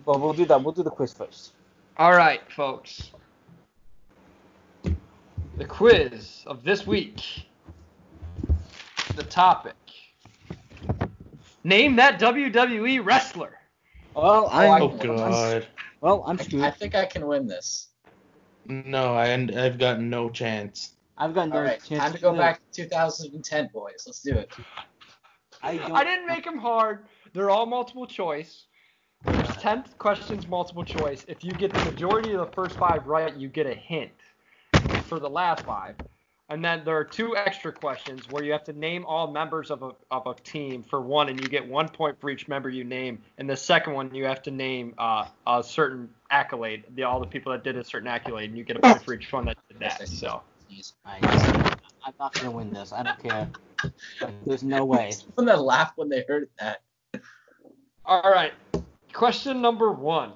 But 0.04 0.20
we'll 0.20 0.32
do 0.32 0.44
that. 0.46 0.62
We'll 0.62 0.74
do 0.74 0.82
the 0.82 0.90
quiz 0.90 1.12
first. 1.12 1.52
All 1.96 2.12
right, 2.12 2.40
folks. 2.52 3.12
The 5.56 5.64
quiz 5.66 6.42
of 6.46 6.64
this 6.64 6.86
week. 6.86 7.46
The 9.14 9.24
topic. 9.24 9.74
Name 11.64 11.96
that 11.96 12.18
WWE 12.18 13.04
wrestler. 13.04 13.58
Well, 14.14 14.48
I'm, 14.50 14.82
Oh 14.82 14.88
god. 14.88 15.66
well, 16.00 16.24
I'm 16.26 16.38
screwed. 16.38 16.62
I 16.62 16.70
think 16.70 16.94
I 16.94 17.06
can 17.06 17.26
win 17.26 17.46
this. 17.46 17.88
No, 18.66 19.14
I 19.14 19.32
I've 19.32 19.78
got 19.78 20.00
no 20.00 20.30
chance. 20.30 20.92
I've 21.16 21.34
got 21.34 21.50
no 21.50 21.60
right, 21.60 21.82
chance. 21.82 22.00
time 22.02 22.12
to 22.12 22.18
go 22.18 22.34
back 22.34 22.60
to 22.72 22.82
2010, 22.84 23.70
boys. 23.72 24.04
Let's 24.06 24.20
do 24.20 24.34
it. 24.34 24.50
I. 25.62 25.78
I 25.92 26.04
didn't 26.04 26.26
make 26.26 26.44
them 26.44 26.58
hard. 26.58 27.06
They're 27.34 27.50
all 27.50 27.66
multiple 27.66 28.06
choice. 28.06 28.64
There's 29.24 29.56
10 29.58 29.84
questions 29.98 30.48
multiple 30.48 30.84
choice. 30.84 31.26
If 31.28 31.44
you 31.44 31.52
get 31.52 31.72
the 31.74 31.84
majority 31.84 32.32
of 32.32 32.40
the 32.40 32.52
first 32.52 32.78
five 32.78 33.06
right, 33.06 33.36
you 33.36 33.48
get 33.48 33.66
a 33.66 33.74
hint 33.74 34.12
for 35.04 35.20
the 35.20 35.28
last 35.28 35.64
five. 35.66 35.94
And 36.50 36.64
then 36.64 36.82
there 36.84 36.96
are 36.96 37.04
two 37.04 37.36
extra 37.36 37.72
questions 37.72 38.28
where 38.28 38.42
you 38.42 38.50
have 38.50 38.64
to 38.64 38.72
name 38.72 39.04
all 39.06 39.30
members 39.30 39.70
of 39.70 39.84
a, 39.84 39.92
of 40.10 40.26
a 40.26 40.34
team 40.42 40.82
for 40.82 41.00
one, 41.00 41.28
and 41.28 41.40
you 41.40 41.48
get 41.48 41.66
one 41.66 41.88
point 41.88 42.20
for 42.20 42.28
each 42.28 42.48
member 42.48 42.68
you 42.68 42.82
name. 42.82 43.22
And 43.38 43.48
the 43.48 43.56
second 43.56 43.94
one, 43.94 44.12
you 44.12 44.24
have 44.24 44.42
to 44.42 44.50
name 44.50 44.94
uh, 44.98 45.28
a 45.46 45.62
certain 45.62 46.10
accolade, 46.32 46.84
the, 46.96 47.04
all 47.04 47.20
the 47.20 47.26
people 47.26 47.52
that 47.52 47.62
did 47.62 47.76
a 47.76 47.84
certain 47.84 48.08
accolade, 48.08 48.50
and 48.50 48.58
you 48.58 48.64
get 48.64 48.76
a 48.76 48.80
point 48.80 49.00
for 49.04 49.14
each 49.14 49.32
one 49.32 49.44
that 49.44 49.56
did 49.68 49.78
that. 49.78 50.08
So 50.08 50.42
I, 51.04 51.18
I'm 52.04 52.14
not 52.18 52.34
gonna 52.34 52.50
win 52.50 52.72
this. 52.72 52.92
I 52.92 53.04
don't 53.04 53.22
care. 53.22 53.48
There's 54.44 54.64
no 54.64 54.84
way. 54.84 55.10
Someone 55.36 55.46
that 55.46 55.62
laughed 55.62 55.98
when 55.98 56.08
they 56.08 56.24
heard 56.26 56.48
that. 56.58 56.82
All 58.04 58.30
right. 58.30 58.52
Question 59.12 59.62
number 59.62 59.92
one. 59.92 60.32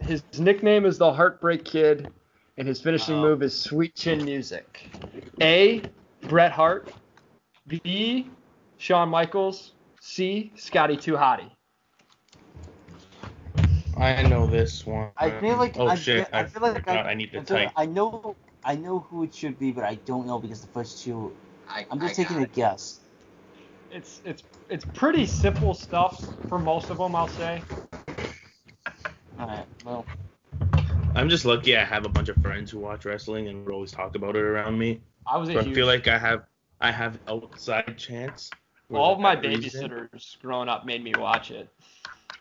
His 0.00 0.22
nickname 0.38 0.84
is 0.84 0.98
the 0.98 1.12
Heartbreak 1.12 1.64
Kid, 1.64 2.12
and 2.58 2.68
his 2.68 2.80
finishing 2.80 3.16
Oh. 3.16 3.22
move 3.22 3.42
is 3.42 3.58
Sweet 3.58 3.94
Chin 3.94 4.24
Music. 4.24 4.88
A. 5.40 5.82
Bret 6.22 6.52
Hart. 6.52 6.92
B. 7.66 8.28
Shawn 8.78 9.08
Michaels. 9.08 9.72
C. 10.00 10.52
Scotty 10.56 10.96
Too 10.96 11.14
Hottie. 11.14 11.50
I 13.96 14.22
know 14.22 14.46
this 14.46 14.84
one. 14.86 15.10
I 15.16 15.30
feel 15.38 15.56
like 15.56 15.76
Oh 15.78 15.86
I, 15.86 15.94
shit! 15.94 16.28
I 16.32 16.44
feel 16.44 16.62
like 16.62 16.88
I, 16.88 17.02
I, 17.02 17.14
need 17.14 17.30
to 17.32 17.40
I, 17.40 17.44
type. 17.44 17.70
I 17.76 17.86
know 17.86 18.34
I 18.64 18.74
know 18.74 19.00
who 19.00 19.22
it 19.22 19.34
should 19.34 19.58
be, 19.58 19.70
but 19.70 19.84
I 19.84 19.94
don't 20.06 20.26
know 20.26 20.38
because 20.38 20.60
the 20.60 20.66
first 20.68 21.04
two. 21.04 21.32
I, 21.68 21.86
I'm 21.90 22.00
just 22.00 22.18
I 22.18 22.22
taking 22.24 22.38
a 22.38 22.42
it. 22.42 22.52
guess. 22.52 23.00
It's 23.92 24.20
it's 24.24 24.42
it's 24.70 24.84
pretty 24.94 25.26
simple 25.26 25.74
stuff 25.74 26.24
for 26.48 26.58
most 26.58 26.90
of 26.90 26.98
them, 26.98 27.14
I'll 27.14 27.28
say. 27.28 27.62
All 29.38 29.46
right. 29.46 29.66
Well, 29.84 30.04
I'm 31.14 31.28
just 31.28 31.44
lucky 31.44 31.76
I 31.76 31.84
have 31.84 32.04
a 32.06 32.08
bunch 32.08 32.28
of 32.28 32.36
friends 32.38 32.70
who 32.70 32.78
watch 32.78 33.04
wrestling 33.04 33.48
and 33.48 33.64
would 33.64 33.72
always 33.72 33.92
talk 33.92 34.14
about 34.16 34.36
it 34.36 34.42
around 34.42 34.78
me. 34.78 35.00
I 35.26 35.36
was 35.36 35.48
a 35.48 35.52
So 35.52 35.60
I 35.60 35.62
huge. 35.64 35.74
feel 35.74 35.86
like 35.86 36.08
I 36.08 36.18
have 36.18 36.44
I 36.80 36.90
have 36.90 37.18
outside 37.28 37.96
chance. 37.98 38.50
for 38.88 38.96
all 38.98 39.12
of 39.12 39.20
my 39.20 39.34
that 39.36 39.46
reason. 39.46 39.88
babysitters 39.90 40.40
growing 40.40 40.68
up 40.68 40.84
made 40.86 41.04
me 41.04 41.12
watch 41.16 41.50
it. 41.50 41.68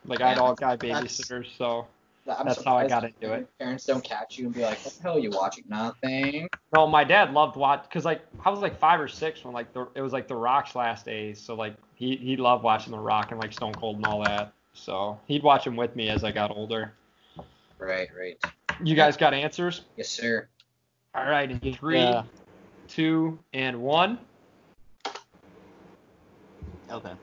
Like 0.05 0.21
I 0.21 0.29
had 0.29 0.37
all 0.39 0.55
guy 0.55 0.77
babysitters, 0.77 1.47
so 1.57 1.85
I'm 2.27 2.45
That's 2.47 2.63
how 2.63 2.77
I 2.77 2.87
got 2.87 3.03
into 3.03 3.33
it. 3.33 3.47
Parents 3.59 3.85
don't 3.85 4.03
catch 4.03 4.37
you 4.37 4.45
and 4.45 4.55
be 4.55 4.61
like, 4.61 4.83
"What 4.85 4.93
the 4.95 5.03
hell 5.03 5.15
are 5.17 5.19
you 5.19 5.31
watching? 5.31 5.65
Nothing." 5.67 6.47
No, 6.73 6.87
my 6.87 7.03
dad 7.03 7.33
loved 7.33 7.55
watch 7.57 7.83
because 7.83 8.05
like 8.05 8.21
I 8.43 8.49
was 8.49 8.61
like 8.61 8.79
five 8.79 8.99
or 8.99 9.07
six 9.07 9.43
when 9.43 9.53
like 9.53 9.73
the, 9.73 9.87
it 9.95 10.01
was 10.01 10.13
like 10.13 10.27
the 10.27 10.35
Rock's 10.35 10.75
last 10.75 11.05
days, 11.05 11.39
so 11.39 11.55
like 11.55 11.75
he 11.95 12.15
he 12.15 12.37
loved 12.37 12.63
watching 12.63 12.91
the 12.91 12.99
Rock 12.99 13.31
and 13.31 13.39
like 13.39 13.53
Stone 13.53 13.73
Cold 13.73 13.97
and 13.97 14.05
all 14.05 14.23
that. 14.23 14.53
So 14.73 15.19
he'd 15.27 15.43
watch 15.43 15.67
him 15.67 15.75
with 15.75 15.95
me 15.95 16.09
as 16.09 16.23
I 16.23 16.31
got 16.31 16.51
older. 16.51 16.93
Right, 17.77 18.09
right. 18.17 18.37
You 18.83 18.95
guys 18.95 19.15
got 19.15 19.33
answers? 19.33 19.81
Yes, 19.95 20.09
sir. 20.09 20.47
All 21.13 21.25
right, 21.25 21.49
in 21.49 21.73
three, 21.73 21.99
yeah. 21.99 22.23
two, 22.87 23.37
and 23.53 23.81
one. 23.81 24.17
Okay. 26.89 27.13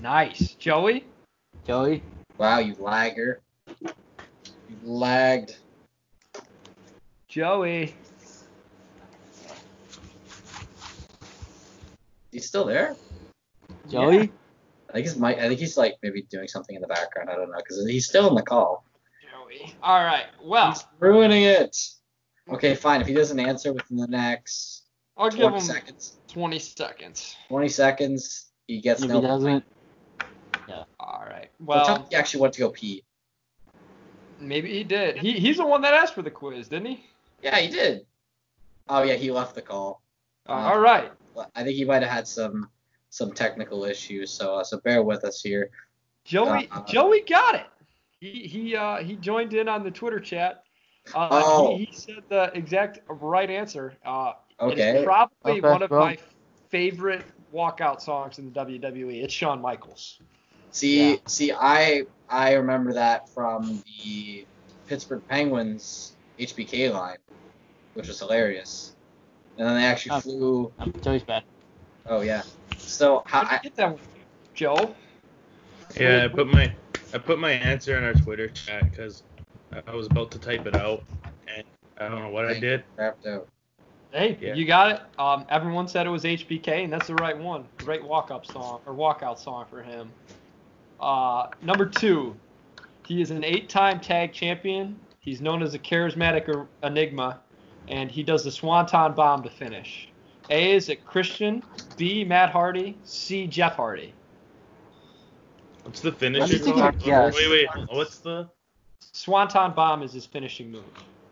Nice, 0.00 0.54
Joey. 0.54 1.04
Joey. 1.66 2.02
Wow, 2.38 2.58
you 2.58 2.76
lagger. 2.78 3.40
You 3.80 3.88
lagged. 4.84 5.56
Joey. 7.26 7.94
He's 12.30 12.46
still 12.46 12.64
there. 12.64 12.96
Joey. 13.88 14.30
I 14.90 14.92
think 14.92 15.06
he's 15.06 15.16
might. 15.16 15.38
I 15.38 15.48
think 15.48 15.58
he's 15.58 15.76
like 15.76 15.96
maybe 16.02 16.22
doing 16.22 16.46
something 16.46 16.76
in 16.76 16.82
the 16.82 16.88
background. 16.88 17.30
I 17.30 17.34
don't 17.34 17.50
know 17.50 17.56
because 17.56 17.84
he's 17.88 18.06
still 18.06 18.28
in 18.28 18.34
the 18.34 18.42
call. 18.42 18.84
Joey. 19.58 19.74
All 19.82 20.04
right. 20.04 20.26
Well, 20.42 20.70
He's 20.70 20.84
ruining 20.98 21.44
it. 21.44 21.76
Okay, 22.50 22.74
fine. 22.74 23.00
If 23.00 23.06
he 23.06 23.14
doesn't 23.14 23.38
answer 23.40 23.72
within 23.72 23.96
the 23.96 24.06
next 24.06 24.82
I'll 25.16 25.30
give 25.30 25.40
20 25.40 25.56
him 25.56 25.60
seconds, 25.62 26.16
20 26.28 26.58
seconds. 26.58 27.36
20 27.48 27.68
seconds, 27.68 28.46
he 28.66 28.80
gets 28.80 29.02
If 29.02 29.08
no. 29.08 29.20
he 29.20 29.26
doesn't, 29.26 29.64
Yeah. 30.68 30.84
All 31.00 31.24
right. 31.28 31.50
Well, 31.60 31.84
Well, 31.86 32.06
he 32.10 32.16
actually 32.16 32.40
went 32.40 32.54
to 32.54 32.60
go 32.60 32.70
pee. 32.70 33.04
maybe 34.40 34.72
he 34.72 34.84
did. 34.84 35.16
He 35.18 35.32
he's 35.32 35.56
the 35.58 35.66
one 35.66 35.82
that 35.82 35.94
asked 35.94 36.14
for 36.14 36.22
the 36.22 36.30
quiz, 36.30 36.68
didn't 36.68 36.86
he? 36.86 37.06
Yeah, 37.42 37.56
he 37.58 37.68
did. 37.68 38.06
Oh 38.88 39.02
yeah, 39.02 39.14
he 39.14 39.30
left 39.30 39.54
the 39.54 39.62
call. 39.62 40.02
Uh, 40.48 40.52
all 40.52 40.80
right. 40.80 41.10
I 41.54 41.62
think 41.62 41.76
he 41.76 41.84
might 41.84 42.02
have 42.02 42.10
had 42.10 42.28
some 42.28 42.68
some 43.10 43.32
technical 43.32 43.84
issues. 43.84 44.30
So 44.30 44.56
uh, 44.56 44.64
so 44.64 44.78
bear 44.80 45.02
with 45.02 45.24
us 45.24 45.40
here. 45.40 45.70
Joey 46.24 46.68
Uh, 46.70 46.82
Joey 46.84 47.20
got 47.22 47.54
it. 47.54 47.66
He 48.24 48.46
he 48.48 48.74
uh 48.74 49.02
he 49.02 49.16
joined 49.16 49.52
in 49.52 49.68
on 49.68 49.84
the 49.84 49.90
Twitter 49.90 50.18
chat. 50.18 50.62
Uh, 51.14 51.28
Oh. 51.30 51.76
he, 51.76 51.84
he 51.84 51.88
said 51.92 52.22
the 52.30 52.50
exact 52.54 53.00
right 53.08 53.50
answer. 53.50 53.92
Uh, 54.04 54.32
Okay. 54.60 54.98
is 54.98 55.04
probably 55.04 55.30
Okay, 55.44 55.60
one 55.60 55.82
of 55.82 55.90
well. 55.90 56.00
my 56.00 56.18
favorite 56.70 57.22
walkout 57.52 58.00
songs 58.00 58.38
in 58.38 58.46
the 58.46 58.50
WWE. 58.52 59.22
It's 59.22 59.34
Shawn 59.34 59.60
Michaels. 59.60 60.20
See, 60.70 61.10
Yeah. 61.10 61.16
see, 61.26 61.52
I 61.52 62.04
I 62.30 62.54
remember 62.54 62.94
that 62.94 63.28
from 63.34 63.82
the 63.84 64.46
Pittsburgh 64.86 65.22
Penguins 65.28 66.16
HBK 66.38 66.94
line, 66.94 67.18
which 67.92 68.08
was 68.08 68.18
hilarious. 68.18 68.94
And 69.58 69.68
then 69.68 69.76
they 69.76 69.84
actually 69.84 70.12
Oh. 70.12 70.20
flew. 70.20 70.72
um, 70.78 70.94
Joey's 71.02 71.22
bad. 71.24 71.44
Oh 72.06 72.22
yeah. 72.22 72.40
So 72.78 73.22
how 73.26 73.40
How'd 73.40 73.50
you 73.50 73.56
I, 73.56 73.60
get 73.64 73.76
that, 73.76 73.90
one, 73.90 74.00
Joe? 74.54 74.94
Yeah, 76.00 76.24
I 76.24 76.28
put 76.28 76.48
my 76.48 76.72
I 77.14 77.18
put 77.18 77.38
my 77.38 77.52
answer 77.52 77.96
in 77.96 78.02
our 78.02 78.12
Twitter 78.12 78.48
chat 78.48 78.90
because 78.90 79.22
I 79.86 79.94
was 79.94 80.06
about 80.08 80.32
to 80.32 80.38
type 80.38 80.66
it 80.66 80.74
out 80.74 81.04
and 81.46 81.64
I 81.96 82.08
don't 82.08 82.20
know 82.20 82.28
what 82.28 82.46
I 82.46 82.58
did. 82.58 82.82
crapped 82.98 83.24
out. 83.26 83.46
Hey, 84.10 84.36
Yeah. 84.40 84.54
you 84.54 84.64
got 84.64 84.90
it. 84.92 85.00
Um, 85.18 85.46
everyone 85.48 85.86
said 85.86 86.06
it 86.06 86.10
was 86.10 86.24
HBK, 86.24 86.84
and 86.84 86.92
that's 86.92 87.06
the 87.06 87.14
right 87.16 87.36
one. 87.36 87.64
Great 87.78 88.02
walk-up 88.04 88.46
song 88.46 88.80
or 88.86 88.92
walkout 88.94 89.38
song 89.38 89.64
for 89.70 89.80
him. 89.82 90.10
Uh, 91.00 91.48
number 91.62 91.86
two, 91.86 92.36
he 93.06 93.22
is 93.22 93.30
an 93.30 93.44
eight-time 93.44 94.00
tag 94.00 94.32
champion. 94.32 94.98
He's 95.20 95.40
known 95.40 95.62
as 95.62 95.74
a 95.74 95.78
charismatic 95.78 96.48
er- 96.48 96.66
enigma, 96.82 97.40
and 97.88 98.10
he 98.10 98.22
does 98.22 98.44
the 98.44 98.50
swanton 98.50 99.14
bomb 99.14 99.42
to 99.42 99.50
finish. 99.50 100.08
A 100.50 100.72
is 100.72 100.88
it 100.88 101.04
Christian, 101.06 101.62
B 101.96 102.24
Matt 102.24 102.50
Hardy, 102.50 102.96
C 103.04 103.46
Jeff 103.46 103.74
Hardy. 103.76 104.12
What's 105.84 106.00
the 106.00 106.10
Let 106.10 106.18
finisher? 106.18 106.52
me 106.54 106.58
take 106.58 106.76
a 106.76 106.80
called? 106.80 106.98
guess. 106.98 107.34
Wait, 107.34 107.50
wait. 107.50 107.68
What's 107.90 108.18
the 108.18 108.48
Swanton 109.00 109.72
bomb 109.72 110.02
is 110.02 110.12
his 110.12 110.26
finishing 110.26 110.70
move. 110.70 110.84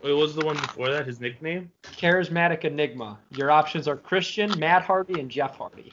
wait? 0.03 0.13
What 0.13 0.19
was 0.19 0.35
the 0.35 0.45
one 0.45 0.55
before 0.55 0.89
that? 0.91 1.07
His 1.07 1.19
nickname? 1.19 1.71
Charismatic 1.83 2.63
enigma. 2.63 3.19
Your 3.31 3.51
options 3.51 3.87
are 3.87 3.97
Christian, 3.97 4.57
Matt 4.59 4.83
Hardy, 4.83 5.19
and 5.19 5.29
Jeff 5.29 5.57
Hardy. 5.57 5.91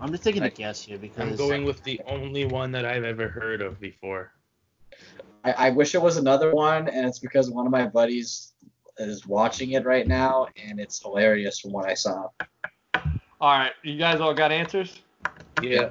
I'm 0.00 0.12
just 0.12 0.22
taking 0.24 0.42
a 0.42 0.50
guess 0.50 0.82
here 0.82 0.98
because 0.98 1.22
I'm 1.22 1.36
going 1.36 1.64
with 1.64 1.82
the 1.82 2.00
only 2.06 2.44
one 2.44 2.70
that 2.72 2.84
I've 2.84 3.04
ever 3.04 3.28
heard 3.28 3.60
of 3.60 3.80
before. 3.80 4.30
I, 5.44 5.52
I 5.52 5.70
wish 5.70 5.94
it 5.94 6.02
was 6.02 6.16
another 6.16 6.52
one, 6.52 6.88
and 6.88 7.06
it's 7.06 7.18
because 7.18 7.50
one 7.50 7.66
of 7.66 7.72
my 7.72 7.86
buddies 7.86 8.52
is 8.98 9.26
watching 9.26 9.72
it 9.72 9.84
right 9.84 10.06
now, 10.06 10.46
and 10.56 10.78
it's 10.78 11.02
hilarious 11.02 11.58
from 11.60 11.72
what 11.72 11.88
I 11.88 11.94
saw. 11.94 12.28
All 13.40 13.58
right, 13.58 13.72
you 13.82 13.98
guys 13.98 14.20
all 14.20 14.32
got 14.32 14.50
answers? 14.50 15.00
Yeah. 15.62 15.90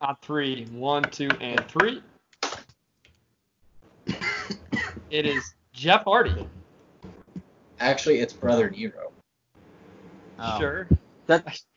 On 0.00 0.16
three. 0.22 0.66
One, 0.72 1.02
two, 1.04 1.28
and 1.40 1.62
three. 1.68 2.02
It 5.10 5.26
is 5.26 5.54
Jeff 5.72 6.04
Hardy. 6.04 6.48
Actually, 7.80 8.20
it's 8.20 8.32
Brother 8.32 8.70
Nero. 8.70 9.12
Oh. 10.38 10.58
Sure. 10.58 10.88
That- 11.26 11.60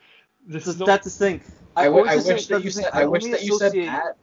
This 0.47 0.65
That's, 0.65 0.79
is 0.79 0.85
that's 0.85 1.03
the 1.03 1.11
thing. 1.25 1.41
I, 1.75 1.81
I, 1.81 1.85
w- 1.85 2.07
always 2.07 2.27
I 2.27 2.33
wish 2.33 2.47
that 2.47 2.63
you 2.63 2.71
said 2.71 2.85
thing, 2.85 2.91
I 2.93 3.05
wish 3.05 3.23
that 3.25 3.43
you 3.43 3.59
said 3.59 3.75
Matt. 3.75 4.17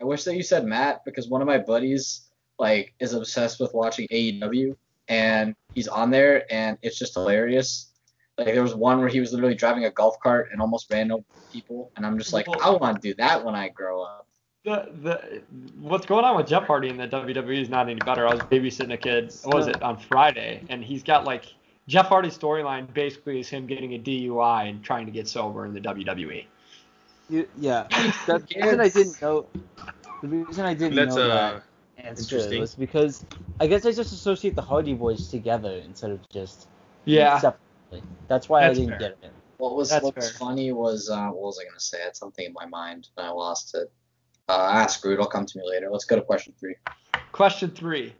I 0.00 0.04
wish 0.04 0.24
that 0.24 0.34
you 0.34 0.42
said 0.42 0.64
Matt 0.64 1.04
because 1.04 1.28
one 1.28 1.40
of 1.40 1.46
my 1.46 1.58
buddies 1.58 2.22
like 2.58 2.94
is 2.98 3.12
obsessed 3.12 3.60
with 3.60 3.72
watching 3.74 4.08
AEW 4.08 4.74
and 5.06 5.54
he's 5.74 5.86
on 5.86 6.10
there 6.10 6.52
and 6.52 6.78
it's 6.82 6.98
just 6.98 7.14
hilarious. 7.14 7.92
Like 8.38 8.54
there 8.54 8.62
was 8.62 8.74
one 8.74 9.00
where 9.00 9.08
he 9.08 9.20
was 9.20 9.32
literally 9.32 9.56
driving 9.56 9.84
a 9.84 9.90
golf 9.90 10.18
cart 10.20 10.50
and 10.52 10.60
almost 10.60 10.90
ran 10.92 11.10
over 11.10 11.24
people 11.52 11.90
and 11.96 12.06
I'm 12.06 12.18
just 12.18 12.32
like 12.32 12.46
I 12.62 12.70
want 12.70 13.02
to 13.02 13.08
do 13.08 13.14
that 13.14 13.44
when 13.44 13.54
I 13.54 13.68
grow 13.68 14.02
up. 14.02 14.26
the, 14.64 14.88
the 15.02 15.42
what's 15.80 16.06
going 16.06 16.24
on 16.24 16.36
with 16.36 16.46
Jeff 16.46 16.64
Hardy 16.64 16.88
in 16.88 16.96
the 16.96 17.08
WWE 17.08 17.60
is 17.60 17.68
not 17.68 17.88
any 17.88 18.00
better. 18.00 18.26
I 18.26 18.32
was 18.34 18.42
babysitting 18.42 18.92
a 18.92 18.96
kid. 18.96 19.34
What 19.44 19.56
was 19.56 19.66
it 19.66 19.82
on 19.82 19.98
Friday? 19.98 20.62
And 20.68 20.84
he's 20.84 21.02
got 21.02 21.24
like 21.24 21.46
Jeff 21.88 22.06
Hardy's 22.06 22.36
storyline 22.38 22.92
basically 22.92 23.40
is 23.40 23.48
him 23.48 23.66
getting 23.66 23.94
a 23.94 23.98
DUI 23.98 24.68
and 24.68 24.84
trying 24.84 25.06
to 25.06 25.12
get 25.12 25.26
sober 25.26 25.64
in 25.64 25.72
the. 25.72 25.80
WWE. 25.80 26.44
You, 27.30 27.48
yeah. 27.58 27.86
The 28.26 28.44
reason 28.56 28.80
I 28.80 28.88
didn't 28.88 29.20
know. 29.22 29.46
The 30.22 30.28
reason 30.28 30.64
I 30.64 30.74
didn't 30.74 30.96
Let's 30.96 31.16
know 31.16 31.30
uh. 31.30 31.52
that. 31.52 31.62
answer 31.98 32.28
to 32.28 32.34
Interesting. 32.36 32.60
this 32.60 32.74
because 32.74 33.24
I 33.60 33.66
guess 33.66 33.86
I 33.86 33.92
just 33.92 34.12
associate 34.12 34.54
the 34.54 34.62
Hardy 34.62 34.94
Boys 34.94 35.28
together 35.28 35.80
instead 35.84 36.10
of 36.10 36.28
just 36.28 36.68
Yeah. 37.04 37.40
Separately. 37.88 38.08
That's 38.28 38.48
why 38.48 38.62
That's 38.62 38.78
I 38.78 38.80
didn't 38.82 38.90
fair. 38.90 38.98
get 38.98 39.18
it. 39.22 39.32
What 39.58 39.76
was 39.76 39.90
That's 39.90 40.04
what 40.04 40.14
fair. 40.14 40.22
funny 40.38 40.72
was 40.72 41.10
uh, 41.10 41.28
what 41.28 41.42
was 41.42 41.58
I 41.60 41.64
gonna 41.68 41.80
say? 41.80 42.00
I 42.00 42.04
had 42.04 42.16
something 42.16 42.46
in 42.46 42.52
my 42.52 42.66
mind 42.66 43.08
and 43.16 43.26
I 43.26 43.30
lost 43.30 43.74
it. 43.74 43.90
Uh, 44.48 44.56
ah, 44.56 44.86
screw 44.86 45.10
it. 45.10 45.14
It'll 45.14 45.26
come 45.26 45.44
to 45.46 45.58
me 45.58 45.64
later. 45.66 45.88
Let's 45.90 46.04
go 46.04 46.16
to 46.16 46.22
question 46.22 46.54
three. 46.58 46.76
Question 47.32 47.70
three. 47.70 48.14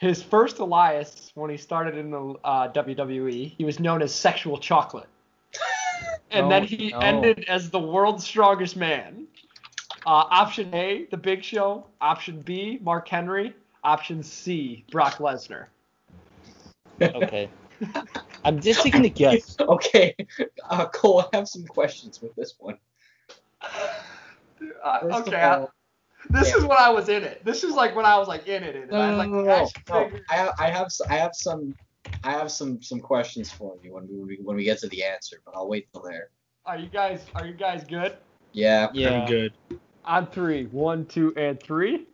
His 0.00 0.22
first 0.22 0.58
Elias, 0.58 1.32
when 1.34 1.50
he 1.50 1.56
started 1.56 1.96
in 1.96 2.10
the 2.10 2.34
uh, 2.44 2.72
WWE, 2.72 3.54
he 3.56 3.64
was 3.64 3.80
known 3.80 4.00
as 4.00 4.14
Sexual 4.14 4.58
Chocolate. 4.58 5.08
and 6.30 6.48
No, 6.48 6.50
then 6.50 6.64
he 6.64 6.90
no. 6.90 6.98
ended 6.98 7.44
as 7.48 7.70
the 7.70 7.80
world's 7.80 8.24
strongest 8.24 8.76
man. 8.76 9.26
Uh, 10.06 10.24
option 10.30 10.72
A, 10.72 11.06
The 11.10 11.16
Big 11.16 11.42
Show. 11.42 11.86
Option 12.00 12.40
B, 12.42 12.78
Mark 12.80 13.08
Henry. 13.08 13.54
Option 13.82 14.22
C, 14.22 14.84
Brock 14.90 15.18
Lesnar. 15.18 15.66
Okay. 17.02 17.48
I'm 18.44 18.60
just 18.60 18.82
taking 18.82 19.04
a 19.04 19.08
guess. 19.08 19.56
okay, 19.60 20.14
uh, 20.70 20.86
Cole, 20.88 21.24
I 21.32 21.36
have 21.36 21.48
some 21.48 21.64
questions 21.66 22.20
with 22.22 22.34
this 22.36 22.54
one. 22.58 22.78
Uh, 23.62 25.00
okay, 25.04 25.40
all- 25.42 25.64
I- 25.64 25.68
this 26.30 26.52
is 26.54 26.62
when 26.64 26.76
I 26.78 26.90
was 26.90 27.08
in 27.08 27.22
it. 27.22 27.44
This 27.44 27.62
is 27.64 27.74
like 27.74 27.94
when 27.94 28.04
I 28.04 28.18
was 28.18 28.26
like 28.28 28.46
in 28.48 28.62
it. 28.64 28.74
In 28.76 28.82
it. 28.84 28.92
I 28.92 28.96
No, 28.96 28.98
was 28.98 29.10
no, 29.10 29.16
like, 29.18 29.28
no, 29.30 29.38
I 29.40 29.44
no, 29.44 29.68
no. 30.00 30.04
figure- 30.04 30.24
I 30.28 30.34
have, 30.34 30.54
I 30.58 30.66
have, 30.70 30.86
s- 30.86 31.00
I 31.08 31.14
have 31.16 31.30
some, 31.34 31.74
I 32.24 32.32
have 32.32 32.50
some, 32.50 32.82
some 32.82 32.98
questions 33.00 33.50
for 33.52 33.76
you 33.82 33.94
when 33.94 34.08
we, 34.26 34.38
when 34.42 34.56
we 34.56 34.64
get 34.64 34.78
to 34.80 34.88
the 34.88 35.04
answer, 35.04 35.40
but 35.44 35.54
I'll 35.54 35.68
wait 35.68 35.88
till 35.92 36.02
there. 36.02 36.30
Are 36.66 36.76
you 36.76 36.88
guys? 36.88 37.24
Are 37.36 37.46
you 37.46 37.54
guys 37.54 37.84
good? 37.84 38.16
Yeah. 38.52 38.88
Yeah. 38.92 39.22
I'm 39.22 39.28
good. 39.28 39.52
On 40.04 40.26
three, 40.26 40.66
one, 40.66 41.06
two, 41.06 41.32
and 41.36 41.62
three. 41.62 42.06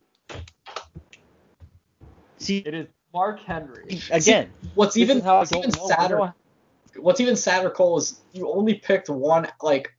See, 2.38 2.58
It 2.58 2.74
is 2.74 2.86
Mark 3.14 3.40
Henry. 3.40 4.00
again, 4.10 4.50
What's 4.74 4.96
even, 4.96 5.18
is 5.18 5.24
how 5.24 5.36
I 5.36 5.38
what's 5.38 5.52
even 5.52 5.70
know. 5.70 5.86
sadder, 5.86 6.20
I 6.20 6.32
what's 6.96 7.20
even 7.20 7.36
sadder, 7.36 7.70
Cole, 7.70 7.96
is 7.98 8.20
you 8.32 8.50
only 8.50 8.74
picked 8.74 9.08
one. 9.08 9.46
Like, 9.62 9.94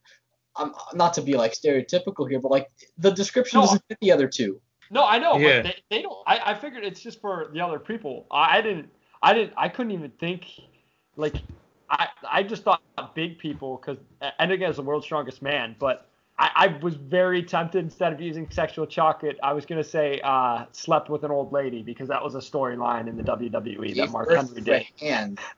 um, 0.58 0.76
not 0.94 1.14
to 1.14 1.22
be 1.22 1.36
like 1.36 1.54
stereotypical 1.54 2.30
here, 2.30 2.40
but 2.40 2.52
like 2.52 2.70
the 2.98 3.12
description 3.12 3.60
No. 3.60 3.66
doesn't 3.66 3.84
fit 3.88 3.98
the 4.02 4.12
other 4.12 4.28
two. 4.28 4.60
No, 4.92 5.06
I 5.06 5.18
know, 5.18 5.38
Yeah. 5.40 5.62
but 5.62 5.64
they, 5.64 5.96
they 5.96 6.02
don't. 6.02 6.18
I, 6.28 6.52
I 6.52 6.54
figured 6.56 6.84
it's 6.84 7.00
just 7.00 7.22
for 7.22 7.50
the 7.54 7.62
other 7.62 7.80
people. 7.80 8.28
I, 8.30 8.58
I 8.58 8.62
didn't. 8.62 8.90
I 9.24 9.34
didn't. 9.34 9.54
I 9.58 9.70
couldn't 9.70 9.94
even 9.94 10.12
think. 10.12 10.46
Like, 11.16 11.36
I 11.90 12.10
I 12.30 12.44
just 12.44 12.64
thought 12.64 12.82
big 13.16 13.40
people 13.40 13.78
because 13.78 13.98
and 14.40 14.52
again 14.52 14.70
as 14.70 14.76
the 14.76 14.82
world's 14.84 15.06
strongest 15.06 15.42
man, 15.42 15.76
but. 15.80 16.10
I, 16.38 16.50
I 16.56 16.68
was 16.84 16.96
very 16.96 17.42
tempted 17.44 17.80
instead 17.84 18.12
of 18.12 18.20
using 18.20 18.50
sexual 18.52 18.86
chocolate. 18.86 19.38
I 19.42 19.54
was 19.54 19.66
gonna 19.66 19.84
say 19.84 20.20
uh, 20.24 20.66
slept 20.72 21.10
with 21.10 21.24
an 21.24 21.32
old 21.32 21.54
lady 21.54 21.82
because 21.82 22.10
that 22.10 22.24
was 22.24 22.36
a 22.36 22.40
storyline 22.40 23.08
in 23.08 23.16
the 23.16 23.24
WWE 23.24 23.88
that 23.90 23.96
Gave 23.96 24.12
Mark 24.12 24.28
birth 24.28 24.48
Henry 24.48 24.62
did. 24.62 24.86
a 25.02 25.06
hand. 25.06 25.40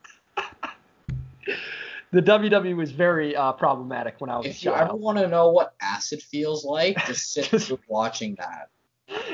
The 2.12 2.22
WWE 2.22 2.76
was 2.78 2.92
very 2.92 3.36
uh, 3.36 3.52
problematic 3.52 4.16
when 4.20 4.30
I 4.30 4.38
was 4.38 4.46
a 4.46 4.50
If 4.50 4.64
you 4.64 4.74
ever 4.74 4.96
want 4.96 5.18
to 5.18 5.28
know 5.28 5.50
what 5.50 5.74
acid 5.82 6.24
feels 6.24 6.64
like, 6.64 6.96
just 7.06 7.32
sit 7.34 7.50
Just- 7.50 7.72
watching 7.90 8.36
that. 8.36 8.70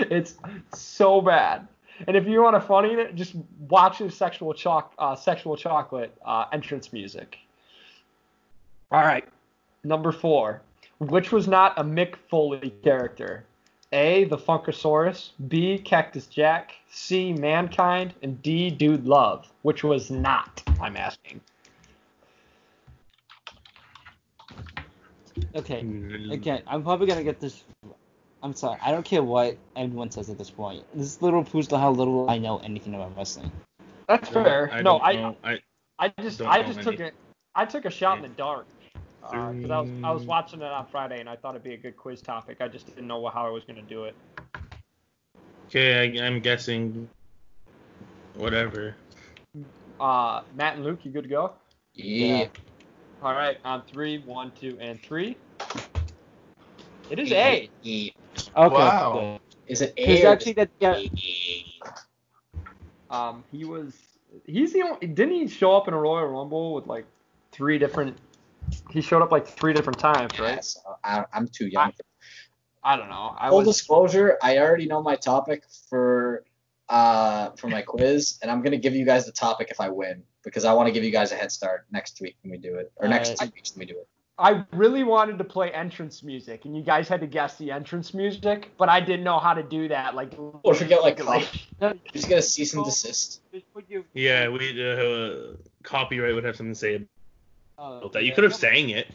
It's 0.10 0.36
so 0.74 1.22
bad. 1.22 1.68
And 2.08 2.18
if 2.18 2.26
you 2.28 2.42
want 2.42 2.56
a 2.56 2.62
funny, 2.62 2.94
it, 2.94 3.16
just 3.16 3.36
watch 3.70 4.00
the 4.00 4.10
sexual 4.10 4.54
choc, 4.56 4.94
uh, 4.98 5.16
sexual 5.16 5.56
chocolate 5.56 6.16
uh, 6.26 6.46
entrance 6.52 6.92
music. 6.92 7.38
All 8.92 9.02
right, 9.04 9.28
number 9.84 10.12
four. 10.12 10.62
Which 11.10 11.32
was 11.32 11.48
not 11.48 11.78
a 11.78 11.84
Mick 11.84 12.16
Foley 12.30 12.74
character? 12.84 13.46
A. 13.92 14.26
The 14.26 14.38
Funkasaurus. 14.38 15.32
B. 15.48 15.78
Cactus 15.78 16.28
Jack. 16.28 16.74
C. 16.90 17.34
Mankind. 17.34 18.14
And 18.22 18.42
D. 18.42 18.70
Dude 18.70 19.06
Love. 19.06 19.48
Which 19.62 19.84
was 19.84 20.10
not? 20.10 20.64
I'm 20.82 20.98
asking. 20.98 21.42
Okay. 25.56 25.82
Mm, 25.84 26.32
Again, 26.32 26.64
I'm 26.68 26.84
probably 26.84 27.08
gonna 27.08 27.24
get 27.24 27.40
this. 27.40 27.64
I'm 28.42 28.54
sorry. 28.54 28.80
I 28.82 28.92
don't 28.92 29.06
care 29.06 29.24
what 29.24 29.58
anyone 29.76 30.12
says 30.12 30.30
at 30.30 30.38
this 30.38 30.50
point. 30.50 30.84
This 30.94 31.22
little 31.22 31.44
proves 31.44 31.68
to 31.70 31.78
how 31.78 31.92
little 31.92 32.30
I 32.30 32.38
know 32.38 32.60
anything 32.60 32.94
about 32.96 33.16
wrestling. 33.16 33.52
That's 34.08 34.30
fair. 34.30 34.70
I 34.72 34.82
no, 34.82 35.00
I, 35.00 35.14
know. 35.14 35.38
I 35.44 35.60
I 36.00 36.14
just 36.22 36.42
I 36.42 36.62
just 36.64 36.82
took 36.82 37.00
it. 37.00 37.14
I 37.56 37.66
took 37.66 37.86
a 37.86 37.90
shot 37.90 38.18
in 38.18 38.24
the 38.24 38.30
dark 38.30 38.66
because 39.32 39.72
I 39.72 39.80
was 39.80 39.90
I 40.04 40.12
was 40.12 40.26
watching 40.26 40.62
it 40.62 40.72
on 40.72 40.86
Friday 40.88 41.20
and 41.20 41.30
I 41.30 41.36
thought 41.36 41.52
it'd 41.52 41.64
be 41.64 41.74
a 41.74 41.78
good 41.78 41.98
quiz 41.98 42.22
topic. 42.22 42.58
I 42.60 42.68
just 42.68 42.88
didn't 42.88 43.08
know 43.08 43.26
how 43.28 43.46
I 43.46 43.50
was 43.50 43.64
gonna 43.64 43.82
do 43.82 44.06
it. 44.06 44.16
okay. 45.68 46.20
I, 46.20 46.26
I'm 46.26 46.40
guessing. 46.40 47.10
Whatever. 48.36 48.96
Uh, 50.00 50.42
Matt 50.56 50.76
and 50.76 50.84
Luke, 50.84 51.00
you 51.04 51.12
good 51.12 51.24
to 51.24 51.30
go? 51.30 51.54
Yeah. 51.94 52.48
All 53.22 53.34
right, 53.34 53.58
on 53.64 53.84
three, 53.84 54.18
one, 54.20 54.52
two, 54.60 54.78
and 54.82 55.02
three. 55.02 55.38
It 57.10 57.20
is 57.20 57.32
A. 57.32 57.70
E. 57.84 58.12
Okay. 58.58 58.76
Wow. 58.76 59.40
Is 59.68 59.82
it 59.82 59.94
A? 59.98 60.06
Because 60.06 60.26
actually, 60.26 60.54
that 60.54 60.70
yeah? 60.80 61.00
Um, 63.10 63.44
he 63.52 63.66
was. 63.66 63.94
He's 64.46 64.74
the 64.74 64.82
only. 64.82 65.08
Didn't 65.08 65.36
he 65.36 65.48
show 65.48 65.76
up 65.76 65.88
in 65.88 65.94
a 65.94 65.98
Royal 65.98 66.28
Rumble 66.28 66.74
with 66.74 66.88
like 66.88 67.06
three 67.52 67.78
different? 67.78 68.18
He 68.92 69.02
showed 69.02 69.22
up 69.22 69.32
like 69.32 69.48
three 69.48 69.74
different 69.74 70.00
times, 70.00 70.40
right? 70.40 70.56
Yes, 70.56 70.78
I, 71.04 71.26
I'm 71.34 71.48
too 71.48 71.68
young. 71.68 71.92
for 71.92 72.04
I 72.84 72.98
don't 72.98 73.10
know. 73.10 73.34
I 73.38 73.50
Full 73.50 73.60
was. 73.60 73.68
disclosure, 73.68 74.38
I 74.42 74.58
already 74.58 74.86
know 74.88 75.02
my 75.02 75.16
topic 75.16 75.64
for 75.90 76.44
uh 76.90 77.52
for 77.52 77.70
my 77.70 77.82
quiz, 77.82 78.38
and 78.42 78.52
I'm 78.52 78.62
gonna 78.62 78.78
give 78.78 78.94
you 78.94 79.06
guys 79.06 79.26
the 79.26 79.32
topic 79.32 79.70
if 79.72 79.80
I 79.80 79.90
win 79.90 80.24
because 80.44 80.66
I 80.66 80.74
want 80.74 80.88
to 80.88 80.92
give 80.92 81.04
you 81.04 81.12
guys 81.12 81.32
a 81.32 81.36
head 81.36 81.52
start 81.52 81.86
next 81.92 82.20
week 82.20 82.36
when 82.42 82.52
we 82.52 82.58
do 82.58 82.76
it, 82.76 82.92
or 82.98 83.08
next 83.08 83.30
Alright. 83.30 83.40
two 83.40 83.56
weeks 83.56 83.74
when 83.74 83.80
we 83.88 83.94
do 83.94 84.00
it. 84.00 84.08
I 84.38 84.66
really 84.74 85.04
wanted 85.04 85.38
to 85.38 85.44
play 85.44 85.72
entrance 85.72 86.24
music, 86.24 86.66
and 86.66 86.76
you 86.76 86.84
guys 86.84 87.08
had 87.08 87.22
to 87.22 87.28
guess 87.28 87.56
the 87.58 87.72
entrance 87.72 88.16
music, 88.16 88.72
but 88.78 88.90
I 88.90 89.00
didn't 89.00 89.24
know 89.24 89.38
how 89.38 89.54
to 89.54 89.62
do 89.62 89.88
that. 89.90 90.16
Like, 90.16 90.34
Or 90.64 90.74
forget 90.74 91.04
like 91.04 91.20
legally. 91.20 91.46
cop- 91.80 91.94
you 91.94 92.00
just 92.14 92.28
get 92.28 92.40
a 92.40 92.42
cease 92.42 92.74
and 92.74 92.84
desist. 92.84 93.42
Yeah, 94.16 94.50
we 94.50 94.84
uh, 94.84 95.56
copyright 95.84 96.34
would 96.34 96.44
have 96.46 96.56
something 96.56 96.74
to 96.74 96.80
say 96.80 97.06
uh, 97.84 98.08
that. 98.10 98.24
You 98.24 98.34
could 98.34 98.44
have 98.44 98.56
sang 98.56 98.90
it. 98.90 99.08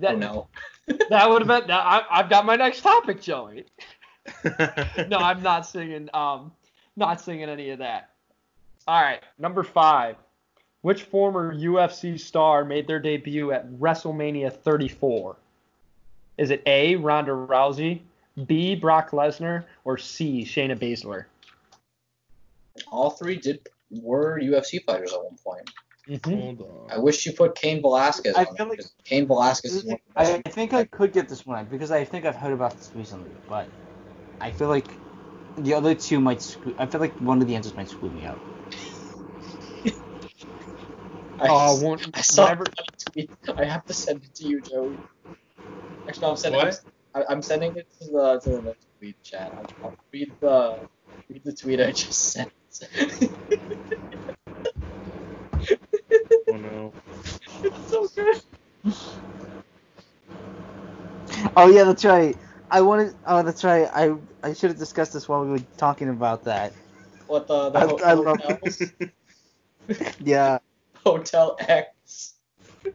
that, 0.00 0.14
Oh 0.14 0.18
no. 0.18 0.48
that 1.10 1.28
would 1.28 1.42
have 1.42 1.48
been. 1.48 1.68
That, 1.68 1.84
I, 1.84 2.02
I've 2.10 2.30
got 2.30 2.46
my 2.46 2.56
next 2.56 2.82
topic, 2.82 3.20
Joey. 3.20 3.64
no, 5.08 5.18
I'm 5.18 5.42
not 5.42 5.66
singing. 5.66 6.08
Um, 6.14 6.52
not 6.96 7.20
singing 7.20 7.48
any 7.48 7.70
of 7.70 7.78
that. 7.80 8.10
All 8.86 9.00
right, 9.00 9.22
number 9.38 9.62
five. 9.62 10.16
Which 10.82 11.02
former 11.02 11.52
UFC 11.52 12.20
star 12.20 12.64
made 12.64 12.86
their 12.86 13.00
debut 13.00 13.50
at 13.50 13.68
WrestleMania 13.72 14.52
34? 14.52 15.36
Is 16.38 16.50
it 16.50 16.62
A. 16.66 16.94
Ronda 16.94 17.32
Rousey, 17.32 18.02
B. 18.46 18.76
Brock 18.76 19.10
Lesnar, 19.10 19.64
or 19.84 19.98
C. 19.98 20.44
Shayna 20.44 20.78
Baszler? 20.78 21.24
All 22.92 23.10
three 23.10 23.36
did 23.36 23.66
were 23.90 24.38
UFC 24.40 24.84
fighters 24.84 25.12
at 25.12 25.24
one 25.24 25.36
point. 25.44 25.68
Mm-hmm. 26.08 26.34
Hold 26.40 26.60
on. 26.62 26.90
I 26.90 26.98
wish 26.98 27.26
you 27.26 27.32
put 27.32 27.54
Cain 27.56 27.80
Velasquez 27.82 28.34
I 28.36 28.44
on 28.44 28.54
feel 28.56 28.66
it, 28.66 28.68
like- 28.70 28.78
'cause 28.78 28.94
Cain 29.04 29.26
Velasquez 29.26 29.74
is 29.74 29.84
one 29.84 29.94
of 29.94 30.00
I 30.16 30.40
think 30.50 30.72
I 30.72 30.84
could 30.84 31.12
get 31.12 31.28
this 31.28 31.44
one 31.44 31.64
because 31.66 31.90
I 31.90 32.04
think 32.04 32.24
I've 32.24 32.36
heard 32.36 32.52
about 32.52 32.76
this 32.76 32.90
recently, 32.94 33.30
but 33.48 33.66
I 34.40 34.50
feel 34.52 34.68
like 34.68 34.86
the 35.58 35.74
other 35.74 35.94
two 35.94 36.20
might. 36.20 36.42
Screw, 36.42 36.74
I 36.78 36.86
feel 36.86 37.00
like 37.00 37.14
one 37.20 37.40
of 37.42 37.48
the 37.48 37.54
answers 37.56 37.74
might 37.74 37.88
screw 37.88 38.10
me 38.10 38.24
out. 38.24 38.38
I, 41.40 41.48
Oh, 41.48 41.82
one, 41.82 41.98
I 42.14 42.20
saw 42.20 42.44
whenever- 42.44 42.66
tweet. 43.12 43.30
I 43.56 43.64
have 43.64 43.84
to 43.86 43.92
send 43.92 44.22
it 44.22 44.34
to 44.36 44.44
you, 44.46 44.60
Joey. 44.60 44.96
Actually, 46.08 46.20
no, 46.22 46.30
I'm 46.30 46.36
sending. 46.36 46.60
What? 46.60 46.80
I'm, 47.14 47.22
I- 47.22 47.26
I'm 47.32 47.42
sending 47.42 47.74
it 47.76 47.86
to 48.00 48.06
the 48.10 48.40
to 48.44 48.50
the 48.50 48.76
tweet 48.98 49.22
chat. 49.22 49.52
I'll, 49.56 49.66
I'll 49.88 49.96
read 50.12 50.32
the 50.40 50.78
read 51.28 51.42
the 51.44 51.52
tweet 51.52 51.80
I 51.80 51.90
just 51.92 52.32
sent. 52.32 52.52
Oh 56.66 56.92
no. 56.92 56.92
it's 57.62 57.90
so 57.90 58.08
good. 58.14 58.42
Oh 61.56 61.68
yeah, 61.68 61.84
that's 61.84 62.04
right. 62.04 62.36
I 62.70 62.80
wanted. 62.80 63.14
Oh, 63.26 63.42
that's 63.42 63.64
right. 63.64 63.88
I 63.92 64.14
I 64.42 64.52
should 64.52 64.70
have 64.70 64.78
discussed 64.78 65.12
this 65.12 65.28
while 65.28 65.42
we 65.44 65.50
were 65.50 65.62
talking 65.76 66.08
about 66.08 66.44
that. 66.44 66.72
What 67.26 67.46
the, 67.48 67.70
the 67.70 67.78
I- 67.78 67.86
ho- 67.86 68.00
I 68.04 68.12
love- 68.14 68.40
hotels? 68.40 68.82
Yeah. 70.20 70.58
Hotel 71.04 71.56
X. 71.60 72.34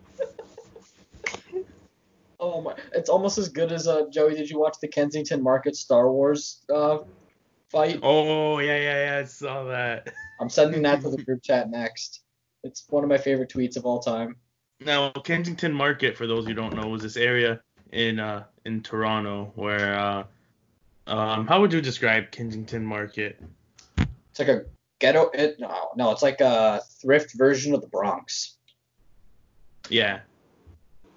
oh 2.40 2.60
my! 2.62 2.76
It's 2.94 3.10
almost 3.10 3.38
as 3.38 3.48
good 3.48 3.72
as 3.72 3.88
uh, 3.88 4.04
Joey. 4.12 4.36
Did 4.36 4.50
you 4.50 4.60
watch 4.60 4.76
the 4.82 4.90
Kensington 4.90 5.42
Market 5.42 5.78
Star 5.78 6.12
Wars 6.12 6.66
uh, 6.74 6.98
fight? 7.70 8.00
Oh 8.04 8.60
yeah, 8.60 8.78
yeah, 8.78 9.06
yeah. 9.06 9.18
I 9.20 9.24
saw 9.24 9.64
that. 9.66 10.14
I'm 10.42 10.50
sending 10.50 10.82
that 10.82 11.00
to 11.02 11.10
the 11.12 11.24
group 11.24 11.42
chat 11.44 11.70
next. 11.70 12.21
It's 12.64 12.86
one 12.90 13.04
of 13.04 13.10
my 13.10 13.18
favorite 13.18 13.50
tweets 13.50 13.78
of 13.78 13.86
all 13.86 14.00
time. 14.00 14.36
Now, 14.80 15.12
Kensington 15.12 15.74
Market, 15.74 16.18
for 16.18 16.28
those 16.28 16.46
who 16.46 16.54
don't 16.54 16.76
know, 16.76 16.88
was 16.88 17.02
this 17.02 17.18
area 17.18 17.62
in 17.92 18.20
uh 18.20 18.44
in 18.66 18.82
Toronto 18.82 19.52
where 19.56 19.98
uh 19.98 20.24
Um, 21.08 21.48
how 21.48 21.60
would 21.60 21.74
you 21.74 21.82
describe 21.82 22.32
Kensington 22.32 22.86
Market? 22.86 23.42
It's 23.98 24.40
like 24.40 24.48
a 24.48 24.66
ghetto. 25.00 25.30
It, 25.34 25.60
no, 25.60 25.90
no, 25.96 26.12
it's 26.12 26.22
like 26.22 26.40
a 26.40 26.82
thrift 27.02 27.34
version 27.34 27.74
of 27.74 27.82
the 27.82 27.88
Bronx. 27.88 28.58
Yeah. 29.90 30.20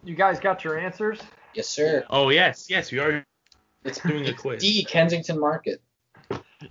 You 0.03 0.15
guys 0.15 0.41
got 0.41 0.65
your 0.65 0.79
answers? 0.79 1.21
Yes, 1.55 1.69
sir. 1.69 2.05
Oh 2.11 2.31
yes, 2.31 2.67
yes, 2.69 2.91
we 2.91 2.99
are 2.99 3.25
It's 3.85 4.01
doing 4.01 4.27
a 4.27 4.33
quiz. 4.33 4.63
D 4.63 4.85
Kensington 4.85 5.39
Market. 5.39 5.81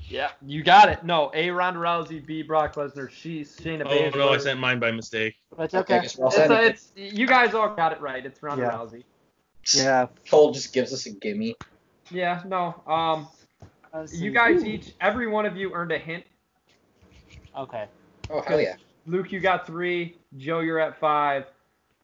Yeah, 0.07 0.29
you 0.45 0.63
got 0.63 0.89
it. 0.89 1.03
No, 1.03 1.31
A. 1.33 1.49
Ronda 1.49 1.79
Rousey, 1.79 2.25
B. 2.25 2.41
Brock 2.41 2.75
Lesnar, 2.75 3.11
C. 3.11 3.41
Shayna 3.41 3.83
Baszler. 3.83 3.87
Oh 3.87 4.11
Baszler. 4.11 4.15
no, 4.17 4.29
I 4.29 4.37
sent 4.37 4.59
mine 4.59 4.79
by 4.79 4.91
mistake. 4.91 5.35
That's 5.57 5.73
Okay, 5.73 5.93
I 5.95 5.97
okay. 5.97 6.03
guess 6.05 6.17
we're 6.17 6.25
all 6.25 6.31
It's, 6.31 6.37
set. 6.37 6.51
uh, 6.51 6.55
it's 6.61 6.91
you 6.95 7.27
guys 7.27 7.53
all 7.53 7.75
got 7.75 7.91
it 7.93 8.01
right. 8.01 8.25
It's 8.25 8.41
Ronda 8.41 8.63
Yeah. 8.63 8.71
Rousey. 8.71 9.03
Yeah. 9.75 10.07
Cole 10.29 10.51
just 10.51 10.73
gives 10.73 10.93
us 10.93 11.05
a 11.05 11.11
gimme. 11.11 11.55
Yeah, 12.11 12.43
no. 12.45 12.81
Um, 12.85 13.27
you 14.11 14.31
guys 14.31 14.63
Ooh. 14.63 14.67
each, 14.67 14.93
every 14.99 15.27
one 15.27 15.45
of 15.45 15.55
you 15.55 15.73
earned 15.73 15.91
a 15.91 15.97
hint. 15.97 16.23
Okay. 17.57 17.85
Oh 18.29 18.41
hell 18.41 18.59
yeah. 18.59 18.75
Luke, 19.05 19.31
you 19.31 19.39
got 19.39 19.65
three. 19.67 20.17
Joe, 20.37 20.59
you're 20.61 20.79
at 20.79 20.99
five. 20.99 21.45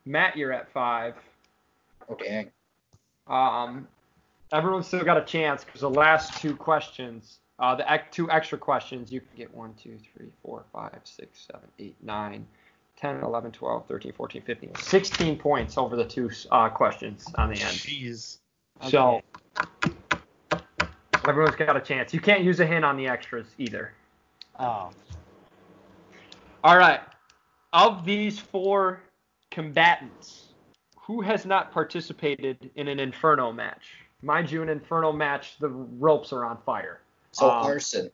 Matt, 0.06 0.38
you're 0.38 0.52
at 0.54 0.72
five. 0.72 1.16
Okay. 2.12 2.48
Um, 3.28 3.88
everyone's 4.52 4.88
still 4.88 5.04
got 5.04 5.18
a 5.18 5.24
chance 5.26 5.64
because 5.64 5.82
the 5.82 5.90
last 5.90 6.42
two 6.42 6.56
questions, 6.56 7.40
uh, 7.60 7.76
the 7.76 7.94
ec- 7.94 8.12
two 8.12 8.32
extra 8.32 8.58
questions, 8.58 9.12
you 9.12 9.20
can 9.20 9.30
get 9.36 9.54
one, 9.54 9.74
two, 9.82 9.98
three, 10.16 10.30
four, 10.42 10.64
five, 10.72 11.00
six, 11.04 11.46
seven, 11.52 11.68
eight, 11.80 11.96
nine, 12.02 12.48
10, 12.98 13.22
11, 13.22 13.52
12, 13.52 13.88
13, 13.88 14.14
14, 14.14 14.42
15, 14.42 14.76
16 14.76 15.38
points 15.38 15.78
over 15.78 15.96
the 15.96 16.06
two 16.06 16.30
uh, 16.52 16.70
questions 16.70 17.26
on 17.36 17.50
the 17.50 17.56
end. 17.62 17.72
Jeez. 17.72 18.38
So 18.88 19.22
everyone's 21.28 21.56
got 21.56 21.76
a 21.76 21.82
chance. 21.82 22.14
You 22.14 22.20
can't 22.20 22.44
use 22.44 22.60
a 22.60 22.66
hint 22.66 22.84
on 22.84 22.98
the 22.98 23.08
extras 23.08 23.48
either. 23.58 23.94
Oh. 24.60 24.90
All 26.64 26.78
right. 26.78 27.02
Of 27.72 28.04
these 28.04 28.40
four 28.40 29.02
combatants, 29.52 30.48
who 30.98 31.22
has 31.22 31.46
not 31.46 31.72
participated 31.72 32.70
in 32.76 32.88
an 32.88 33.00
Inferno 33.00 33.52
match? 33.52 33.96
Mind 34.22 34.52
you, 34.52 34.62
an 34.62 34.70
Inferno 34.70 35.12
match, 35.12 35.58
the 35.60 35.70
ropes 35.70 36.34
are 36.34 36.46
on 36.46 36.58
fire. 36.66 37.02
So 37.32 37.50
Um, 37.50 37.66
arson. 37.66 38.12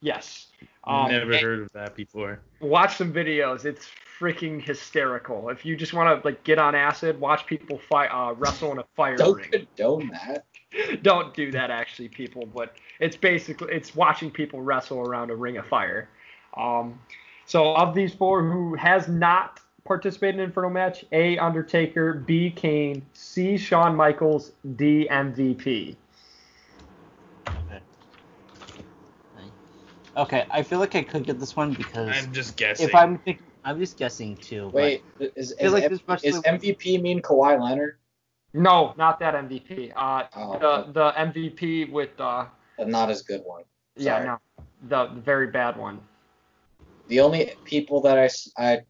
Yes. 0.00 0.46
Um, 0.84 1.10
Never 1.10 1.36
heard 1.36 1.60
of 1.60 1.72
that 1.72 1.94
before. 1.96 2.40
Watch 2.60 2.96
some 2.96 3.12
videos. 3.12 3.64
It's 3.64 3.88
freaking 4.18 4.60
hysterical. 4.62 5.48
If 5.48 5.64
you 5.64 5.76
just 5.76 5.92
want 5.92 6.22
to 6.22 6.26
like 6.26 6.42
get 6.44 6.58
on 6.58 6.74
acid, 6.74 7.20
watch 7.20 7.46
people 7.46 7.78
fight, 7.78 8.08
uh, 8.08 8.34
wrestle 8.34 8.72
in 8.72 8.78
a 8.78 8.84
fire 8.96 9.16
Don't 9.16 9.36
ring. 9.36 9.50
condone 9.50 10.08
that. 10.12 10.44
Don't 11.02 11.34
do 11.34 11.50
that, 11.52 11.70
actually, 11.70 12.08
people. 12.08 12.46
But 12.46 12.74
it's 13.00 13.16
basically 13.16 13.72
it's 13.72 13.94
watching 13.94 14.30
people 14.30 14.60
wrestle 14.60 15.00
around 15.00 15.30
a 15.30 15.36
ring 15.36 15.56
of 15.56 15.66
fire. 15.66 16.08
Um, 16.56 16.98
so 17.44 17.74
of 17.74 17.94
these 17.94 18.12
four, 18.14 18.42
who 18.42 18.74
has 18.74 19.08
not 19.08 19.60
participated 19.84 20.36
in 20.36 20.46
Inferno 20.46 20.68
match? 20.70 21.04
A. 21.12 21.38
Undertaker, 21.38 22.12
B. 22.14 22.50
Kane, 22.50 23.04
C. 23.14 23.56
Shawn 23.56 23.96
Michaels, 23.96 24.52
D. 24.76 25.08
MVP. 25.10 25.96
Okay, 30.18 30.44
I 30.50 30.62
feel 30.62 30.80
like 30.80 30.94
I 30.96 31.02
could 31.02 31.24
get 31.24 31.38
this 31.38 31.54
one 31.56 31.72
because 31.74 32.08
I'm 32.08 32.32
just 32.32 32.56
guessing. 32.56 32.88
if 32.88 32.94
I'm 32.94 33.18
thinking, 33.18 33.44
I'm 33.64 33.78
just 33.78 33.96
guessing 33.96 34.36
too. 34.36 34.64
but- 34.66 34.74
Wait, 34.74 35.04
is, 35.20 35.52
is, 35.52 35.72
like 35.72 35.84
M- 35.84 36.00
is 36.24 36.34
have- 36.44 36.60
MVP 36.60 37.00
mean 37.00 37.22
Kawhi 37.22 37.60
Leonard? 37.60 37.98
No, 38.54 38.94
not 38.96 39.20
that 39.20 39.34
MVP. 39.34 39.92
Uh, 39.94 40.24
Oh, 40.34 40.58
the 40.58 40.92
the 40.92 41.12
MVP 41.12 41.92
with 41.92 42.18
uh, 42.18 42.46
The 42.78 42.86
not 42.86 43.10
as 43.10 43.22
good 43.22 43.42
one. 43.44 43.62
yeah, 43.96 44.24
no, 44.24 44.64
the, 44.88 45.14
the 45.14 45.20
very 45.20 45.48
bad 45.48 45.76
one. 45.76 46.00
The 47.08 47.20
only 47.20 47.52
people 47.64 48.00
that 48.02 48.18
I 48.18 48.28
I 48.62 48.80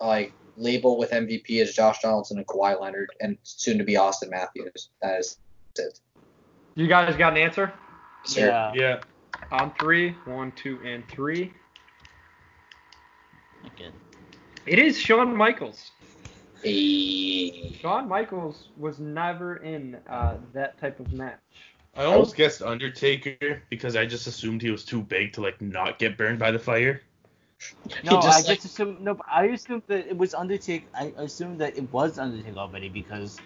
like 0.00 0.32
label 0.56 0.96
with 0.98 1.10
MVP 1.10 1.50
is 1.60 1.74
Josh 1.74 2.00
Donaldson 2.00 2.38
and 2.38 2.46
Kawhi 2.46 2.80
Leonard, 2.80 3.10
and 3.20 3.36
soon 3.42 3.76
to 3.78 3.84
be 3.84 3.94
Auston 3.94 4.30
Matthews. 4.30 4.90
That 5.02 5.18
is 5.20 5.38
it. 5.78 6.00
You 6.76 6.86
guys 6.86 7.14
got 7.16 7.32
an 7.32 7.38
answer? 7.38 7.72
Sir. 8.24 8.46
yeah. 8.46 8.72
yeah. 8.74 9.00
On 9.52 9.72
three, 9.78 10.10
one, 10.24 10.52
two, 10.52 10.78
and 10.84 11.06
three. 11.08 11.52
Okay. 13.66 13.90
It 14.66 14.78
is 14.78 14.98
Shawn 14.98 15.36
Michaels. 15.36 15.92
Hey. 16.62 17.76
Shawn 17.80 18.08
Michaels 18.08 18.68
was 18.76 18.98
never 18.98 19.56
in 19.56 19.98
uh, 20.08 20.38
that 20.52 20.78
type 20.80 20.98
of 21.00 21.12
match. 21.12 21.38
I 21.96 22.04
almost 22.04 22.36
guessed 22.36 22.60
Undertaker 22.62 23.62
because 23.70 23.96
I 23.96 24.04
just 24.04 24.26
assumed 24.26 24.60
he 24.60 24.70
was 24.70 24.84
too 24.84 25.00
big 25.02 25.32
to 25.34 25.40
like 25.40 25.60
not 25.62 25.98
get 25.98 26.18
burned 26.18 26.38
by 26.38 26.50
the 26.50 26.58
fire. 26.58 27.00
No, 28.04 28.20
just, 28.20 28.28
I 28.28 28.36
like- 28.36 28.46
just 28.46 28.64
assumed. 28.66 29.00
No, 29.00 29.18
I 29.30 29.46
assumed 29.46 29.82
that 29.86 30.06
it 30.06 30.16
was 30.16 30.34
Undertaker. 30.34 30.86
I 30.94 31.12
assumed 31.16 31.58
that 31.60 31.76
it 31.76 31.90
was 31.92 32.18
Undertaker 32.18 32.58
already 32.58 32.88
because 32.90 33.38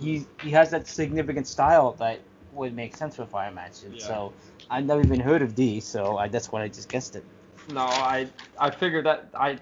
he 0.00 0.26
he 0.42 0.50
has 0.50 0.70
that 0.70 0.88
significant 0.88 1.46
style 1.46 1.92
that 2.00 2.20
would 2.52 2.74
make 2.74 2.96
sense 2.96 3.16
for 3.16 3.26
fire 3.26 3.50
matches. 3.50 3.94
Yeah. 3.96 4.06
So 4.06 4.32
I've 4.70 4.84
never 4.84 5.00
even 5.02 5.20
heard 5.20 5.42
of 5.42 5.54
D, 5.54 5.80
so 5.80 6.16
I, 6.18 6.28
that's 6.28 6.52
why 6.52 6.62
I 6.62 6.68
just 6.68 6.88
guessed 6.88 7.16
it. 7.16 7.24
No, 7.72 7.80
I 7.82 8.28
I 8.58 8.70
figured 8.70 9.06
that 9.06 9.28
I 9.34 9.58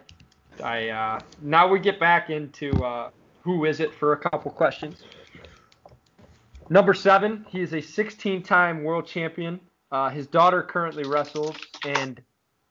I 0.63 0.89
uh, 0.89 1.21
now 1.43 1.69
we 1.69 1.79
get 1.79 2.01
back 2.01 2.31
into 2.31 2.71
uh, 2.85 3.11
who 3.43 3.65
is 3.65 3.81
it 3.81 3.93
for 3.95 4.13
a 4.13 4.17
couple 4.17 4.51
questions. 4.51 5.03
Number 6.69 6.95
seven, 6.95 7.45
he 7.49 7.61
is 7.61 7.73
a 7.73 7.79
16-time 7.79 8.85
world 8.85 9.05
champion. 9.05 9.59
Uh, 9.91 10.09
his 10.09 10.29
daughter 10.29 10.63
currently 10.63 11.03
wrestles, 11.03 11.57
and 11.85 12.23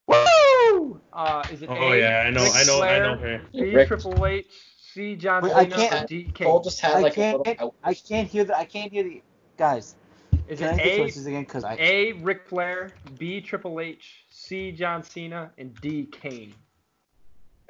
woo! 0.07 1.01
Uh, 1.11 1.43
is 1.51 1.61
it 1.61 1.69
Oh 1.69 1.91
A, 1.91 1.99
yeah, 1.99 2.23
I 2.25 2.29
know, 2.29 2.43
Ric 2.43 2.55
I 2.55 2.63
know, 2.63 2.81
I 2.81 2.99
know 2.99 3.17
her. 3.17 3.41
B 3.51 3.75
Rick- 3.75 3.89
Triple 3.89 4.25
H, 4.25 4.45
C 4.77 5.17
John 5.17 5.43
Wait, 5.43 5.51
I 5.53 5.63
Cena, 5.63 5.75
can't- 5.75 6.03
or 6.03 6.61
D 6.61 6.63
just 6.63 6.79
had 6.79 6.95
I 6.95 7.01
like 7.01 7.17
a 7.17 7.43
can't. 7.43 7.73
I 7.83 7.93
can't 7.93 8.29
hear 8.29 8.45
the. 8.45 8.57
I 8.57 8.63
can't 8.63 8.91
hear 8.91 9.03
the 9.03 9.21
guys. 9.57 9.95
Is 10.49 10.59
Can 10.59 10.73
it 10.73 10.77
get 10.77 10.87
A, 10.87 10.97
choices 10.97 11.25
again? 11.27 11.45
Cause 11.45 11.63
I. 11.63 11.75
A 11.79 12.13
Ric 12.13 12.47
Flair, 12.47 12.89
B 13.19 13.39
Triple 13.39 13.79
H, 13.79 14.25
C 14.31 14.71
John 14.71 15.03
Cena, 15.03 15.51
and 15.59 15.79
D 15.79 16.07
Kane? 16.11 16.55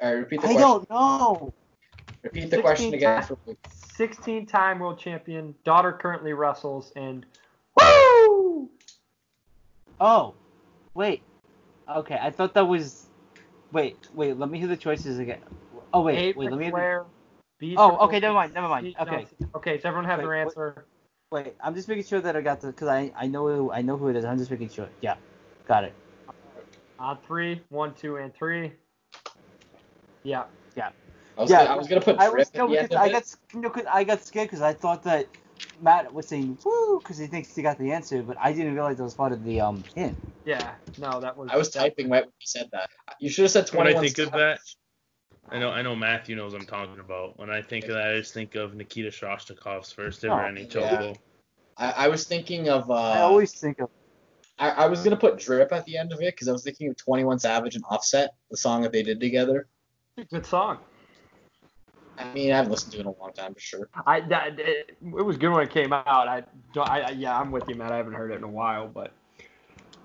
All 0.00 0.08
right, 0.08 0.18
repeat 0.18 0.40
the 0.40 0.48
I 0.48 0.52
question. 0.54 0.60
don't 0.62 0.90
know. 0.90 1.52
Repeat 2.22 2.50
the 2.50 2.62
question 2.62 2.94
again. 2.94 3.22
times. 3.22 3.38
16 3.96 4.46
time 4.46 4.78
world 4.78 4.98
champion, 4.98 5.54
daughter 5.62 5.92
currently 5.92 6.32
wrestles, 6.32 6.90
and 6.96 7.26
woo! 7.78 8.70
Oh, 10.00 10.34
wait. 10.94 11.22
Okay, 11.94 12.18
I 12.20 12.30
thought 12.30 12.54
that 12.54 12.66
was. 12.66 13.06
Wait, 13.72 13.98
wait. 14.14 14.38
Let 14.38 14.50
me 14.50 14.58
hear 14.58 14.68
the 14.68 14.76
choices 14.76 15.18
again. 15.18 15.40
Oh 15.92 16.00
wait, 16.00 16.16
A, 16.34 16.38
wait. 16.38 16.46
Ric 16.46 16.50
Let 16.50 16.58
me. 16.58 16.64
Hear 16.64 16.70
the, 16.70 16.76
Flair, 16.76 17.04
B, 17.58 17.74
oh, 17.76 17.88
Triple 17.88 18.04
okay. 18.06 18.20
Never 18.20 18.32
H, 18.32 18.36
mind. 18.36 18.54
Never 18.54 18.68
mind. 18.68 18.86
C, 18.86 18.96
Okay. 18.98 19.10
John 19.10 19.26
Cena. 19.38 19.50
Okay, 19.56 19.76
does 19.76 19.84
everyone 19.84 20.06
have 20.06 20.18
Wait, 20.20 20.24
their 20.24 20.30
wait. 20.30 20.40
answer? 20.40 20.86
Wait, 21.32 21.54
I'm 21.62 21.74
just 21.74 21.86
making 21.88 22.04
sure 22.04 22.20
that 22.20 22.34
I 22.36 22.40
got 22.40 22.60
the 22.60 22.68
because 22.68 22.88
I 22.88 23.12
I 23.16 23.26
know 23.28 23.46
who 23.46 23.70
I 23.72 23.82
know 23.82 23.96
who 23.96 24.08
it 24.08 24.16
is. 24.16 24.24
I'm 24.24 24.38
just 24.38 24.50
making 24.50 24.70
sure. 24.70 24.88
Yeah, 25.00 25.16
got 25.68 25.84
it. 25.84 25.94
On 26.98 27.18
three, 27.26 27.62
one, 27.68 27.94
two, 27.94 28.16
and 28.16 28.34
three. 28.34 28.72
Yeah. 30.24 30.44
I 31.38 31.42
was, 31.42 31.50
Yeah, 31.50 31.58
gonna, 31.64 31.70
I 31.70 31.76
was 31.76 31.88
gonna 31.88 32.00
put 32.02 32.18
I 32.18 32.28
was 32.28 32.48
at 32.48 32.54
no, 32.58 32.66
the 32.68 32.82
because 32.82 32.96
I 32.96 33.08
got 33.08 33.22
you 33.54 33.60
know, 33.60 33.70
'cause 33.70 33.84
I 33.90 34.04
got 34.04 34.22
scared 34.22 34.48
because 34.48 34.60
I 34.60 34.74
thought 34.74 35.04
that 35.04 35.26
Matt 35.80 36.12
was 36.12 36.28
saying 36.28 36.58
woo 36.62 37.00
because 37.00 37.16
he 37.16 37.28
thinks 37.28 37.54
he 37.56 37.62
got 37.62 37.78
the 37.78 37.92
answer, 37.92 38.22
but 38.22 38.36
I 38.38 38.52
didn't 38.52 38.74
realize 38.74 38.98
that 38.98 39.04
was 39.04 39.14
part 39.14 39.32
of 39.32 39.42
the 39.44 39.60
um 39.60 39.82
hint. 39.94 40.16
Yeah. 40.44 40.74
No, 40.98 41.20
that 41.20 41.36
was. 41.36 41.48
I 41.50 41.56
was 41.56 41.70
typing 41.70 42.10
right 42.10 42.24
when 42.24 42.32
you 42.40 42.46
said 42.46 42.68
that. 42.72 42.90
You 43.20 43.30
should 43.30 43.44
have 43.44 43.52
said 43.52 43.70
When 43.70 43.86
21. 43.86 44.04
I 44.04 44.06
think 44.08 44.18
of 44.18 44.32
that, 44.32 44.60
I 45.50 45.58
know, 45.58 45.70
I 45.70 45.82
know 45.82 45.96
Matthew 45.96 46.36
knows 46.36 46.52
what 46.52 46.62
I'm 46.62 46.66
talking 46.68 47.00
about. 47.00 47.38
When 47.38 47.50
I 47.50 47.60
think 47.60 47.84
of 47.86 47.94
that, 47.94 48.12
I 48.12 48.18
just 48.18 48.32
think 48.34 48.54
of 48.54 48.74
Nikita 48.74 49.10
Soshnikov's 49.10 49.92
first 49.92 50.24
ever 50.24 50.34
Oh, 50.34 50.50
NHL 50.50 50.74
yeah. 50.74 50.98
goal. 50.98 51.18
I, 51.76 51.90
I 51.90 52.08
was 52.08 52.24
thinking 52.24 52.68
of. 52.68 52.90
Uh, 52.90 52.94
I 52.94 53.20
always 53.20 53.52
think 53.52 53.80
of 53.80 53.90
I, 54.60 54.70
I 54.70 54.86
was 54.86 55.02
gonna 55.02 55.16
put 55.16 55.38
drip 55.38 55.72
at 55.72 55.86
the 55.86 55.96
end 55.96 56.12
of 56.12 56.20
it 56.20 56.34
because 56.34 56.46
I 56.46 56.52
was 56.52 56.62
thinking 56.62 56.88
of 56.88 56.96
21 56.96 57.38
Savage 57.38 57.74
and 57.74 57.84
Offset, 57.90 58.34
the 58.50 58.56
song 58.56 58.82
that 58.82 58.92
they 58.92 59.02
did 59.02 59.18
together. 59.18 59.66
Good 60.30 60.44
song. 60.44 60.78
I 62.18 62.30
mean, 62.34 62.52
I 62.52 62.56
haven't 62.56 62.70
listened 62.70 62.92
to 62.92 62.98
it 62.98 63.00
in 63.00 63.06
a 63.06 63.18
long 63.18 63.32
time 63.32 63.54
for 63.54 63.60
sure. 63.60 63.88
I 64.06 64.20
that 64.20 64.60
it, 64.60 64.98
it 65.02 65.22
was 65.24 65.38
good 65.38 65.50
when 65.50 65.62
it 65.62 65.70
came 65.70 65.94
out. 65.94 66.06
I 66.06 66.42
don't. 66.74 66.88
I, 66.88 67.00
I 67.00 67.10
yeah, 67.10 67.38
I'm 67.38 67.50
with 67.50 67.68
you, 67.68 67.74
Matt. 67.74 67.90
I 67.90 67.96
haven't 67.96 68.12
heard 68.12 68.30
it 68.30 68.36
in 68.36 68.44
a 68.44 68.48
while, 68.48 68.86
but. 68.86 69.12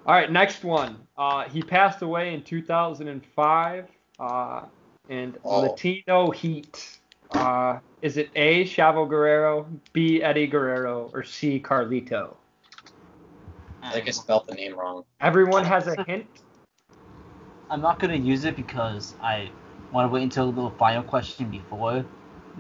All 0.06 0.14
right, 0.14 0.32
next 0.32 0.64
one. 0.64 1.08
Uh, 1.18 1.50
he 1.50 1.64
passed 1.64 2.04
away 2.04 2.36
in 2.36 2.44
2005, 2.44 3.88
uh, 4.20 4.62
and 5.10 5.38
Oh. 5.44 5.62
Latino 5.62 6.32
Heat. 6.32 7.00
Uh, 7.32 7.80
is 8.02 8.18
it 8.18 8.30
A. 8.36 8.64
Chavo 8.66 9.08
Guerrero, 9.08 9.68
B. 9.94 10.22
Eddie 10.22 10.48
Guerrero, 10.48 11.10
or 11.14 11.24
C. 11.24 11.60
Carlito? 11.60 12.36
I 13.82 13.92
think 13.92 14.08
I 14.08 14.12
spelled 14.12 14.48
the 14.48 14.56
name 14.56 14.76
wrong. 14.76 15.04
Everyone 15.22 15.64
has 15.66 15.88
a 15.88 16.04
hint. 16.04 16.28
I'm 17.70 17.82
not 17.82 18.00
gonna 18.00 18.16
use 18.16 18.46
it 18.46 18.56
because 18.56 19.16
I 19.22 19.50
want 19.92 20.10
to 20.10 20.14
wait 20.14 20.24
until 20.24 20.52
the 20.52 20.70
final 20.72 21.04
question 21.04 21.50
before 21.50 22.06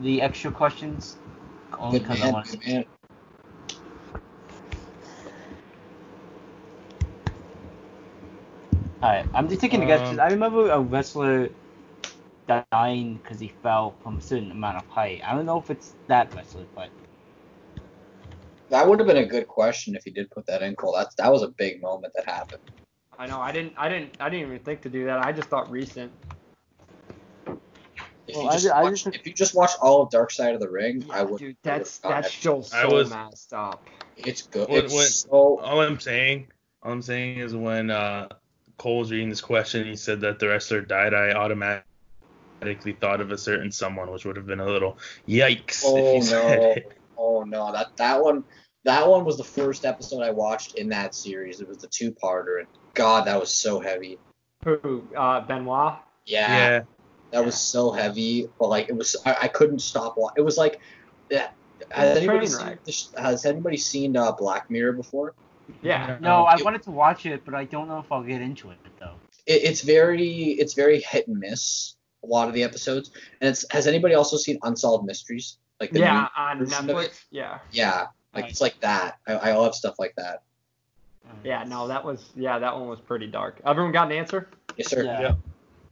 the 0.01 0.21
extra 0.21 0.51
questions. 0.51 1.17
Only 1.79 1.99
because 1.99 2.21
I 2.21 2.31
want 2.31 2.47
to. 2.47 2.59
man. 2.67 2.85
Alright, 9.03 9.25
I'm 9.33 9.47
just 9.47 9.61
taking 9.61 9.83
a 9.83 9.85
guess. 9.85 9.99
'cause 10.01 10.13
Um, 10.13 10.19
I 10.19 10.29
remember 10.29 10.71
a 10.71 10.79
wrestler 10.79 11.49
dying 12.47 13.15
because 13.17 13.39
he 13.39 13.53
fell 13.63 13.95
from 14.03 14.17
a 14.17 14.21
certain 14.21 14.51
amount 14.51 14.77
of 14.77 14.85
height. 14.87 15.21
I 15.25 15.33
don't 15.35 15.45
know 15.45 15.59
if 15.59 15.69
it's 15.69 15.93
that 16.07 16.33
wrestler, 16.35 16.65
but 16.75 16.89
That 18.69 18.87
would 18.87 18.99
have 18.99 19.07
been 19.07 19.17
a 19.17 19.25
good 19.25 19.47
question 19.47 19.95
if 19.95 20.03
he 20.03 20.11
did 20.11 20.29
put 20.31 20.45
that 20.47 20.61
in, 20.61 20.75
Cole. 20.75 20.93
That's 20.95 21.13
that 21.15 21.31
was 21.31 21.43
a 21.43 21.49
big 21.49 21.81
moment 21.81 22.13
that 22.15 22.25
happened. 22.25 22.61
I 23.17 23.27
know. 23.27 23.39
I 23.39 23.51
didn't. 23.51 23.73
I 23.77 23.87
didn't. 23.89 24.17
I 24.19 24.29
didn't 24.29 24.47
even 24.47 24.59
think 24.59 24.81
to 24.81 24.89
do 24.89 25.05
that. 25.05 25.19
I 25.25 25.31
just 25.31 25.49
thought 25.49 25.69
recent. 25.69 26.11
If 28.27 28.35
Well, 28.35 28.45
you 28.45 28.51
just 28.51 28.67
I 28.71 28.81
watch, 28.83 29.03
just- 29.03 29.15
if 29.15 29.25
you 29.27 29.33
just 29.33 29.55
watch 29.55 29.71
all 29.81 30.01
of 30.01 30.09
Dark 30.09 30.31
Side 30.31 30.55
of 30.55 30.59
the 30.59 30.69
Ring, 30.69 31.05
I 31.11 31.21
would. 31.21 31.39
Dude, 31.39 31.55
that's 31.63 32.03
I 32.03 32.07
would've 32.07 32.23
that 32.23 32.31
show's 32.31 32.73
I 32.73 32.81
so 32.81 32.95
was- 32.95 33.09
messed 33.11 33.53
up. 33.53 33.87
It's 34.17 34.41
good. 34.43 34.67
When- 34.69 34.83
it's 34.85 34.93
when- 34.93 35.05
so. 35.05 35.59
All 35.59 35.81
I'm 35.81 35.99
saying, 35.99 36.47
all 36.81 36.91
I'm 36.91 37.01
saying 37.01 37.37
is 37.39 37.55
when 37.55 37.91
uh, 37.91 38.29
Cole 38.77 38.99
was 38.99 39.11
reading 39.11 39.29
this 39.29 39.41
question, 39.41 39.85
he 39.85 39.95
said 39.95 40.21
that 40.21 40.39
the 40.39 40.47
wrestler 40.47 40.81
died. 40.81 41.13
I 41.13 41.33
automatically 41.33 41.83
thought 42.99 43.21
of 43.21 43.31
a 43.31 43.37
certain 43.37 43.71
someone, 43.71 44.11
which 44.11 44.25
would 44.25 44.35
have 44.37 44.47
been 44.47 44.59
a 44.59 44.65
little 44.65 44.97
yikes 45.27 45.83
Oh 45.85 45.97
if 45.97 46.15
he 46.15 46.21
said 46.21 46.59
no! 46.59 46.71
it. 46.71 46.91
Oh 47.17 47.43
no! 47.43 47.71
That 47.71 47.95
that 47.95 48.21
one, 48.21 48.43
that 48.83 49.07
one 49.07 49.23
was 49.23 49.37
the 49.37 49.43
first 49.45 49.85
episode 49.85 50.21
I 50.21 50.31
watched 50.31 50.75
in 50.75 50.89
that 50.89 51.15
series. 51.15 51.61
It 51.61 51.67
was 51.67 51.77
the 51.77 51.87
two-parter, 51.87 52.59
and 52.59 52.67
God, 52.93 53.25
that 53.27 53.39
was 53.39 53.55
so 53.55 53.79
heavy. 53.79 54.19
Who? 54.65 55.07
Uh, 55.15 55.39
Benoit. 55.39 55.93
Yeah, 56.25 56.57
Yeah, 56.57 56.81
that 57.31 57.45
was 57.45 57.55
so 57.55 57.91
heavy. 57.91 58.49
But 58.59 58.67
like, 58.67 58.89
it 58.89 58.95
was 58.97 59.15
I, 59.25 59.37
I 59.43 59.47
couldn't 59.47 59.79
stop. 59.79 60.17
Wa- 60.17 60.33
it 60.35 60.41
was 60.41 60.57
like, 60.57 60.81
yeah. 61.29 61.51
Has 61.91 62.17
a 62.17 62.21
anybody 62.21 62.47
seen, 62.47 62.77
has 63.17 63.45
anybody 63.45 63.77
seen 63.77 64.17
uh, 64.17 64.33
Black 64.33 64.69
Mirror 64.69 64.93
before? 64.93 65.35
Yeah. 65.81 66.17
no, 66.19 66.43
I 66.43 66.55
it- 66.55 66.65
wanted 66.65 66.83
to 66.83 66.91
watch 66.91 67.25
it, 67.25 67.43
but 67.45 67.53
I 67.53 67.63
don't 67.63 67.87
know 67.87 67.99
if 67.99 68.11
I'll 68.11 68.23
get 68.23 68.41
into 68.41 68.71
it 68.71 68.77
though. 68.99 69.15
It, 69.45 69.63
it's 69.63 69.81
very 69.81 70.49
it's 70.51 70.73
very 70.73 70.99
hit 71.01 71.27
and 71.27 71.39
miss. 71.39 71.94
A 72.25 72.27
lot 72.27 72.47
of 72.47 72.53
the 72.55 72.63
episodes, 72.63 73.11
and 73.39 73.49
it's 73.49 73.65
has 73.71 73.85
anybody 73.85 74.15
also 74.15 74.35
seen 74.37 74.57
Unsolved 74.63 75.05
Mysteries? 75.05 75.59
Like 75.79 75.91
the 75.91 75.99
Yeah, 75.99 76.27
on 76.35 76.65
Netflix. 76.65 77.21
Yeah. 77.29 77.59
Yeah, 77.71 78.07
like 78.33 78.43
Right. 78.43 78.49
it's 78.51 78.61
like 78.61 78.79
that. 78.81 79.17
I, 79.27 79.33
I 79.33 79.53
love 79.53 79.75
stuff 79.75 79.95
like 79.99 80.13
that. 80.17 80.41
Yeah. 81.43 81.63
No, 81.65 81.87
that 81.87 82.03
was. 82.03 82.31
Yeah, 82.35 82.57
that 82.57 82.73
one 82.75 82.87
was 82.87 82.99
pretty 82.99 83.27
dark. 83.27 83.61
Everyone 83.65 83.91
got 83.91 84.11
an 84.11 84.17
answer? 84.17 84.49
Yes, 84.77 84.89
sir. 84.89 85.03
Yeah. 85.03 85.21
Yeah. 85.21 85.31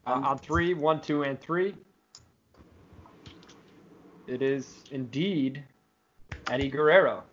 Uh, 0.07 0.22
on 0.23 0.39
three, 0.39 0.73
one, 0.73 0.99
two, 1.01 1.23
and 1.23 1.39
three. 1.39 1.76
It 4.27 4.41
is 4.41 4.84
indeed 4.91 5.64
Eddie 6.49 6.69
Guerrero. 6.69 7.23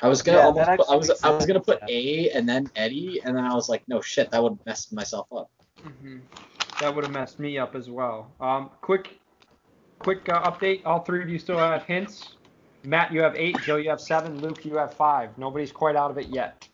I 0.00 0.08
was 0.08 0.20
gonna 0.22 0.38
Yeah, 0.38 0.44
almost 0.46 0.70
put, 0.76 0.90
I 0.90 0.96
was 0.96 1.08
makes 1.08 1.24
I 1.24 1.30
was 1.30 1.46
gonna 1.46 1.60
put. 1.60 1.80
A 1.88 2.30
and 2.30 2.48
then 2.48 2.68
Eddie, 2.74 3.20
and 3.24 3.36
then 3.36 3.44
I 3.44 3.54
was 3.54 3.68
like, 3.68 3.84
no 3.86 4.00
shit, 4.00 4.30
that 4.32 4.42
would 4.42 4.58
mess 4.66 4.90
myself 4.90 5.28
up. 5.32 5.50
hmm 5.80 6.18
That 6.82 6.96
would 6.96 7.04
have 7.04 7.12
messed 7.12 7.38
me 7.38 7.58
up 7.58 7.76
as 7.76 7.88
well. 7.88 8.32
Um, 8.40 8.68
quick, 8.80 9.20
quick 10.00 10.28
uh, 10.28 10.50
update. 10.50 10.82
All 10.84 10.98
three 10.98 11.22
of 11.22 11.28
you 11.28 11.38
still 11.38 11.58
have 11.58 11.84
hints. 11.84 12.34
Matt, 12.82 13.12
you 13.12 13.22
have 13.22 13.36
eight. 13.36 13.56
Joe, 13.62 13.76
you 13.76 13.88
have 13.88 14.00
seven. 14.00 14.40
Luke, 14.40 14.64
you 14.64 14.78
have 14.78 14.92
five. 14.92 15.38
Nobody's 15.38 15.70
quite 15.70 15.94
out 15.94 16.10
of 16.10 16.18
it 16.18 16.26
yet. 16.26 16.68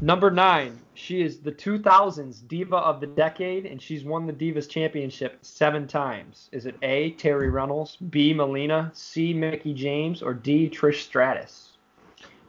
Number 0.00 0.30
nine. 0.30 0.78
She 0.94 1.20
is 1.20 1.40
the 1.40 1.50
2000s 1.50 2.46
Diva 2.46 2.76
of 2.76 3.00
the 3.00 3.08
Decade, 3.08 3.66
and 3.66 3.82
she's 3.82 4.04
won 4.04 4.24
the 4.28 4.32
Divas 4.32 4.68
Championship 4.68 5.38
seven 5.42 5.88
times. 5.88 6.48
Is 6.52 6.66
it 6.66 6.76
A. 6.82 7.10
Terry 7.14 7.50
Reynolds, 7.50 7.96
B. 7.96 8.32
Melina, 8.32 8.92
C. 8.94 9.34
Mickie 9.34 9.74
James, 9.74 10.22
or 10.22 10.32
D. 10.32 10.70
Trish 10.70 11.02
Stratus? 11.02 11.63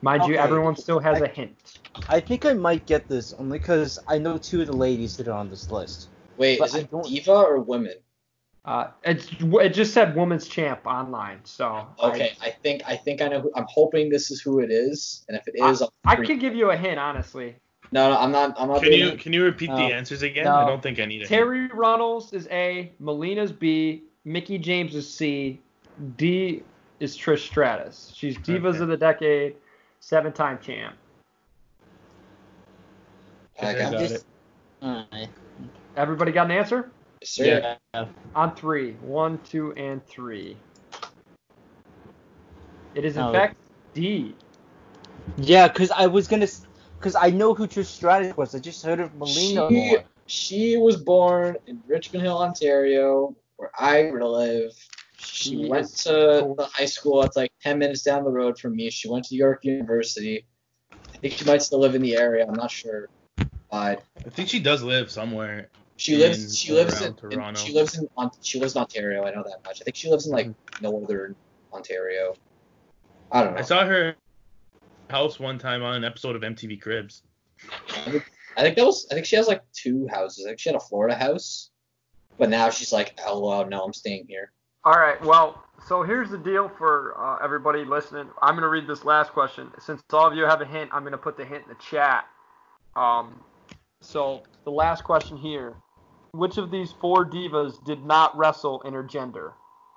Mind 0.06 0.26
you, 0.28 0.36
everyone 0.36 0.76
still 0.76 1.00
has 1.00 1.20
a 1.22 1.28
hint. 1.28 1.80
I 2.10 2.20
think 2.20 2.46
I 2.46 2.54
might 2.54 2.86
get 2.86 3.08
this 3.08 3.34
only 3.40 3.58
because 3.58 3.98
I 4.08 4.20
know 4.20 4.38
two 4.38 4.62
of 4.62 4.68
the 4.68 4.76
ladies 4.76 5.18
that 5.18 5.28
are 5.28 5.32
on 5.34 5.50
this 5.50 5.72
list. 5.72 6.10
Wait, 6.38 6.60
But 6.60 6.68
is 6.70 6.76
it 6.76 6.92
don't- 6.92 7.08
diva 7.08 7.32
or 7.32 7.60
women? 7.60 7.96
Uh, 8.66 8.88
it's 9.04 9.28
it 9.42 9.70
just 9.70 9.94
said 9.96 10.16
women's 10.16 10.48
champ 10.48 10.86
online, 10.86 11.40
so 11.44 11.88
Okay, 12.04 12.34
I, 12.42 12.52
think 12.52 12.82
I 12.86 12.96
think 12.96 13.22
I 13.24 13.28
know. 13.30 13.42
Who, 13.42 13.52
I'm 13.56 13.66
hoping 13.68 14.10
this 14.10 14.30
is 14.30 14.42
who 14.42 14.60
it 14.60 14.70
is, 14.72 15.24
and 15.28 15.36
if 15.38 15.48
it 15.48 15.56
is, 15.56 15.62
I- 15.62 15.70
is, 15.72 15.82
I'll 15.82 15.94
I 16.06 16.16
freak- 16.16 16.28
could 16.30 16.40
give 16.40 16.54
you 16.56 16.70
a 16.70 16.78
hint, 16.78 17.00
honestly. 17.00 17.56
No, 17.92 18.10
no, 18.12 18.18
I'm 18.18 18.32
not. 18.32 18.56
I'm 18.60 18.68
not. 18.68 18.84
Can 18.84 18.94
you 18.94 19.10
it. 19.10 19.20
can 19.20 19.34
you 19.34 19.44
repeat 19.44 19.68
the 19.72 19.76
answers 19.76 20.22
again? 20.24 20.46
No. 20.46 20.56
I 20.56 20.66
don't 20.68 20.82
think 20.84 21.00
I 21.00 21.06
need 21.06 21.22
it. 21.24 21.28
Terry 21.28 21.68
Reynolds 21.74 22.32
is 22.34 22.48
A, 22.52 22.92
Melina's 23.00 23.52
B, 23.52 24.04
Mickie 24.24 24.58
James 24.60 24.94
is 24.96 25.12
C, 25.12 25.60
D 26.18 26.62
is 27.00 27.16
Trish 27.18 27.46
Stratus. 27.48 28.12
She's 28.16 28.36
Divas 28.38 28.76
Okay. 28.76 28.80
of 28.80 28.88
the 28.88 28.98
Decade, 28.98 29.56
seven-time 30.06 30.60
champ. 30.62 30.96
I 33.60 33.74
got 33.74 33.92
got 33.94 34.00
this. 34.00 34.12
it. 34.12 34.24
Alright. 34.84 35.30
Everybody 35.98 36.32
got 36.32 36.46
an 36.46 36.52
answer? 36.52 36.92
Yes, 37.22 37.32
sir. 37.32 37.78
Yeah. 37.96 38.06
On 38.36 38.56
three. 38.56 38.92
One, 39.02 39.40
two, 39.40 39.74
and 39.74 40.06
three. 40.06 40.58
It 42.94 43.04
is 43.04 43.18
in 43.18 43.24
Oh. 43.24 43.32
fact 43.32 43.58
D. 43.96 44.36
Yeah, 45.38 45.68
because 45.70 45.90
I 45.90 46.06
was 46.06 46.28
gonna, 46.28 46.48
because 47.00 47.16
I 47.16 47.32
know 47.32 47.56
who 47.56 47.68
Trish 47.68 47.86
Stratus 47.86 48.38
was. 48.38 48.54
I 48.54 48.60
just 48.60 48.86
heard 48.86 49.00
of 49.00 49.16
Melina 49.16 49.68
She, 49.70 49.76
more. 49.76 50.04
she 50.28 50.78
was 50.78 50.98
born 50.98 51.58
in 51.66 51.82
Richmond 51.88 52.24
Hill, 52.24 52.38
Ontario, 52.38 53.36
where 53.58 53.72
I 53.76 54.12
live. 54.12 54.72
She 55.36 55.50
She 55.50 55.66
went 55.68 55.90
to 55.98 56.56
the 56.58 56.70
high 56.72 56.86
school. 56.86 57.22
It's 57.24 57.36
like 57.36 57.52
10 57.62 57.78
minutes 57.78 58.04
down 58.04 58.24
the 58.24 58.32
road 58.32 58.58
from 58.58 58.74
me. 58.74 58.90
She 58.90 59.10
went 59.10 59.26
to 59.26 59.36
York 59.36 59.66
University. 59.66 60.46
I 60.94 61.18
think 61.18 61.34
she 61.34 61.44
might 61.44 61.62
still 61.62 61.80
live 61.80 61.94
in 61.94 62.02
the 62.02 62.16
area. 62.16 62.46
I'm 62.48 62.54
not 62.54 62.72
sure. 62.72 63.10
But 63.70 64.02
I 64.26 64.30
think 64.30 64.48
she 64.48 64.62
does 64.62 64.82
live 64.82 65.12
somewhere. 65.12 65.68
she 65.98 66.14
In 66.14 66.22
lives. 66.22 66.58
She 66.58 66.72
lives 66.72 67.02
in, 67.02 67.08
in. 67.08 67.16
Toronto. 67.16 67.60
She 67.60 67.74
lives 67.74 67.98
in. 67.98 68.08
On, 68.16 68.32
she 68.42 68.62
lives 68.62 68.76
in 68.76 68.82
Ontario. 68.82 69.26
I 69.26 69.32
know 69.32 69.44
that 69.44 69.60
much. 69.66 69.82
I 69.82 69.84
think 69.84 69.98
she 69.98 70.10
lives 70.10 70.26
in 70.26 70.32
like 70.32 70.48
mm-hmm. 70.48 70.84
northern 70.84 71.36
Ontario. 71.74 72.36
I 73.30 73.44
don't 73.44 73.56
know. 73.56 73.60
I 73.60 73.64
saw 73.64 73.86
her 73.86 74.16
house 75.10 75.38
one 75.38 75.60
time 75.60 75.84
on 75.84 75.96
an 75.96 76.06
episode 76.06 76.38
of 76.38 76.44
MTV 76.44 76.82
Cribs. 76.82 77.24
I 78.06 78.62
think 78.62 78.78
that 78.78 78.86
was. 78.86 79.06
I 79.12 79.16
think 79.16 79.26
she 79.26 79.36
has 79.36 79.50
like 79.50 79.64
two 79.74 80.08
houses. 80.08 80.46
I 80.46 80.52
think 80.52 80.62
she 80.62 80.70
had 80.70 80.78
a 80.78 80.80
Florida 80.80 81.16
house, 81.16 81.72
but 82.38 82.50
now 82.50 82.70
she's 82.70 82.94
like, 82.94 83.20
oh 83.26 83.46
well, 83.46 83.68
no, 83.68 83.84
I'm 83.84 83.94
staying 83.94 84.28
here. 84.30 84.54
All 84.86 85.00
right. 85.00 85.20
Well, 85.26 85.64
so 85.88 86.04
here's 86.04 86.30
the 86.30 86.38
deal 86.38 86.70
for 86.70 87.16
uh, 87.18 87.44
everybody 87.44 87.84
listening. 87.84 88.28
I'm 88.40 88.54
going 88.54 88.62
to 88.62 88.70
read 88.70 88.86
this 88.86 89.04
last 89.04 89.32
question. 89.32 89.72
Since 89.80 90.04
all 90.14 90.28
of 90.28 90.36
you 90.36 90.44
have 90.44 90.62
a 90.62 90.66
hint, 90.66 90.92
I'm 90.94 91.02
going 91.02 91.12
to 91.12 91.18
put 91.18 91.38
the 91.38 91.44
hint 91.44 91.64
in 91.64 91.70
the 91.70 91.82
chat. 91.90 92.26
Um, 92.96 93.40
so 94.02 94.44
the 94.64 94.70
last 94.70 95.04
question 95.04 95.38
here: 95.38 95.74
Which 96.34 96.60
of 96.60 96.70
these 96.70 96.92
four 96.92 97.26
divas 97.26 97.84
did 97.84 98.06
not 98.06 98.38
wrestle 98.38 98.84
intergender? 98.86 99.54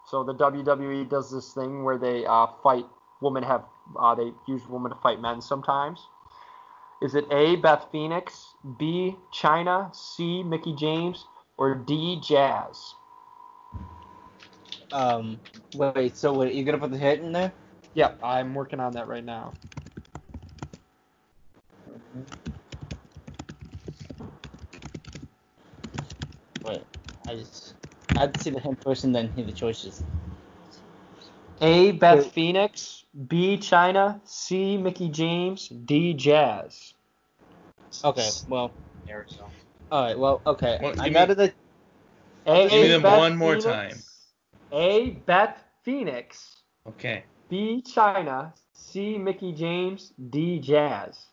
So 0.07 0.25
the 0.25 0.35
WWE 0.35 1.07
does 1.11 1.31
this 1.31 1.53
thing 1.53 1.85
where 1.85 1.99
they 1.99 2.25
uh, 2.25 2.47
fight 2.63 2.87
women 3.21 3.43
have 3.43 3.65
uh, 4.01 4.15
they 4.15 4.33
use 4.47 4.67
women 4.71 4.91
to 4.91 4.97
fight 5.03 5.21
men 5.21 5.43
sometimes. 5.43 6.01
Is 7.03 7.15
it 7.15 7.27
A. 7.31 7.57
Beth 7.57 7.89
Phoenix, 7.93 8.55
B. 8.79 9.17
Chyna, 9.35 9.95
C. 9.95 10.43
Mickie 10.43 10.75
James, 10.75 11.27
or 11.59 11.75
D. 11.75 12.19
Jazz? 12.23 12.95
Um, 14.93 15.39
wait, 15.75 16.17
so 16.17 16.33
wait, 16.33 16.55
you 16.55 16.65
gonna 16.65 16.79
put 16.79 16.91
the 16.91 16.99
hit 16.99 17.21
in 17.21 17.33
there? 17.33 17.53
Yep, 17.95 18.21
I'm 18.23 18.55
working 18.55 18.81
on 18.81 18.93
that 18.93 19.09
right 19.09 19.25
now. 19.25 19.53
Wait, 26.65 26.83
I 27.27 27.35
just, 27.35 27.75
I'd 28.17 28.39
see 28.41 28.51
the 28.51 28.61
hint 28.61 28.83
first 28.83 29.05
and 29.05 29.15
then 29.15 29.29
hear 29.35 29.45
the 29.45 29.53
choices. 29.53 30.03
A. 31.61 31.93
Beth 31.93 32.25
Wait. 32.25 32.33
Phoenix, 32.33 33.05
B. 33.29 33.57
Chyna, 33.59 34.21
C. 34.25 34.77
Mickie 34.77 35.09
James, 35.09 35.69
D. 35.69 36.15
Jazz. 36.15 36.95
Okay, 38.05 38.29
well, 38.49 38.73
Arizona. 39.09 39.49
alright, 39.91 40.19
well, 40.19 40.41
okay. 40.47 40.79
Well, 40.81 40.95
I 41.01 41.05
give 41.09 41.15
got 41.15 41.29
me- 41.29 41.33
it. 41.33 41.37
the- 41.37 42.51
A. 42.53 42.69
Give 42.69 42.83
me 42.83 42.89
them 42.89 43.03
Beth 43.03 43.19
one 43.19 43.37
more 43.37 43.61
Phoenix, 43.61 43.65
time. 43.65 44.03
A. 44.73 45.11
Beth 45.27 45.63
Phoenix, 45.83 46.57
Okay. 46.87 47.25
B. 47.49 47.83
Chyna, 47.87 48.53
C. 48.75 49.19
Mickie 49.19 49.53
James, 49.53 50.13
D. 50.31 50.59
Jazz. 50.59 51.27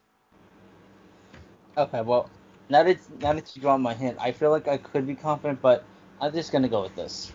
Okay, 1.77 2.01
well, 2.01 2.29
now 2.69 2.83
that 2.83 2.97
now 3.21 3.33
that 3.33 3.53
you 3.55 3.61
draw 3.61 3.77
my 3.77 3.93
hint, 3.93 4.17
I 4.19 4.31
feel 4.31 4.49
like 4.49 4.67
I 4.67 4.77
could 4.77 5.05
be 5.05 5.15
confident, 5.15 5.61
but 5.61 5.83
I'm 6.21 6.31
just 6.33 6.51
gonna 6.51 6.69
go 6.69 6.81
with 6.83 6.95
this. 6.95 7.31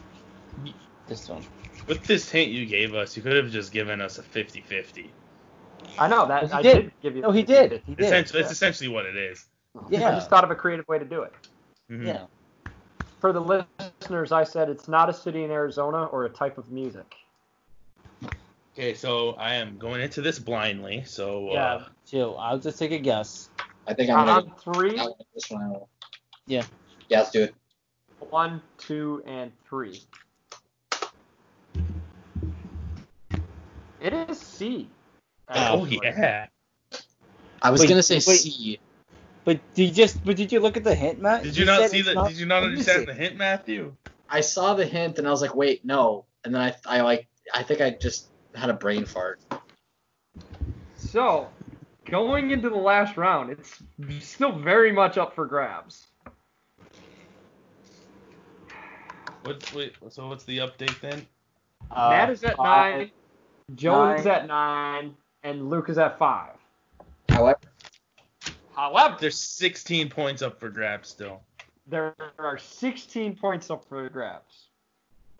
This 1.06 1.28
one. 1.28 1.44
With 1.86 2.04
this 2.06 2.30
hint 2.30 2.50
you 2.50 2.66
gave 2.66 2.94
us, 2.94 3.16
you 3.16 3.22
could 3.22 3.36
have 3.36 3.50
just 3.50 3.72
given 3.72 4.00
us 4.00 4.18
a 4.18 4.22
50-50. 4.22 5.08
I 5.98 6.08
know 6.08 6.26
that 6.26 6.46
He 6.46 6.52
I 6.52 6.62
did. 6.62 6.82
did. 6.84 6.92
give 7.02 7.16
you. 7.16 7.22
No, 7.22 7.30
he 7.32 7.42
did. 7.42 7.82
He 7.86 7.94
did. 7.94 8.04
Essentially, 8.06 8.42
It's 8.42 8.52
essentially 8.52 8.88
what 8.88 9.06
it 9.06 9.16
is. 9.16 9.44
Yeah. 9.88 10.08
I 10.08 10.14
just 10.14 10.30
thought 10.30 10.44
of 10.44 10.50
a 10.50 10.54
creative 10.54 10.86
way 10.88 10.98
to 10.98 11.04
do 11.04 11.22
it. 11.22 11.32
Mhm. 11.90 12.06
Yeah. 12.06 12.26
For 13.20 13.32
the 13.34 13.66
listeners, 14.00 14.32
I 14.32 14.44
said 14.44 14.70
it's 14.70 14.88
not 14.88 15.10
a 15.10 15.12
city 15.12 15.44
in 15.44 15.50
Arizona 15.50 16.04
or 16.06 16.24
a 16.24 16.30
type 16.30 16.56
of 16.56 16.70
music. 16.70 17.14
Okay, 18.72 18.94
so 18.94 19.32
I 19.32 19.54
am 19.54 19.76
going 19.76 20.00
into 20.00 20.22
this 20.22 20.38
blindly. 20.38 21.04
So 21.04 21.50
uh, 21.50 21.52
Yeah. 21.52 21.84
Chill. 22.06 22.38
I'll 22.38 22.58
just 22.58 22.78
take 22.78 22.92
a 22.92 22.98
guess. 22.98 23.50
I 23.86 23.92
think 23.92 24.10
I'm 24.10 24.28
On 24.28 24.52
three, 24.58 24.96
this 25.34 25.50
one. 25.50 25.76
Yeah. 26.46 26.62
Yeah, 27.10 27.18
let's 27.18 27.30
do 27.30 27.42
it. 27.42 27.54
one, 28.30 28.62
two, 28.78 29.22
and 29.26 29.52
three. 29.68 30.02
It 34.00 34.14
is 34.14 34.38
C. 34.40 34.88
Oh 35.50 35.84
actually. 35.84 36.00
yeah. 36.04 36.46
I 37.60 37.70
was 37.70 37.82
Wait, 37.82 37.88
gonna 37.90 38.02
say 38.02 38.14
wait. 38.14 38.22
C. 38.22 38.80
But 39.44 39.60
did 39.74 39.88
you 39.88 39.94
just? 39.94 40.24
But 40.24 40.36
did 40.36 40.52
you 40.52 40.60
look 40.60 40.76
at 40.76 40.84
the 40.84 40.94
hint, 40.94 41.20
Matt? 41.20 41.42
Did 41.42 41.56
you 41.56 41.64
not 41.64 41.90
see 41.90 41.98
it's 42.00 42.08
the? 42.08 42.14
not- 42.14 42.28
Did 42.28 42.38
you 42.38 42.46
not 42.46 42.62
understand 42.62 43.08
the 43.08 43.14
hint, 43.14 43.36
Matthew? 43.36 43.94
I 44.28 44.40
saw 44.42 44.74
the 44.74 44.86
hint 44.86 45.18
and 45.18 45.26
I 45.26 45.30
was 45.30 45.42
like, 45.42 45.56
wait, 45.56 45.84
no. 45.84 46.24
And 46.44 46.54
then 46.54 46.62
I, 46.62 46.74
I 46.86 47.00
like, 47.00 47.26
I 47.52 47.62
think 47.64 47.80
I 47.80 47.90
just 47.90 48.28
had 48.54 48.70
a 48.70 48.74
brain 48.74 49.04
fart. 49.04 49.40
So, 50.94 51.48
going 52.04 52.52
into 52.52 52.70
the 52.70 52.76
last 52.76 53.16
round, 53.16 53.50
it's 53.50 53.82
still 54.24 54.52
very 54.52 54.92
much 54.92 55.18
up 55.18 55.34
for 55.34 55.46
grabs. 55.46 56.06
What's 59.42 59.72
wait? 59.72 59.94
So 60.10 60.28
what's 60.28 60.44
the 60.44 60.58
update 60.58 61.00
then? 61.00 61.26
Uh, 61.90 62.10
Matt 62.10 62.30
is 62.30 62.44
at 62.44 62.56
five. 62.56 62.98
nine, 62.98 63.10
Joe 63.74 64.12
is 64.12 64.26
at 64.26 64.46
nine, 64.46 65.16
and 65.42 65.70
Luke 65.70 65.88
is 65.88 65.98
at 65.98 66.18
five. 66.18 66.52
However, 67.30 67.58
However, 68.74 69.16
There's 69.20 69.38
16 69.38 70.10
points 70.10 70.42
up 70.42 70.58
for 70.60 70.68
grabs 70.68 71.08
still. 71.08 71.42
there 71.86 72.14
are 72.38 72.58
16 72.58 73.36
points 73.36 73.70
up 73.70 73.84
for 73.88 74.08
grabs. 74.08 74.68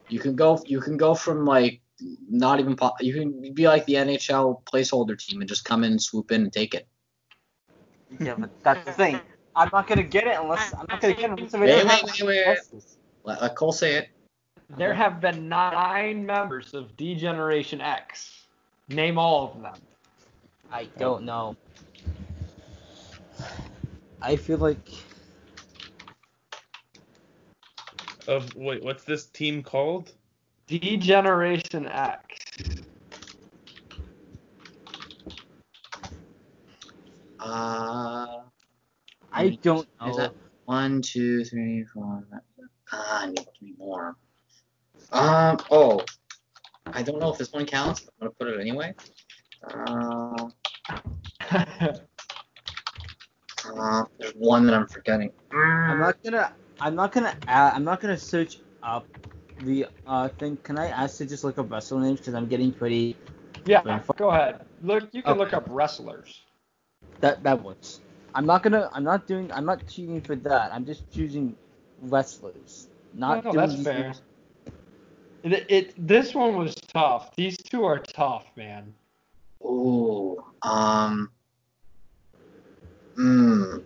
you 0.08 0.18
can 0.18 0.34
go, 0.34 0.60
you 0.66 0.80
can 0.80 0.96
go 0.96 1.14
from 1.14 1.44
like 1.44 1.80
not 2.28 2.60
even, 2.60 2.76
po- 2.76 2.94
you 3.00 3.14
can 3.14 3.52
be 3.54 3.68
like 3.68 3.84
the 3.86 3.94
NHL 3.94 4.62
placeholder 4.64 5.16
team 5.18 5.40
and 5.40 5.48
just 5.48 5.64
come 5.64 5.84
in 5.84 5.92
and 5.92 6.02
swoop 6.02 6.32
in 6.32 6.42
and 6.42 6.52
take 6.52 6.74
it. 6.74 6.86
Yeah, 8.18 8.34
but 8.36 8.50
that's 8.62 8.84
the 8.84 8.92
thing. 8.92 9.20
I'm 9.54 9.68
not 9.72 9.86
gonna 9.86 10.02
get 10.02 10.26
it 10.26 10.36
unless 10.40 10.72
I'm 10.72 10.86
not 10.88 11.00
gonna 11.00 11.14
get 11.14 11.30
it 11.30 11.38
unless 11.38 11.54
I 11.54 11.60
Wait, 11.60 11.84
don't 11.84 12.04
wait, 12.04 12.22
wait, 12.22 12.46
wait. 12.46 12.82
Let, 13.24 13.42
let 13.42 13.54
Cole 13.56 13.72
say 13.72 13.96
it. 13.96 14.08
There 14.76 14.94
have 14.94 15.20
been 15.20 15.48
nine 15.48 16.24
members 16.24 16.74
of 16.74 16.96
D 16.96 17.14
Generation 17.14 17.80
X. 17.80 18.46
Name 18.88 19.18
all 19.18 19.52
of 19.52 19.62
them. 19.62 19.74
I 20.72 20.84
don't 20.98 21.24
know. 21.24 21.56
I 24.22 24.36
feel 24.36 24.58
like 24.58 24.78
Of 28.26 28.54
wait, 28.54 28.82
what's 28.84 29.04
this 29.04 29.26
team 29.26 29.62
called? 29.62 30.12
Degeneration 30.66 31.84
Generation 31.84 31.86
X. 31.88 32.38
Uh, 37.40 38.42
I 39.32 39.58
don't 39.62 39.88
Is 40.06 40.16
know. 40.16 40.16
that 40.16 40.34
one, 40.66 41.02
two, 41.02 41.44
three, 41.44 41.84
four? 41.84 42.24
Five. 42.30 42.40
Ah, 42.92 43.22
I 43.22 43.26
need 43.26 43.46
three 43.58 43.74
more. 43.78 44.16
Um. 45.12 45.58
Oh, 45.70 46.02
I 46.86 47.02
don't 47.02 47.18
know 47.18 47.32
if 47.32 47.38
this 47.38 47.52
one 47.52 47.66
counts. 47.66 48.00
But 48.00 48.12
I'm 48.20 48.28
gonna 48.28 48.34
put 48.38 48.48
it 48.48 48.60
anyway. 48.60 48.94
Uh, 49.64 50.48
uh, 53.78 54.04
there's 54.18 54.32
one 54.32 54.66
that 54.66 54.74
I'm 54.74 54.86
forgetting. 54.86 55.30
I'm 55.52 55.98
not 55.98 56.16
gonna. 56.22 56.52
I'm 56.80 56.94
not 56.94 57.12
gonna. 57.12 57.36
Add, 57.46 57.74
I'm 57.74 57.84
not 57.84 58.00
gonna 58.00 58.18
search 58.18 58.58
up 58.82 59.06
the 59.62 59.86
uh 60.06 60.28
thing. 60.28 60.56
Can 60.62 60.78
I 60.78 60.88
ask 60.88 61.18
to 61.18 61.26
just 61.26 61.44
look 61.44 61.58
up 61.58 61.70
wrestler 61.70 62.00
names 62.00 62.20
because 62.20 62.34
I'm 62.34 62.46
getting 62.46 62.72
pretty. 62.72 63.16
yeah, 63.64 64.00
go 64.16 64.30
ahead. 64.30 64.64
Look, 64.82 65.08
you 65.12 65.22
can 65.22 65.32
Okay. 65.32 65.38
look 65.38 65.52
up 65.52 65.64
wrestlers. 65.68 66.42
That 67.20 67.42
that 67.42 67.62
works. 67.62 68.00
I'm 68.34 68.46
not 68.46 68.62
gonna. 68.62 68.88
I'm 68.92 69.04
not 69.04 69.26
doing. 69.26 69.50
I'm 69.52 69.66
not 69.66 69.86
cheating 69.86 70.20
for 70.20 70.36
that. 70.36 70.72
I'm 70.72 70.84
just 70.84 71.10
choosing 71.12 71.56
wrestlers. 72.02 72.88
Not 73.14 73.44
no, 73.44 73.52
doing 73.52 73.66
that's 73.66 73.82
fair. 73.82 74.02
names. 74.04 74.22
It, 75.42 75.66
it 75.68 75.94
this 76.06 76.34
one 76.34 76.56
was 76.56 76.74
tough. 76.74 77.34
These 77.36 77.56
two 77.58 77.84
are 77.84 77.98
tough, 77.98 78.46
man. 78.56 78.94
Oh, 79.62 80.44
Um. 80.62 81.30
Hmm. 83.20 83.76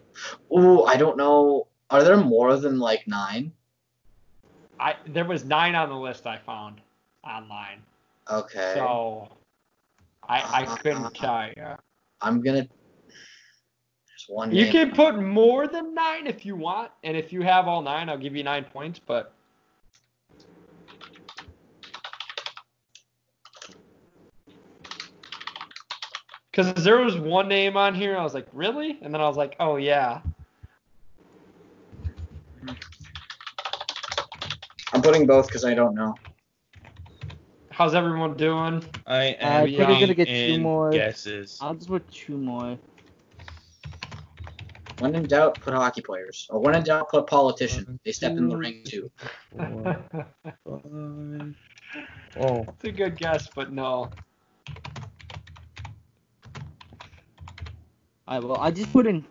Ooh, 0.56 0.84
I 0.84 0.96
don't 0.96 1.16
know. 1.16 1.66
Are 1.90 2.04
there 2.04 2.16
more 2.16 2.56
than 2.56 2.78
like 2.78 3.08
nine? 3.08 3.52
I 4.78 4.94
there 5.08 5.24
was 5.24 5.44
nine 5.44 5.74
on 5.74 5.88
the 5.88 5.96
list 5.96 6.24
I 6.24 6.38
found 6.38 6.80
online, 7.24 7.82
Okay. 8.30 8.74
so 8.74 9.28
I 10.28 10.36
I 10.36 10.62
Uh, 10.64 10.76
couldn't 10.76 11.14
tell 11.14 11.48
you. 11.56 11.66
I'm 12.20 12.42
gonna. 12.42 12.68
There's 14.06 14.26
one. 14.28 14.52
You 14.54 14.70
can 14.70 14.92
put 14.92 15.18
more 15.18 15.66
than 15.66 15.94
nine 15.94 16.28
if 16.28 16.46
you 16.46 16.54
want, 16.54 16.92
and 17.02 17.16
if 17.16 17.32
you 17.32 17.42
have 17.42 17.66
all 17.66 17.82
nine, 17.82 18.08
I'll 18.08 18.16
give 18.18 18.36
you 18.36 18.44
nine 18.44 18.64
points. 18.64 19.00
But 19.04 19.32
because 26.54 26.84
there 26.84 26.98
was 26.98 27.16
one 27.16 27.48
name 27.48 27.76
on 27.76 27.96
here, 27.96 28.16
I 28.16 28.22
was 28.22 28.32
like, 28.32 28.46
really? 28.52 28.96
And 29.02 29.12
then 29.12 29.20
I 29.20 29.26
was 29.26 29.36
like, 29.36 29.56
oh 29.58 29.74
yeah. 29.74 30.20
I'm 34.92 35.02
putting 35.02 35.26
both 35.26 35.48
because 35.48 35.64
I 35.64 35.74
don't 35.74 35.96
know. 35.96 36.14
How's 37.70 37.96
everyone 37.96 38.36
doing? 38.36 38.84
I 39.04 39.30
Uh, 39.30 39.46
am 39.46 39.72
we're 39.72 39.78
gonna 39.78 40.14
get 40.14 40.28
two 40.28 40.60
more. 40.60 40.92
guesses. 40.92 41.58
I'll 41.60 41.74
just 41.74 41.88
put 41.88 42.08
two 42.12 42.36
more. 42.38 42.78
When 45.00 45.16
in 45.16 45.26
doubt, 45.26 45.60
put 45.60 45.74
hockey 45.74 46.02
players. 46.02 46.46
Or 46.50 46.60
when 46.60 46.76
in 46.76 46.84
doubt, 46.84 47.08
put 47.10 47.26
politician. 47.26 47.98
They 48.04 48.12
step 48.12 48.36
in 48.36 48.48
the 48.48 48.56
ring 48.56 48.82
too. 48.84 49.10
Four, 49.56 50.04
five. 50.64 51.54
Oh, 52.40 52.60
It's 52.74 52.84
a 52.84 52.92
good 52.92 53.16
guess, 53.16 53.48
but 53.56 53.72
no. 53.72 54.10
Alright, 58.26 58.42
well, 58.48 58.58
I 58.58 58.70
just 58.70 58.90
put 58.90 59.06
in 59.06 59.22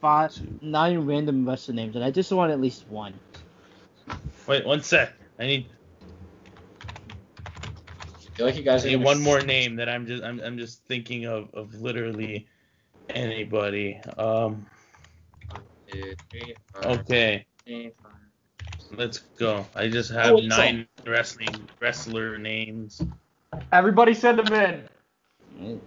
five, 0.00 0.32
nine 0.62 1.00
random 1.00 1.46
wrestler 1.46 1.74
names, 1.74 1.96
and 1.96 2.04
I 2.04 2.10
just 2.10 2.32
want 2.32 2.50
at 2.50 2.60
least 2.60 2.86
one. 2.88 3.12
wait, 4.46 4.64
one 4.64 4.82
sec. 4.82 5.12
I 5.38 5.46
need, 5.46 5.66
I 7.46 8.10
feel 8.36 8.46
like 8.46 8.56
you 8.56 8.62
guys 8.62 8.86
I 8.86 8.88
need 8.88 8.96
one 8.96 9.18
sh- 9.18 9.24
more 9.24 9.40
name 9.42 9.76
that 9.76 9.88
I'm 9.90 10.06
just, 10.06 10.24
I'm, 10.24 10.40
I'm 10.40 10.56
just 10.56 10.82
thinking 10.84 11.26
of, 11.26 11.52
of 11.52 11.74
literally 11.74 12.46
anybody. 13.10 14.00
Um, 14.16 14.66
Two, 15.92 16.14
three, 16.30 16.54
four, 16.72 16.86
okay, 16.92 17.46
let's 18.96 19.18
go. 19.38 19.66
I 19.74 19.88
just 19.88 20.10
have 20.10 20.32
Oh, 20.32 20.34
wait, 20.36 20.48
nine 20.48 20.86
wrestling 21.06 21.68
wrestler 21.80 22.38
names. 22.38 23.02
Everybody 23.72 24.14
send 24.14 24.38
them 24.38 24.52
in. 25.60 25.80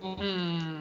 Hmm. 0.00 0.78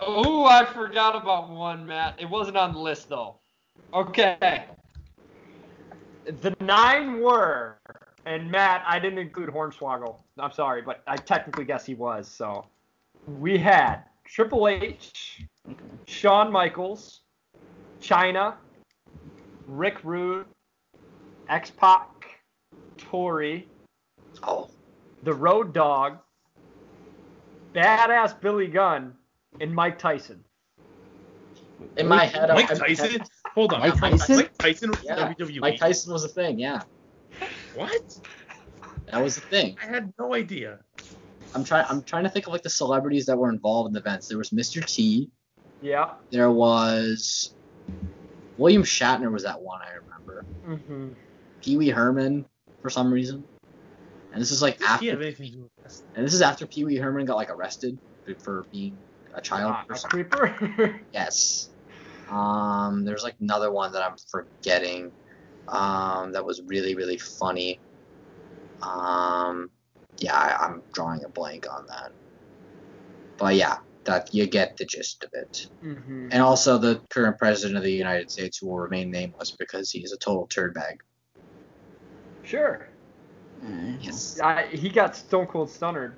Right? 0.00 0.04
Oh, 0.04 0.44
I 0.44 0.64
forgot 0.64 1.14
about 1.14 1.50
one, 1.50 1.86
Matt. 1.86 2.20
It 2.20 2.28
wasn't 2.28 2.56
on 2.56 2.72
the 2.72 2.78
list 2.78 3.08
though. 3.08 3.36
Okay. 3.94 4.64
The 6.40 6.54
nine 6.60 7.20
were, 7.20 7.78
and 8.26 8.50
Matt, 8.50 8.84
I 8.86 8.98
didn't 8.98 9.18
include 9.18 9.50
Hornswoggle. 9.50 10.16
I'm 10.38 10.52
sorry, 10.52 10.82
but 10.82 11.02
I 11.06 11.16
technically 11.16 11.64
guess 11.64 11.84
he 11.84 11.94
was. 11.94 12.28
So 12.28 12.66
we 13.38 13.58
had 13.58 14.04
Triple 14.24 14.68
H. 14.68 15.42
Shawn 16.06 16.50
Michaels, 16.50 17.20
Chyna, 18.00 18.54
Rick 19.66 19.98
Rude, 20.02 20.46
X 21.48 21.70
Pac, 21.70 22.08
Tori, 22.96 23.68
Oh, 24.42 24.68
the 25.22 25.32
Road 25.34 25.72
Dog, 25.72 26.18
Badass 27.74 28.40
Billy 28.40 28.66
Gunn, 28.66 29.14
and 29.60 29.74
Mike 29.74 29.98
Tyson. 29.98 30.44
in 31.96 32.06
my 32.06 32.24
head, 32.26 32.48
I- 32.50 32.54
Mike 32.54 32.70
I- 32.70 32.74
Tyson? 32.74 33.22
Hold 33.54 33.72
on. 33.74 33.80
Mike 33.80 34.00
Mike 34.00 34.12
Tyson? 34.12 34.36
Mike 34.36 34.58
Tyson 34.58 34.90
was 34.90 35.02
Yeah, 35.04 35.16
WWE. 35.34 35.60
Mike 35.60 35.78
Tyson 35.80 36.12
was 36.12 36.24
a 36.24 36.28
thing. 36.28 36.58
Yeah, 36.58 36.82
What? 37.74 38.18
that 39.10 39.22
was 39.22 39.34
the 39.34 39.40
thing. 39.42 39.76
I 39.82 39.86
had 39.86 40.12
no 40.18 40.32
idea. 40.34 40.78
I'm 41.54 41.64
trying. 41.64 41.84
I'm 41.88 42.02
trying 42.02 42.24
to 42.24 42.30
think 42.30 42.46
of 42.46 42.52
like 42.52 42.62
the 42.62 42.70
celebrities 42.70 43.26
that 43.26 43.36
were 43.36 43.50
involved 43.50 43.88
in 43.88 43.92
the 43.94 44.00
events. 44.00 44.28
There 44.28 44.38
was 44.38 44.50
Mr. 44.50 44.82
T. 44.84 45.28
Yeah. 45.82 46.12
There 46.30 46.50
was 46.50 47.52
William 48.58 48.84
Shatner 48.84 49.30
was 49.30 49.42
that 49.42 49.60
one 49.60 49.80
I 49.82 49.92
remember. 49.94 50.44
Mm-hmm. 50.66 51.08
Pee 51.60 51.76
Wee 51.76 51.88
Herman 51.90 52.46
for 52.80 52.88
some 52.90 53.12
reason. 53.12 53.44
And 54.32 54.40
this 54.40 54.50
is 54.50 54.62
like 54.62 54.78
Does 54.78 54.88
he 54.88 54.92
after, 54.92 55.10
have 55.10 55.20
anything 55.20 55.46
to 55.46 55.52
do 55.52 55.70
with 55.84 56.02
and 56.14 56.24
this 56.24 56.34
is 56.34 56.42
after 56.42 56.66
Pee 56.66 56.84
Wee 56.84 56.96
Herman 56.96 57.26
got 57.26 57.36
like 57.36 57.50
arrested 57.50 57.98
for 58.38 58.64
being 58.72 58.96
a 59.34 59.40
child. 59.40 59.74
Ah, 59.74 59.84
a 59.90 60.08
creeper. 60.08 61.00
Yes. 61.12 61.68
Um, 62.30 63.04
there's 63.04 63.22
like 63.22 63.34
another 63.40 63.70
one 63.70 63.92
that 63.92 64.02
I'm 64.02 64.16
forgetting. 64.30 65.12
Um, 65.68 66.32
that 66.32 66.44
was 66.44 66.62
really 66.62 66.94
really 66.94 67.18
funny. 67.18 67.78
Um, 68.82 69.70
yeah, 70.18 70.34
I, 70.34 70.66
I'm 70.66 70.82
drawing 70.92 71.24
a 71.24 71.28
blank 71.28 71.66
on 71.70 71.86
that. 71.88 72.12
But 73.36 73.54
yeah, 73.54 73.78
that 74.04 74.34
you 74.34 74.46
get 74.46 74.76
the 74.76 74.84
gist 74.84 75.24
of 75.24 75.30
it. 75.34 75.68
Mm-hmm. 75.84 76.28
And 76.32 76.42
also 76.42 76.78
the 76.78 77.00
current 77.10 77.38
president 77.38 77.76
of 77.76 77.84
the 77.84 77.92
United 77.92 78.30
States 78.30 78.58
who 78.58 78.68
will 78.68 78.78
remain 78.78 79.10
nameless 79.10 79.50
because 79.50 79.90
he's 79.90 80.12
a 80.12 80.16
total 80.16 80.46
turd 80.46 80.74
bag. 80.74 81.02
Sure. 82.42 82.88
Yes. 84.00 84.40
I, 84.40 84.66
he 84.66 84.88
got 84.88 85.16
Stone 85.16 85.46
Cold 85.46 85.68
Stunnered. 85.68 86.14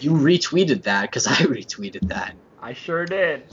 You 0.00 0.12
retweeted 0.12 0.82
that 0.82 1.02
because 1.02 1.26
I 1.26 1.30
retweeted 1.46 2.08
that. 2.08 2.34
I 2.60 2.72
sure 2.72 3.04
did. 3.04 3.44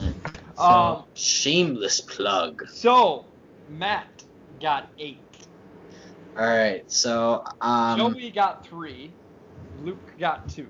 So- 0.57 0.63
um, 0.63 1.03
Shameless 1.13 2.01
plug. 2.01 2.67
so 2.69 3.25
Matt 3.69 4.07
got 4.61 4.89
eight. 4.99 5.19
All 6.37 6.45
right, 6.47 6.89
so 6.89 7.43
um, 7.61 7.97
Joey 7.97 8.31
got 8.31 8.65
three. 8.65 9.11
Luke 9.83 9.97
got 10.19 10.47
two. 10.49 10.67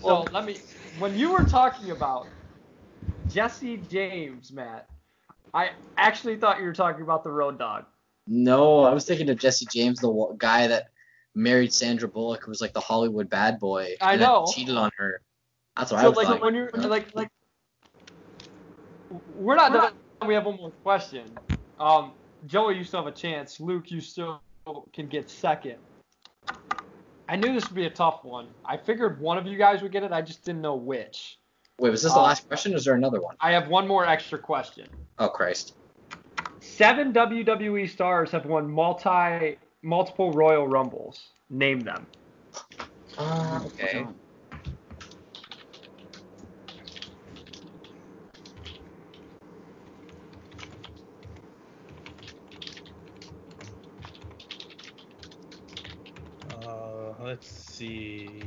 So 0.00 0.06
Well- 0.06 0.28
let 0.32 0.44
me. 0.44 0.56
When 0.98 1.16
you 1.16 1.32
were 1.32 1.44
talking 1.44 1.90
about 1.90 2.26
Jesse 3.28 3.76
James, 3.90 4.50
Matt, 4.52 4.88
I 5.54 5.70
actually 5.96 6.36
thought 6.36 6.58
you 6.58 6.64
were 6.64 6.72
talking 6.74 7.02
about 7.02 7.22
the 7.22 7.30
Road 7.30 7.58
Dog. 7.58 7.84
No, 8.28 8.84
I 8.84 8.92
was 8.92 9.04
thinking 9.04 9.30
of 9.30 9.38
Jesse 9.38 9.66
James, 9.72 10.00
the 10.00 10.34
guy 10.38 10.66
that 10.68 10.88
married 11.34 11.72
Sandra 11.72 12.08
Bullock, 12.08 12.44
who 12.44 12.50
was 12.50 12.60
like 12.60 12.74
the 12.74 12.80
Hollywood 12.80 13.30
bad 13.30 13.58
boy. 13.58 13.94
I 14.00 14.12
and 14.12 14.22
know. 14.22 14.46
Cheated 14.54 14.76
on 14.76 14.90
her. 14.98 15.22
That's 15.76 15.90
what 15.90 16.00
I 16.00 16.08
was 16.08 16.16
like 16.16 16.26
talking 16.26 16.42
when 16.42 16.54
you're 16.54 16.70
like 16.72 17.14
like 17.14 17.30
we're 19.34 19.56
not 19.56 19.72
done. 19.72 19.92
We 20.26 20.34
have 20.34 20.46
one 20.46 20.56
more 20.56 20.70
question. 20.82 21.24
Um, 21.78 22.12
Joey, 22.46 22.76
you 22.76 22.84
still 22.84 23.04
have 23.04 23.12
a 23.12 23.16
chance. 23.16 23.60
Luke, 23.60 23.90
you 23.90 24.00
still 24.00 24.42
can 24.92 25.06
get 25.06 25.30
second. 25.30 25.76
I 27.28 27.36
knew 27.36 27.52
this 27.52 27.68
would 27.68 27.76
be 27.76 27.86
a 27.86 27.90
tough 27.90 28.24
one. 28.24 28.48
I 28.64 28.76
figured 28.76 29.20
one 29.20 29.38
of 29.38 29.46
you 29.46 29.56
guys 29.56 29.82
would 29.82 29.92
get 29.92 30.02
it. 30.02 30.12
I 30.12 30.22
just 30.22 30.44
didn't 30.44 30.62
know 30.62 30.74
which. 30.74 31.38
Wait, 31.78 31.90
was 31.90 32.02
this 32.02 32.12
the 32.12 32.18
Uh, 32.18 32.22
last 32.22 32.48
question, 32.48 32.74
or 32.74 32.76
is 32.76 32.84
there 32.84 32.94
another 32.94 33.20
one? 33.20 33.36
I 33.40 33.52
have 33.52 33.68
one 33.68 33.86
more 33.86 34.04
extra 34.04 34.38
question. 34.38 34.88
Oh 35.18 35.28
Christ. 35.28 35.74
Seven 36.78 37.12
WWE 37.12 37.90
stars 37.90 38.30
have 38.30 38.46
won 38.46 38.70
multi 38.70 39.58
multiple 39.82 40.30
Royal 40.30 40.68
Rumbles. 40.68 41.30
Name 41.50 41.80
them. 41.80 42.06
Uh, 43.18 43.62
okay. 43.66 44.06
Uh, 56.62 57.12
let's 57.18 57.48
see. 57.48 58.40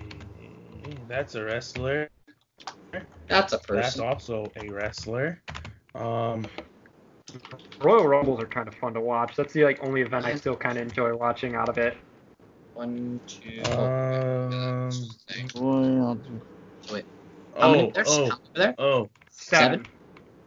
That's 1.09 1.35
a 1.35 1.43
wrestler. 1.43 2.09
That's 3.27 3.51
a 3.51 3.57
person. 3.57 3.75
That's 3.81 3.99
also 3.99 4.49
a 4.55 4.69
wrestler. 4.69 5.41
Um, 5.95 6.45
Royal 7.81 8.07
Rumbles 8.07 8.41
are 8.41 8.45
kind 8.47 8.67
of 8.67 8.75
fun 8.75 8.93
to 8.93 9.01
watch. 9.01 9.35
That's 9.35 9.53
the 9.53 9.63
like 9.63 9.83
only 9.83 10.01
event 10.01 10.25
I 10.25 10.35
still 10.35 10.55
kind 10.55 10.77
of 10.77 10.83
enjoy 10.83 11.15
watching 11.15 11.55
out 11.55 11.69
of 11.69 11.77
it. 11.77 11.97
One, 12.73 13.19
two. 13.27 13.61
um, 13.71 14.91
Well, 15.55 16.19
How 17.59 17.71
many? 17.71 17.87
oh, 17.87 17.91
There's 17.93 18.07
oh, 18.09 18.29
how 18.29 18.37
there? 18.55 18.75
oh. 18.77 19.09
Seven. 19.29 19.85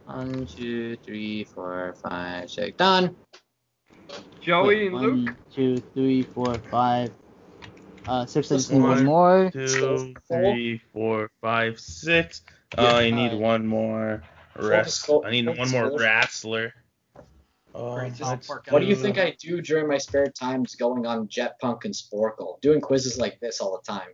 One, 0.06 0.46
two, 0.46 0.96
three, 1.04 1.44
four, 1.44 1.94
five, 2.02 2.50
six. 2.50 2.76
Done. 2.76 3.16
Joey 4.40 4.66
wait, 4.66 4.86
and 4.88 4.96
Luke. 4.96 5.26
One, 5.26 5.36
two, 5.54 5.76
three, 5.94 6.22
four, 6.22 6.54
five. 6.70 7.10
Uh, 8.06 8.26
six. 8.26 8.50
I 8.52 8.56
Just 8.56 8.68
just 8.68 8.72
need 8.72 8.82
one 8.82 8.90
one, 8.90 9.04
more. 9.04 9.50
Two, 9.50 10.14
three, 10.28 10.80
four, 10.92 11.30
five, 11.40 11.80
six. 11.80 12.42
Yeah, 12.76 12.84
Uh, 12.84 12.96
I 12.96 13.10
need 13.10 13.38
one 13.38 13.66
more 13.66 14.22
Full 14.56 14.68
rest. 14.68 15.06
disclo- 15.06 15.24
I 15.26 15.30
need 15.30 15.46
one 15.46 15.70
more 15.70 15.96
wrestler. 15.98 16.72
Great, 17.74 18.14
just 18.14 18.22
let's 18.22 18.46
Park 18.46 18.66
What 18.70 18.78
do 18.80 18.86
you 18.86 18.94
think 18.94 19.18
I 19.18 19.36
do 19.40 19.60
during 19.60 19.88
my 19.88 19.98
spare 19.98 20.26
times 20.26 20.76
going 20.76 21.06
on 21.06 21.26
Jetpunk 21.26 21.84
and 21.84 21.92
Sporcle? 21.92 22.60
Doing 22.60 22.80
quizzes 22.80 23.18
like 23.18 23.40
this 23.40 23.60
all 23.60 23.72
the 23.76 23.92
time. 23.92 24.08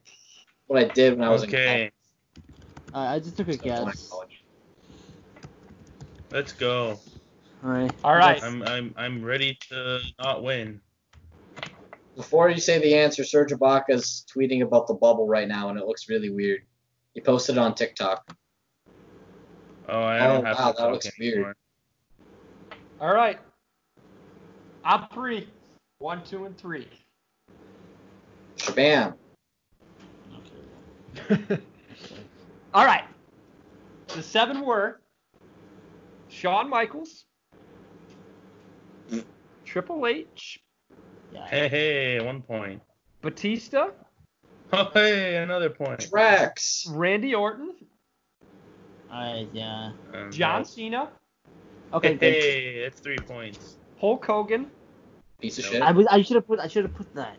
What 0.67 0.83
I 0.83 0.89
did 0.89 1.19
when 1.19 1.29
I 1.29 1.31
was 1.31 1.43
Okay, 1.45 1.91
Uh, 2.95 2.99
I 2.99 3.19
just 3.19 3.37
took 3.37 3.49
a 3.49 3.53
in 3.53 3.59
college. 3.59 3.95
guess. 3.95 4.11
let's 6.31 6.53
go. 6.53 6.99
Alright. 7.63 7.93
All 8.03 8.17
right. 8.17 8.43
I'm 8.43 8.63
I'm 8.63 8.95
I'm 8.97 9.23
ready 9.23 9.59
to 9.69 10.01
not 10.19 10.43
win. 10.43 10.81
Before 12.17 12.49
you 12.49 12.61
say 12.61 12.79
the 12.79 12.95
answer, 12.95 13.25
Serge 13.25 13.53
Ibaka's 13.53 14.25
tweeting 14.35 14.63
about 14.63 14.87
the 14.87 14.95
bubble 14.95 15.27
right 15.27 15.47
now, 15.49 15.69
and 15.69 15.79
it 15.79 15.87
looks 15.87 16.09
really 16.09 16.31
weird. 16.31 16.63
He 17.15 17.21
posted 17.21 17.57
it 17.57 17.59
on 17.59 17.75
TikTok. 17.75 18.37
Oh, 19.91 20.03
I 20.03 20.19
Oh, 20.21 20.35
don't 20.35 20.45
have 20.45 20.57
wow, 20.59 20.67
to 20.69 20.73
that 20.77 20.83
talk 20.83 20.93
looks 20.93 21.11
weird. 21.19 21.35
anymore. 21.35 21.57
All 23.01 23.13
right. 23.13 23.39
I'm 24.85 25.09
three. 25.13 25.49
One, 25.99 26.23
two, 26.25 26.45
and 26.47 26.57
three. 26.57 26.89
Shabam. 28.57 29.15
All 32.75 32.85
right. 32.87 33.05
The 34.09 34.23
seven 34.23 34.61
were 34.65 35.01
Shawn 36.29 36.69
Michaels, 36.71 37.25
Triple 39.65 40.07
H, 40.07 40.61
Yeah. 41.33 41.47
Hey, 41.47 41.69
hey, 41.69 42.21
one 42.21 42.43
point. 42.43 42.81
Batista, 43.23 43.89
Oh, 44.73 44.89
hey, 44.95 45.37
another 45.37 45.69
point. 45.71 46.09
Rex. 46.13 46.87
Randy 46.91 47.35
Orton, 47.35 47.75
Alright, 49.13 49.49
yeah. 49.53 49.93
Um, 50.15 50.31
John 50.31 50.65
Cena, 50.65 51.09
Okay. 51.93 52.11
Hey, 52.11 52.15
then. 52.17 52.33
hey, 52.33 52.83
that's 52.83 53.01
three 53.01 53.19
points. 53.19 53.77
Hulk 54.01 54.25
Hogan, 54.25 54.71
Piece 55.41 55.59
of 55.59 55.65
shit. 55.65 55.83
I 55.83 55.91
was. 55.91 56.07
I 56.07 56.23
should 56.23 56.37
have 56.37 56.47
put. 56.47 56.59
I 56.61 56.69
should 56.69 56.85
have 56.85 56.95
put 56.95 57.13
that. 57.15 57.37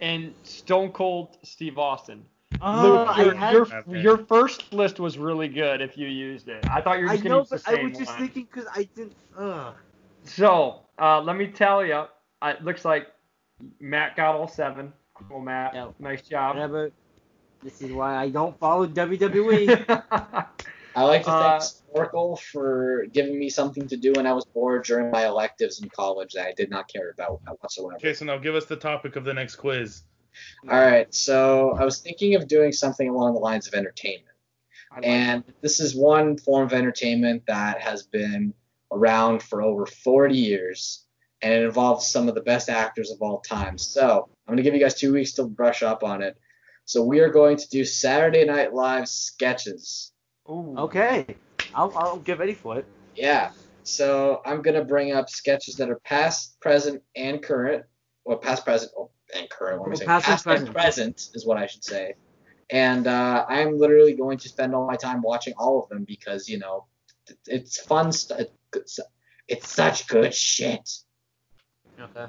and 0.00 0.34
Stone 0.42 0.90
Cold 0.92 1.38
Steve 1.44 1.78
Austin. 1.78 2.24
Oh, 2.62 2.82
Luke, 2.82 3.08
I 3.08 3.22
your, 3.24 3.34
had. 3.34 3.52
your, 3.52 3.62
Okay. 3.66 4.00
your 4.00 4.18
first 4.18 4.72
list 4.72 4.98
was 5.00 5.18
really 5.18 5.48
good 5.48 5.80
if 5.82 5.96
you 5.98 6.08
used 6.08 6.48
it. 6.48 6.66
I 6.68 6.80
thought 6.80 6.98
you 6.98 7.04
were 7.04 7.10
I 7.10 7.14
just 7.16 7.24
know, 7.24 7.30
going 7.44 7.46
to 7.46 7.54
use 7.54 7.62
but 7.62 7.64
the 7.64 7.70
I 7.70 7.74
same 7.74 7.90
was 7.90 7.98
just 7.98 8.10
one. 8.12 8.18
thinking 8.20 8.48
because 8.50 8.68
I 8.74 8.88
didn't. 8.96 9.12
Ugh. 9.38 9.74
So, 10.24 10.80
uh, 10.98 11.20
let 11.20 11.36
me 11.36 11.46
tell 11.48 11.84
you, 11.84 12.04
it 12.42 12.64
looks 12.64 12.84
like 12.84 13.08
Matt 13.80 14.16
got 14.16 14.34
all 14.34 14.48
seven. 14.48 14.92
Cool, 15.14 15.40
Matt. 15.40 15.74
Yeah. 15.74 15.88
Nice 15.98 16.22
job. 16.22 16.56
Whatever. 16.56 16.90
This 17.62 17.80
is 17.82 17.92
why 17.92 18.16
I 18.16 18.28
don't 18.30 18.58
follow. 18.58 18.86
WWE. 18.86 20.46
I 20.96 21.04
like 21.04 21.24
to 21.24 21.30
Uh, 21.30 21.60
thank 21.60 21.62
Sporcle 21.62 22.38
for 22.38 23.04
giving 23.12 23.38
me 23.38 23.50
something 23.50 23.86
to 23.88 23.98
do 23.98 24.14
when 24.14 24.26
I 24.26 24.32
was 24.32 24.46
bored 24.46 24.84
during 24.84 25.10
my 25.10 25.26
electives 25.26 25.82
in 25.82 25.90
college 25.90 26.32
that 26.32 26.46
I 26.46 26.52
did 26.52 26.70
not 26.70 26.88
care 26.88 27.10
about 27.10 27.42
whatsoever. 27.60 27.96
Okay, 27.96 28.14
so 28.14 28.24
now 28.24 28.38
give 28.38 28.54
us 28.54 28.64
the 28.64 28.76
topic 28.76 29.14
of 29.14 29.24
the 29.24 29.34
next 29.34 29.56
quiz. 29.56 30.02
All 30.68 30.80
right, 30.80 31.12
so 31.14 31.76
I 31.78 31.84
was 31.84 32.00
thinking 32.00 32.34
of 32.34 32.48
doing 32.48 32.72
something 32.72 33.08
along 33.10 33.34
the 33.34 33.40
lines 33.40 33.68
of 33.68 33.74
entertainment. 33.74 34.36
Like 34.90 35.06
And 35.06 35.44
this 35.60 35.80
is 35.80 35.94
one 35.94 36.38
form 36.38 36.66
of 36.66 36.72
entertainment 36.72 37.42
that 37.46 37.80
has 37.82 38.04
been 38.04 38.54
around 38.90 39.42
for 39.42 39.60
over 39.60 39.84
40 39.84 40.34
years, 40.34 41.04
and 41.42 41.52
it 41.52 41.62
involves 41.62 42.06
some 42.06 42.26
of 42.28 42.34
the 42.34 42.40
best 42.40 42.70
actors 42.70 43.10
of 43.10 43.20
all 43.20 43.40
time. 43.40 43.76
So 43.76 44.28
I'm 44.46 44.52
going 44.52 44.56
to 44.56 44.62
give 44.62 44.74
you 44.74 44.80
guys 44.80 44.94
two 44.94 45.12
weeks 45.12 45.32
to 45.34 45.44
brush 45.44 45.82
up 45.82 46.02
on 46.02 46.22
it. 46.22 46.38
So 46.86 47.02
we 47.02 47.20
are 47.20 47.30
going 47.30 47.58
to 47.58 47.68
do 47.68 47.84
Saturday 47.84 48.44
Night 48.44 48.72
Live 48.72 49.08
sketches. 49.08 50.12
Ooh. 50.48 50.74
okay. 50.78 51.26
I'll. 51.74 51.92
I'll 51.96 52.18
get 52.18 52.38
ready 52.38 52.54
for 52.54 52.78
it. 52.78 52.86
Yeah. 53.14 53.50
So 53.82 54.42
I'm 54.44 54.62
going 54.62 54.74
to 54.74 54.84
bring 54.84 55.12
up 55.12 55.30
sketches 55.30 55.76
that 55.76 55.88
are 55.90 56.00
past, 56.00 56.60
present, 56.60 57.02
and 57.14 57.42
current. 57.42 57.84
Or 58.24 58.38
past, 58.38 58.64
present, 58.64 58.90
oh, 58.98 59.10
and 59.36 59.48
current. 59.48 59.80
Let 59.80 59.86
me 59.86 59.90
Well, 59.90 59.98
say 59.98 60.06
past 60.06 60.26
past 60.26 60.46
and 60.46 60.56
present. 60.56 60.74
present 60.74 61.28
is 61.34 61.46
what 61.46 61.56
I 61.56 61.66
should 61.66 61.84
say. 61.84 62.14
And 62.70 63.06
uh, 63.06 63.46
I'm 63.48 63.78
literally 63.78 64.14
going 64.14 64.38
to 64.38 64.48
spend 64.48 64.74
all 64.74 64.86
my 64.86 64.96
time 64.96 65.22
watching 65.22 65.54
all 65.56 65.80
of 65.80 65.88
them 65.88 66.04
because, 66.04 66.48
you 66.48 66.58
know, 66.58 66.86
it's 67.46 67.80
fun 67.80 68.10
stuff. 68.10 68.40
It's 69.46 69.72
such 69.72 70.08
good 70.08 70.34
shit. 70.34 70.88
Okay. 72.00 72.26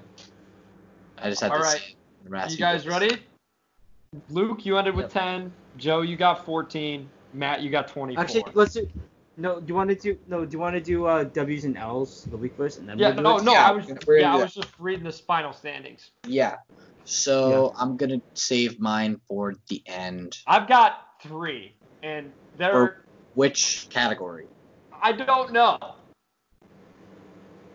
I 1.17 1.29
just 1.29 1.41
had 1.41 1.51
All 1.51 1.57
to 1.57 1.63
right. 1.63 1.79
say. 1.79 1.95
it. 2.45 2.51
You 2.51 2.57
guys 2.57 2.83
voice. 2.83 2.93
ready? 2.93 3.17
Luke, 4.29 4.65
you 4.65 4.77
ended 4.77 4.95
with 4.95 5.11
10. 5.11 5.51
Joe, 5.77 6.01
you 6.01 6.15
got 6.15 6.45
14. 6.45 7.09
Matt, 7.37 7.61
you 7.61 7.69
got 7.69 7.87
24. 7.87 8.21
Actually, 8.21 8.43
let's 8.53 8.73
do. 8.73 8.89
No, 9.37 9.59
do 9.59 9.67
you 9.67 9.75
want 9.75 9.89
to 9.91 9.95
do? 9.95 10.17
No, 10.27 10.45
do 10.45 10.51
you 10.51 10.59
want 10.59 10.75
to 10.75 10.81
do 10.81 11.05
uh, 11.05 11.23
W's 11.25 11.63
and 11.63 11.77
L's 11.77 12.23
the 12.23 12.37
week 12.37 12.55
first, 12.57 12.79
and 12.79 12.89
then 12.89 12.97
yeah, 12.97 13.13
we'll 13.13 13.21
no, 13.23 13.37
it? 13.37 13.43
no, 13.43 13.51
Yeah, 13.53 13.67
I 13.67 13.71
was, 13.71 13.85
we're 14.07 14.19
yeah, 14.19 14.33
I 14.33 14.37
was 14.37 14.55
just 14.55 14.69
reading 14.79 15.03
the 15.03 15.11
spinal 15.11 15.53
standings. 15.53 16.09
Yeah. 16.25 16.55
So 17.05 17.73
I'm 17.77 17.95
going 17.95 18.09
to 18.09 18.21
save 18.33 18.79
mine 18.79 19.21
for 19.27 19.53
the 19.69 19.81
end. 19.85 20.39
I've 20.47 20.67
got 20.67 21.07
three, 21.21 21.73
and 22.01 22.33
they're, 22.57 22.71
For- 22.71 23.05
Which 23.35 23.87
category? 23.89 24.47
I 25.01 25.11
don't 25.11 25.53
know. 25.53 25.77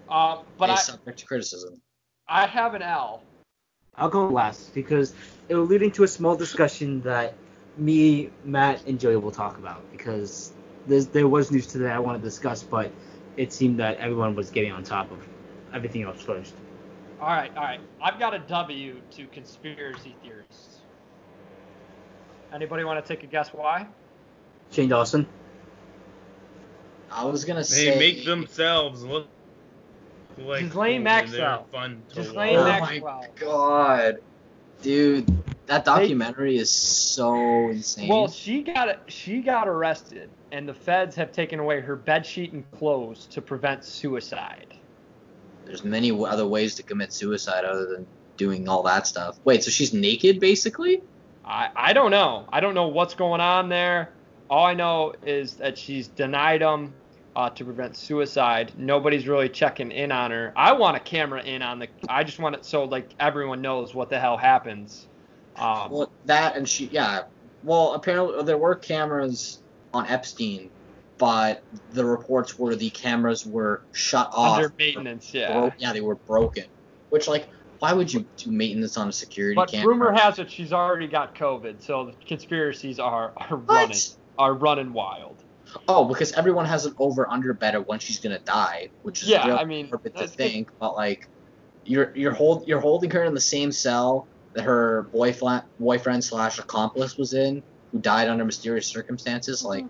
Uh, 0.09 0.43
but 0.59 0.69
Is 0.69 0.81
I, 0.81 0.83
subject 0.83 1.21
to 1.21 1.27
criticism. 1.27 1.81
I 2.29 2.47
have 2.47 2.75
an 2.75 2.83
L. 2.83 3.23
I'll 3.97 4.11
go 4.11 4.29
last 4.29 4.75
because 4.75 5.15
it 5.49 5.55
will 5.55 5.65
lead 5.65 5.83
into 5.83 6.03
a 6.03 6.09
small 6.09 6.35
discussion 6.35 7.01
that 7.03 7.35
me, 7.77 8.31
Matt, 8.45 8.87
and 8.87 8.99
Joey 9.01 9.17
will 9.17 9.31
talk 9.31 9.59
about 9.59 9.83
because 9.93 10.53
there's, 10.87 11.07
there 11.07 11.29
was 11.29 11.51
news 11.51 11.67
today 11.67 11.91
I 11.91 11.99
want 11.99 12.19
to 12.21 12.25
discuss, 12.25 12.63
but 12.63 12.91
it 13.37 13.53
seemed 13.53 13.79
that 13.81 13.97
everyone 13.99 14.35
was 14.35 14.51
getting 14.51 14.73
on 14.73 14.83
top 14.85 15.11
of 15.11 15.19
everything 15.73 16.03
else 16.03 16.21
first. 16.21 16.55
All 17.21 17.29
right, 17.29 17.51
all 17.57 17.63
right. 17.63 17.81
I've 18.03 18.19
got 18.19 18.35
a 18.35 18.41
W 18.41 18.97
to 19.13 19.27
conspiracy 19.29 20.15
theorists. 20.23 20.81
Anybody 22.53 22.85
want 22.85 23.03
to 23.05 23.09
take 23.15 23.23
a 23.23 23.27
guess 23.27 23.49
why? 23.51 23.87
Shane 24.71 24.89
Dawson. 24.89 25.27
I 27.11 27.25
was 27.25 27.45
gonna 27.45 27.65
say 27.65 27.91
They 27.91 27.99
make 27.99 28.25
themselves 28.25 29.03
look 29.05 29.27
like 30.39 30.65
Ghislaine 30.65 30.97
cool, 31.01 31.05
Maxwell. 31.05 31.67
they're 31.71 31.81
Fun 31.81 32.03
to 32.11 32.15
Ghislaine 32.17 32.57
Oh 32.57 32.65
watch. 32.67 32.81
Maxwell. 32.81 33.19
my 33.21 33.27
god, 33.39 34.17
dude, 34.83 35.42
that 35.67 35.85
documentary 35.85 36.57
is 36.57 36.71
so 36.71 37.35
insane. 37.69 38.09
Well, 38.09 38.29
she 38.29 38.63
got 38.63 38.99
she 39.07 39.41
got 39.41 39.69
arrested, 39.69 40.31
and 40.51 40.69
the 40.69 40.75
feds 40.75 41.15
have 41.17 41.33
taken 41.33 41.61
away 41.61 41.81
her 41.81 41.97
bed 41.97 42.27
sheet 42.27 42.53
and 42.53 42.69
clothes 42.73 43.27
to 43.27 43.41
prevent 43.41 43.85
suicide. 43.85 44.75
There's 45.65 45.85
many 45.85 46.11
other 46.11 46.47
ways 46.47 46.75
to 46.77 46.83
commit 46.83 47.13
suicide 47.13 47.65
other 47.65 47.87
than 47.87 48.07
doing 48.37 48.69
all 48.69 48.83
that 48.83 49.07
stuff. 49.07 49.39
Wait, 49.45 49.63
so 49.63 49.71
she's 49.71 49.93
naked 49.93 50.41
basically? 50.41 51.03
I 51.45 51.71
I 51.75 51.93
don't 51.93 52.11
know. 52.11 52.47
I 52.53 52.61
don't 52.61 52.75
know 52.75 52.89
what's 52.89 53.15
going 53.15 53.41
on 53.41 53.69
there. 53.69 54.13
All 54.51 54.67
I 54.67 54.75
know 54.75 55.15
is 55.25 55.55
that 55.55 55.79
she's 55.79 56.09
denied 56.09 56.61
them 56.61 56.93
uh, 57.35 57.51
to 57.51 57.65
prevent 57.65 57.97
suicide. 57.97 58.73
Nobody's 58.77 59.27
really 59.27 59.49
checking 59.49 59.91
in 59.91 60.13
on 60.13 60.31
her. 60.31 60.53
I 60.57 60.73
want 60.73 60.97
a 60.97 61.01
camera 61.01 61.43
in 61.43 61.63
on 61.63 61.79
the. 61.79 61.89
I 62.09 62.25
just 62.25 62.39
want 62.39 62.57
it 62.57 62.65
so 62.65 62.85
like 62.85 63.11
everyone 63.19 63.63
knows 63.63 63.95
what 63.95 64.11
the 64.11 64.19
hell 64.19 64.37
happens. 64.37 65.07
Um, 65.57 65.91
Well, 65.91 66.13
that 66.25 66.57
and 66.57 66.69
she, 66.69 66.87
yeah. 66.87 67.23
Well, 67.63 67.95
apparently 67.95 68.43
there 68.45 68.59
were 68.59 68.75
cameras 68.75 69.63
on 69.93 70.07
Epstein, 70.07 70.71
but 71.19 71.63
the 71.91 72.05
reports 72.05 72.59
were 72.59 72.75
the 72.75 72.91
cameras 72.91 73.47
were 73.47 73.83
shut 73.93 74.31
off. 74.33 74.57
under 74.57 74.75
maintenance, 74.79 75.33
yeah. 75.33 75.53
Bro- 75.53 75.73
yeah, 75.79 75.93
they 75.93 76.01
were 76.01 76.17
broken. 76.27 76.65
Which, 77.11 77.29
like, 77.29 77.49
why 77.79 77.93
would 77.93 78.13
you 78.13 78.27
do 78.39 78.51
maintenance 78.51 78.97
on 78.97 79.09
a 79.09 79.13
security 79.13 79.57
But 79.57 79.71
camera? 79.71 79.89
rumor 79.89 80.13
has 80.13 80.39
it 80.39 80.51
she's 80.51 80.73
already 80.73 81.09
got 81.09 81.37
COVID, 81.37 81.83
so 81.83 82.07
the 82.07 82.15
conspiracies 82.27 82.99
are 82.99 83.33
are 83.37 83.57
running 83.57 83.99
are 84.39 84.55
running 84.55 84.93
wild. 84.93 85.43
Oh, 85.89 86.05
because 86.05 86.33
everyone 86.33 86.67
has 86.67 86.87
an 86.87 86.95
over 86.99 87.31
under 87.31 87.53
bet 87.55 87.75
of 87.75 87.87
when 87.87 87.99
she's 87.99 88.21
gonna 88.21 88.41
die, 88.41 88.91
which 89.03 89.23
is 89.23 89.29
Yeah, 89.29 89.47
really 89.47 89.59
I 89.59 89.65
mean, 89.65 89.89
morbid 89.91 90.17
to 90.17 90.29
think. 90.29 90.71
But 90.79 90.95
like, 90.95 91.29
you're 91.85 92.17
you're 92.17 92.33
hold 92.33 92.67
you're 92.69 92.81
holding 92.81 93.11
her 93.11 93.25
in 93.25 93.35
the 93.35 93.41
same 93.41 93.73
cell 93.73 94.29
her 94.57 95.03
boyfriend 95.13 95.65
boyfriend 95.79 96.25
slash 96.25 96.59
accomplice 96.59 97.17
was 97.17 97.35
in, 97.35 97.63
who 97.91 97.99
died 97.99 98.29
under 98.29 98.45
mysterious 98.45 98.87
circumstances. 98.87 99.65
Like, 99.65 99.87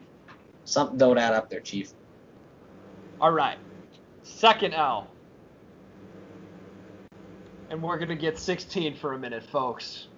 something 0.64 0.98
don't 0.98 1.18
add 1.18 1.34
up 1.34 1.51
there, 1.51 1.60
chief. 1.60 1.93
All 3.20 3.32
right. 3.32 3.59
Second 4.22 4.74
L. 4.74 5.09
And 7.70 7.82
we're 7.82 7.97
going 7.97 8.09
to 8.09 8.16
get 8.16 8.39
16 8.39 8.97
for 8.97 9.14
a 9.14 9.18
minute, 9.18 9.43
folks. 9.44 10.09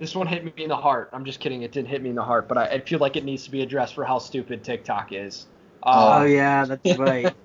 This 0.00 0.14
one 0.14 0.26
hit 0.26 0.44
me 0.44 0.52
in 0.56 0.68
the 0.68 0.76
heart. 0.76 1.10
I'm 1.12 1.24
just 1.24 1.38
kidding. 1.38 1.62
It 1.62 1.72
didn't 1.72 1.88
hit 1.88 2.02
me 2.02 2.10
in 2.10 2.16
the 2.16 2.22
heart, 2.22 2.48
but 2.48 2.58
I, 2.58 2.64
I 2.66 2.80
feel 2.80 2.98
like 2.98 3.16
it 3.16 3.24
needs 3.24 3.44
to 3.44 3.50
be 3.50 3.62
addressed 3.62 3.94
for 3.94 4.04
how 4.04 4.18
stupid 4.18 4.64
TikTok 4.64 5.12
is. 5.12 5.46
Oh, 5.82 6.20
Uh, 6.20 6.24
yeah, 6.24 6.64
that's 6.64 6.98
right. 6.98 7.34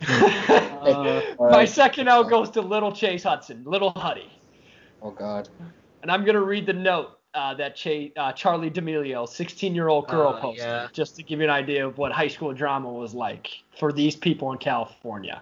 Uh, 0.79 1.21
my 1.39 1.65
second 1.65 2.07
L 2.07 2.23
goes 2.23 2.49
to 2.51 2.61
Little 2.61 2.93
Chase 2.93 3.23
Hudson, 3.23 3.63
Little 3.65 3.89
Huddy. 3.91 4.31
Oh 5.01 5.11
God. 5.11 5.49
And 6.01 6.11
I'm 6.11 6.23
going 6.23 6.35
to 6.35 6.43
read 6.43 6.65
the 6.65 6.73
note 6.73 7.19
uh, 7.33 7.53
that 7.55 7.75
Ch- 7.75 8.11
uh, 8.17 8.31
Charlie 8.33 8.69
D'Amelio, 8.69 9.27
16 9.27 9.75
year 9.75 9.87
old 9.87 10.07
girl, 10.07 10.29
Uh, 10.29 10.41
posted, 10.41 10.65
yeah. 10.65 10.87
just 10.93 11.15
to 11.17 11.23
give 11.23 11.39
you 11.39 11.45
an 11.45 11.51
idea 11.51 11.85
of 11.85 11.97
what 11.97 12.11
high 12.11 12.27
school 12.27 12.53
drama 12.53 12.91
was 12.91 13.13
like 13.13 13.49
for 13.77 13.91
these 13.91 14.15
people 14.15 14.51
in 14.51 14.57
California. 14.57 15.41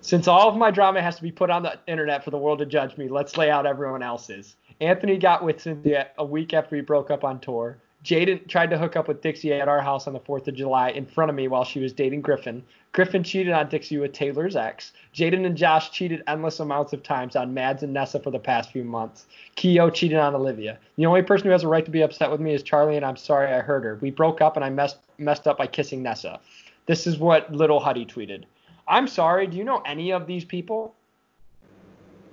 Since 0.00 0.26
all 0.26 0.48
of 0.48 0.56
my 0.56 0.70
drama 0.72 1.00
has 1.00 1.14
to 1.16 1.22
be 1.22 1.30
put 1.30 1.48
on 1.48 1.62
the 1.62 1.78
internet 1.86 2.24
for 2.24 2.30
the 2.30 2.38
world 2.38 2.58
to 2.58 2.66
judge 2.66 2.96
me, 2.96 3.08
let's 3.08 3.36
lay 3.36 3.50
out 3.50 3.66
everyone 3.66 4.02
else's. 4.02 4.56
Anthony 4.80 5.16
got 5.16 5.44
with 5.44 5.60
Cynthia 5.60 6.08
a 6.18 6.24
week 6.24 6.52
after 6.54 6.74
we 6.74 6.82
broke 6.82 7.10
up 7.10 7.22
on 7.22 7.38
tour. 7.38 7.78
Jaden 8.04 8.48
tried 8.48 8.70
to 8.70 8.78
hook 8.78 8.96
up 8.96 9.06
with 9.06 9.22
Dixie 9.22 9.52
at 9.52 9.68
our 9.68 9.80
house 9.80 10.06
on 10.06 10.12
the 10.12 10.20
4th 10.20 10.48
of 10.48 10.54
July 10.54 10.90
in 10.90 11.06
front 11.06 11.30
of 11.30 11.36
me 11.36 11.46
while 11.46 11.64
she 11.64 11.78
was 11.78 11.92
dating 11.92 12.20
Griffin. 12.20 12.64
Griffin 12.90 13.22
cheated 13.22 13.52
on 13.52 13.68
Dixie 13.68 13.96
with 13.96 14.12
Taylor's 14.12 14.56
ex. 14.56 14.92
Jaden 15.14 15.46
and 15.46 15.56
Josh 15.56 15.90
cheated 15.92 16.22
endless 16.26 16.60
amounts 16.60 16.92
of 16.92 17.02
times 17.02 17.36
on 17.36 17.54
Mads 17.54 17.82
and 17.82 17.92
Nessa 17.92 18.18
for 18.18 18.30
the 18.30 18.38
past 18.38 18.72
few 18.72 18.84
months. 18.84 19.26
Kio 19.54 19.88
cheated 19.88 20.18
on 20.18 20.34
Olivia. 20.34 20.78
The 20.96 21.06
only 21.06 21.22
person 21.22 21.46
who 21.46 21.52
has 21.52 21.62
a 21.62 21.68
right 21.68 21.84
to 21.84 21.90
be 21.90 22.02
upset 22.02 22.30
with 22.30 22.40
me 22.40 22.52
is 22.52 22.62
Charlie, 22.62 22.96
and 22.96 23.04
I'm 23.04 23.16
sorry 23.16 23.52
I 23.52 23.60
hurt 23.60 23.84
her. 23.84 23.98
We 24.00 24.10
broke 24.10 24.40
up, 24.40 24.56
and 24.56 24.64
I 24.64 24.70
messed 24.70 24.98
messed 25.18 25.46
up 25.46 25.56
by 25.56 25.68
kissing 25.68 26.02
Nessa. 26.02 26.40
This 26.86 27.06
is 27.06 27.18
what 27.18 27.52
Little 27.52 27.80
Huddy 27.80 28.04
tweeted. 28.04 28.44
I'm 28.88 29.06
sorry. 29.06 29.46
Do 29.46 29.56
you 29.56 29.64
know 29.64 29.82
any 29.86 30.12
of 30.12 30.26
these 30.26 30.44
people? 30.44 30.94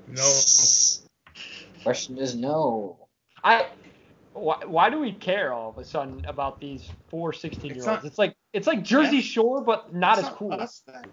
No. 0.08 0.30
Question 1.84 2.18
is 2.18 2.36
no. 2.36 2.98
I. 3.44 3.68
Why, 4.34 4.58
why 4.66 4.90
do 4.90 5.00
we 5.00 5.12
care 5.12 5.54
all 5.54 5.70
of 5.72 5.78
a 5.78 5.84
sudden 5.84 6.24
about 6.26 6.62
these 6.62 6.90
four 7.10 7.34
16 7.34 7.76
year 7.76 7.90
olds? 7.90 8.06
It's 8.06 8.18
like 8.18 8.36
it's 8.54 8.68
like 8.68 8.84
Jersey 8.84 9.22
Shore, 9.22 9.62
but 9.62 9.94
not 9.94 10.20
as 10.20 10.30
cool. 10.30 10.54
Us 10.54 10.84
that 10.88 11.08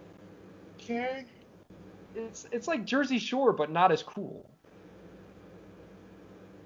care. 0.79 1.25
It's 2.15 2.47
it's 2.53 2.69
like 2.69 2.85
Jersey 2.85 3.19
Shore, 3.19 3.53
but 3.53 3.71
not 3.71 3.91
as 3.93 4.03
cool. 4.03 4.49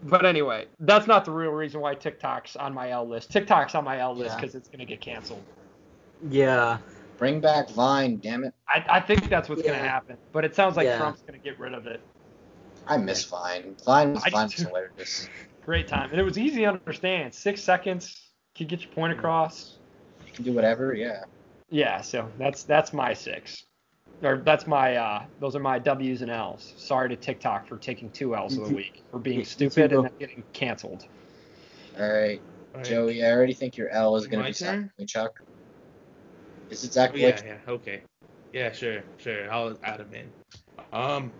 But 0.02 0.24
anyway, 0.24 0.66
that's 0.80 1.06
not 1.06 1.24
the 1.24 1.30
real 1.30 1.50
reason 1.50 1.80
why 1.80 1.94
TikTok's 1.94 2.56
on 2.56 2.72
my 2.72 2.90
L 2.90 3.06
list. 3.06 3.30
TikTok's 3.30 3.74
on 3.74 3.84
my 3.84 3.98
L 3.98 4.14
list 4.14 4.30
Yeah. 4.32 4.40
because 4.40 4.54
it's 4.54 4.68
gonna 4.68 4.86
get 4.86 5.00
canceled. 5.00 5.42
yeah. 6.28 6.78
Bring 7.18 7.38
back 7.38 7.68
Vine, 7.68 8.16
damn 8.16 8.44
it. 8.44 8.54
I, 8.66 8.82
I 8.88 9.00
think 9.00 9.28
that's 9.28 9.46
what's 9.50 9.60
gonna 9.60 9.76
happen. 9.76 10.16
But 10.32 10.46
it 10.46 10.54
sounds 10.54 10.78
like 10.78 10.86
Yeah. 10.86 10.96
Trump's 10.96 11.20
gonna 11.20 11.38
get 11.38 11.58
rid 11.60 11.74
of 11.74 11.86
it. 11.86 12.00
I 12.86 12.96
miss 12.96 13.24
Vine. 13.24 13.76
Vine 13.84 14.14
was 14.14 14.24
Vine 14.24 14.44
was 14.44 14.52
hilarious. 14.54 15.28
Great 15.70 15.86
time, 15.86 16.10
and 16.10 16.18
it 16.18 16.24
was 16.24 16.36
easy 16.36 16.62
to 16.62 16.64
understand. 16.64 17.32
Six 17.32 17.62
seconds, 17.62 18.32
could 18.56 18.66
get 18.66 18.82
your 18.82 18.90
point 18.90 19.12
across. 19.12 19.78
You 20.26 20.32
can 20.32 20.44
do 20.44 20.52
whatever, 20.52 20.94
yeah. 20.94 21.22
Yeah, 21.70 22.00
so 22.00 22.28
that's 22.40 22.64
that's 22.64 22.92
my 22.92 23.14
six. 23.14 23.66
Or 24.20 24.42
that's 24.44 24.66
my 24.66 24.96
uh 24.96 25.22
those 25.38 25.54
are 25.54 25.60
my 25.60 25.78
W's 25.78 26.22
and 26.22 26.30
L's. 26.32 26.74
Sorry 26.76 27.08
to 27.08 27.14
TikTok 27.14 27.68
for 27.68 27.76
taking 27.76 28.10
two 28.10 28.34
L's 28.34 28.58
of 28.58 28.64
the 28.68 28.74
week 28.74 29.04
for 29.12 29.20
being 29.20 29.44
stupid 29.44 29.92
and 29.92 30.10
getting 30.18 30.42
canceled. 30.52 31.06
All 31.96 32.12
right, 32.12 32.42
Alright. 32.74 32.88
Joey. 32.88 33.24
I 33.24 33.30
already 33.30 33.54
think 33.54 33.76
your 33.76 33.90
L 33.90 34.16
is 34.16 34.26
gonna 34.26 34.42
My 34.42 34.48
be 34.48 34.54
Zach 34.54 34.74
turn? 34.74 35.06
Chuck. 35.06 35.40
Is 36.70 36.82
it 36.82 36.94
Zach 36.94 37.12
Oh, 37.14 37.16
yeah, 37.16 37.40
yeah, 37.46 37.58
okay. 37.68 38.02
Yeah, 38.52 38.72
sure, 38.72 39.04
sure. 39.18 39.48
I'll 39.52 39.78
add 39.84 40.00
him 40.00 40.14
in. 40.14 40.32
Um, 40.92 41.30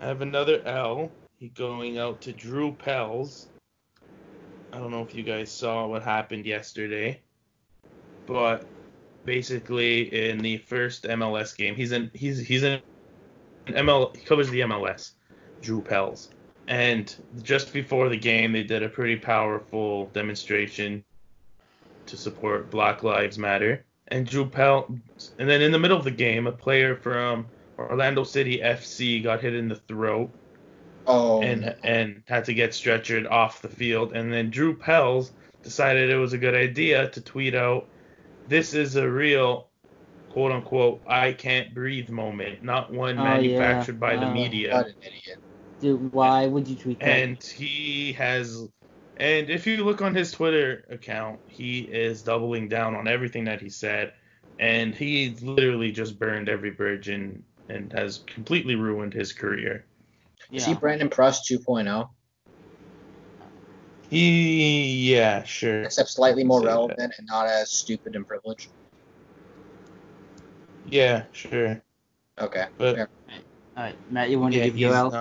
I 0.00 0.06
have 0.06 0.20
another 0.20 0.60
L 0.66 1.12
he 1.42 1.48
going 1.48 1.98
out 1.98 2.20
to 2.20 2.32
Drew 2.32 2.72
Pels. 2.72 3.48
I 4.72 4.78
don't 4.78 4.90
know 4.90 5.02
if 5.02 5.14
you 5.14 5.22
guys 5.22 5.50
saw 5.50 5.86
what 5.86 6.02
happened 6.02 6.46
yesterday, 6.46 7.20
but 8.26 8.64
basically 9.24 10.30
in 10.30 10.38
the 10.38 10.56
first 10.58 11.04
MLS 11.04 11.54
game, 11.54 11.74
he's 11.74 11.92
in 11.92 12.10
he's 12.14 12.38
he's 12.38 12.62
in 12.62 12.80
ML 13.66 14.16
he 14.16 14.24
covers 14.24 14.48
the 14.48 14.60
MLS, 14.60 15.12
Drew 15.60 15.82
Pels. 15.82 16.30
And 16.68 17.14
just 17.42 17.72
before 17.72 18.08
the 18.08 18.16
game, 18.16 18.52
they 18.52 18.62
did 18.62 18.82
a 18.82 18.88
pretty 18.88 19.16
powerful 19.16 20.06
demonstration 20.14 21.04
to 22.06 22.16
support 22.16 22.70
Black 22.70 23.02
Lives 23.02 23.38
Matter. 23.38 23.84
And 24.08 24.26
Drew 24.26 24.46
Pell, 24.46 24.86
and 25.38 25.48
then 25.48 25.60
in 25.60 25.72
the 25.72 25.78
middle 25.78 25.98
of 25.98 26.04
the 26.04 26.10
game, 26.10 26.46
a 26.46 26.52
player 26.52 26.96
from 26.96 27.46
Orlando 27.78 28.24
City 28.24 28.58
FC 28.58 29.22
got 29.22 29.40
hit 29.40 29.54
in 29.54 29.68
the 29.68 29.76
throat 29.76 30.30
Oh, 31.06 31.42
and 31.42 31.74
and 31.82 32.22
had 32.26 32.44
to 32.46 32.54
get 32.54 32.70
stretchered 32.70 33.30
off 33.30 33.62
the 33.62 33.68
field. 33.68 34.12
And 34.12 34.32
then 34.32 34.50
Drew 34.50 34.76
Pels 34.76 35.32
decided 35.62 36.10
it 36.10 36.16
was 36.16 36.32
a 36.32 36.38
good 36.38 36.54
idea 36.54 37.08
to 37.10 37.20
tweet 37.20 37.54
out, 37.54 37.88
"This 38.48 38.74
is 38.74 38.96
a 38.96 39.08
real." 39.08 39.68
"quote 40.30 40.52
unquote" 40.52 41.02
I 41.06 41.32
can't 41.32 41.74
breathe 41.74 42.08
moment, 42.08 42.62
not 42.64 42.90
one 42.92 43.18
Oh, 43.18 43.24
manufactured 43.24 43.96
yeah. 43.96 43.98
by 43.98 44.16
the 44.16 44.26
Oh. 44.26 44.32
media. 44.32 44.72
what 44.74 44.86
an 44.86 44.94
idiot. 45.02 45.38
Dude, 45.80 46.12
why 46.12 46.46
would 46.46 46.68
you 46.68 46.76
tweet 46.76 47.00
that? 47.00 47.08
and 47.08 47.42
he 47.42 48.12
has 48.14 48.68
and 49.18 49.50
if 49.50 49.66
you 49.66 49.84
look 49.84 50.00
on 50.00 50.14
his 50.14 50.32
twitter 50.32 50.84
account 50.88 51.38
he 51.48 51.80
is 51.80 52.22
doubling 52.22 52.68
down 52.68 52.94
on 52.94 53.06
everything 53.06 53.44
that 53.44 53.60
he 53.60 53.68
said 53.68 54.12
and 54.58 54.94
he 54.94 55.34
literally 55.42 55.90
just 55.92 56.18
burned 56.18 56.48
every 56.48 56.70
bridge 56.70 57.08
and 57.08 57.42
and 57.68 57.92
has 57.92 58.18
completely 58.26 58.74
ruined 58.74 59.12
his 59.12 59.32
career 59.32 59.84
Is 60.52 60.66
he 60.66 60.74
Brandon 60.74 61.08
Prust 61.08 61.50
2.0, 61.50 62.08
he 64.10 65.10
yeah 65.14 65.42
sure 65.44 65.82
except 65.82 66.10
slightly 66.10 66.44
more 66.44 66.60
Say 66.60 66.66
that. 66.66 66.72
relevant 66.74 67.14
and 67.18 67.26
not 67.26 67.46
as 67.46 67.72
stupid 67.72 68.14
and 68.14 68.26
privileged? 68.26 68.68
yeah 70.90 71.24
sure 71.32 71.80
Okay. 72.40 72.66
but 72.76 72.96
fair. 72.96 73.08
All 73.76 73.84
right, 73.84 73.96
Matt, 74.10 74.28
you 74.28 74.38
want 74.38 74.54
yeah, 74.54 74.64
to 74.64 74.70
give 74.70 74.78
your 74.78 74.94
L? 74.94 75.14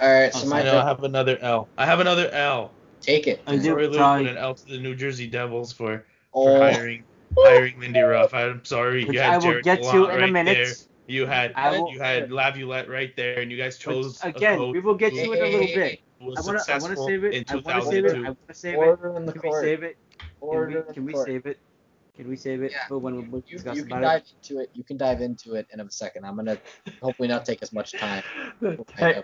All 0.00 0.10
right, 0.12 0.30
Oh, 0.34 0.38
so 0.38 0.44
so 0.44 0.50
my 0.50 0.60
I 0.60 0.64
know 0.64 0.78
I 0.78 0.84
have 0.84 1.02
another 1.02 1.38
L. 1.40 1.68
I 1.76 1.86
have 1.86 1.98
another 2.00 2.30
L. 2.30 2.72
take 3.02 3.26
it. 3.26 3.42
I 3.46 3.56
do. 3.56 3.62
Sorry, 3.64 3.86
Luke, 3.88 3.94
Sorry. 3.96 4.24
but 4.24 4.30
an 4.32 4.38
L 4.38 4.54
to 4.54 4.64
the 4.66 4.78
New 4.78 4.94
Jersey 4.94 5.26
Devils 5.26 5.72
for, 5.72 6.04
for 6.32 6.50
Oh, 6.52 6.58
hiring 6.60 7.04
hiring 7.36 7.80
Lindy 7.80 8.00
Ruff. 8.00 8.32
I'm 8.32 8.64
sorry. 8.64 9.04
Which 9.06 9.14
You 9.14 9.20
had 9.20 9.32
I 9.34 9.36
will 9.38 9.42
Gerard 9.44 9.64
get 9.64 9.82
to 9.82 9.82
Gallant 9.82 10.12
in 10.12 10.16
a 10.18 10.22
right 10.22 10.32
minute. 10.32 10.68
There. 11.10 11.20
You 11.20 11.26
had 11.26 11.52
I 11.54 11.70
will- 11.78 11.92
you 11.92 11.98
had 12.00 12.30
Laviolette 12.30 12.88
right 12.88 13.14
there, 13.16 13.40
and 13.40 13.50
you 13.50 13.56
guys 13.56 13.78
chose 13.78 14.22
again, 14.24 14.58
coach 14.58 14.72
we 14.72 14.80
will 14.80 14.94
get 14.94 15.12
to 15.12 15.18
it 15.32 15.38
in 15.38 15.44
a 15.44 15.48
little 15.58 15.66
bit. 15.66 16.00
was 16.20 16.36
I 16.38 16.40
wanna, 16.40 16.58
I 16.68 16.78
wanna 16.78 16.96
successful 16.96 17.06
save 17.06 17.24
in 17.24 17.32
it. 17.32 17.50
I 17.50 17.56
wanna 17.56 17.82
save 17.82 18.04
it. 18.04 18.10
I 18.10 18.12
2002. 18.14 18.22
wanna 18.22 18.54
save 18.54 18.74
it. 18.74 18.86
order 18.92 19.16
in 19.16 19.32
Can 19.32 19.34
we 19.34 19.42
court. 19.52 19.64
save 19.64 19.84
it? 19.84 19.96
Can 20.18 20.68
we, 20.68 20.94
can 20.94 21.04
we 21.04 21.14
save 21.24 21.46
it? 21.46 21.58
Can 22.16 22.28
we 22.28 22.36
save 22.36 22.62
it 22.62 22.72
Yeah. 22.72 22.86
for 22.88 22.98
when 22.98 23.30
we 23.30 23.42
You, 23.46 23.56
discuss 23.56 23.76
you 23.76 23.84
can 23.84 23.92
about 23.92 24.02
dive 24.02 24.22
into 24.42 24.60
it. 24.62 24.70
You 24.74 24.84
can 24.84 24.96
dive 24.98 25.20
into 25.22 25.54
it 25.54 25.66
in 25.72 25.80
a 25.80 25.90
second. 25.90 26.26
I'm 26.26 26.36
gonna 26.36 26.58
hopefully 27.02 27.28
not 27.28 27.44
take 27.46 27.62
as 27.62 27.72
much 27.72 27.92
time. 27.92 28.22
with 28.60 28.78
my 29.00 29.12
Hey. 29.12 29.22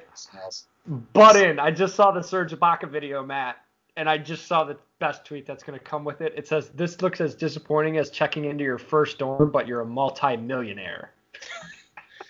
Button. 1.13 1.59
I 1.59 1.71
just 1.71 1.95
saw 1.95 2.11
the 2.13 2.23
Serge 2.23 2.53
Ibaka 2.55 2.89
video, 2.89 3.23
Matt, 3.25 3.57
and 3.97 4.09
I 4.09 4.17
just 4.19 4.47
saw 4.47 4.65
the 4.65 4.79
best 4.99 5.25
tweet 5.27 5.47
that's 5.47 5.63
going 5.63 5.79
to 5.79 5.85
come 5.85 6.05
with 6.05 6.21
it. 6.23 6.33
It 6.37 6.47
says, 6.49 6.71
"This 6.71 7.03
looks 7.03 7.21
as 7.21 7.35
disappointing 7.35 7.99
as 7.99 8.09
checking 8.11 8.45
into 8.45 8.65
your 8.65 8.79
first 8.79 9.19
dorm, 9.19 9.51
but 9.51 9.67
you're 9.67 9.81
a 9.81 9.87
multi-millionaire." 9.87 11.13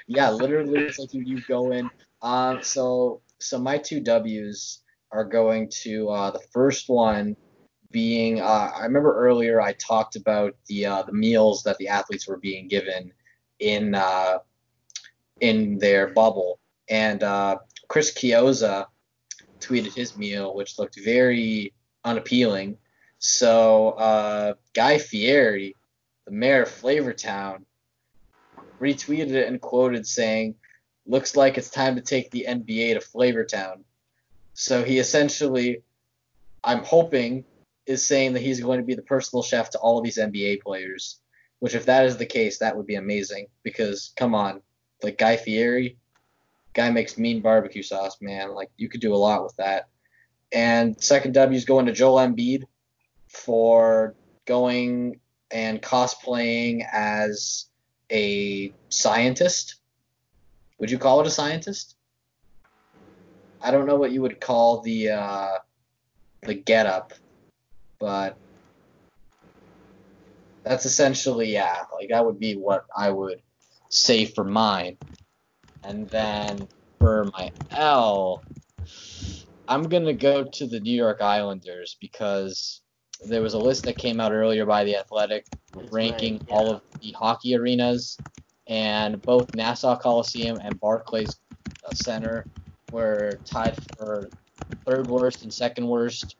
Yeah, 0.07 0.31
literally, 0.31 0.81
it's 0.81 0.99
like 0.99 1.13
you, 1.15 1.23
you 1.23 1.43
go 1.49 1.73
in. 1.73 1.91
Um, 2.23 2.63
so 2.63 3.21
so 3.39 3.59
my 3.59 3.79
two 3.79 4.01
W's 4.01 4.83
are 5.13 5.25
going 5.25 5.69
to 5.83 6.09
uh, 6.11 6.31
the 6.31 6.41
first 6.53 6.89
one 6.89 7.37
being 7.91 8.41
uh, 8.41 8.71
I 8.75 8.83
remember 8.83 9.17
earlier 9.17 9.61
I 9.61 9.73
talked 9.75 10.17
about 10.17 10.55
the 10.67 10.87
uh, 10.87 11.03
the 11.03 11.13
meals 11.13 11.63
that 11.65 11.79
the 11.79 11.89
athletes 11.89 12.27
were 12.29 12.39
being 12.39 12.69
given 12.69 13.13
in 13.59 13.95
uh, 13.95 14.39
in 15.41 15.79
their 15.79 16.09
bubble, 16.09 16.59
and 16.89 17.23
uh, 17.23 17.59
Chris 17.89 18.13
Chiozza 18.13 18.87
tweeted 19.61 19.95
his 19.95 20.17
meal, 20.17 20.55
which 20.55 20.79
looked 20.79 20.99
very 21.05 21.73
unappealing. 22.05 22.79
So 23.19 23.91
uh, 23.91 24.55
Guy 24.75 24.99
Fieri, 24.99 25.75
the 26.27 26.33
mayor 26.33 26.63
of 26.63 26.69
Flavortown, 26.69 27.65
retweeted 28.81 29.31
it 29.31 29.49
and 29.49 29.61
quoted 29.61 30.07
saying, 30.07 30.57
"Looks 31.07 31.37
like 31.37 31.59
it's 31.59 31.71
time 31.71 31.97
to 31.97 32.03
take 32.03 32.31
the 32.31 32.47
NBA 32.49 32.95
to 32.95 33.01
Flavortown." 33.01 33.85
So 34.55 34.85
he 34.85 34.99
essentially, 34.99 35.83
I'm 36.65 36.85
hoping, 36.85 37.45
is 37.87 38.05
saying 38.05 38.33
that 38.35 38.43
he's 38.43 38.61
going 38.61 38.81
to 38.81 38.87
be 38.87 38.95
the 38.95 39.03
personal 39.03 39.43
chef 39.43 39.71
to 39.71 39.79
all 39.79 39.99
of 39.99 40.05
these 40.05 40.19
NBA 40.19 40.63
players. 40.63 41.21
Which, 41.59 41.75
if 41.75 41.87
that 41.87 42.05
is 42.05 42.19
the 42.19 42.27
case, 42.27 42.59
that 42.59 42.77
would 42.77 42.87
be 42.87 42.97
amazing. 42.97 43.47
Because 43.63 44.13
come 44.17 44.35
on, 44.35 44.61
like 45.03 45.19
Guy 45.19 45.37
Fieri, 45.37 45.97
guy 46.75 46.91
makes 46.91 47.19
mean 47.19 47.41
barbecue 47.41 47.83
sauce, 47.83 48.19
man. 48.21 48.55
Like 48.55 48.71
you 48.77 48.89
could 48.89 49.01
do 49.01 49.15
a 49.15 49.17
lot 49.17 49.43
with 49.43 49.57
that. 49.57 49.89
And 50.53 51.03
second 51.03 51.35
W 51.35 51.57
is 51.57 51.65
going 51.65 51.87
to 51.87 51.93
Joel 51.93 52.19
Embiid 52.19 52.65
for 53.29 54.15
going 54.45 55.21
and 55.51 55.83
cosplaying 55.83 56.87
as 56.91 57.67
a 58.11 58.73
scientist. 58.89 59.77
Would 60.79 60.91
you 60.91 60.99
call 60.99 61.21
it 61.21 61.27
a 61.27 61.31
scientist? 61.31 61.97
I 63.61 63.71
don't 63.71 63.87
know 63.87 63.97
what 63.97 64.13
you 64.13 64.23
would 64.23 64.41
call 64.41 64.83
the 64.83 65.11
uh, 65.11 65.53
the 66.43 66.55
getup, 66.55 67.13
but 67.99 68.37
that's 70.63 70.85
essentially 70.85 71.53
yeah. 71.53 71.83
Like 71.95 72.11
that 72.11 72.25
would 72.25 72.39
be 72.39 72.55
what 72.57 72.85
I 72.97 73.11
would 73.11 73.41
say 73.89 74.25
for 74.27 74.45
mine. 74.45 74.99
And 75.83 76.09
then 76.11 76.69
for 76.99 77.31
my 77.33 77.51
L, 77.71 78.45
I'm 79.69 79.85
gonna 79.85 80.13
go 80.13 80.45
to 80.45 80.67
the 80.67 80.81
New 80.81 80.95
York 80.95 81.23
Islanders 81.23 81.97
because 82.01 82.83
there 83.25 83.43
was 83.43 83.55
a 83.55 83.59
list 83.59 83.85
that 83.85 83.99
came 83.99 84.21
out 84.21 84.33
earlier 84.33 84.67
by 84.67 84.85
the 84.85 84.97
Athletic 84.97 85.47
That's 85.75 85.93
ranking 85.93 86.35
right, 86.35 86.43
all 86.49 86.71
of 86.71 86.83
the 87.01 87.13
hockey 87.13 87.55
arenas, 87.57 88.19
and 88.67 89.25
both 89.25 89.53
Nassau 89.53 89.97
Coliseum 89.97 90.59
and 90.63 90.79
Barclays 90.81 91.39
Center 91.93 92.47
were 92.91 93.41
tied 93.45 93.77
for 93.97 94.31
third 94.87 95.09
worst 95.09 95.43
and 95.43 95.53
second 95.53 95.87
worst. 95.87 96.37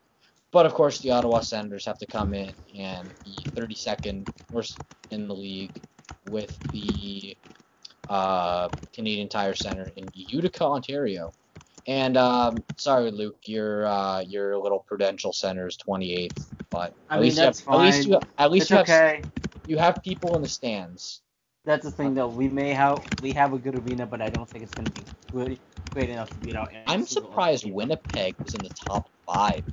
But 0.53 0.67
of 0.67 0.75
course, 0.75 1.01
the 1.01 1.11
Ottawa 1.11 1.41
Senators 1.41 1.85
have 1.87 1.99
to 1.99 2.07
come 2.07 2.35
in 2.35 2.55
and 2.79 3.13
be 3.25 3.49
32nd 3.57 4.27
worst 4.51 4.81
in 5.11 5.29
the 5.29 5.35
league 5.35 5.81
with 6.25 6.59
the 6.73 7.37
uh, 8.09 8.69
Canadian 8.93 9.29
Tire 9.29 9.55
Center 9.55 9.91
in 9.97 10.11
Utica, 10.15 10.65
Ontario. 10.65 11.33
And 11.87 12.17
um, 12.17 12.57
sorry, 12.77 13.11
Luke, 13.11 13.39
your 13.45 13.87
uh, 13.87 14.21
your 14.21 14.59
little 14.59 14.81
Prudential 14.81 15.33
Center 15.33 15.69
is 15.69 15.77
28th, 15.77 16.47
but 16.69 16.95
I 17.09 17.15
at 17.15 17.21
mean, 17.21 17.23
least 17.23 17.39
have, 17.39 17.63
at 17.69 17.79
least 17.79 18.09
you 18.09 18.21
at 18.39 18.51
least 18.51 18.71
you 18.71 18.77
have 18.77 18.85
okay. 18.89 19.23
you 19.67 19.79
have 19.79 20.03
people 20.03 20.35
in 20.35 20.43
the 20.43 20.49
stands. 20.49 21.23
That's 21.65 21.85
the 21.85 21.91
thing, 21.91 22.15
though. 22.15 22.29
We 22.29 22.49
may 22.49 22.73
have 22.73 23.05
we 23.23 23.33
have 23.33 23.53
a 23.53 23.59
good 23.59 23.77
arena, 23.77 24.07
but 24.07 24.21
I 24.21 24.31
don't 24.31 24.49
think 24.49 24.65
it's 24.65 24.75
going 24.75 24.87
to 24.87 24.93
be 24.93 25.03
good, 25.33 25.59
great 25.91 26.11
enough 26.11 26.31
to 26.31 26.37
beat 26.37 26.57
out. 26.57 26.73
I'm 26.87 27.07
surprised 27.07 27.65
team. 27.65 27.75
Winnipeg 27.75 28.37
was 28.43 28.55
in 28.55 28.63
the 28.63 28.71
top 28.71 29.09
five. 29.27 29.65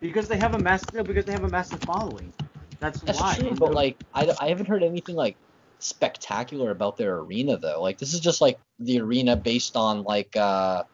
because 0.00 0.28
they 0.28 0.36
have 0.36 0.54
a 0.54 0.58
massive 0.58 1.06
because 1.06 1.24
they 1.24 1.32
have 1.32 1.44
a 1.44 1.48
massive 1.48 1.80
following. 1.80 2.32
That's, 2.80 3.00
That's 3.00 3.20
why. 3.20 3.36
true, 3.38 3.52
but 3.52 3.72
like 3.72 3.96
I, 4.14 4.30
I 4.40 4.48
haven't 4.48 4.66
heard 4.66 4.82
anything 4.82 5.14
like 5.14 5.36
spectacular 5.78 6.70
about 6.70 6.96
their 6.96 7.16
arena 7.18 7.56
though. 7.56 7.82
Like 7.82 7.96
this 7.98 8.12
is 8.12 8.20
just 8.20 8.40
like 8.40 8.58
the 8.78 9.00
arena 9.00 9.36
based 9.36 9.76
on 9.76 10.02
like 10.02 10.36
uh 10.36 10.84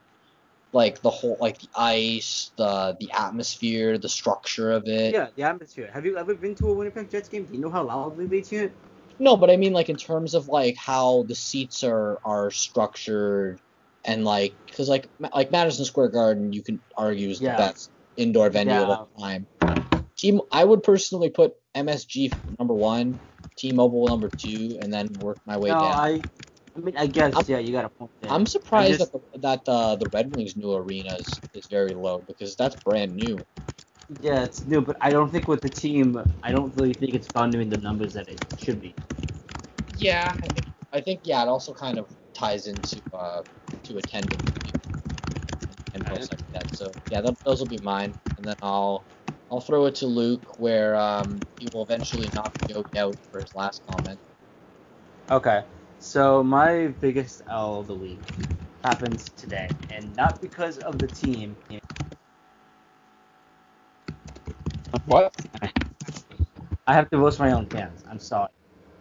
like 0.72 1.00
the 1.02 1.10
whole 1.10 1.36
like 1.40 1.58
the 1.58 1.68
ice, 1.76 2.52
the 2.56 2.96
the 2.98 3.10
atmosphere, 3.12 3.98
the 3.98 4.08
structure 4.08 4.70
of 4.70 4.84
it. 4.86 5.14
yeah, 5.14 5.28
the 5.36 5.42
atmosphere. 5.42 5.90
Have 5.92 6.06
you 6.06 6.16
ever 6.16 6.34
been 6.34 6.54
to 6.56 6.68
a 6.68 6.74
Winnipeg 6.74 7.10
Jets 7.10 7.28
game? 7.28 7.44
Do 7.44 7.52
you 7.54 7.60
know 7.60 7.70
how 7.70 7.84
loudly 7.84 8.26
they 8.26 8.42
chant? 8.42 8.72
No, 9.18 9.36
but 9.36 9.50
I 9.50 9.56
mean 9.56 9.72
like 9.72 9.88
in 9.88 9.96
terms 9.96 10.34
of 10.34 10.48
like 10.48 10.76
how 10.76 11.24
the 11.28 11.34
seats 11.34 11.82
are 11.84 12.18
are 12.24 12.50
structured 12.50 13.60
and 14.04 14.24
like 14.24 14.56
because 14.66 14.88
like 14.88 15.08
like 15.34 15.50
Madison 15.52 15.84
Square 15.84 16.08
Garden 16.08 16.52
you 16.52 16.62
can 16.62 16.80
argue 16.96 17.28
is 17.30 17.40
Yeah. 17.40 17.52
the 17.52 17.58
best 17.58 17.90
indoor 18.16 18.50
venue 18.50 18.74
of 18.74 18.88
all 18.88 19.10
time. 19.18 19.46
Team 20.16 20.40
I 20.50 20.64
would 20.64 20.82
personally 20.82 21.30
put 21.30 21.52
MSG 21.74 22.32
number 22.58 22.74
one, 22.74 23.20
T-Mobile 23.58 24.08
number 24.08 24.30
two, 24.36 24.78
and 24.80 24.92
then 24.92 25.08
work 25.18 25.38
my 25.46 25.56
way 25.56 25.70
no, 25.70 25.74
down. 25.74 25.94
I. 25.94 26.24
I 26.74 26.80
mean, 26.80 26.96
I 26.96 27.06
guess 27.06 27.34
I'm- 27.34 27.44
yeah, 27.48 27.58
you 27.58 27.72
got 27.72 27.84
a 27.84 27.88
point 27.90 28.10
there. 28.20 28.30
I'm 28.30 28.46
surprised 28.46 28.98
just- 28.98 29.12
that 29.12 29.32
the, 29.32 29.38
that 29.40 29.60
uh, 29.68 29.96
the 29.96 30.08
Red 30.08 30.32
Wings 30.32 30.56
new 30.56 30.72
arena 30.72 31.14
is, 31.16 31.40
is 31.54 31.66
very 31.66 31.94
low 31.94 32.18
because 32.26 32.56
that's 32.56 32.76
brand 32.76 33.14
new. 33.14 33.44
Yeah, 34.20 34.44
it's 34.44 34.64
new, 34.66 34.80
but 34.80 34.96
I 35.00 35.10
don't 35.10 35.30
think 35.30 35.48
with 35.48 35.60
the 35.62 35.70
team, 35.70 36.22
I 36.42 36.52
don't 36.52 36.74
really 36.76 36.94
think 36.94 37.14
it's 37.14 37.28
founding 37.28 37.68
the 37.70 37.78
numbers 37.78 38.12
that 38.14 38.28
it 38.28 38.40
should 38.58 38.80
be. 38.80 38.94
Yeah, 39.96 40.34
I 40.42 40.48
think, 40.48 40.66
I 40.92 41.00
think 41.00 41.20
yeah, 41.24 41.42
it 41.42 41.48
also 41.48 41.72
kind 41.72 41.98
of 41.98 42.06
ties 42.34 42.66
into 42.66 43.00
uh, 43.12 43.42
to 43.84 43.96
attendance 43.98 44.40
and 45.94 46.04
posts 46.04 46.30
like 46.30 46.40
that. 46.52 46.74
So 46.74 46.96
yeah, 47.08 47.20
th- 47.20 47.34
those 47.44 47.60
will 47.60 47.68
be 47.68 47.78
mine, 47.78 48.14
and 48.36 48.46
then 48.46 48.56
I'll 48.60 49.04
I'll 49.50 49.60
throw 49.60 49.86
it 49.86 49.96
to 49.96 50.06
Luke 50.06 50.58
where 50.58 50.96
um, 50.96 51.44
he 51.58 51.68
will 51.68 51.82
eventually 51.82 52.30
knock 52.34 52.54
Joe 52.68 52.84
out 52.96 53.18
for 53.30 53.40
his 53.40 53.54
last 53.54 53.82
comment. 53.86 54.20
Okay, 55.30 55.64
so 56.02 56.42
my 56.42 56.88
biggest 57.00 57.42
L 57.48 57.78
of 57.80 57.86
the 57.86 57.94
week 57.94 58.18
happens 58.84 59.30
today, 59.36 59.68
and 59.90 60.14
not 60.16 60.40
because 60.40 60.78
of 60.78 60.98
the 60.98 61.06
team. 61.06 61.56
What? 65.06 65.34
I 66.86 66.94
have 66.94 67.08
to 67.10 67.18
roast 67.18 67.38
my 67.38 67.52
own 67.52 67.66
fans. 67.66 68.04
I'm 68.10 68.18
sorry, 68.18 68.50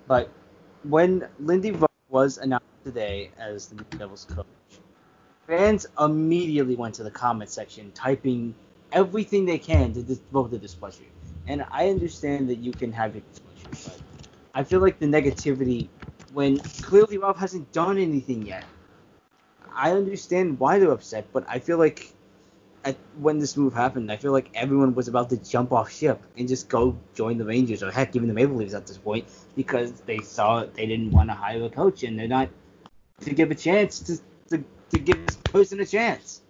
but 0.07 0.29
when 0.83 1.27
Lindy 1.39 1.75
was 2.09 2.37
announced 2.37 2.65
today 2.83 3.31
as 3.37 3.67
the 3.67 3.83
Devils 3.97 4.25
coach, 4.25 4.45
fans 5.47 5.87
immediately 5.99 6.75
went 6.75 6.93
to 6.95 7.03
the 7.03 7.11
comment 7.11 7.49
section, 7.49 7.91
typing 7.93 8.53
everything 8.91 9.45
they 9.45 9.57
can 9.57 9.93
to 9.93 10.01
vote 10.31 10.51
the 10.51 10.57
displeasure. 10.59 11.03
And 11.47 11.65
I 11.71 11.89
understand 11.89 12.49
that 12.49 12.59
you 12.59 12.71
can 12.71 12.91
have 12.93 13.15
your 13.15 13.23
displeasure, 13.31 13.69
but 13.95 14.01
I 14.53 14.63
feel 14.63 14.79
like 14.79 14.99
the 14.99 15.07
negativity, 15.07 15.89
when 16.33 16.59
clearly 16.59 17.17
Rob 17.17 17.37
hasn't 17.37 17.71
done 17.71 17.97
anything 17.97 18.45
yet, 18.45 18.65
I 19.73 19.91
understand 19.91 20.59
why 20.59 20.79
they're 20.79 20.91
upset, 20.91 21.27
but 21.33 21.45
I 21.47 21.59
feel 21.59 21.77
like 21.77 22.13
at, 22.83 22.97
when 23.19 23.39
this 23.39 23.55
move 23.57 23.73
happened, 23.73 24.11
I 24.11 24.17
feel 24.17 24.31
like 24.31 24.49
everyone 24.53 24.95
was 24.95 25.07
about 25.07 25.29
to 25.29 25.37
jump 25.37 25.71
off 25.71 25.91
ship 25.91 26.21
and 26.37 26.47
just 26.47 26.69
go 26.69 26.97
join 27.13 27.37
the 27.37 27.45
Rangers 27.45 27.83
or 27.83 27.91
heck, 27.91 28.15
even 28.15 28.27
the 28.27 28.33
Maple 28.33 28.55
Leafs 28.55 28.73
at 28.73 28.87
this 28.87 28.97
point 28.97 29.25
because 29.55 30.01
they 30.01 30.19
saw 30.19 30.65
they 30.65 30.85
didn't 30.85 31.11
want 31.11 31.29
to 31.29 31.33
hire 31.33 31.63
a 31.63 31.69
coach 31.69 32.03
and 32.03 32.17
they're 32.17 32.27
not 32.27 32.49
to 33.21 33.33
give 33.33 33.51
a 33.51 33.55
chance 33.55 33.99
to, 33.99 34.17
to, 34.49 34.63
to 34.89 34.99
give 34.99 35.25
this 35.25 35.35
person 35.35 35.79
a 35.79 35.85
chance. 35.85 36.41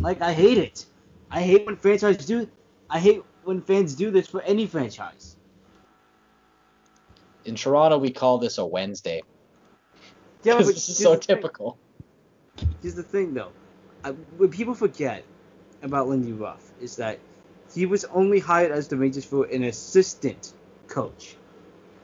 Like 0.00 0.20
I 0.20 0.32
hate 0.32 0.58
it. 0.58 0.86
I 1.30 1.42
hate 1.42 1.66
when 1.66 1.76
franchises 1.76 2.26
do. 2.26 2.48
I 2.90 2.98
hate 2.98 3.22
when 3.44 3.62
fans 3.62 3.94
do 3.94 4.10
this 4.10 4.26
for 4.26 4.42
any 4.42 4.66
franchise. 4.66 5.33
In 7.44 7.54
Toronto, 7.54 7.98
we 7.98 8.10
call 8.10 8.38
this 8.38 8.58
a 8.58 8.64
Wednesday 8.64 9.22
Yeah, 10.42 10.56
but 10.56 10.66
this 10.74 10.88
is 10.88 10.98
so 10.98 11.12
the 11.14 11.16
thing- 11.20 11.36
typical. 11.36 11.78
Here's 12.82 12.94
the 12.94 13.02
thing, 13.02 13.34
though. 13.34 13.50
I, 14.04 14.10
what 14.10 14.50
people 14.50 14.74
forget 14.74 15.24
about 15.82 16.08
Lindy 16.08 16.32
Ruff 16.32 16.62
is 16.80 16.96
that 16.96 17.18
he 17.74 17.86
was 17.86 18.04
only 18.06 18.38
hired 18.38 18.70
as 18.72 18.88
the 18.88 18.96
Rangers 18.96 19.24
for 19.24 19.44
an 19.46 19.64
assistant 19.64 20.52
coach. 20.88 21.36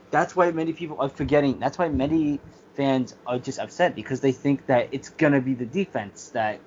That's 0.09 0.35
why 0.35 0.51
many 0.51 0.73
people 0.73 0.99
are 0.99 1.09
forgetting. 1.09 1.59
That's 1.59 1.77
why 1.77 1.87
many 1.89 2.39
fans 2.73 3.15
are 3.27 3.39
just 3.39 3.59
upset 3.59 3.95
because 3.95 4.19
they 4.21 4.31
think 4.31 4.65
that 4.65 4.89
it's 4.91 5.09
gonna 5.09 5.39
be 5.39 5.53
the 5.53 5.65
defense 5.65 6.29
that 6.29 6.59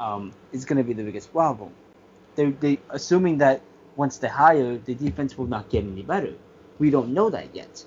um, 0.00 0.32
is 0.52 0.64
gonna 0.64 0.82
be 0.82 0.92
the 0.94 1.04
biggest 1.04 1.32
problem. 1.32 1.70
They 2.34 2.50
they 2.50 2.78
assuming 2.90 3.38
that 3.38 3.60
once 3.96 4.16
they 4.18 4.28
hire, 4.28 4.78
the 4.78 4.94
defense 4.94 5.36
will 5.36 5.46
not 5.46 5.68
get 5.68 5.84
any 5.84 6.02
better. 6.02 6.34
We 6.78 6.90
don't 6.90 7.12
know 7.12 7.30
that 7.30 7.54
yet. 7.54 7.84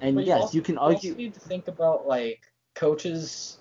And 0.00 0.16
But 0.16 0.26
yes, 0.26 0.40
also- 0.42 0.56
you 0.56 0.62
can 0.62 0.78
argue. 0.78 1.10
you 1.10 1.16
need 1.16 1.34
to 1.34 1.40
think 1.40 1.68
about 1.68 2.06
like 2.06 2.40
coaches 2.74 3.58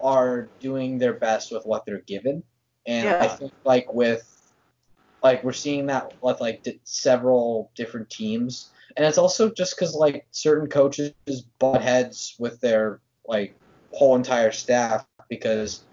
are 0.00 0.50
doing 0.60 0.98
their 0.98 1.12
best 1.14 1.52
with 1.52 1.64
what 1.64 1.86
they're 1.86 2.02
given, 2.02 2.42
and 2.86 3.08
I 3.08 3.28
think 3.28 3.52
like 3.64 3.92
with 3.92 4.28
like 5.22 5.44
we're 5.44 5.52
seeing 5.52 5.86
that 5.86 6.12
with 6.20 6.40
like 6.40 6.64
di- 6.64 6.80
several 6.82 7.70
different 7.76 8.10
teams, 8.10 8.72
and 8.96 9.06
it's 9.06 9.18
also 9.18 9.50
just 9.50 9.76
because 9.76 9.94
like 9.94 10.26
certain 10.32 10.68
coaches 10.68 11.12
butt 11.60 11.80
heads 11.80 12.34
with 12.40 12.60
their 12.60 13.00
like 13.26 13.54
whole 13.92 14.16
entire 14.16 14.50
staff 14.50 15.06
because 15.28 15.84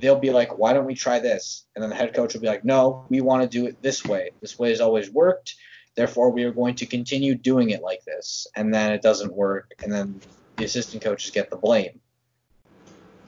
they'll 0.00 0.18
be 0.18 0.30
like, 0.30 0.56
why 0.56 0.72
don't 0.72 0.86
we 0.86 0.94
try 0.94 1.18
this? 1.18 1.66
And 1.74 1.82
then 1.82 1.90
the 1.90 1.96
head 1.96 2.14
coach 2.14 2.32
will 2.32 2.40
be 2.40 2.46
like, 2.46 2.64
no, 2.64 3.04
we 3.10 3.20
want 3.20 3.42
to 3.42 3.48
do 3.48 3.66
it 3.66 3.82
this 3.82 4.04
way. 4.04 4.30
This 4.40 4.58
way 4.58 4.70
has 4.70 4.80
always 4.80 5.10
worked. 5.10 5.54
Therefore, 5.98 6.30
we 6.30 6.44
are 6.44 6.52
going 6.52 6.76
to 6.76 6.86
continue 6.86 7.34
doing 7.34 7.70
it 7.70 7.82
like 7.82 8.04
this. 8.04 8.46
And 8.54 8.72
then 8.72 8.92
it 8.92 9.02
doesn't 9.02 9.34
work, 9.34 9.74
and 9.82 9.92
then 9.92 10.20
the 10.54 10.64
assistant 10.64 11.02
coaches 11.02 11.32
get 11.32 11.50
the 11.50 11.56
blame. 11.56 11.98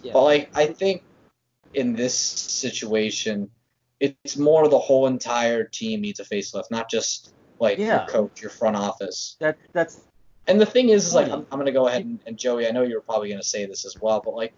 Yeah. 0.04 0.12
But 0.12 0.22
like, 0.22 0.50
I 0.54 0.66
think 0.66 1.02
in 1.74 1.94
this 1.94 2.14
situation, 2.14 3.50
it's 3.98 4.36
more 4.36 4.68
the 4.68 4.78
whole 4.78 5.08
entire 5.08 5.64
team 5.64 6.00
needs 6.00 6.20
a 6.20 6.24
facelift, 6.24 6.70
not 6.70 6.88
just 6.88 7.34
like 7.58 7.76
Yeah. 7.76 8.02
your 8.02 8.06
coach, 8.06 8.40
your 8.40 8.50
front 8.50 8.76
office. 8.76 9.36
That 9.40 9.58
that's 9.72 10.02
And 10.46 10.60
the 10.60 10.64
thing 10.64 10.90
is, 10.90 11.08
is 11.08 11.14
like, 11.14 11.28
I'm, 11.28 11.44
I'm 11.50 11.58
gonna 11.58 11.72
go 11.72 11.88
ahead 11.88 12.04
and, 12.04 12.20
and 12.24 12.38
Joey, 12.38 12.68
I 12.68 12.70
know 12.70 12.82
you 12.82 12.94
were 12.94 13.00
probably 13.00 13.30
gonna 13.30 13.42
say 13.42 13.66
this 13.66 13.84
as 13.84 13.96
well, 14.00 14.22
but 14.24 14.34
like, 14.34 14.54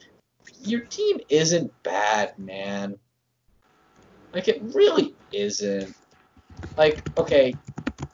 your 0.60 0.80
team 0.80 1.18
isn't 1.30 1.72
bad, 1.82 2.38
man. 2.38 2.98
Like, 4.34 4.48
it 4.48 4.60
really 4.74 5.14
isn't. 5.32 5.94
Like, 6.76 7.02
okay, 7.18 7.54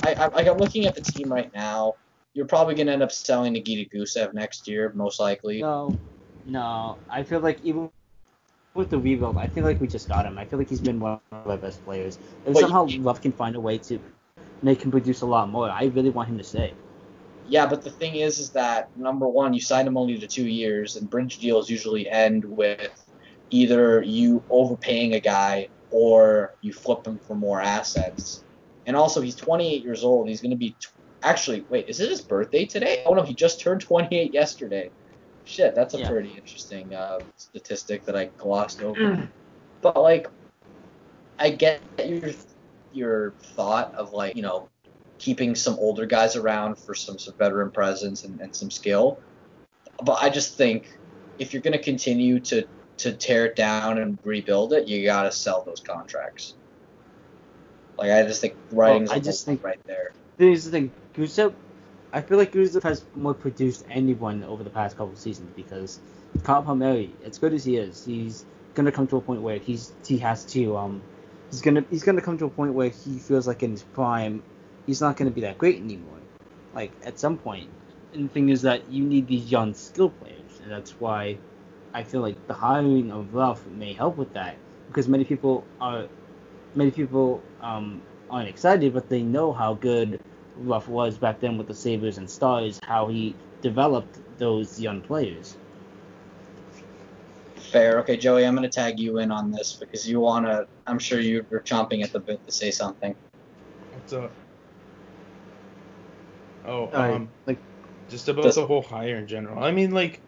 I, 0.09 0.25
I 0.25 0.29
like 0.29 0.47
I'm 0.47 0.59
looking 0.59 0.87
at 0.87 0.95
the 0.95 1.01
team 1.01 1.33
right 1.33 1.53
now. 1.55 1.95
You're 2.35 2.47
probably 2.47 2.75
gonna 2.75 2.93
end 2.93 3.03
up 3.03 3.13
selling 3.13 3.53
Nikita 3.53 3.91
Gusev 3.95 4.33
next 4.33 4.69
year, 4.69 4.93
most 4.95 5.21
likely. 5.21 5.61
no, 5.61 5.97
no. 6.47 6.99
I 7.11 7.23
feel 7.23 7.41
like 7.41 7.59
even 7.65 7.91
with 8.75 8.91
the 8.91 8.99
rebuild, 8.99 9.37
I 9.37 9.49
feel 9.49 9.65
like 9.65 9.81
we 9.81 9.89
just 9.89 10.09
got 10.09 10.25
him. 10.25 10.39
I 10.39 10.45
feel 10.45 10.59
like 10.59 10.69
he's 10.69 10.81
been 10.81 11.01
one 11.01 11.21
of 11.33 11.47
our 11.47 11.57
best 11.57 11.85
players. 11.85 12.19
If 12.47 12.55
But 12.55 12.61
somehow 12.61 12.87
you- 12.87 13.03
Love 13.03 13.21
can 13.21 13.33
find 13.33 13.57
a 13.57 13.61
way 13.61 13.79
to 13.79 13.99
make 14.63 14.83
him 14.83 14.91
produce 14.91 15.23
a 15.23 15.27
lot 15.27 15.49
more, 15.49 15.69
I 15.71 15.85
really 15.85 16.11
want 16.11 16.29
him 16.29 16.39
to 16.39 16.45
stay. 16.45 16.73
Yeah, 17.49 17.67
but 17.67 17.83
the 17.83 17.91
thing 17.91 18.17
is, 18.17 18.39
is 18.39 18.51
that 18.51 18.95
number 18.97 19.27
one, 19.27 19.55
you 19.55 19.61
signed 19.61 19.89
him 19.89 19.97
only 19.97 20.19
to 20.19 20.27
two 20.27 20.47
years, 20.47 20.97
and 20.97 21.09
bridge 21.09 21.39
deals 21.39 21.71
usually 21.71 22.09
end 22.09 22.45
with 22.45 22.93
either 23.51 24.03
you 24.03 24.43
overpaying 24.51 25.15
a 25.15 25.21
guy 25.21 25.69
or 25.91 26.55
you 26.61 26.73
flip 26.73 27.07
him 27.07 27.19
for 27.27 27.35
more 27.35 27.61
assets. 27.63 28.45
And 28.89 28.97
also, 28.97 29.21
he's 29.21 29.37
28 29.37 29.85
years 29.85 30.03
old. 30.03 30.29
He's 30.29 30.41
going 30.41 30.51
to 30.51 30.57
be 30.57 30.71
tw- 30.71 30.95
actually. 31.23 31.67
Wait, 31.69 31.91
is 31.91 32.01
it 32.01 32.09
his 32.09 32.23
birthday 32.23 32.65
today? 32.65 33.03
Oh 33.05 33.13
no, 33.13 33.23
he 33.23 33.35
just 33.35 33.61
turned 33.61 33.83
28 33.83 34.33
yesterday. 34.33 34.91
Shit, 35.45 35.75
that's 35.75 35.93
a 35.93 35.99
Yeah. 35.99 36.09
pretty 36.09 36.31
interesting 36.31 36.95
uh, 36.95 37.21
statistic 37.37 38.07
that 38.07 38.17
I 38.17 38.31
glossed 38.39 38.83
over. 38.83 39.29
but 39.83 40.01
like, 40.01 40.27
I 41.39 41.51
get 41.51 41.83
your 42.03 42.31
your 42.91 43.37
thought 43.55 43.95
of 43.95 44.13
like 44.15 44.35
you 44.35 44.43
know 44.43 44.71
keeping 45.19 45.55
some 45.55 45.75
older 45.79 46.07
guys 46.07 46.35
around 46.37 46.79
for 46.79 46.95
some, 46.95 47.19
some 47.19 47.35
veteran 47.39 47.71
presence 47.71 48.25
and, 48.25 48.41
and 48.41 48.57
some 48.57 48.71
skill. 48.71 49.19
But 50.03 50.23
I 50.23 50.31
just 50.31 50.57
think 50.57 50.89
if 51.39 51.53
you're 51.53 51.63
going 51.63 51.77
to 51.77 51.83
continue 51.83 52.41
to, 52.41 52.67
to 52.99 53.13
tear 53.17 53.47
it 53.47 53.57
down 53.57 53.99
and 53.99 54.19
rebuild 54.25 54.73
it, 54.73 54.89
you 54.89 55.05
got 55.05 55.25
to 55.25 55.33
sell 55.33 55.63
those 55.65 55.83
contracts. 55.87 56.58
Like, 57.99 58.13
I 58.13 58.23
just 58.23 58.41
think 58.41 58.55
writing's 58.71 59.11
I 59.11 59.17
on 59.17 59.23
just 59.23 59.45
think- 59.45 59.63
right 59.65 59.81
there. 59.87 60.13
Here's 60.39 60.65
the 60.65 60.71
thing, 60.71 60.93
Gusev. 61.15 61.53
I 62.13 62.21
feel 62.23 62.39
like 62.39 62.53
Gusev 62.53 62.83
has 62.85 63.05
more 63.17 63.35
produced 63.35 63.85
anyone 63.91 64.45
over 64.45 64.63
the 64.63 64.71
past 64.71 64.97
couple 64.97 65.13
of 65.13 65.19
seasons 65.19 65.51
because 65.57 65.99
Kyle 66.45 66.63
Palmieri, 66.63 67.13
as 67.25 67.39
good 67.39 67.53
as 67.53 67.65
he 67.65 67.77
is, 67.77 68.05
he's 68.05 68.47
gonna 68.75 68.93
come 68.93 69.07
to 69.09 69.17
a 69.17 69.21
point 69.21 69.43
where 69.43 69.59
he's 69.59 69.93
he 70.07 70.17
has 70.19 70.45
to 70.45 70.77
um 70.77 71.03
he's 71.51 71.61
gonna 71.61 71.85
he's 71.91 72.05
gonna 72.05 72.21
come 72.21 72.39
to 72.39 72.45
a 72.45 72.49
point 72.51 72.73
where 72.73 72.89
he 72.89 73.19
feels 73.19 73.47
like 73.49 73.63
in 73.65 73.73
his 73.73 73.83
prime 73.83 74.43
he's 74.87 75.01
not 75.01 75.17
gonna 75.17 75.33
be 75.33 75.41
that 75.41 75.59
great 75.59 75.81
anymore. 75.81 76.19
Like 76.75 76.93
at 77.05 77.19
some 77.19 77.37
point. 77.37 77.69
And 78.15 78.25
the 78.25 78.33
thing 78.33 78.49
is 78.49 78.63
that 78.63 78.89
you 78.91 79.05
need 79.05 79.27
these 79.27 79.51
young 79.51 79.75
skill 79.75 80.09
players, 80.09 80.61
and 80.63 80.71
that's 80.71 80.93
why 81.01 81.37
I 81.93 82.05
feel 82.05 82.21
like 82.23 82.47
the 82.47 82.55
hiring 82.55 83.11
of 83.11 83.35
Ruff 83.35 83.67
may 83.67 83.93
help 83.93 84.17
with 84.17 84.33
that 84.35 84.55
because 84.87 85.09
many 85.09 85.25
people 85.25 85.65
are 85.81 86.07
many 86.79 86.91
people 86.93 87.43
um 87.61 88.01
aren't 88.31 88.49
excited, 88.49 88.95
but 88.95 89.09
they 89.09 89.23
know 89.23 89.53
how 89.53 89.75
good 89.75 90.21
Ruff 90.59 90.87
was 90.89 91.19
back 91.19 91.41
then 91.41 91.59
with 91.59 91.67
the 91.67 91.75
Sabres 91.75 92.19
and 92.19 92.29
Stars, 92.31 92.79
how 92.85 93.09
he 93.09 93.35
developed 93.63 94.19
those 94.39 94.81
young 94.81 95.01
players. 95.01 95.57
Fair. 97.57 97.99
Okay, 98.01 98.17
Joey, 98.17 98.47
I'm 98.47 98.55
going 98.55 98.69
to 98.69 98.75
tag 98.75 98.99
you 98.99 99.19
in 99.19 99.31
on 99.31 99.51
this 99.51 99.77
because 99.79 100.09
you 100.09 100.21
want 100.21 100.47
to. 100.47 100.67
I'm 100.87 100.99
sure 100.99 101.21
you're 101.21 101.43
chomping 101.43 102.03
at 102.03 102.13
the 102.13 102.21
bit 102.21 102.45
to 102.47 102.53
say 102.53 102.71
something. 102.71 103.15
What's 103.95 104.13
up? 104.13 104.31
Oh, 106.67 106.89
um, 106.93 107.29
like 107.47 107.59
just 108.11 108.29
about 108.29 108.45
Just- 108.45 108.57
the 108.57 108.67
whole 108.67 108.83
hire 108.83 109.17
in 109.17 109.27
general. 109.27 109.63
I 109.63 109.71
mean, 109.71 109.91
like, 109.93 110.21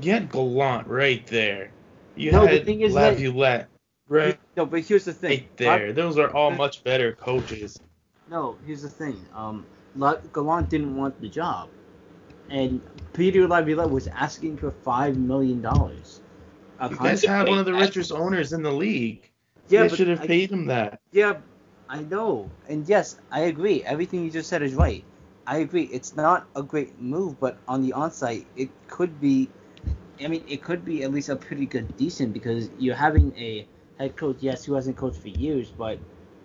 you 0.00 0.12
had 0.12 0.30
Gallant 0.30 0.86
right 0.86 1.26
there. 1.26 1.70
You 2.16 2.32
No, 2.32 2.42
the 2.42 2.48
had 2.48 2.64
thing 2.66 2.80
is 2.82 2.94
that- 2.94 3.12
Laviolette 3.14 3.68
right, 4.10 4.38
no, 4.56 4.66
but 4.66 4.80
here's 4.80 5.06
the 5.06 5.12
thing. 5.14 5.30
right 5.30 5.56
there. 5.56 5.92
Those 5.94 6.18
are 6.18 6.30
all 6.34 6.50
much 6.50 6.84
better 6.84 7.12
coaches. 7.12 7.80
No, 8.28 8.56
here's 8.66 8.82
the 8.82 8.88
thing. 8.90 9.24
Um, 9.34 9.64
La- 9.96 10.20
Gallant 10.32 10.68
didn't 10.68 10.94
want 10.96 11.18
the 11.20 11.28
job, 11.28 11.68
and 12.50 12.80
Peter 13.14 13.48
Laviolette 13.48 13.90
was 13.90 14.06
asking 14.08 14.58
for 14.58 14.70
five 14.70 15.16
million 15.16 15.62
dollars. 15.62 16.20
You 16.82 16.96
guys 16.96 17.24
have 17.24 17.48
one 17.48 17.58
of 17.58 17.64
the 17.66 17.74
richest 17.74 18.12
owners 18.12 18.52
in 18.52 18.62
the 18.62 18.72
league. 18.72 19.30
yeah, 19.68 19.82
they 19.82 19.88
but 19.88 19.96
should 19.98 20.08
have 20.08 20.20
I- 20.22 20.26
paid 20.26 20.50
him 20.50 20.66
that. 20.66 21.00
Yeah, 21.12 21.38
I 21.88 22.00
know. 22.02 22.50
And 22.68 22.88
yes, 22.88 23.16
I 23.30 23.40
agree. 23.52 23.82
Everything 23.84 24.24
you 24.24 24.30
just 24.30 24.48
said 24.48 24.62
is 24.62 24.74
right. 24.74 25.04
I 25.46 25.58
agree. 25.58 25.84
It's 25.92 26.14
not 26.14 26.46
a 26.54 26.62
great 26.62 27.00
move, 27.00 27.40
but 27.40 27.58
on 27.66 27.82
the 27.82 27.92
onsite, 27.96 28.46
it 28.56 28.68
could 28.88 29.20
be. 29.20 29.48
I 30.22 30.28
mean, 30.28 30.44
it 30.46 30.62
could 30.62 30.84
be 30.84 31.02
at 31.02 31.10
least 31.12 31.28
a 31.30 31.36
pretty 31.36 31.66
good, 31.66 31.96
decent 31.96 32.32
because 32.32 32.70
you're 32.78 32.94
having 32.94 33.32
a 33.36 33.66
head 34.00 34.16
coach. 34.16 34.38
Yes, 34.40 34.64
he 34.64 34.72
hasn't 34.72 34.96
coached 34.96 35.20
for 35.20 35.28
years, 35.28 35.68
but 35.68 35.98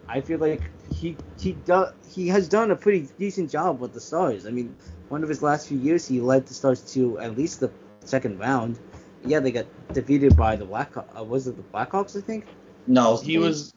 I 0.07 0.21
feel 0.21 0.39
like 0.39 0.61
he 0.93 1.17
he 1.39 1.53
do, 1.53 1.85
he 2.07 2.27
has 2.27 2.47
done 2.47 2.71
a 2.71 2.75
pretty 2.75 3.07
decent 3.17 3.49
job 3.49 3.79
with 3.79 3.93
the 3.93 4.01
Stars. 4.01 4.45
I 4.45 4.51
mean, 4.51 4.75
one 5.09 5.23
of 5.23 5.29
his 5.29 5.41
last 5.41 5.67
few 5.67 5.77
years, 5.77 6.07
he 6.07 6.19
led 6.19 6.45
the 6.45 6.53
Stars 6.53 6.81
to 6.93 7.17
at 7.19 7.37
least 7.37 7.61
the 7.61 7.71
second 8.03 8.39
round. 8.39 8.77
Yeah, 9.23 9.39
they 9.39 9.51
got 9.51 9.65
defeated 9.93 10.35
by 10.37 10.55
the 10.55 10.65
Black. 10.65 10.95
Uh, 10.97 11.23
was 11.23 11.47
it 11.47 11.55
the 11.55 11.63
Blackhawks? 11.63 12.15
I 12.15 12.21
think. 12.21 12.45
No, 12.85 13.17
He 13.17 13.37
was. 13.37 13.73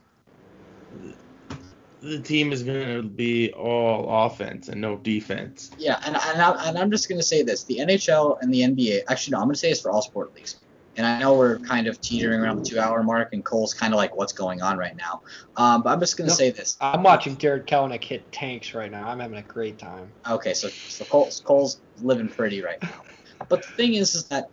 The 2.01 2.21
team 2.21 2.53
is 2.53 2.63
going 2.63 2.87
to 2.87 3.03
be 3.03 3.53
all 3.55 4.27
offense 4.27 4.69
and 4.69 4.81
no 4.81 4.99
defense. 4.99 5.73
Yeah, 5.79 6.01
and 6.07 6.15
and, 6.15 6.41
I, 6.41 6.69
and 6.69 6.79
I'm 6.79 6.91
just 6.91 7.09
gonna 7.09 7.23
say 7.23 7.43
this: 7.43 7.65
the 7.65 7.79
NHL 7.79 8.41
and 8.41 8.53
the 8.53 8.61
NBA. 8.61 9.03
Actually, 9.09 9.33
no, 9.33 9.39
I'm 9.39 9.49
gonna 9.49 9.57
say 9.57 9.71
this 9.71 9.81
for 9.81 9.91
all 9.91 10.03
sport 10.03 10.35
leagues. 10.35 10.57
And 10.99 11.07
I 11.07 11.21
know 11.21 11.35
we're 11.35 11.61
kind 11.61 11.87
of 11.87 12.01
teetering 12.01 12.41
around 12.41 12.57
the 12.57 12.63
two-hour 12.63 13.05
mark, 13.05 13.33
and 13.33 13.45
Cole's 13.45 13.73
kind 13.73 13.95
of 13.95 13.99
like, 13.99 14.17
"What's 14.17 14.33
going 14.33 14.63
on 14.63 14.77
right 14.77 14.97
now?" 14.97 15.23
Um, 15.57 15.83
but 15.83 15.91
I'm 15.91 16.01
just 16.01 16.17
gonna 16.17 16.29
No. 16.29 16.35
say 16.35 16.51
this. 16.51 16.77
I'm 16.81 17.05
watching 17.05 17.37
Jarred 17.39 17.69
Kelenic 17.69 18.03
hit 18.03 18.31
tanks 18.33 18.75
right 18.75 18.91
now. 18.91 19.09
I'm 19.09 19.21
having 19.21 19.39
a 19.39 19.43
great 19.43 19.79
time. 19.79 20.13
Okay, 20.29 20.55
so 20.55 20.69
so 20.69 21.05
Cole's, 21.05 21.41
Cole's 21.41 21.81
living 22.03 22.29
pretty 22.29 22.63
right 22.63 22.83
now. 22.83 23.01
But 23.49 23.63
the 23.63 23.73
thing 23.75 23.95
is, 23.95 24.17
is 24.17 24.25
that 24.25 24.47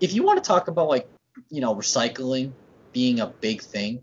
if 0.00 0.14
you 0.14 0.22
want 0.22 0.42
to 0.42 0.46
talk 0.46 0.68
about 0.68 0.88
like 0.88 1.08
you 1.50 1.60
know 1.60 1.74
recycling 1.74 2.52
being 2.92 3.18
a 3.18 3.34
big 3.40 3.60
thing, 3.60 4.00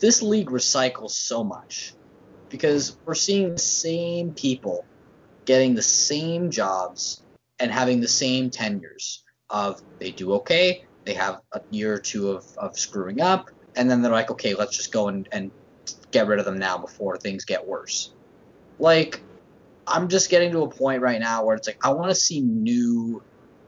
this 0.00 0.22
league 0.22 0.50
recycles 0.50 1.12
so 1.12 1.44
much 1.44 1.94
because 2.50 2.98
we're 3.06 3.14
seeing 3.14 3.52
the 3.52 3.58
same 3.58 4.34
people 4.34 4.84
getting 5.46 5.76
the 5.76 5.82
same 5.82 6.50
jobs 6.50 7.22
and 7.60 7.70
having 7.70 8.00
the 8.00 8.08
same 8.08 8.50
tenures 8.50 9.22
of 9.50 9.80
they 10.00 10.10
do 10.10 10.34
okay, 10.34 10.82
they 11.06 11.14
have 11.14 11.40
a 11.52 11.60
year 11.70 11.94
or 11.94 11.98
two 11.98 12.30
of, 12.30 12.44
of 12.58 12.78
screwing 12.78 13.20
up, 13.20 13.50
and 13.76 13.90
then 13.90 14.02
they're 14.02 14.12
like, 14.12 14.30
okay, 14.30 14.54
let's 14.54 14.76
just 14.76 14.92
go 14.92 15.08
and, 15.08 15.28
and 15.32 15.50
get 16.10 16.26
rid 16.26 16.38
of 16.38 16.44
them 16.44 16.58
now 16.58 16.76
before 16.76 17.16
things 17.16 17.44
get 17.44 17.66
worse. 17.66 18.12
Like, 18.78 19.22
I'm 19.86 20.08
just 20.08 20.28
getting 20.30 20.50
to 20.52 20.62
a 20.62 20.68
point 20.68 21.00
right 21.00 21.20
now 21.20 21.44
where 21.44 21.56
it's 21.56 21.68
like 21.68 21.78
I 21.84 21.90
want 21.90 22.10
to 22.10 22.14
see 22.14 22.40
new 22.40 23.22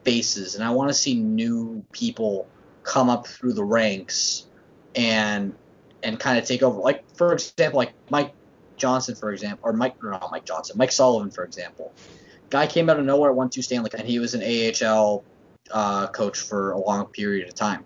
faces 0.05 0.55
and 0.55 0.65
I 0.65 0.71
want 0.71 0.91
to 0.91 0.95
see 0.95 1.15
new 1.15 1.85
people 1.93 2.49
come 2.83 3.09
up 3.09 3.27
through 3.27 3.53
the 3.53 3.65
ranks 3.65 4.47
and 4.95 5.55
and 6.03 6.19
kind 6.19 6.39
of 6.39 6.45
take 6.45 6.63
over. 6.63 6.81
Like 6.81 7.05
for 7.17 7.33
example, 7.33 7.79
like 7.79 7.93
Mike 8.11 8.33
Johnson, 8.77 9.15
for 9.15 9.31
example, 9.33 9.69
or 9.69 9.73
Mike 9.73 10.03
or 10.03 10.11
not 10.11 10.29
Mike 10.31 10.45
Johnson, 10.45 10.77
Mike 10.77 10.93
Sullivan, 10.93 11.31
for 11.31 11.45
example. 11.45 11.93
Guy 12.51 12.67
came 12.67 12.89
out 12.89 12.99
of 12.99 13.05
nowhere, 13.05 13.31
won 13.33 13.51
two 13.51 13.61
Stanley, 13.63 13.91
and 13.97 14.09
he 14.09 14.19
was 14.19 14.35
an 14.35 14.43
AHL 14.43 15.23
uh, 15.71 16.09
coach 16.09 16.39
for 16.39 16.73
a 16.73 16.79
long 16.79 17.07
period 17.07 17.49
of 17.49 17.55
time. 17.55 17.85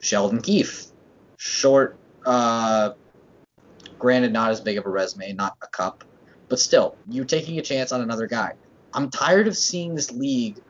Sheldon 0.00 0.40
Keefe, 0.40 0.86
short, 1.36 1.96
uh, 2.24 2.92
granted 3.98 4.32
not 4.32 4.50
as 4.50 4.60
big 4.60 4.78
of 4.78 4.86
a 4.86 4.90
resume, 4.90 5.32
not 5.32 5.56
a 5.62 5.66
cup, 5.68 6.04
but 6.48 6.58
still, 6.58 6.96
you're 7.08 7.24
taking 7.24 7.58
a 7.58 7.62
chance 7.62 7.92
on 7.92 8.00
another 8.00 8.26
guy. 8.26 8.52
I'm 8.92 9.10
tired 9.10 9.48
of 9.48 9.56
seeing 9.56 9.94
this 9.94 10.10
league 10.12 10.60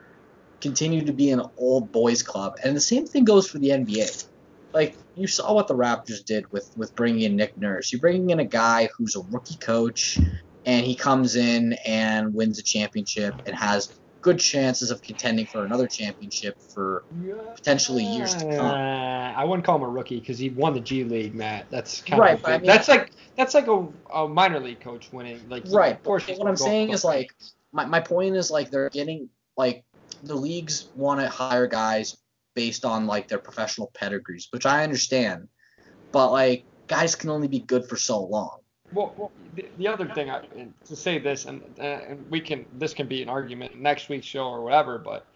continue 0.61 1.05
to 1.05 1.13
be 1.13 1.31
an 1.31 1.43
old 1.59 1.93
boys 1.93 2.23
club, 2.23 2.57
and 2.65 2.77
the 2.77 2.81
same 2.81 3.07
thing 3.07 3.25
goes 3.25 3.49
for 3.49 3.59
the 3.59 3.71
NBA. 3.71 4.27
Like 4.73 4.97
you 5.15 5.27
saw 5.27 5.55
what 5.55 5.69
the 5.69 5.75
Raptors 5.75 6.25
did 6.25 6.51
with 6.53 6.71
with 6.77 6.95
bringing 6.95 7.23
in 7.23 7.37
Nick 7.37 7.57
Nurse. 7.57 7.93
You're 7.93 8.01
bringing 8.01 8.31
in 8.31 8.41
a 8.41 8.45
guy 8.45 8.89
who's 8.97 9.17
a 9.17 9.21
rookie 9.31 9.57
coach, 9.57 10.19
and 10.65 10.85
he 10.87 10.95
comes 10.95 11.37
in 11.37 11.75
and 11.85 12.35
wins 12.35 12.59
a 12.59 12.63
championship 12.63 13.35
and 13.47 13.55
has 13.55 13.93
good 14.27 14.41
chances 14.41 14.91
of 14.91 15.01
contending 15.03 15.47
for 15.47 15.65
another 15.65 15.87
championship 15.87 16.57
for 16.75 17.05
potentially 17.55 18.03
years 18.03 18.35
to 18.35 18.45
Uh, 18.49 18.57
come. 18.57 18.67
I 19.41 19.45
wouldn't 19.45 19.65
call 19.65 19.77
him 19.77 19.83
a 19.85 19.89
rookie 19.89 20.19
because 20.19 20.37
he 20.37 20.51
won 20.51 20.75
the 20.75 20.81
G 20.81 21.05
League, 21.05 21.33
Matt. 21.33 21.71
That's 21.71 22.01
kind 22.01 22.21
Right, 22.21 22.35
of 22.35 22.43
but 22.43 22.51
I 22.51 22.59
mean- 22.59 22.67
that's 22.67 22.89
like 22.89 23.13
that's 23.37 23.55
like 23.55 23.69
a, 23.69 23.87
a 24.13 24.27
minor 24.27 24.59
league 24.59 24.81
coach 24.81 25.13
winning. 25.13 25.41
Like 25.49 25.63
Right, 25.71 25.95
of 25.95 26.03
course. 26.03 26.27
but 26.27 26.39
what 26.39 26.49
I'm 26.49 26.57
saying 26.57 26.91
is 26.91 27.05
like 27.05 27.33
my, 27.73 27.85
my 27.87 28.01
point 28.01 28.35
is 28.35 28.51
like 28.51 28.73
they're 28.73 28.91
getting 28.91 29.29
like 29.57 29.85
the 30.25 30.35
leagues 30.35 30.89
want 30.97 31.21
to 31.21 31.29
hire 31.29 31.69
guys 31.69 32.17
based 32.57 32.85
on 32.85 33.07
like 33.07 33.29
their 33.29 33.39
professional 33.39 33.93
pedigrees, 33.95 34.49
which 34.51 34.67
I 34.67 34.83
understand, 34.83 35.47
but 36.11 36.33
like 36.33 36.65
guys 36.89 37.15
can 37.15 37.31
only 37.31 37.47
be 37.47 37.61
good 37.61 37.89
for 37.89 37.97
so 37.97 38.25
long. 38.25 38.59
Well, 38.93 39.15
well 39.17 39.33
the, 39.53 39.69
the 39.77 39.89
other 39.89 40.09
thing 40.09 40.31
I, 40.31 40.43
to 40.87 40.97
say 40.97 41.19
this, 41.19 41.45
and, 41.45 41.63
uh, 41.79 41.83
and 41.83 42.31
we 42.31 42.41
can 42.41 42.67
this 42.73 42.95
can 42.95 43.09
be 43.09 43.23
an 43.23 43.29
argument 43.29 43.77
next 43.77 44.09
week's 44.09 44.27
show 44.27 44.47
or 44.47 44.63
whatever, 44.63 44.99
but 44.99 45.27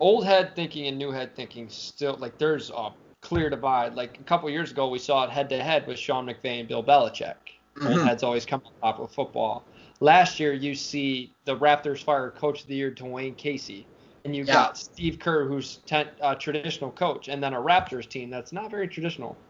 old 0.00 0.24
head 0.26 0.54
thinking 0.56 0.86
and 0.86 0.98
new 0.98 1.10
head 1.10 1.34
thinking 1.36 1.68
still 1.68 2.16
like 2.18 2.38
there's 2.38 2.70
a 2.70 2.90
clear 3.22 3.50
divide. 3.50 3.94
Like 3.94 4.18
a 4.20 4.24
couple 4.24 4.48
years 4.50 4.70
ago, 4.70 4.88
we 4.88 4.98
saw 4.98 5.24
it 5.24 5.30
head 5.30 5.48
to 5.50 5.62
head 5.62 5.86
with 5.86 5.98
Sean 5.98 6.26
McVay 6.26 6.60
and 6.60 6.68
Bill 6.68 6.84
Belichick. 6.84 7.36
Old 7.84 8.02
Mhm. 8.02 8.06
heads 8.06 8.22
always 8.22 8.46
come 8.46 8.62
on 8.64 8.72
top 8.92 9.00
of 9.00 9.12
football. 9.12 9.68
Last 10.00 10.38
year, 10.40 10.52
you 10.52 10.74
see 10.74 11.34
the 11.44 11.56
Raptors 11.56 12.02
fire 12.02 12.30
Coach 12.30 12.62
of 12.62 12.68
the 12.68 12.76
Year 12.76 12.90
Dwane 12.94 13.36
Casey, 13.36 13.88
and 14.24 14.36
you 14.36 14.44
Yeah. 14.44 14.52
got 14.52 14.78
Steve 14.78 15.18
Kerr, 15.18 15.46
who's 15.46 15.78
ten, 15.86 16.10
uh, 16.20 16.34
traditional 16.36 16.92
coach, 16.92 17.28
and 17.28 17.42
then 17.42 17.54
a 17.54 17.60
Raptors 17.60 18.08
team 18.08 18.30
that's 18.30 18.52
not 18.52 18.70
very 18.70 18.88
traditional. 18.88 19.45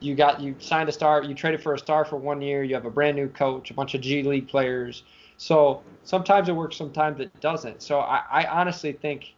You 0.00 0.14
got 0.14 0.40
you 0.40 0.54
signed 0.58 0.88
a 0.88 0.92
star, 0.92 1.22
you 1.22 1.34
traded 1.34 1.62
for 1.62 1.74
a 1.74 1.78
star 1.78 2.04
for 2.04 2.16
one 2.16 2.42
year. 2.42 2.62
You 2.62 2.74
have 2.74 2.84
a 2.84 2.90
brand 2.90 3.16
new 3.16 3.28
coach, 3.28 3.70
a 3.70 3.74
bunch 3.74 3.94
of 3.94 4.00
G 4.00 4.22
League 4.22 4.48
players. 4.48 5.04
So 5.36 5.82
sometimes 6.04 6.48
it 6.48 6.52
works, 6.52 6.76
sometimes 6.76 7.20
it 7.20 7.40
doesn't. 7.40 7.82
So 7.82 8.00
I, 8.00 8.22
I 8.30 8.46
honestly 8.46 8.92
think 8.92 9.34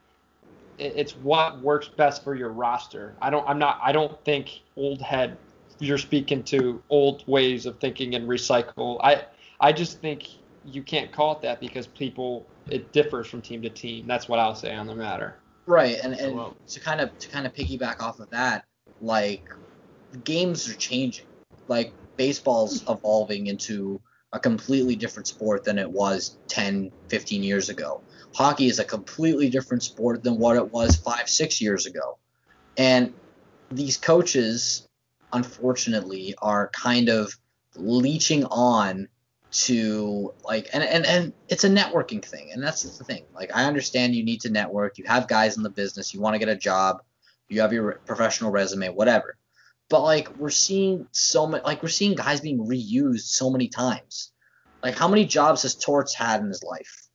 it's 0.79 1.13
what 1.17 1.61
works 1.61 1.89
best 1.89 2.23
for 2.23 2.35
your 2.35 2.51
roster. 2.51 3.15
I 3.21 3.31
don't 3.31 3.49
I'm 3.49 3.59
not 3.59 3.79
I 3.83 3.93
don't 3.93 4.23
think 4.25 4.61
old 4.77 5.01
head 5.01 5.37
you're 5.79 5.99
speaking 5.99 6.43
to 6.45 6.83
old 6.89 7.27
ways 7.27 7.67
of 7.67 7.79
thinking 7.79 8.15
and 8.15 8.29
recycle. 8.29 8.99
I 9.03 9.25
I 9.61 9.73
just 9.73 10.01
think 10.01 10.27
you 10.65 10.83
can't 10.83 11.13
call 11.13 11.33
it 11.33 11.43
that 11.43 11.61
because 11.61 11.87
people 11.87 12.47
it 12.69 12.93
differs 12.93 13.27
from 13.27 13.41
team 13.41 13.63
to 13.63 13.71
team. 13.71 14.07
That's 14.07 14.29
what 14.29 14.39
I'll 14.39 14.55
say 14.55 14.75
on 14.75 14.87
the 14.87 14.95
matter. 14.95 15.37
Right, 15.67 15.99
and, 16.03 16.15
and 16.15 16.37
Well- 16.37 16.57
to 16.69 16.81
kind 16.81 17.01
of 17.01 17.17
to 17.19 17.29
kind 17.29 17.47
of 17.47 17.53
piggyback 17.53 18.01
off 18.01 18.21
of 18.21 18.31
that, 18.31 18.65
like 19.01 19.49
the 19.49 19.66
games 20.25 20.69
are 20.69 20.75
changing. 20.75 21.27
Like 21.69 21.93
baseball's 22.17 22.83
hmm. 22.83 22.93
evolving 22.93 23.47
into 23.47 24.01
a 24.33 24.39
completely 24.39 24.97
different 24.97 25.27
sport 25.27 25.65
than 25.65 25.79
it 25.79 25.91
was 25.91 26.37
10, 26.49 26.91
15 27.09 27.43
years 27.43 27.69
ago. 27.69 28.03
Hockey 28.35 28.67
is 28.67 28.79
a 28.79 28.85
completely 28.85 29.49
different 29.49 29.83
sport 29.83 30.23
than 30.23 30.39
what 30.39 30.57
it 30.57 30.73
was 30.73 30.97
5, 30.97 31.29
6 31.29 31.61
years 31.61 31.87
ago. 31.87 32.19
And 32.77 33.15
these 33.71 33.97
coaches 33.97 34.87
unfortunately 35.33 36.35
are 36.41 36.69
kind 36.69 37.09
of 37.09 37.33
leeching 37.75 38.45
on 38.47 39.09
to 39.51 40.35
like 40.45 40.69
and, 40.73 40.83
and 40.83 41.07
and 41.07 41.33
it's 41.49 41.65
a 41.65 41.69
networking 41.69 42.23
thing 42.23 42.51
and 42.53 42.63
that's 42.63 42.83
the 42.83 43.05
thing 43.05 43.25
like 43.35 43.51
i 43.55 43.65
understand 43.65 44.15
you 44.15 44.25
need 44.25 44.41
to 44.41 44.51
network 44.51 44.99
you 44.99 45.05
have 45.07 45.29
guys 45.29 45.57
in 45.57 45.63
the 45.63 45.71
business 45.71 46.13
you 46.13 46.21
want 46.21 46.35
to 46.35 46.39
get 46.39 46.49
a 46.49 46.57
job 46.57 47.01
you 47.49 47.61
have 47.61 47.73
your 47.73 48.01
professional 48.07 48.51
resume 48.51 48.89
whatever 48.89 49.37
but 49.89 50.03
like 50.03 50.37
we're 50.37 50.51
seeing 50.51 51.07
so 51.13 51.47
many, 51.47 51.63
like 51.65 51.83
we're 51.83 51.89
seeing 51.89 52.15
guys 52.15 52.41
being 52.41 52.59
reused 52.59 53.21
so 53.29 53.51
many 53.51 53.69
times. 53.69 54.33
Like 54.83 54.97
how 54.97 55.09
many 55.09 55.25
jobs 55.25 55.63
has 55.63 55.75
torts 55.75 56.15
had 56.15 56.41
in 56.41 56.49
his 56.49 56.63
life? 56.63 57.09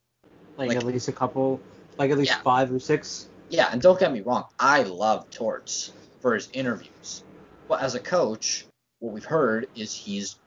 Like, 0.57 0.69
Like- 0.69 0.77
at 0.77 0.83
least 0.83 1.07
a 1.07 1.11
couple, 1.11 1.59
like 1.97 2.11
at 2.11 2.17
least 2.17 2.31
Yeah. 2.31 2.41
five 2.41 2.71
or 2.71 2.79
six. 2.79 3.27
yeah 3.49 3.67
and 3.71 3.81
don't 3.81 3.99
get 3.99 4.13
me 4.13 4.21
wrong 4.21 4.45
i 4.59 4.83
love 4.83 5.29
torts 5.29 5.91
for 6.21 6.33
his 6.35 6.47
interviews. 6.53 7.23
But 7.67 7.81
as 7.81 7.95
a 7.95 7.99
coach 7.99 8.65
what 8.99 9.13
we've 9.13 9.25
heard 9.25 9.67
is 9.75 9.93
he's 9.93 10.37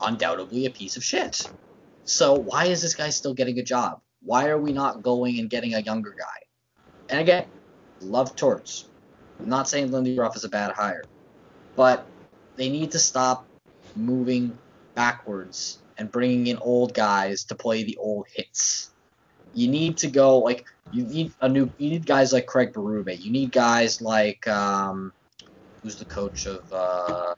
undoubtedly 0.00 0.66
a 0.66 0.70
piece 0.70 0.96
of 0.96 1.02
shit. 1.04 1.40
So 2.04 2.34
why 2.34 2.66
is 2.66 2.82
this 2.82 2.94
guy 2.94 3.10
still 3.10 3.34
getting 3.34 3.58
a 3.58 3.62
job? 3.64 4.00
Why 4.22 4.48
are 4.48 4.58
we 4.58 4.72
not 4.72 5.02
going 5.02 5.40
and 5.40 5.50
getting 5.50 5.74
a 5.74 5.80
younger 5.80 6.14
guy? 6.16 6.38
And 7.08 7.18
again 7.20 7.46
love 8.00 8.36
torts. 8.36 8.86
I'm 9.40 9.48
not 9.48 9.68
saying 9.68 9.90
lindy 9.90 10.16
ruff 10.18 10.36
is 10.36 10.44
a 10.44 10.48
bad 10.48 10.70
hire 10.72 11.02
but 11.76 12.06
they 12.56 12.68
need 12.68 12.90
to 12.90 12.98
stop 12.98 13.46
moving 13.94 14.58
backwards 14.94 15.78
and 15.98 16.10
bringing 16.10 16.46
in 16.46 16.58
old 16.58 16.94
guys 16.94 17.44
to 17.44 17.54
play 17.54 17.84
the 17.84 17.96
old 17.98 18.26
hits 18.34 18.90
you 19.52 19.68
need 19.68 19.96
to 19.96 20.08
go 20.08 20.38
like 20.38 20.64
you 20.90 21.04
need 21.04 21.32
a 21.40 21.48
new 21.48 21.70
you 21.78 21.90
need 21.90 22.06
guys 22.06 22.32
like 22.32 22.46
Craig 22.46 22.72
Berube. 22.72 23.18
You 23.18 23.32
need 23.32 23.52
guys 23.52 24.00
like 24.00 24.46
um 24.46 25.12
who's 25.82 25.96
the 25.96 26.04
coach 26.04 26.46
of 26.46 26.60
uh 26.72 27.34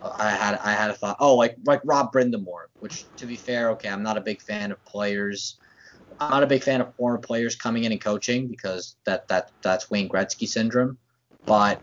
I 0.00 0.30
had 0.30 0.58
I 0.62 0.72
had 0.72 0.90
a 0.90 0.94
thought 0.94 1.16
oh 1.18 1.34
like 1.34 1.56
like 1.66 1.80
Rob 1.84 2.12
Brind'Amour, 2.12 2.66
which 2.78 3.06
to 3.16 3.26
be 3.26 3.36
fair, 3.36 3.70
okay, 3.70 3.88
I'm 3.88 4.02
not 4.02 4.16
a 4.16 4.20
big 4.20 4.40
fan 4.42 4.70
of 4.70 4.84
players 4.84 5.58
I'm 6.20 6.30
not 6.30 6.42
a 6.42 6.46
big 6.46 6.62
fan 6.62 6.80
of 6.80 6.94
former 6.96 7.18
players 7.18 7.56
coming 7.56 7.84
in 7.84 7.92
and 7.92 8.00
coaching 8.00 8.48
because 8.48 8.96
that 9.06 9.26
that 9.28 9.50
that's 9.62 9.90
Wayne 9.90 10.08
Gretzky 10.08 10.46
syndrome. 10.46 10.98
But 11.46 11.80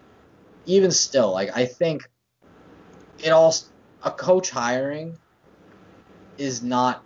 even 0.66 0.92
still, 0.92 1.32
like 1.32 1.56
I 1.56 1.66
think 1.66 2.10
it 3.24 3.30
all 3.30 3.54
a 4.04 4.12
coach 4.12 4.50
hiring 4.50 5.18
is 6.38 6.62
not 6.62 7.04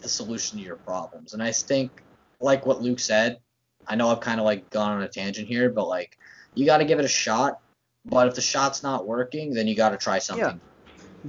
the 0.00 0.08
solution 0.08 0.58
to 0.58 0.64
your 0.64 0.76
problems. 0.76 1.32
And 1.34 1.42
I 1.42 1.52
think, 1.52 2.02
like 2.40 2.66
what 2.66 2.82
Luke 2.82 2.98
said, 2.98 3.38
I 3.86 3.94
know 3.94 4.08
I've 4.10 4.20
kind 4.20 4.40
of 4.40 4.44
like 4.46 4.68
gone 4.70 4.92
on 4.92 5.02
a 5.02 5.08
tangent 5.08 5.46
here, 5.48 5.70
but 5.70 5.88
like 5.88 6.18
you 6.54 6.66
got 6.66 6.78
to 6.78 6.84
give 6.84 6.98
it 6.98 7.04
a 7.04 7.08
shot. 7.08 7.60
But 8.04 8.26
if 8.26 8.34
the 8.34 8.40
shot's 8.40 8.82
not 8.82 9.06
working, 9.06 9.54
then 9.54 9.68
you 9.68 9.76
got 9.76 9.90
to 9.90 9.96
try 9.96 10.18
something. 10.18 10.60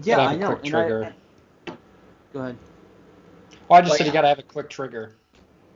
Yeah, 0.02 0.16
Gotta 0.16 0.22
have 0.24 0.32
I 0.32 0.34
a 0.34 0.38
know. 0.38 0.48
quick 0.56 0.66
and 0.66 0.76
I- 0.76 0.80
trigger. 0.82 1.14
I- 1.68 1.72
go 2.34 2.40
ahead. 2.40 2.58
Well, 3.70 3.78
I 3.78 3.82
just 3.82 3.92
Like- 3.92 3.98
said 4.00 4.08
you 4.08 4.14
gotta 4.14 4.28
have 4.28 4.40
a 4.40 4.44
quick 4.44 4.70
trigger. 4.70 5.16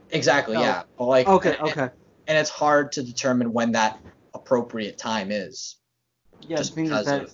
Exactly, 0.09 0.55
Oh. 0.57 0.61
yeah. 0.61 0.83
But 0.97 1.05
like, 1.05 1.27
Okay, 1.27 1.55
and, 1.57 1.69
okay. 1.69 1.89
and 2.27 2.37
it's 2.37 2.49
hard 2.49 2.91
to 2.93 3.03
determine 3.03 3.53
when 3.53 3.73
that 3.73 3.99
appropriate 4.33 4.97
time 4.97 5.31
is. 5.31 5.75
Yeah, 6.41 6.57
just 6.57 6.75
the 6.75 6.83
thing 6.83 6.91
is 6.91 7.05
that, 7.05 7.21
of 7.23 7.33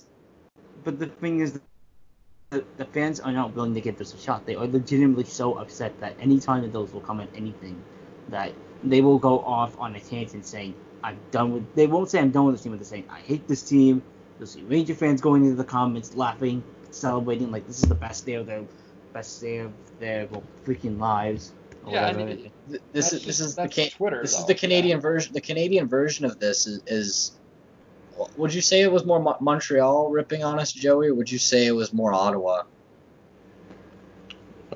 but 0.83 0.99
the 0.99 1.07
thing 1.07 1.39
is, 1.39 1.59
the, 2.51 2.63
the 2.77 2.85
fans 2.85 3.19
are 3.19 3.31
not 3.31 3.55
willing 3.55 3.73
to 3.73 3.81
give 3.81 3.97
this 3.97 4.13
a 4.13 4.17
shot. 4.17 4.45
They 4.45 4.55
are 4.55 4.67
legitimately 4.67 5.25
so 5.25 5.55
upset 5.55 5.99
that 5.99 6.15
any 6.19 6.39
time 6.39 6.61
that 6.61 6.73
those 6.73 6.93
will 6.93 7.01
come 7.01 7.19
at 7.19 7.29
anything, 7.35 7.81
that 8.29 8.51
they 8.83 9.01
will 9.01 9.19
go 9.19 9.39
off 9.39 9.75
on 9.79 9.95
a 9.95 9.99
tangent 9.99 10.45
saying, 10.45 10.75
"I'm 11.03 11.17
done 11.31 11.53
with." 11.53 11.75
They 11.75 11.87
won't 11.87 12.09
say 12.09 12.19
"I'm 12.19 12.31
done 12.31 12.45
with 12.45 12.55
this 12.55 12.63
team," 12.63 12.71
but 12.73 12.79
they're 12.79 12.85
saying, 12.85 13.05
"I 13.09 13.19
hate 13.19 13.47
this 13.47 13.63
team." 13.63 14.01
You'll 14.39 14.47
see 14.47 14.61
Ranger 14.63 14.95
fans 14.95 15.21
going 15.21 15.43
into 15.43 15.55
the 15.55 15.63
comments, 15.63 16.15
laughing, 16.15 16.63
celebrating 16.91 17.51
like 17.51 17.67
this 17.67 17.83
is 17.83 17.89
the 17.89 17.95
best 17.95 18.25
day 18.25 18.33
of 18.33 18.45
their 18.45 18.63
best 19.13 19.39
day 19.41 19.59
of 19.59 19.71
their 19.99 20.27
well, 20.27 20.43
freaking 20.65 20.99
lives. 20.99 21.53
or 21.85 21.93
Yeah, 21.93 22.07
I 22.07 22.13
mean, 22.13 22.27
th- 22.27 22.51
this 22.67 23.11
That's 23.11 23.13
is 23.13 23.25
this 23.25 23.39
is 23.39 23.55
the 23.55 23.67
Can- 23.67 23.89
Twitter, 23.89 24.21
this 24.21 24.37
is 24.37 24.45
the 24.45 24.55
Canadian 24.55 24.99
version. 24.99 25.33
The 25.33 25.41
Canadian 25.41 25.87
version 25.87 26.25
of 26.25 26.39
this 26.39 26.65
is, 26.67 26.81
is 26.87 27.31
would 28.37 28.53
you 28.53 28.61
say 28.61 28.81
it 28.81 28.91
was 28.91 29.05
more 29.05 29.19
Mo- 29.19 29.37
Montreal 29.39 30.09
ripping 30.09 30.43
on 30.43 30.59
us, 30.59 30.71
Joey, 30.71 31.07
or 31.09 31.15
would 31.15 31.31
you 31.31 31.39
say 31.39 31.65
it 31.65 31.71
was 31.71 31.93
more 31.93 32.13
Ottawa? 32.13 32.63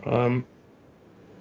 Um, 0.06 0.46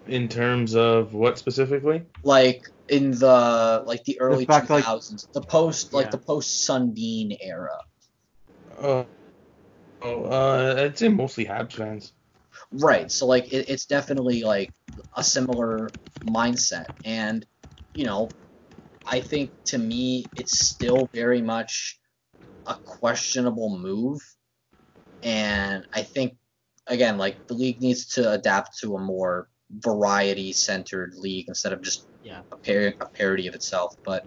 in 0.07 0.29
terms 0.29 0.75
of 0.75 1.15
what 1.15 1.39
specifically? 1.39 2.03
Like 2.23 2.63
in 2.89 3.11
the 3.13 3.83
like 3.87 4.05
the 4.05 4.21
early 4.21 4.47
two 4.47 4.53
thousands, 4.53 5.27
like- 5.27 5.33
the 5.33 5.49
post 5.49 5.93
like 5.93 6.07
Yeah. 6.07 6.11
the 6.11 6.19
post 6.19 6.67
Sundin 6.69 7.37
era. 7.41 7.79
Uh, 8.79 9.05
oh, 10.03 10.25
uh, 10.25 10.75
I'd 10.79 10.99
say 10.99 11.09
mostly 11.09 11.47
Habs 11.47 11.73
fans. 11.73 12.13
Right. 12.73 13.11
So 13.11 13.27
like 13.27 13.53
it, 13.53 13.69
it's 13.69 13.87
definitely 13.87 14.43
like 14.43 14.73
a 15.17 15.25
similar 15.25 15.93
mindset, 16.25 16.87
and 17.05 17.47
you 17.95 18.05
know, 18.05 18.31
I 19.07 19.21
think 19.21 19.53
to 19.67 19.79
me 19.79 20.25
it's 20.37 20.59
still 20.59 21.09
very 21.15 21.43
much 21.43 21.99
a 22.67 22.77
questionable 22.85 23.79
move. 23.79 24.21
And 25.23 25.87
I 25.93 26.03
think 26.03 26.35
again, 26.87 27.19
like 27.19 27.39
the 27.49 27.55
league 27.55 27.81
needs 27.81 28.07
to 28.15 28.33
adapt 28.33 28.79
to 28.81 28.97
a 28.97 29.01
more 29.01 29.49
variety 29.71 30.53
centered 30.53 31.15
league 31.17 31.47
instead 31.49 31.73
of 31.73 31.83
just 31.83 32.09
Yeah. 32.23 32.43
a, 32.53 32.57
par- 32.57 32.95
a 33.01 33.07
parody 33.17 33.47
of 33.49 33.55
itself. 33.55 33.95
But 34.05 34.25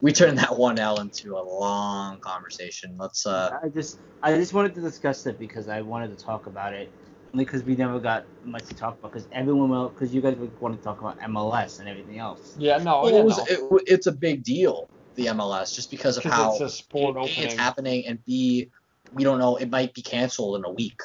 we 0.00 0.12
turned 0.12 0.38
that 0.38 0.56
one 0.56 0.78
L 0.78 1.00
into 1.00 1.36
a 1.36 1.44
long 1.44 2.18
conversation. 2.20 2.96
Let's 2.98 3.26
uh 3.26 3.50
I 3.62 3.68
just 3.68 3.98
I 4.22 4.34
just 4.34 4.52
wanted 4.52 4.74
to 4.74 4.80
discuss 4.80 5.26
it 5.26 5.38
because 5.38 5.68
I 5.68 5.80
wanted 5.82 6.16
to 6.16 6.24
talk 6.24 6.46
about 6.46 6.74
it 6.74 6.92
only 7.32 7.44
because 7.44 7.62
we 7.62 7.76
never 7.76 7.98
got 7.98 8.24
much 8.44 8.64
to 8.66 8.74
talk 8.74 8.98
about 8.98 9.12
because 9.12 9.28
everyone 9.32 9.70
will 9.70 9.88
because 9.88 10.14
you 10.14 10.20
guys 10.20 10.36
would 10.36 10.58
want 10.60 10.76
to 10.76 10.82
talk 10.82 11.00
about 11.00 11.18
MLS 11.20 11.78
and 11.78 11.88
everything 11.88 12.18
else. 12.18 12.56
Yeah, 12.58 12.78
no, 12.78 13.02
well, 13.02 13.12
yeah, 13.12 13.18
it 13.20 13.24
was, 13.24 13.38
no. 13.38 13.44
it, 13.78 13.82
it's 13.86 14.06
a 14.06 14.12
big 14.12 14.42
deal 14.42 14.88
the 15.16 15.26
MLS 15.26 15.74
just 15.74 15.90
because 15.90 16.16
of 16.16 16.24
how 16.24 16.52
it's 16.52 16.60
a 16.60 16.68
sport 16.68 17.16
A, 17.16 17.20
opening. 17.20 17.42
it's 17.44 17.54
happening 17.54 18.06
and 18.06 18.24
B 18.24 18.70
we 19.12 19.24
don't 19.24 19.38
know 19.38 19.56
it 19.56 19.70
might 19.70 19.92
be 19.92 20.02
canceled 20.02 20.56
in 20.56 20.64
a 20.64 20.70
week 20.70 21.00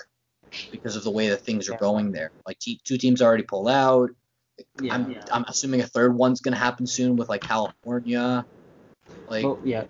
because 0.72 0.96
of 0.96 1.04
the 1.04 1.12
way 1.12 1.30
that 1.30 1.42
things 1.42 1.68
are 1.70 1.74
Yeah. 1.74 1.80
going 1.80 2.12
there. 2.12 2.32
Like 2.48 2.60
te- 2.60 2.80
two 2.84 2.98
teams 2.98 3.22
already 3.22 3.44
pulled 3.44 3.68
out. 3.68 4.12
Yeah. 4.82 4.94
I'm 4.96 5.12
yeah. 5.12 5.24
I'm 5.32 5.44
assuming 5.48 5.82
a 5.82 5.88
third 5.88 6.16
one's 6.16 6.42
gonna 6.42 6.56
happen 6.56 6.88
soon 6.88 7.18
with 7.18 7.30
like 7.30 7.42
California. 7.42 8.46
Like 9.28 9.44
well, 9.44 9.60
yeah. 9.64 9.86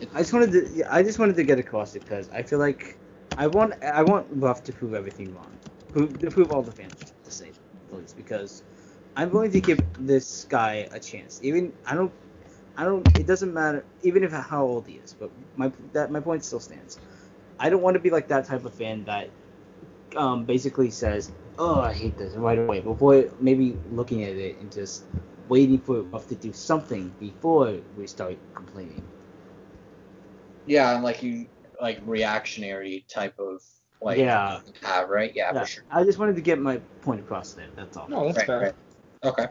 it- 0.00 0.08
I 0.14 0.18
just 0.18 0.32
wanted 0.32 0.52
to 0.52 0.92
I 0.94 1.02
just 1.02 1.18
wanted 1.18 1.36
to 1.36 1.44
get 1.44 1.58
across 1.58 1.94
it 1.94 2.00
because 2.00 2.28
I 2.30 2.42
feel 2.42 2.58
like 2.58 2.96
I 3.36 3.46
want 3.46 3.74
I 3.82 4.02
want 4.02 4.26
Ruff 4.30 4.62
to 4.64 4.72
prove 4.72 4.94
everything 4.94 5.34
wrong, 5.34 5.58
prove, 5.90 6.20
to 6.20 6.30
prove 6.30 6.50
all 6.50 6.62
the 6.62 6.72
fans 6.72 7.12
to 7.24 7.30
say 7.30 7.52
the 7.88 7.96
least 7.96 8.16
because 8.16 8.62
I'm 9.16 9.30
willing 9.30 9.50
to 9.52 9.60
give 9.60 9.82
this 9.98 10.44
guy 10.44 10.88
a 10.92 10.98
chance. 11.00 11.40
Even 11.42 11.72
I 11.86 11.94
don't 11.94 12.12
I 12.76 12.84
don't 12.84 13.06
it 13.16 13.26
doesn't 13.26 13.52
matter 13.52 13.84
even 14.02 14.22
if 14.24 14.32
how 14.32 14.64
old 14.64 14.86
he 14.86 14.94
is, 14.94 15.14
but 15.18 15.30
my 15.56 15.72
that 15.92 16.10
my 16.10 16.20
point 16.20 16.44
still 16.44 16.60
stands. 16.60 16.98
I 17.58 17.70
don't 17.70 17.82
want 17.82 17.94
to 17.94 18.00
be 18.00 18.10
like 18.10 18.28
that 18.28 18.44
type 18.46 18.64
of 18.64 18.74
fan 18.74 19.04
that 19.04 19.30
um, 20.16 20.44
basically 20.44 20.90
says, 20.90 21.32
"Oh, 21.58 21.80
I 21.80 21.92
hate 21.92 22.16
this" 22.18 22.34
right 22.34 22.58
away 22.58 22.80
before 22.80 23.24
maybe 23.40 23.78
looking 23.90 24.22
at 24.24 24.34
it 24.36 24.58
and 24.58 24.70
just 24.70 25.04
waiting 25.48 25.78
for 25.78 26.02
Ruff 26.02 26.26
to 26.28 26.34
do 26.34 26.52
something 26.52 27.12
before 27.18 27.78
we 27.96 28.06
start 28.06 28.36
complaining. 28.54 29.02
yeah, 30.66 30.94
and 30.94 31.04
like 31.04 31.22
you 31.22 31.46
like 31.80 32.00
reactionary 32.04 33.04
type 33.08 33.38
of 33.38 33.62
like 34.02 34.18
Yeah. 34.18 34.60
have 34.82 35.08
right? 35.08 35.32
Yeah, 35.34 35.52
Yeah, 35.54 35.60
for 35.60 35.66
sure. 35.66 35.84
I 35.90 36.04
just 36.04 36.18
wanted 36.18 36.36
to 36.36 36.42
get 36.42 36.58
my 36.58 36.78
point 37.02 37.20
across 37.20 37.52
there. 37.52 37.66
That's 37.76 37.96
all. 37.96 38.08
no, 38.08 38.24
that's 38.26 38.38
Right, 38.38 38.46
fair. 38.46 38.60
right. 38.60 38.74
Okay. 39.24 39.46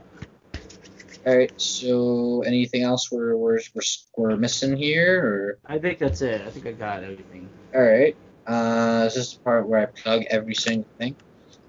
All 1.26 1.38
right. 1.38 1.62
So 1.62 2.42
anything 2.46 2.84
else 2.84 3.12
we're 3.12 3.36
we're 3.36 3.60
we're, 3.76 3.82
we're 4.18 4.38
missing 4.38 4.76
here 4.78 5.24
or 5.24 5.60
I 5.66 5.78
think 5.78 6.00
that's 6.00 6.22
it. 6.22 6.42
I 6.42 6.50
think 6.50 6.66
I 6.66 6.72
got 6.72 7.04
everything. 7.04 7.50
All 7.76 7.82
right. 7.82 8.16
Uh, 8.48 9.04
this 9.04 9.16
is 9.18 9.34
the 9.36 9.40
part 9.44 9.68
where 9.68 9.82
I 9.82 9.86
plug 9.86 10.24
every 10.30 10.56
single 10.56 10.90
thing. 10.98 11.16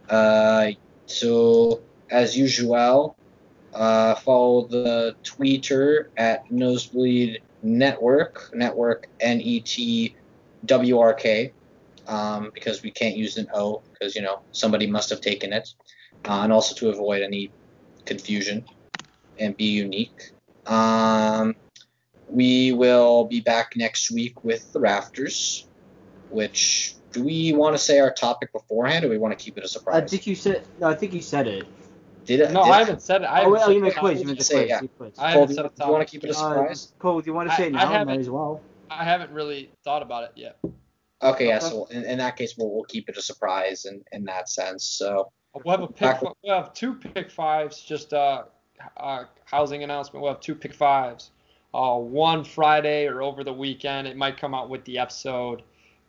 Uh, 0.09 0.71
so 1.07 1.83
as 2.11 2.37
usual, 2.39 3.17
uh, 3.75 4.15
follow 4.15 4.67
the 4.69 5.15
Twitter 5.23 6.11
at 6.17 6.51
Nosebleed 6.51 7.43
Network, 7.63 8.51
Network 8.55 9.09
N 9.21 9.41
E 9.41 9.61
T 9.61 10.17
W 10.67 10.99
R 10.99 11.15
K, 11.15 11.53
um, 12.09 12.51
because 12.55 12.83
we 12.83 12.91
can't 12.91 13.17
use 13.17 13.37
an 13.37 13.49
O 13.55 13.83
because 13.93 14.15
you 14.15 14.23
know 14.23 14.41
somebody 14.53 14.87
must 14.87 15.11
have 15.11 15.21
taken 15.21 15.53
it, 15.53 15.69
uh, 16.27 16.41
and 16.43 16.53
also 16.53 16.75
to 16.75 16.91
avoid 16.91 17.23
any 17.23 17.51
confusion 18.05 18.65
and 19.39 19.57
be 19.57 19.65
unique. 19.67 20.33
Um, 20.67 21.55
we 22.29 22.73
will 22.73 23.25
be 23.25 23.41
back 23.41 23.73
next 23.77 24.11
week 24.11 24.45
with 24.45 24.73
the 24.73 24.81
Rafters 24.81 25.67
which 26.31 26.95
do 27.13 27.25
we 27.25 27.53
want 27.53 27.75
to 27.75 27.79
say 27.79 27.99
our 27.99 28.13
topic 28.13 28.53
beforehand, 28.53 29.05
or 29.05 29.09
we 29.09 29.19
want 29.19 29.37
to 29.37 29.45
keep 29.45 29.59
it 29.59 29.63
a 29.63 29.67
I 29.67 29.69
surprise? 29.69 30.03
I 30.03 30.07
think 30.07 30.27
you 30.27 30.35
said. 30.35 30.65
No, 30.79 30.89
I 30.89 30.95
think 30.95 31.13
you 31.13 31.21
said 31.21 31.49
it. 31.49 31.67
did 32.25 32.41
it? 32.41 32.53
No, 32.53 32.63
did 32.65 32.71
I 32.71 32.79
haven't 32.79 33.03
said 33.03 33.23
it. 33.23 33.25
I 33.25 33.29
oh, 33.29 33.35
haven't 33.35 33.53
wait, 33.53 33.61
oh, 33.61 33.67
said 33.67 33.75
you 33.75 33.81
meant 33.83 33.97
quiz. 33.97 34.21
You 34.21 34.27
meant 34.27 34.39
the 34.39 34.45
quiz. 34.45 34.69
yeah. 34.69 34.81
I 35.19 35.33
Cole, 35.33 35.41
haven't 35.41 35.49
do 35.49 35.55
said 35.55 35.63
you, 35.63 35.67
a 35.67 35.71
do 35.71 35.85
you 35.85 35.93
want 35.93 36.07
to 36.09 36.11
keep 36.13 36.25
it 36.25 36.31
a 36.31 36.31
Uh, 36.31 36.37
surprise? 36.37 36.93
Cole, 36.99 37.21
do 37.21 37.27
you 37.27 37.35
want 37.35 37.49
to 37.49 37.55
I- 37.55 37.57
say 37.57 37.67
it 37.67 37.75
I 37.75 37.85
now? 37.85 38.05
Might 38.05 38.21
as 38.21 38.31
well. 38.31 38.61
I 38.91 39.05
haven't 39.05 39.31
really 39.31 39.71
thought 39.85 40.03
about 40.03 40.25
it 40.25 40.33
yet. 40.35 40.59
okay, 41.23 41.49
yeah. 41.49 41.59
So 41.61 41.87
in, 41.87 42.05
in 42.05 42.19
that 42.19 42.37
case, 42.37 42.55
we'll, 42.59 42.71
we'll 42.71 42.85
keep 42.85 43.09
it 43.09 43.17
a 43.17 43.23
surprise 43.23 43.85
in, 43.85 44.03
in 44.13 44.25
that 44.25 44.49
sense. 44.49 44.85
So 44.85 45.31
We'll 45.65 45.77
have 45.77 45.83
a 45.83 45.89
pick. 45.89 46.01
Back- 46.21 46.23
We'll 46.23 46.55
have 46.63 46.73
two 46.75 46.95
pick 46.95 47.31
fives. 47.31 47.81
Just 47.83 48.13
uh, 48.13 48.45
uh, 48.97 49.25
housing 49.45 49.83
announcement. 49.83 50.23
We'll 50.23 50.33
have 50.33 50.41
two 50.41 50.55
pick 50.55 50.73
fives. 50.75 51.31
Uh, 51.75 51.97
one 51.97 52.45
Friday 52.45 53.07
or 53.07 53.23
over 53.23 53.43
the 53.45 53.53
weekend. 53.53 54.07
It 54.09 54.17
might 54.17 54.37
come 54.37 54.55
out 54.55 54.69
with 54.69 54.85
the 54.85 54.99
episode. 54.99 55.63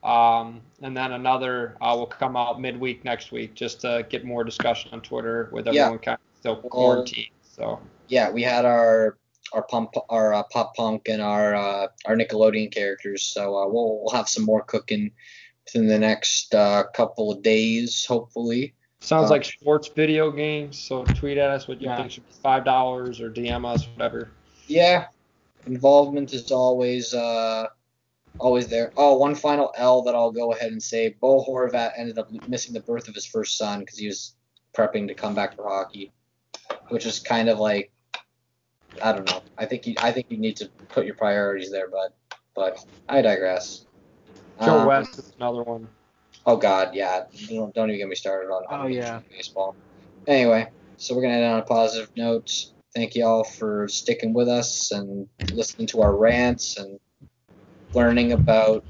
Um, 0.03 0.61
and 0.81 0.95
then 0.97 1.11
another 1.13 1.75
uh, 1.81 1.95
will 1.95 2.07
come 2.07 2.35
out 2.35 2.59
midweek 2.61 3.03
next 3.05 3.31
week, 3.31 3.53
just 3.55 3.81
to 3.81 4.05
get 4.09 4.25
more 4.25 4.43
discussion 4.43 4.89
on 4.93 5.01
Twitter 5.01 5.49
with 5.51 5.65
Yeah. 5.67 5.81
everyone 5.83 5.99
kind 5.99 6.17
of 6.17 6.39
still 6.39 6.55
quarantined. 6.57 7.27
So 7.43 7.79
yeah, 8.07 8.31
we 8.31 8.41
had 8.43 8.65
our 8.65 9.17
our 9.53 9.63
pump 9.63 9.93
our 10.09 10.33
uh, 10.33 10.43
pop 10.51 10.75
punk 10.75 11.07
and 11.09 11.21
our 11.21 11.55
uh, 11.55 11.87
our 12.05 12.15
Nickelodeon 12.15 12.71
characters. 12.71 13.23
So 13.23 13.55
uh, 13.55 13.67
we'll 13.67 13.99
we'll 14.01 14.13
have 14.15 14.29
some 14.29 14.45
more 14.45 14.63
cooking 14.63 15.11
within 15.65 15.87
the 15.87 15.99
next 15.99 16.53
uh, 16.55 16.83
couple 16.93 17.31
of 17.31 17.41
days, 17.41 18.05
hopefully. 18.05 18.73
sounds 18.99 19.29
Uh, 19.29 19.33
like 19.33 19.45
sports 19.45 19.89
video 19.95 20.31
games. 20.31 20.77
So 20.79 21.03
tweet 21.03 21.37
at 21.37 21.49
us 21.49 21.67
what 21.67 21.81
you 21.81 21.87
Yeah. 21.87 21.97
think 21.97 22.11
should 22.11 22.27
be 22.27 22.33
five 22.41 22.65
dollars 22.65 23.21
or 23.21 23.29
DM 23.29 23.65
us 23.65 23.87
whatever. 23.95 24.29
Yeah, 24.67 25.07
involvement 25.65 26.33
is 26.33 26.51
always 26.51 27.13
uh 27.13 27.67
always 28.39 28.67
there. 28.67 28.91
Oh, 28.97 29.17
one 29.17 29.35
final 29.35 29.71
L 29.77 30.01
that 30.03 30.15
I'll 30.15 30.31
go 30.31 30.51
ahead 30.53 30.71
and 30.71 30.81
say: 30.81 31.15
Bo 31.19 31.43
Horvat 31.43 31.91
ended 31.97 32.17
up 32.17 32.29
missing 32.47 32.73
the 32.73 32.79
birth 32.81 33.07
of 33.07 33.15
his 33.15 33.25
first 33.25 33.57
son 33.57 33.79
because 33.81 33.97
he 33.97 34.07
was 34.07 34.35
prepping 34.75 35.07
to 35.07 35.13
come 35.13 35.35
back 35.35 35.55
for 35.55 35.67
hockey, 35.67 36.11
which 36.89 37.05
is 37.05 37.19
kind 37.19 37.49
of 37.49 37.59
like 37.59 37.91
I 39.01 39.13
don't 39.13 39.25
know. 39.29 39.41
I 39.57 39.65
think 39.65 39.87
you 39.87 39.95
I 39.99 40.11
think 40.11 40.27
you 40.29 40.37
need 40.37 40.57
to 40.57 40.69
put 40.89 41.05
your 41.05 41.15
priorities 41.15 41.71
there, 41.71 41.89
but 41.89 42.13
but 42.55 42.83
I 43.07 43.21
digress. 43.21 43.85
Joe 44.63 44.79
Um, 44.79 44.87
West 44.87 45.17
is 45.17 45.33
another 45.37 45.63
one. 45.63 45.87
Oh 46.45 46.57
God, 46.57 46.93
yeah. 46.93 47.25
Don't, 47.47 47.73
don't 47.73 47.89
even 47.89 47.99
get 47.99 48.07
me 48.07 48.15
started 48.15 48.47
on, 48.49 48.63
on 48.69 48.85
Oh, 48.85 48.87
yeah. 48.87 49.21
baseball. 49.29 49.75
Anyway, 50.27 50.67
so 50.97 51.15
we're 51.15 51.21
gonna 51.21 51.35
end 51.35 51.45
on 51.45 51.59
a 51.59 51.63
positive 51.63 52.09
note. 52.15 52.51
Thank 52.95 53.15
you 53.15 53.25
all 53.25 53.43
for 53.43 53.87
sticking 53.87 54.33
with 54.33 54.49
us 54.49 54.91
and 54.91 55.27
listening 55.53 55.87
to 55.87 56.01
our 56.01 56.15
rants 56.15 56.77
and 56.77 56.99
learning 57.93 58.33
about 58.33 58.83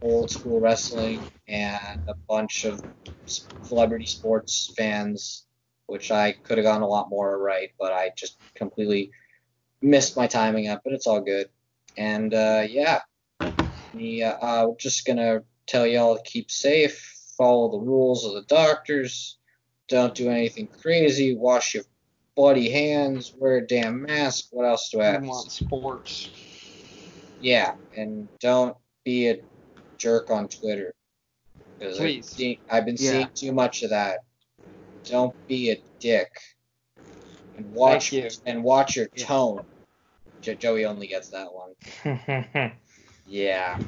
old 0.00 0.30
school 0.30 0.60
wrestling 0.60 1.20
and 1.48 2.00
a 2.08 2.14
bunch 2.28 2.64
of 2.64 2.82
celebrity 3.62 4.06
sports 4.06 4.72
fans, 4.76 5.46
which 5.86 6.10
I 6.10 6.32
could 6.32 6.58
have 6.58 6.64
gotten 6.64 6.82
a 6.82 6.88
lot 6.88 7.10
more 7.10 7.38
right, 7.38 7.70
but 7.78 7.92
I 7.92 8.12
just 8.16 8.38
completely 8.54 9.10
missed 9.84 10.16
my 10.16 10.26
timing 10.26 10.68
up. 10.68 10.82
But 10.84 10.94
it's 10.94 11.06
all 11.06 11.20
good. 11.20 11.48
And 11.96 12.34
uh, 12.34 12.64
yeah, 12.68 13.00
uh, 13.42 14.66
we're 14.68 14.76
just 14.78 15.06
gonna 15.06 15.42
tell 15.66 15.86
y'all 15.86 16.16
to 16.16 16.22
keep 16.24 16.50
safe, 16.50 17.14
follow 17.38 17.70
the 17.70 17.84
rules 17.84 18.24
of 18.24 18.34
the 18.34 18.42
doctors, 18.42 19.38
don't 19.88 20.14
do 20.14 20.30
anything 20.30 20.68
crazy, 20.82 21.36
wash 21.36 21.74
your 21.74 21.84
bloody 22.34 22.68
hands, 22.68 23.32
wear 23.38 23.58
a 23.58 23.66
damn 23.66 24.02
mask. 24.02 24.46
What 24.50 24.64
else 24.64 24.88
do 24.90 25.00
I 25.00 25.06
have? 25.06 25.22
Want 25.22 25.52
sports. 25.52 26.30
Yeah, 27.40 27.74
and 27.96 28.28
don't 28.40 28.76
be 29.04 29.28
a 29.28 29.36
jerk 29.98 30.30
on 30.30 30.48
Twitter. 30.48 30.94
'Cause 31.78 31.98
I've, 31.98 32.04
Please. 32.04 32.28
seen, 32.30 32.58
I've 32.70 32.84
been 32.84 32.96
Yeah. 32.96 33.10
seeing 33.10 33.30
too 33.34 33.52
much 33.52 33.82
of 33.82 33.90
that. 33.90 34.20
Don't 35.04 35.34
be 35.46 35.70
a 35.70 35.82
dick. 35.98 36.30
And 37.56 37.72
watch 37.72 38.10
Thank 38.10 38.24
you. 38.24 38.30
and 38.46 38.64
watch 38.64 38.96
your 38.96 39.08
Yeah. 39.14 39.26
tone. 39.26 39.66
Jo- 40.44 40.54
Joey 40.54 40.84
only 40.84 41.06
gets 41.06 41.30
that 41.30 41.48
one. 41.52 42.72
Yeah. 43.26 43.78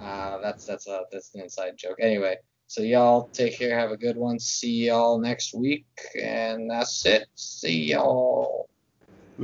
Uh, 0.00 0.38
that's 0.40 0.64
that's 0.64 0.86
a 0.86 1.00
that's 1.10 1.34
an 1.34 1.40
inside 1.40 1.72
joke. 1.76 1.96
Anyway, 2.00 2.36
so 2.68 2.82
y'all 2.82 3.28
take 3.32 3.58
care, 3.58 3.76
have 3.76 3.90
a 3.90 3.96
good 3.96 4.16
one. 4.16 4.38
See 4.38 4.86
y'all 4.86 5.18
next 5.18 5.52
week, 5.52 5.84
and 6.22 6.70
that's 6.70 7.04
it. 7.04 7.26
See 7.34 7.90
y'all. 7.90 8.67